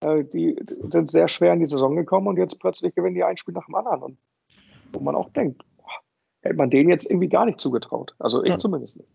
äh, 0.00 0.24
die 0.24 0.56
sind 0.88 1.10
sehr 1.10 1.28
schwer 1.28 1.52
in 1.52 1.60
die 1.60 1.66
Saison 1.66 1.96
gekommen 1.96 2.28
und 2.28 2.36
jetzt 2.36 2.60
plötzlich 2.60 2.94
gewinnen 2.94 3.14
die 3.14 3.24
ein 3.24 3.36
Spiel 3.36 3.54
nach 3.54 3.66
dem 3.66 3.74
anderen. 3.74 4.02
Und 4.02 4.18
wo 4.92 5.00
man 5.00 5.14
auch 5.14 5.30
denkt, 5.30 5.62
boah, 5.76 5.90
hätte 6.42 6.56
man 6.56 6.70
denen 6.70 6.88
jetzt 6.88 7.10
irgendwie 7.10 7.28
gar 7.28 7.46
nicht 7.46 7.60
zugetraut. 7.60 8.14
Also 8.18 8.42
ich 8.42 8.50
ja. 8.50 8.58
zumindest 8.58 8.98
nicht. 8.98 9.10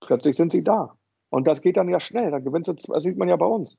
Plötzlich 0.00 0.36
sind 0.36 0.52
sie 0.52 0.64
da. 0.64 0.96
Und 1.30 1.46
das 1.46 1.62
geht 1.62 1.76
dann 1.76 1.88
ja 1.88 2.00
schnell. 2.00 2.30
Da 2.30 2.40
gewinnt 2.40 2.66
sie, 2.66 2.74
das 2.74 3.02
sieht 3.02 3.16
man 3.16 3.28
ja 3.28 3.36
bei 3.36 3.46
uns. 3.46 3.78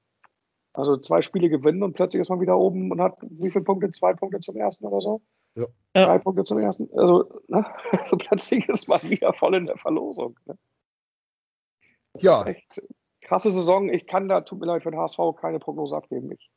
Also 0.74 0.98
zwei 0.98 1.22
Spiele 1.22 1.50
gewinnen 1.50 1.84
und 1.84 1.94
plötzlich 1.94 2.22
ist 2.22 2.30
man 2.30 2.42
wieder 2.42 2.58
oben 2.58 2.92
und 2.92 3.00
hat 3.00 3.18
wie 3.22 3.52
viele 3.52 3.64
Punkte? 3.64 3.92
Zwei 3.92 4.14
Punkte 4.14 4.40
zum 4.40 4.58
ersten 4.58 4.86
oder 4.86 5.02
so. 5.02 5.22
Ja. 5.56 5.66
Drei 5.94 6.18
Punkte 6.18 6.44
zum 6.44 6.60
ersten. 6.60 6.90
Also, 6.98 7.42
ne? 7.48 7.66
so 8.06 8.18
plötzlich 8.18 8.68
ist 8.68 8.90
man 8.90 9.02
wieder 9.04 9.34
voll 9.34 9.56
in 9.56 9.68
der 9.68 9.78
Verlosung. 9.78 10.38
Ne? 10.46 10.58
ja. 12.20 12.44
echt 12.46 12.82
krasse 13.22 13.52
Saison. 13.52 13.90
Ich 13.90 14.08
kann 14.08 14.28
da, 14.28 14.42
tut 14.42 14.60
mir 14.60 14.66
leid, 14.66 14.84
für 14.84 14.92
den 14.92 15.00
HSV 15.00 15.20
keine 15.40 15.60
Prognose 15.60 15.96
abgeben. 15.96 16.32
Ich, 16.32 16.52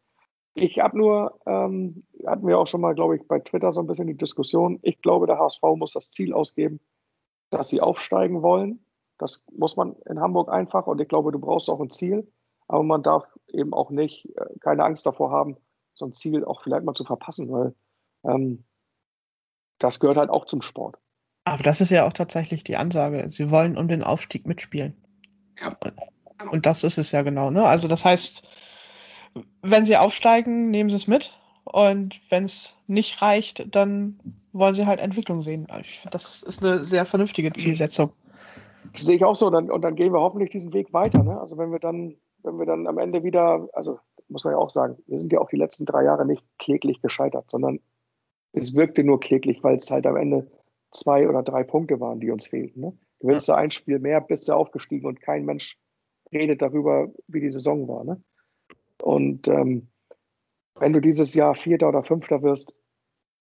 ich 0.55 0.78
habe 0.78 0.97
nur, 0.97 1.38
ähm, 1.47 2.05
hatten 2.26 2.47
wir 2.47 2.59
auch 2.59 2.66
schon 2.66 2.80
mal, 2.80 2.94
glaube 2.94 3.16
ich, 3.16 3.28
bei 3.28 3.38
Twitter 3.40 3.70
so 3.70 3.80
ein 3.80 3.86
bisschen 3.86 4.06
die 4.06 4.16
Diskussion. 4.16 4.78
Ich 4.82 5.01
glaube, 5.02 5.26
der 5.26 5.38
HSV 5.38 5.62
muss 5.76 5.93
das 5.93 6.10
Ziel 6.10 6.32
ausgeben, 6.32 6.80
dass 7.51 7.68
sie 7.68 7.80
aufsteigen 7.80 8.43
wollen. 8.43 8.84
Das 9.18 9.44
muss 9.52 9.76
man 9.76 9.97
in 10.09 10.20
Hamburg 10.20 10.51
einfach 10.51 10.86
und 10.86 11.01
ich 11.01 11.09
glaube, 11.09 11.32
du 11.32 11.38
brauchst 11.38 11.70
auch 11.70 11.80
ein 11.80 11.90
Ziel. 11.90 12.30
Aber 12.68 12.82
man 12.82 13.02
darf 13.02 13.24
eben 13.48 13.72
auch 13.72 13.90
nicht, 13.90 14.26
äh, 14.36 14.59
keine 14.60 14.84
Angst 14.84 15.06
davor 15.06 15.30
haben, 15.30 15.56
so 15.94 16.05
ein 16.05 16.12
Ziel 16.12 16.44
auch 16.44 16.62
vielleicht 16.62 16.84
mal 16.84 16.94
zu 16.94 17.05
verpassen, 17.05 17.51
weil 17.51 17.74
ähm, 18.24 18.64
das 19.78 20.01
gehört 20.01 20.16
halt 20.16 20.30
auch 20.30 20.47
zum 20.47 20.62
Sport. 20.62 20.98
Aber 21.44 21.62
das 21.62 21.80
ist 21.80 21.90
ja 21.90 22.05
auch 22.06 22.12
tatsächlich 22.12 22.64
die 22.64 22.76
Ansage. 22.76 23.30
Sie 23.30 23.51
wollen 23.51 23.76
um 23.76 23.88
den 23.88 24.02
Aufstieg 24.02 24.47
mitspielen. 24.47 24.97
Ja. 25.60 25.76
Und 26.51 26.66
das 26.66 26.82
ist 26.82 26.98
es 26.98 27.12
ja 27.12 27.22
genau. 27.22 27.51
Ne? 27.51 27.64
Also 27.64 27.88
das 27.88 28.05
heißt, 28.05 28.43
wenn 29.62 29.84
sie 29.84 29.97
aufsteigen, 29.97 30.70
nehmen 30.70 30.90
sie 30.90 30.97
es 30.97 31.06
mit. 31.06 31.38
Und 31.64 32.20
wenn 32.30 32.44
es 32.44 32.76
nicht 32.86 33.22
reicht, 33.22 33.74
dann 33.74 34.20
wollen 34.52 34.74
sie 34.74 34.86
halt 34.86 35.01
Entwicklung 35.01 35.43
sehen. 35.43 35.66
Ich 35.80 36.01
finde, 36.01 36.16
das 36.16 36.43
ist 36.43 36.64
eine 36.64 36.84
sehr 36.84 37.06
vernünftige 37.06 37.52
Zielsetzung. 37.52 38.12
Sehe 38.94 39.16
ich 39.16 39.24
auch 39.24 39.36
so. 39.36 39.51
Dann, 39.51 39.70
und 39.70 39.82
dann 39.82 39.97
gehen 39.97 40.12
wir 40.12 40.20
hoffentlich 40.20 40.51
diesen 40.51 40.72
Weg 40.72 40.93
weiter. 40.93 41.22
Ne? 41.22 41.40
Also 41.40 41.59
wenn 41.59 41.72
wir 41.72 41.80
dann, 41.80 42.14
wenn 42.47 42.59
wir 42.59 42.66
dann 42.66 42.86
am 42.86 42.98
Ende 42.98 43.23
wieder, 43.23 43.68
also 43.73 43.98
muss 44.28 44.44
man 44.44 44.55
ja 44.55 44.59
auch 44.59 44.70
sagen, 44.70 44.97
wir 45.06 45.18
sind 45.18 45.32
ja 45.32 45.40
auch 45.40 45.48
die 45.48 45.56
letzten 45.56 45.85
drei 45.85 46.05
Jahre 46.05 46.24
nicht 46.24 46.44
kläglich 46.59 47.02
gescheitert, 47.02 47.51
sondern 47.51 47.81
es 48.52 48.74
wirkte 48.74 49.05
nur 49.05 49.20
kläglich, 49.20 49.62
weil 49.62 49.77
es 49.77 49.90
halt 49.90 50.06
am 50.06 50.16
Ende 50.16 50.51
zwei 50.90 51.28
oder 51.28 51.43
drei 51.43 51.62
Punkte 51.62 52.01
waren, 52.01 52.20
die 52.20 52.31
uns 52.31 52.47
fehlten. 52.47 52.81
Ne? 52.81 52.98
Du 53.20 53.28
willst 53.28 53.48
ja. 53.48 53.56
ein 53.56 53.70
Spiel 53.70 53.98
mehr, 53.98 54.20
bist 54.20 54.48
du 54.48 54.52
aufgestiegen 54.52 55.06
und 55.06 55.20
kein 55.20 55.44
Mensch 55.44 55.78
redet 56.32 56.62
darüber, 56.62 57.12
wie 57.28 57.40
die 57.40 57.52
Saison 57.52 57.86
war. 57.89 58.05
Ne? 58.05 58.23
Und 59.02 59.47
ähm, 59.48 59.89
wenn 60.74 60.93
du 60.93 61.01
dieses 61.01 61.35
Jahr 61.35 61.55
Vierter 61.55 61.89
oder 61.89 62.02
Fünfter 62.02 62.43
wirst, 62.43 62.74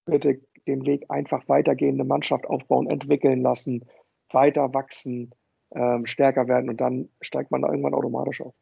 bitte 0.06 0.42
den 0.68 0.86
Weg 0.86 1.06
einfach 1.10 1.48
weitergehen, 1.48 1.96
eine 1.96 2.06
Mannschaft 2.06 2.46
aufbauen, 2.48 2.90
entwickeln 2.90 3.42
lassen, 3.42 3.86
weiter 4.32 4.74
wachsen, 4.74 5.34
ähm, 5.74 6.06
stärker 6.06 6.48
werden 6.48 6.70
und 6.70 6.82
dann 6.82 7.10
steigt 7.22 7.52
man 7.52 7.62
da 7.62 7.70
irgendwann 7.70 7.94
automatisch 7.94 8.42
auf. 8.42 8.56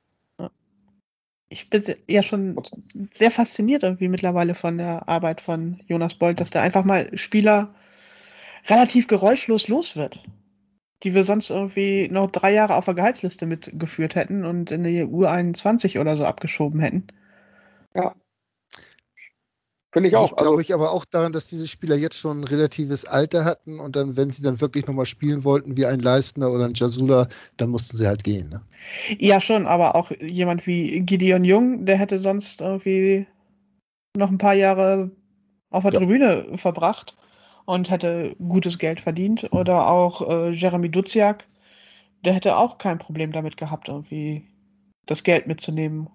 Ich 1.53 1.69
bin 1.69 1.83
ja 2.07 2.23
schon 2.23 2.59
sehr 3.13 3.31
fasziniert 3.31 3.83
irgendwie 3.83 4.07
mittlerweile 4.07 4.55
von 4.55 4.77
der 4.77 5.07
Arbeit 5.07 5.39
von 5.39 5.79
Jonas 5.87 6.15
Bolt, 6.15 6.39
dass 6.39 6.49
der 6.49 6.63
einfach 6.63 6.83
mal 6.83 7.15
Spieler 7.17 7.73
relativ 8.67 9.07
geräuschlos 9.07 9.67
los 9.67 9.95
wird 9.95 10.21
die 11.03 11.13
wir 11.13 11.23
sonst 11.23 11.49
irgendwie 11.49 12.07
noch 12.09 12.31
drei 12.31 12.53
Jahre 12.53 12.75
auf 12.75 12.85
der 12.85 12.93
Gehaltsliste 12.93 13.45
mitgeführt 13.45 14.15
hätten 14.15 14.45
und 14.45 14.71
in 14.71 14.83
die 14.83 15.03
U21 15.03 15.99
oder 15.99 16.15
so 16.15 16.25
abgeschoben 16.25 16.79
hätten. 16.79 17.07
Ja. 17.93 18.15
Finde 19.93 20.09
ich 20.09 20.15
auch. 20.15 20.31
Ich 20.31 20.35
glaube 20.35 20.49
also, 20.49 20.59
ich 20.59 20.73
aber 20.73 20.91
auch 20.91 21.05
daran, 21.05 21.31
dass 21.33 21.45
diese 21.45 21.67
Spieler 21.67 21.95
jetzt 21.95 22.17
schon 22.17 22.41
ein 22.41 22.43
relatives 22.45 23.05
Alter 23.05 23.45
hatten 23.45 23.79
und 23.79 23.95
dann, 23.95 24.17
wenn 24.17 24.31
sie 24.31 24.41
dann 24.41 24.59
wirklich 24.59 24.87
nochmal 24.87 25.05
spielen 25.05 25.43
wollten, 25.43 25.77
wie 25.77 25.85
ein 25.85 25.99
Leistner 25.99 26.49
oder 26.49 26.65
ein 26.65 26.73
Jasula, 26.73 27.27
dann 27.57 27.69
mussten 27.69 27.97
sie 27.97 28.07
halt 28.07 28.23
gehen. 28.23 28.49
Ne? 28.49 28.61
Ja, 29.19 29.39
schon, 29.39 29.67
aber 29.67 29.95
auch 29.95 30.09
jemand 30.19 30.65
wie 30.65 30.99
Gideon 31.01 31.45
Jung, 31.45 31.85
der 31.85 31.97
hätte 31.97 32.17
sonst 32.17 32.61
irgendwie 32.61 33.27
noch 34.17 34.31
ein 34.31 34.39
paar 34.39 34.55
Jahre 34.55 35.11
auf 35.69 35.83
der 35.83 35.93
ja. 35.93 35.99
Tribüne 35.99 36.47
verbracht 36.55 37.15
und 37.65 37.91
hätte 37.91 38.35
gutes 38.47 38.79
Geld 38.79 38.99
verdient. 38.99 39.47
Oder 39.51 39.87
auch 39.87 40.27
äh, 40.27 40.49
Jeremy 40.49 40.89
Duziak, 40.89 41.45
der 42.25 42.33
hätte 42.33 42.57
auch 42.57 42.79
kein 42.79 42.97
Problem 42.97 43.31
damit 43.31 43.57
gehabt, 43.57 43.89
irgendwie 43.89 44.43
das 45.05 45.21
Geld 45.21 45.45
mitzunehmen. 45.45 46.09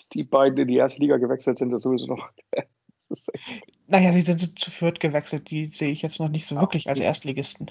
Dass 0.00 0.08
die 0.08 0.24
beiden 0.24 0.58
in 0.58 0.68
die 0.68 0.76
erste 0.76 1.00
Liga 1.00 1.18
gewechselt 1.18 1.58
sind, 1.58 1.70
das 1.70 1.82
sowieso 1.82 2.06
noch. 2.06 2.30
naja, 3.86 4.12
sie 4.12 4.22
sind 4.22 4.58
zu 4.58 4.70
viert 4.70 4.98
gewechselt, 4.98 5.50
die 5.50 5.66
sehe 5.66 5.90
ich 5.90 6.00
jetzt 6.00 6.20
noch 6.20 6.30
nicht 6.30 6.46
so 6.46 6.56
Ach, 6.56 6.62
wirklich 6.62 6.88
als 6.88 7.00
Erstligisten. 7.00 7.70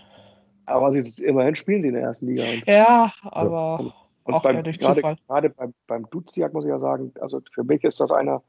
Aber 0.66 0.92
sie, 0.92 1.24
immerhin 1.24 1.56
spielen 1.56 1.82
sie 1.82 1.88
in 1.88 1.96
der 1.96 2.04
ersten 2.04 2.28
Liga. 2.28 2.44
ja, 2.68 3.12
aber 3.24 3.80
und, 3.80 3.94
und 4.26 4.34
auch 4.36 4.44
beim, 4.44 4.64
durch 4.64 4.78
gerade, 4.78 4.96
Zufall. 4.96 5.16
Gerade 5.28 5.50
beim, 5.50 5.74
beim 5.88 6.08
Duziak 6.12 6.54
muss 6.54 6.66
ich 6.66 6.70
ja 6.70 6.78
sagen, 6.78 7.12
also 7.20 7.42
für 7.52 7.64
mich 7.64 7.84
ist 7.84 8.00
das 8.00 8.12
einer, 8.12 8.44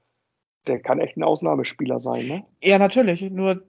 der 0.66 0.80
kann 0.80 1.00
echt 1.00 1.16
ein 1.16 1.22
Ausnahmespieler 1.22 1.98
sein, 1.98 2.26
ne? 2.26 2.44
Ja, 2.62 2.78
natürlich. 2.78 3.22
Nur 3.30 3.62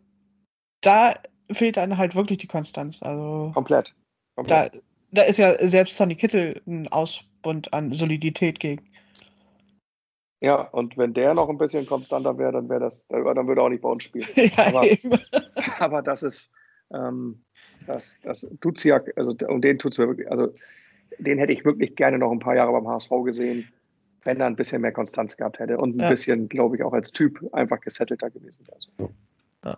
da 0.81 1.13
fehlt 1.51 1.77
dann 1.77 1.97
halt 1.97 2.15
wirklich 2.15 2.39
die 2.39 2.47
Konstanz. 2.47 3.01
Also 3.01 3.51
komplett. 3.53 3.95
komplett. 4.35 4.75
Da, 4.75 4.79
da 5.11 5.21
ist 5.21 5.37
ja 5.37 5.55
selbst 5.65 5.95
Sonny 5.95 6.15
Kittel 6.15 6.61
ein 6.67 6.89
Ausbund 6.89 7.73
an 7.73 7.93
Solidität 7.93 8.59
gegen. 8.59 8.89
Ja, 10.41 10.61
und 10.61 10.97
wenn 10.97 11.13
der 11.13 11.33
noch 11.33 11.49
ein 11.49 11.57
bisschen 11.57 11.85
konstanter 11.85 12.37
wäre, 12.37 12.51
dann 12.51 12.67
wäre 12.67 12.81
das, 12.81 13.07
dann 13.07 13.47
würde 13.47 13.61
er 13.61 13.65
auch 13.65 13.69
nicht 13.69 13.81
bei 13.83 13.89
uns 13.89 14.03
spielen. 14.03 14.27
ja, 14.35 14.67
aber, 14.67 14.87
aber 15.79 16.01
das 16.01 16.23
ist, 16.23 16.53
ähm, 16.91 17.43
das, 17.87 18.19
das 18.23 18.51
Duziak, 18.59 19.13
also 19.15 19.35
und 19.47 19.61
den 19.61 19.77
tut's 19.77 19.99
wirklich, 19.99 20.29
also 20.29 20.51
den 21.19 21.37
hätte 21.37 21.53
ich 21.53 21.63
wirklich 21.63 21.95
gerne 21.95 22.17
noch 22.17 22.31
ein 22.31 22.39
paar 22.39 22.55
Jahre 22.55 22.71
beim 22.71 22.87
HSV 22.87 23.11
gesehen 23.23 23.71
wenn 24.23 24.39
er 24.39 24.47
ein 24.47 24.55
bisschen 24.55 24.81
mehr 24.81 24.91
Konstanz 24.91 25.37
gehabt 25.37 25.59
hätte 25.59 25.77
und 25.77 25.95
ein 25.95 25.99
ja. 25.99 26.09
bisschen, 26.09 26.47
glaube 26.47 26.75
ich, 26.75 26.83
auch 26.83 26.93
als 26.93 27.11
Typ 27.11 27.39
einfach 27.53 27.79
gesettelter 27.81 28.29
gewesen 28.29 28.67
wäre. 28.67 29.09
Ja. 29.65 29.77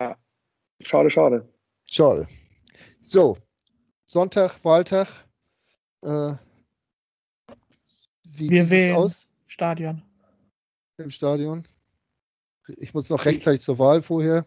ja. 0.00 0.16
Schade, 0.80 1.10
schade. 1.10 1.48
Schade. 1.86 2.26
So, 3.02 3.36
Sonntag, 4.04 4.64
Wahltag. 4.64 5.08
Äh, 6.02 6.34
wie 8.36 8.50
Wir 8.50 8.70
wählen 8.70 8.96
aus? 8.96 9.28
Stadion. 9.46 10.02
Im 10.98 11.10
Stadion. 11.10 11.64
Ich 12.78 12.94
muss 12.94 13.10
noch 13.10 13.24
rechtzeitig 13.24 13.60
zur 13.60 13.78
Wahl 13.78 14.02
vorher, 14.02 14.46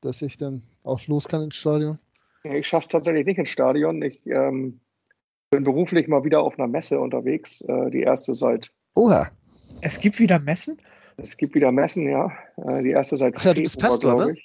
dass 0.00 0.22
ich 0.22 0.36
dann 0.36 0.62
auch 0.82 1.06
los 1.06 1.28
kann 1.28 1.42
ins 1.42 1.56
Stadion. 1.56 1.98
Ich 2.42 2.66
schaffe 2.66 2.84
es 2.84 2.88
tatsächlich 2.88 3.26
nicht 3.26 3.38
ins 3.38 3.48
Stadion. 3.48 4.02
Ich 4.02 4.24
ähm, 4.26 4.80
bin 5.50 5.64
beruflich 5.64 6.08
mal 6.08 6.24
wieder 6.24 6.40
auf 6.40 6.58
einer 6.58 6.68
Messe 6.68 7.00
unterwegs, 7.00 7.60
äh, 7.62 7.90
die 7.90 8.00
erste 8.00 8.34
seit. 8.34 8.72
Oha. 8.94 9.30
Es 9.82 9.98
gibt 9.98 10.18
wieder 10.18 10.38
Messen? 10.38 10.80
Es 11.16 11.36
gibt 11.36 11.54
wieder 11.54 11.70
Messen, 11.70 12.08
ja. 12.08 12.32
Äh, 12.56 12.82
die 12.82 12.90
erste 12.90 13.16
seit 13.16 13.36
Ach 13.36 13.44
ja, 13.44 13.54
du 13.54 13.62
bist 13.62 13.78
Pastor, 13.78 14.26
ne? 14.26 14.36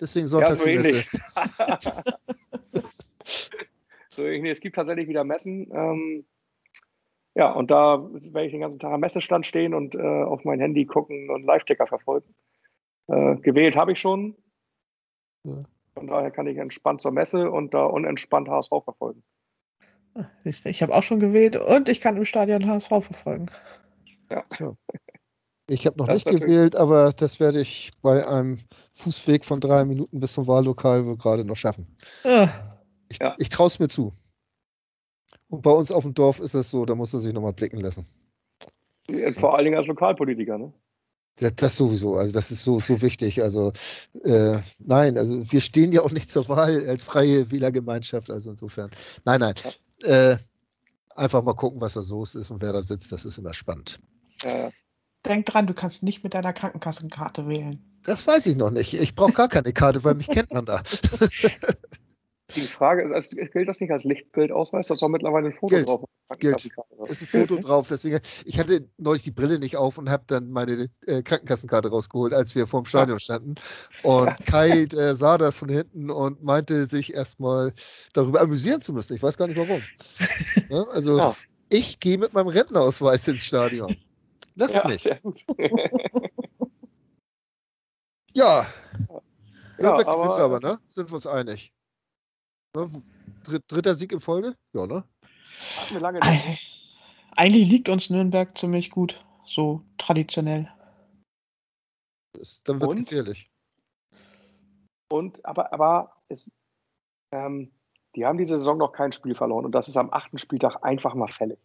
Deswegen 0.00 0.26
Sonntags 0.26 0.58
ja, 0.58 0.64
so 0.64 0.68
ähnlich. 0.68 1.10
so 4.10 4.24
ähnlich. 4.24 4.52
Es 4.52 4.60
gibt 4.60 4.76
tatsächlich 4.76 5.08
wieder 5.08 5.24
Messen. 5.24 5.70
Ähm, 5.72 6.24
ja, 7.34 7.52
und 7.52 7.70
da 7.70 8.08
werde 8.12 8.46
ich 8.46 8.52
den 8.52 8.60
ganzen 8.60 8.78
Tag 8.78 8.92
am 8.92 9.00
Messestand 9.00 9.46
stehen 9.46 9.74
und 9.74 9.94
äh, 9.94 10.22
auf 10.22 10.44
mein 10.44 10.60
Handy 10.60 10.86
gucken 10.86 11.30
und 11.30 11.44
Live-Ticker 11.44 11.86
verfolgen. 11.86 12.34
Äh, 13.08 13.36
gewählt 13.36 13.76
habe 13.76 13.92
ich 13.92 14.00
schon. 14.00 14.36
Ja. 15.44 15.62
Von 15.94 16.06
daher 16.06 16.30
kann 16.30 16.46
ich 16.46 16.58
entspannt 16.58 17.00
zur 17.00 17.12
Messe 17.12 17.50
und 17.50 17.74
da 17.74 17.84
unentspannt 17.84 18.48
HSV 18.48 18.70
verfolgen. 18.84 19.22
Siehst 20.38 20.64
du, 20.64 20.68
ich 20.68 20.82
habe 20.82 20.94
auch 20.94 21.02
schon 21.02 21.18
gewählt 21.18 21.56
und 21.56 21.88
ich 21.88 22.00
kann 22.00 22.16
im 22.16 22.24
Stadion 22.24 22.68
HSV 22.68 22.88
verfolgen. 22.88 23.46
Ja. 24.30 24.44
So. 24.56 24.76
Ich 25.68 25.86
habe 25.86 25.98
noch 25.98 26.06
das 26.06 26.26
nicht 26.26 26.40
gewählt, 26.40 26.76
aber 26.76 27.10
das 27.12 27.40
werde 27.40 27.60
ich 27.60 27.90
bei 28.02 28.26
einem 28.26 28.58
Fußweg 28.92 29.44
von 29.44 29.60
drei 29.60 29.84
Minuten 29.84 30.20
bis 30.20 30.34
zum 30.34 30.46
Wahllokal 30.46 31.16
gerade 31.16 31.44
noch 31.44 31.56
schaffen. 31.56 31.86
Ah. 32.24 32.48
Ich, 33.08 33.18
ja. 33.18 33.34
ich 33.38 33.48
traue 33.48 33.68
es 33.68 33.78
mir 33.78 33.88
zu. 33.88 34.12
Und 35.54 35.62
bei 35.62 35.70
uns 35.70 35.90
auf 35.90 36.04
dem 36.04 36.14
Dorf 36.14 36.40
ist 36.40 36.54
es 36.54 36.70
so, 36.70 36.84
da 36.84 36.94
muss 36.94 37.14
er 37.14 37.20
sich 37.20 37.32
nochmal 37.32 37.52
blicken 37.52 37.80
lassen. 37.80 38.06
Vor 39.38 39.54
allen 39.54 39.64
Dingen 39.64 39.76
als 39.76 39.86
Lokalpolitiker, 39.86 40.58
ne? 40.58 40.72
Das, 41.36 41.52
das, 41.56 41.76
sowieso, 41.76 42.14
also 42.14 42.32
das 42.32 42.52
ist 42.52 42.62
so, 42.62 42.78
so 42.78 43.02
wichtig. 43.02 43.42
Also 43.42 43.72
äh, 44.22 44.58
nein, 44.78 45.18
also 45.18 45.40
wir 45.50 45.60
stehen 45.60 45.90
ja 45.90 46.02
auch 46.02 46.12
nicht 46.12 46.30
zur 46.30 46.48
Wahl 46.48 46.88
als 46.88 47.02
freie 47.02 47.50
Wählergemeinschaft, 47.50 48.30
also 48.30 48.50
insofern. 48.50 48.90
Nein, 49.24 49.40
nein. 49.40 49.54
Ja 49.64 49.72
äh, 50.04 50.36
einfach 51.16 51.42
mal 51.42 51.54
gucken, 51.54 51.80
was 51.80 51.94
da 51.94 52.02
so 52.02 52.22
ist 52.22 52.50
und 52.50 52.60
wer 52.60 52.72
da 52.72 52.82
sitzt. 52.82 53.12
Das 53.12 53.24
ist 53.24 53.38
immer 53.38 53.54
spannend. 53.54 54.00
Ja. 54.42 54.70
Denk 55.24 55.46
dran, 55.46 55.66
du 55.66 55.74
kannst 55.74 56.02
nicht 56.02 56.22
mit 56.22 56.34
deiner 56.34 56.52
Krankenkassenkarte 56.52 57.48
wählen. 57.48 57.82
Das 58.04 58.26
weiß 58.26 58.46
ich 58.46 58.56
noch 58.56 58.70
nicht. 58.70 58.92
Ich 58.94 59.14
brauche 59.14 59.32
gar 59.32 59.48
keine 59.48 59.72
Karte, 59.72 60.04
weil 60.04 60.14
mich 60.14 60.28
kennt 60.28 60.52
man 60.52 60.66
da. 60.66 60.82
Die 62.50 62.60
Frage 62.60 63.14
ist, 63.16 63.36
gilt 63.52 63.68
das 63.68 63.80
nicht 63.80 63.90
als 63.90 64.04
Lichtbildausweis? 64.04 64.88
Da 64.88 64.94
ist 64.94 65.02
auch 65.02 65.08
mittlerweile 65.08 65.46
ein 65.46 65.54
Foto 65.54 65.76
gilt, 65.76 65.88
drauf. 65.88 66.04
Gilt. 66.38 66.64
Ist 67.06 67.22
ein 67.22 67.26
Foto 67.26 67.56
drauf. 67.56 67.86
Deswegen, 67.88 68.20
ich 68.44 68.58
hatte 68.58 68.86
neulich 68.98 69.22
die 69.22 69.30
Brille 69.30 69.58
nicht 69.58 69.78
auf 69.78 69.96
und 69.96 70.10
habe 70.10 70.24
dann 70.26 70.50
meine 70.50 70.90
äh, 71.06 71.22
Krankenkassenkarte 71.22 71.88
rausgeholt, 71.88 72.34
als 72.34 72.54
wir 72.54 72.66
vor 72.66 72.82
dem 72.82 72.86
Stadion 72.86 73.18
standen. 73.18 73.54
Und 74.02 74.28
Kai 74.46 74.82
äh, 74.82 75.14
sah 75.14 75.38
das 75.38 75.54
von 75.54 75.70
hinten 75.70 76.10
und 76.10 76.42
meinte 76.42 76.84
sich 76.84 77.14
erstmal 77.14 77.72
darüber 78.12 78.42
amüsieren 78.42 78.82
zu 78.82 78.92
müssen. 78.92 79.14
Ich 79.14 79.22
weiß 79.22 79.38
gar 79.38 79.46
nicht 79.46 79.56
warum. 79.56 79.82
ja, 80.68 80.82
also 80.92 81.18
ja. 81.18 81.34
ich 81.70 81.98
gehe 81.98 82.18
mit 82.18 82.34
meinem 82.34 82.48
Rentnerausweis 82.48 83.26
ins 83.26 83.44
Stadion. 83.44 83.96
Lass 84.54 84.74
ja, 84.74 84.86
mich. 84.86 85.08
Ja. 88.36 88.66
Ja, 89.78 89.96
ja 89.98 90.08
aber, 90.08 90.38
aber, 90.38 90.60
ne? 90.60 90.78
Sind 90.90 91.08
wir 91.08 91.14
uns 91.14 91.26
einig. 91.26 91.72
Ne? 92.74 93.02
Dritter 93.68 93.94
Sieg 93.94 94.12
in 94.12 94.20
Folge? 94.20 94.56
Ja, 94.72 94.86
ne? 94.86 95.04
Hatten 95.76 95.94
wir 95.94 96.00
lange 96.00 96.18
nicht. 96.20 96.98
Eigentlich 97.36 97.68
liegt 97.68 97.88
uns 97.88 98.10
Nürnberg 98.10 98.56
ziemlich 98.56 98.90
gut, 98.90 99.24
so 99.44 99.82
traditionell. 99.98 100.72
Das, 102.32 102.62
dann 102.64 102.80
wird 102.80 102.94
es 102.94 103.08
gefährlich. 103.08 103.50
Und, 105.10 105.44
aber, 105.44 105.72
aber 105.72 106.22
es, 106.28 106.52
ähm, 107.32 107.72
die 108.16 108.24
haben 108.24 108.38
diese 108.38 108.58
Saison 108.58 108.78
noch 108.78 108.92
kein 108.92 109.12
Spiel 109.12 109.34
verloren 109.34 109.64
und 109.64 109.72
das 109.72 109.88
ist 109.88 109.96
am 109.96 110.12
achten 110.12 110.38
Spieltag 110.38 110.82
einfach 110.82 111.14
mal 111.14 111.32
fällig. 111.32 111.58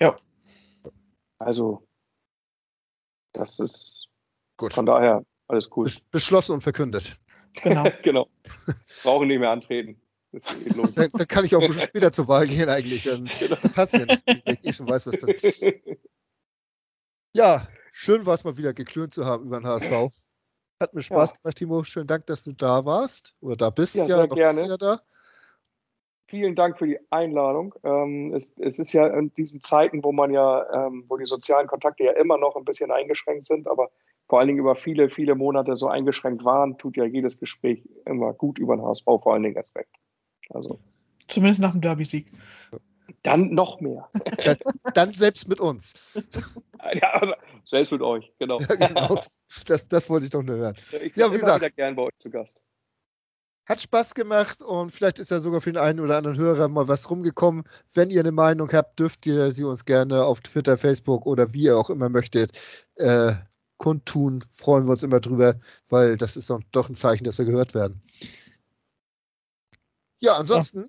Ja. 0.00 0.16
Also, 1.38 1.86
das 3.32 3.58
ist 3.58 4.08
gut. 4.56 4.72
Von 4.72 4.86
daher 4.86 5.24
alles 5.48 5.68
cool. 5.76 5.90
Beschlossen 6.10 6.52
und 6.52 6.62
verkündet. 6.62 7.18
Genau. 7.62 7.84
genau. 8.02 8.28
Brauchen 9.02 9.28
nicht 9.28 9.40
mehr 9.40 9.50
antreten. 9.50 10.00
Da, 10.32 11.08
da, 11.08 11.24
kann 11.24 11.44
ich 11.44 11.56
auch 11.56 11.60
ein 11.60 11.66
bisschen 11.66 11.88
später 11.88 12.12
zur 12.12 12.28
Wahl 12.28 12.46
gehen 12.46 12.68
eigentlich. 12.68 13.04
Dann 13.04 13.24
genau. 13.38 13.56
passt 13.74 13.94
ja 13.94 14.04
nicht, 14.04 14.24
ich 14.44 14.64
eh 14.64 14.72
schon 14.72 14.88
weiß, 14.88 15.06
was 15.06 15.20
das 15.20 15.54
Ja, 17.34 17.66
schön 17.92 18.26
war 18.26 18.34
es 18.34 18.44
mal 18.44 18.56
wieder 18.56 18.72
geklönt 18.72 19.12
zu 19.12 19.24
haben 19.24 19.46
über 19.46 19.58
den 19.58 19.66
HSV. 19.66 20.10
Hat 20.80 20.94
mir 20.94 21.02
Spaß 21.02 21.30
ja. 21.30 21.36
gemacht, 21.42 21.56
Timo. 21.56 21.84
Schönen 21.84 22.06
Dank, 22.06 22.26
dass 22.26 22.44
du 22.44 22.52
da 22.52 22.84
warst. 22.84 23.34
Oder 23.40 23.56
da 23.56 23.70
bist 23.70 23.96
ja. 23.96 24.06
ja 24.06 24.16
sehr 24.18 24.28
gerne. 24.28 24.66
Ja 24.66 24.76
da. 24.76 25.00
Vielen 26.28 26.54
Dank 26.54 26.78
für 26.78 26.86
die 26.86 26.98
Einladung. 27.10 27.74
Ähm, 27.82 28.32
es, 28.32 28.56
es, 28.56 28.78
ist 28.78 28.92
ja 28.92 29.08
in 29.08 29.34
diesen 29.34 29.60
Zeiten, 29.60 30.04
wo 30.04 30.12
man 30.12 30.32
ja, 30.32 30.86
ähm, 30.86 31.04
wo 31.08 31.16
die 31.16 31.24
sozialen 31.24 31.66
Kontakte 31.66 32.04
ja 32.04 32.12
immer 32.12 32.38
noch 32.38 32.54
ein 32.54 32.64
bisschen 32.64 32.92
eingeschränkt 32.92 33.46
sind, 33.46 33.66
aber 33.66 33.90
vor 34.28 34.38
allen 34.38 34.46
Dingen 34.46 34.60
über 34.60 34.76
viele, 34.76 35.10
viele 35.10 35.34
Monate 35.34 35.76
so 35.76 35.88
eingeschränkt 35.88 36.44
waren, 36.44 36.78
tut 36.78 36.96
ja 36.96 37.04
jedes 37.04 37.40
Gespräch 37.40 37.88
immer 38.06 38.32
gut 38.32 38.60
über 38.60 38.76
den 38.76 38.86
HSV, 38.86 39.04
vor 39.04 39.32
allen 39.32 39.42
Dingen 39.42 39.56
erst 39.56 39.74
recht. 39.74 39.90
Also. 40.50 40.78
Zumindest 41.28 41.60
nach 41.60 41.72
dem 41.72 41.80
Derby-Sieg. 41.80 42.26
Dann 43.22 43.54
noch 43.54 43.80
mehr. 43.80 44.08
dann, 44.44 44.56
dann, 44.94 45.14
selbst 45.14 45.48
mit 45.48 45.60
uns. 45.60 45.94
Ja, 46.94 47.34
selbst 47.66 47.92
mit 47.92 48.00
euch, 48.00 48.32
genau. 48.38 48.58
Ja, 48.58 48.74
genau. 48.74 49.22
Das, 49.66 49.86
das 49.86 50.08
wollte 50.08 50.24
ich 50.24 50.30
doch 50.30 50.42
nur 50.42 50.56
hören. 50.56 50.74
Ich 51.02 51.12
bin 51.12 51.20
ja, 51.20 51.28
wie 51.28 51.34
gesagt, 51.34 51.60
wieder 51.60 51.70
gern 51.70 51.94
bei 51.94 52.04
euch 52.04 52.18
zu 52.18 52.30
Gast. 52.30 52.64
Hat 53.66 53.82
Spaß 53.82 54.14
gemacht 54.14 54.62
und 54.62 54.90
vielleicht 54.90 55.18
ist 55.18 55.30
ja 55.30 55.40
sogar 55.40 55.60
für 55.60 55.70
den 55.70 55.80
einen 55.80 56.00
oder 56.00 56.16
anderen 56.16 56.38
Hörer 56.38 56.68
mal 56.68 56.88
was 56.88 57.10
rumgekommen. 57.10 57.64
Wenn 57.92 58.08
ihr 58.08 58.20
eine 58.20 58.32
Meinung 58.32 58.72
habt, 58.72 58.98
dürft 58.98 59.26
ihr 59.26 59.52
sie 59.52 59.64
uns 59.64 59.84
gerne 59.84 60.24
auf 60.24 60.40
Twitter, 60.40 60.78
Facebook 60.78 61.26
oder 61.26 61.52
wie 61.52 61.64
ihr 61.64 61.76
auch 61.76 61.90
immer 61.90 62.08
möchtet 62.08 62.52
äh, 62.96 63.34
kundtun. 63.76 64.42
Freuen 64.50 64.86
wir 64.86 64.92
uns 64.92 65.02
immer 65.02 65.20
drüber, 65.20 65.54
weil 65.88 66.16
das 66.16 66.36
ist 66.36 66.50
doch 66.50 66.88
ein 66.88 66.94
Zeichen, 66.94 67.24
dass 67.24 67.38
wir 67.38 67.44
gehört 67.44 67.74
werden. 67.74 68.02
Ja, 70.20 70.34
ansonsten 70.36 70.82
ja. 70.82 70.88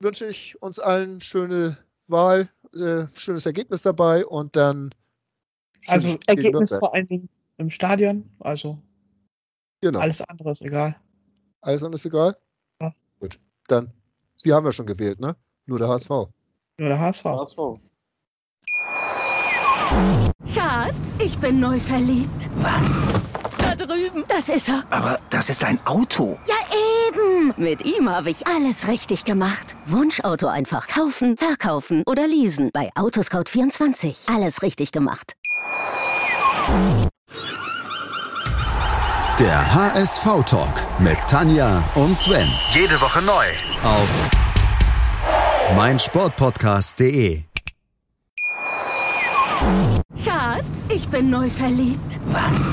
wünsche 0.00 0.26
ich 0.26 0.60
uns 0.60 0.78
allen 0.78 1.20
schöne 1.20 1.78
Wahl, 2.08 2.48
äh, 2.74 3.06
schönes 3.14 3.46
Ergebnis 3.46 3.82
dabei 3.82 4.26
und 4.26 4.56
dann. 4.56 4.94
Also 5.86 6.16
Ergebnis 6.26 6.70
vor 6.70 6.94
allen 6.94 7.06
Dingen 7.06 7.28
im 7.58 7.70
Stadion, 7.70 8.28
also 8.40 8.78
genau. 9.80 10.00
alles 10.00 10.20
andere 10.22 10.50
ist 10.50 10.62
egal. 10.62 10.96
Alles 11.60 11.82
andere 11.82 11.98
ist 11.98 12.06
egal? 12.06 12.36
Ja. 12.80 12.92
Gut, 13.20 13.38
dann, 13.68 13.92
Sie 14.36 14.52
haben 14.52 14.64
ja 14.66 14.72
schon 14.72 14.86
gewählt, 14.86 15.20
ne? 15.20 15.36
Nur 15.66 15.78
der 15.78 15.88
HSV. 15.88 16.08
Nur 16.08 16.88
der 16.88 16.98
HSV. 16.98 17.24
HSV. 17.24 17.58
Schatz, 20.46 21.18
ich 21.20 21.38
bin 21.38 21.60
neu 21.60 21.78
verliebt. 21.78 22.50
Was? 22.56 23.00
Da 23.58 23.74
drüben. 23.76 24.24
Das 24.26 24.48
ist 24.48 24.68
er. 24.68 24.84
Aber 24.90 25.20
das 25.30 25.50
ist 25.50 25.62
ein 25.62 25.78
Auto. 25.86 26.38
Ja, 26.48 26.56
eben. 27.42 27.54
Mit 27.56 27.84
ihm 27.84 28.08
habe 28.10 28.30
ich 28.30 28.46
alles 28.46 28.88
richtig 28.88 29.24
gemacht. 29.24 29.76
Wunschauto 29.86 30.46
einfach 30.46 30.86
kaufen, 30.88 31.36
verkaufen 31.36 32.02
oder 32.06 32.26
leasen. 32.26 32.70
Bei 32.72 32.90
Autoscout24. 32.94 34.34
Alles 34.34 34.62
richtig 34.62 34.92
gemacht. 34.92 35.34
Der 39.38 39.74
HSV-Talk 39.74 40.82
mit 40.98 41.18
Tanja 41.26 41.82
und 41.94 42.16
Sven. 42.16 42.48
Jede 42.72 43.00
Woche 43.00 43.22
neu. 43.22 43.44
Auf 43.82 44.08
meinsportpodcast.de. 45.76 47.42
Schatz, 50.24 50.88
ich 50.88 51.08
bin 51.08 51.30
neu 51.30 51.48
verliebt. 51.48 52.20
Was? 52.26 52.72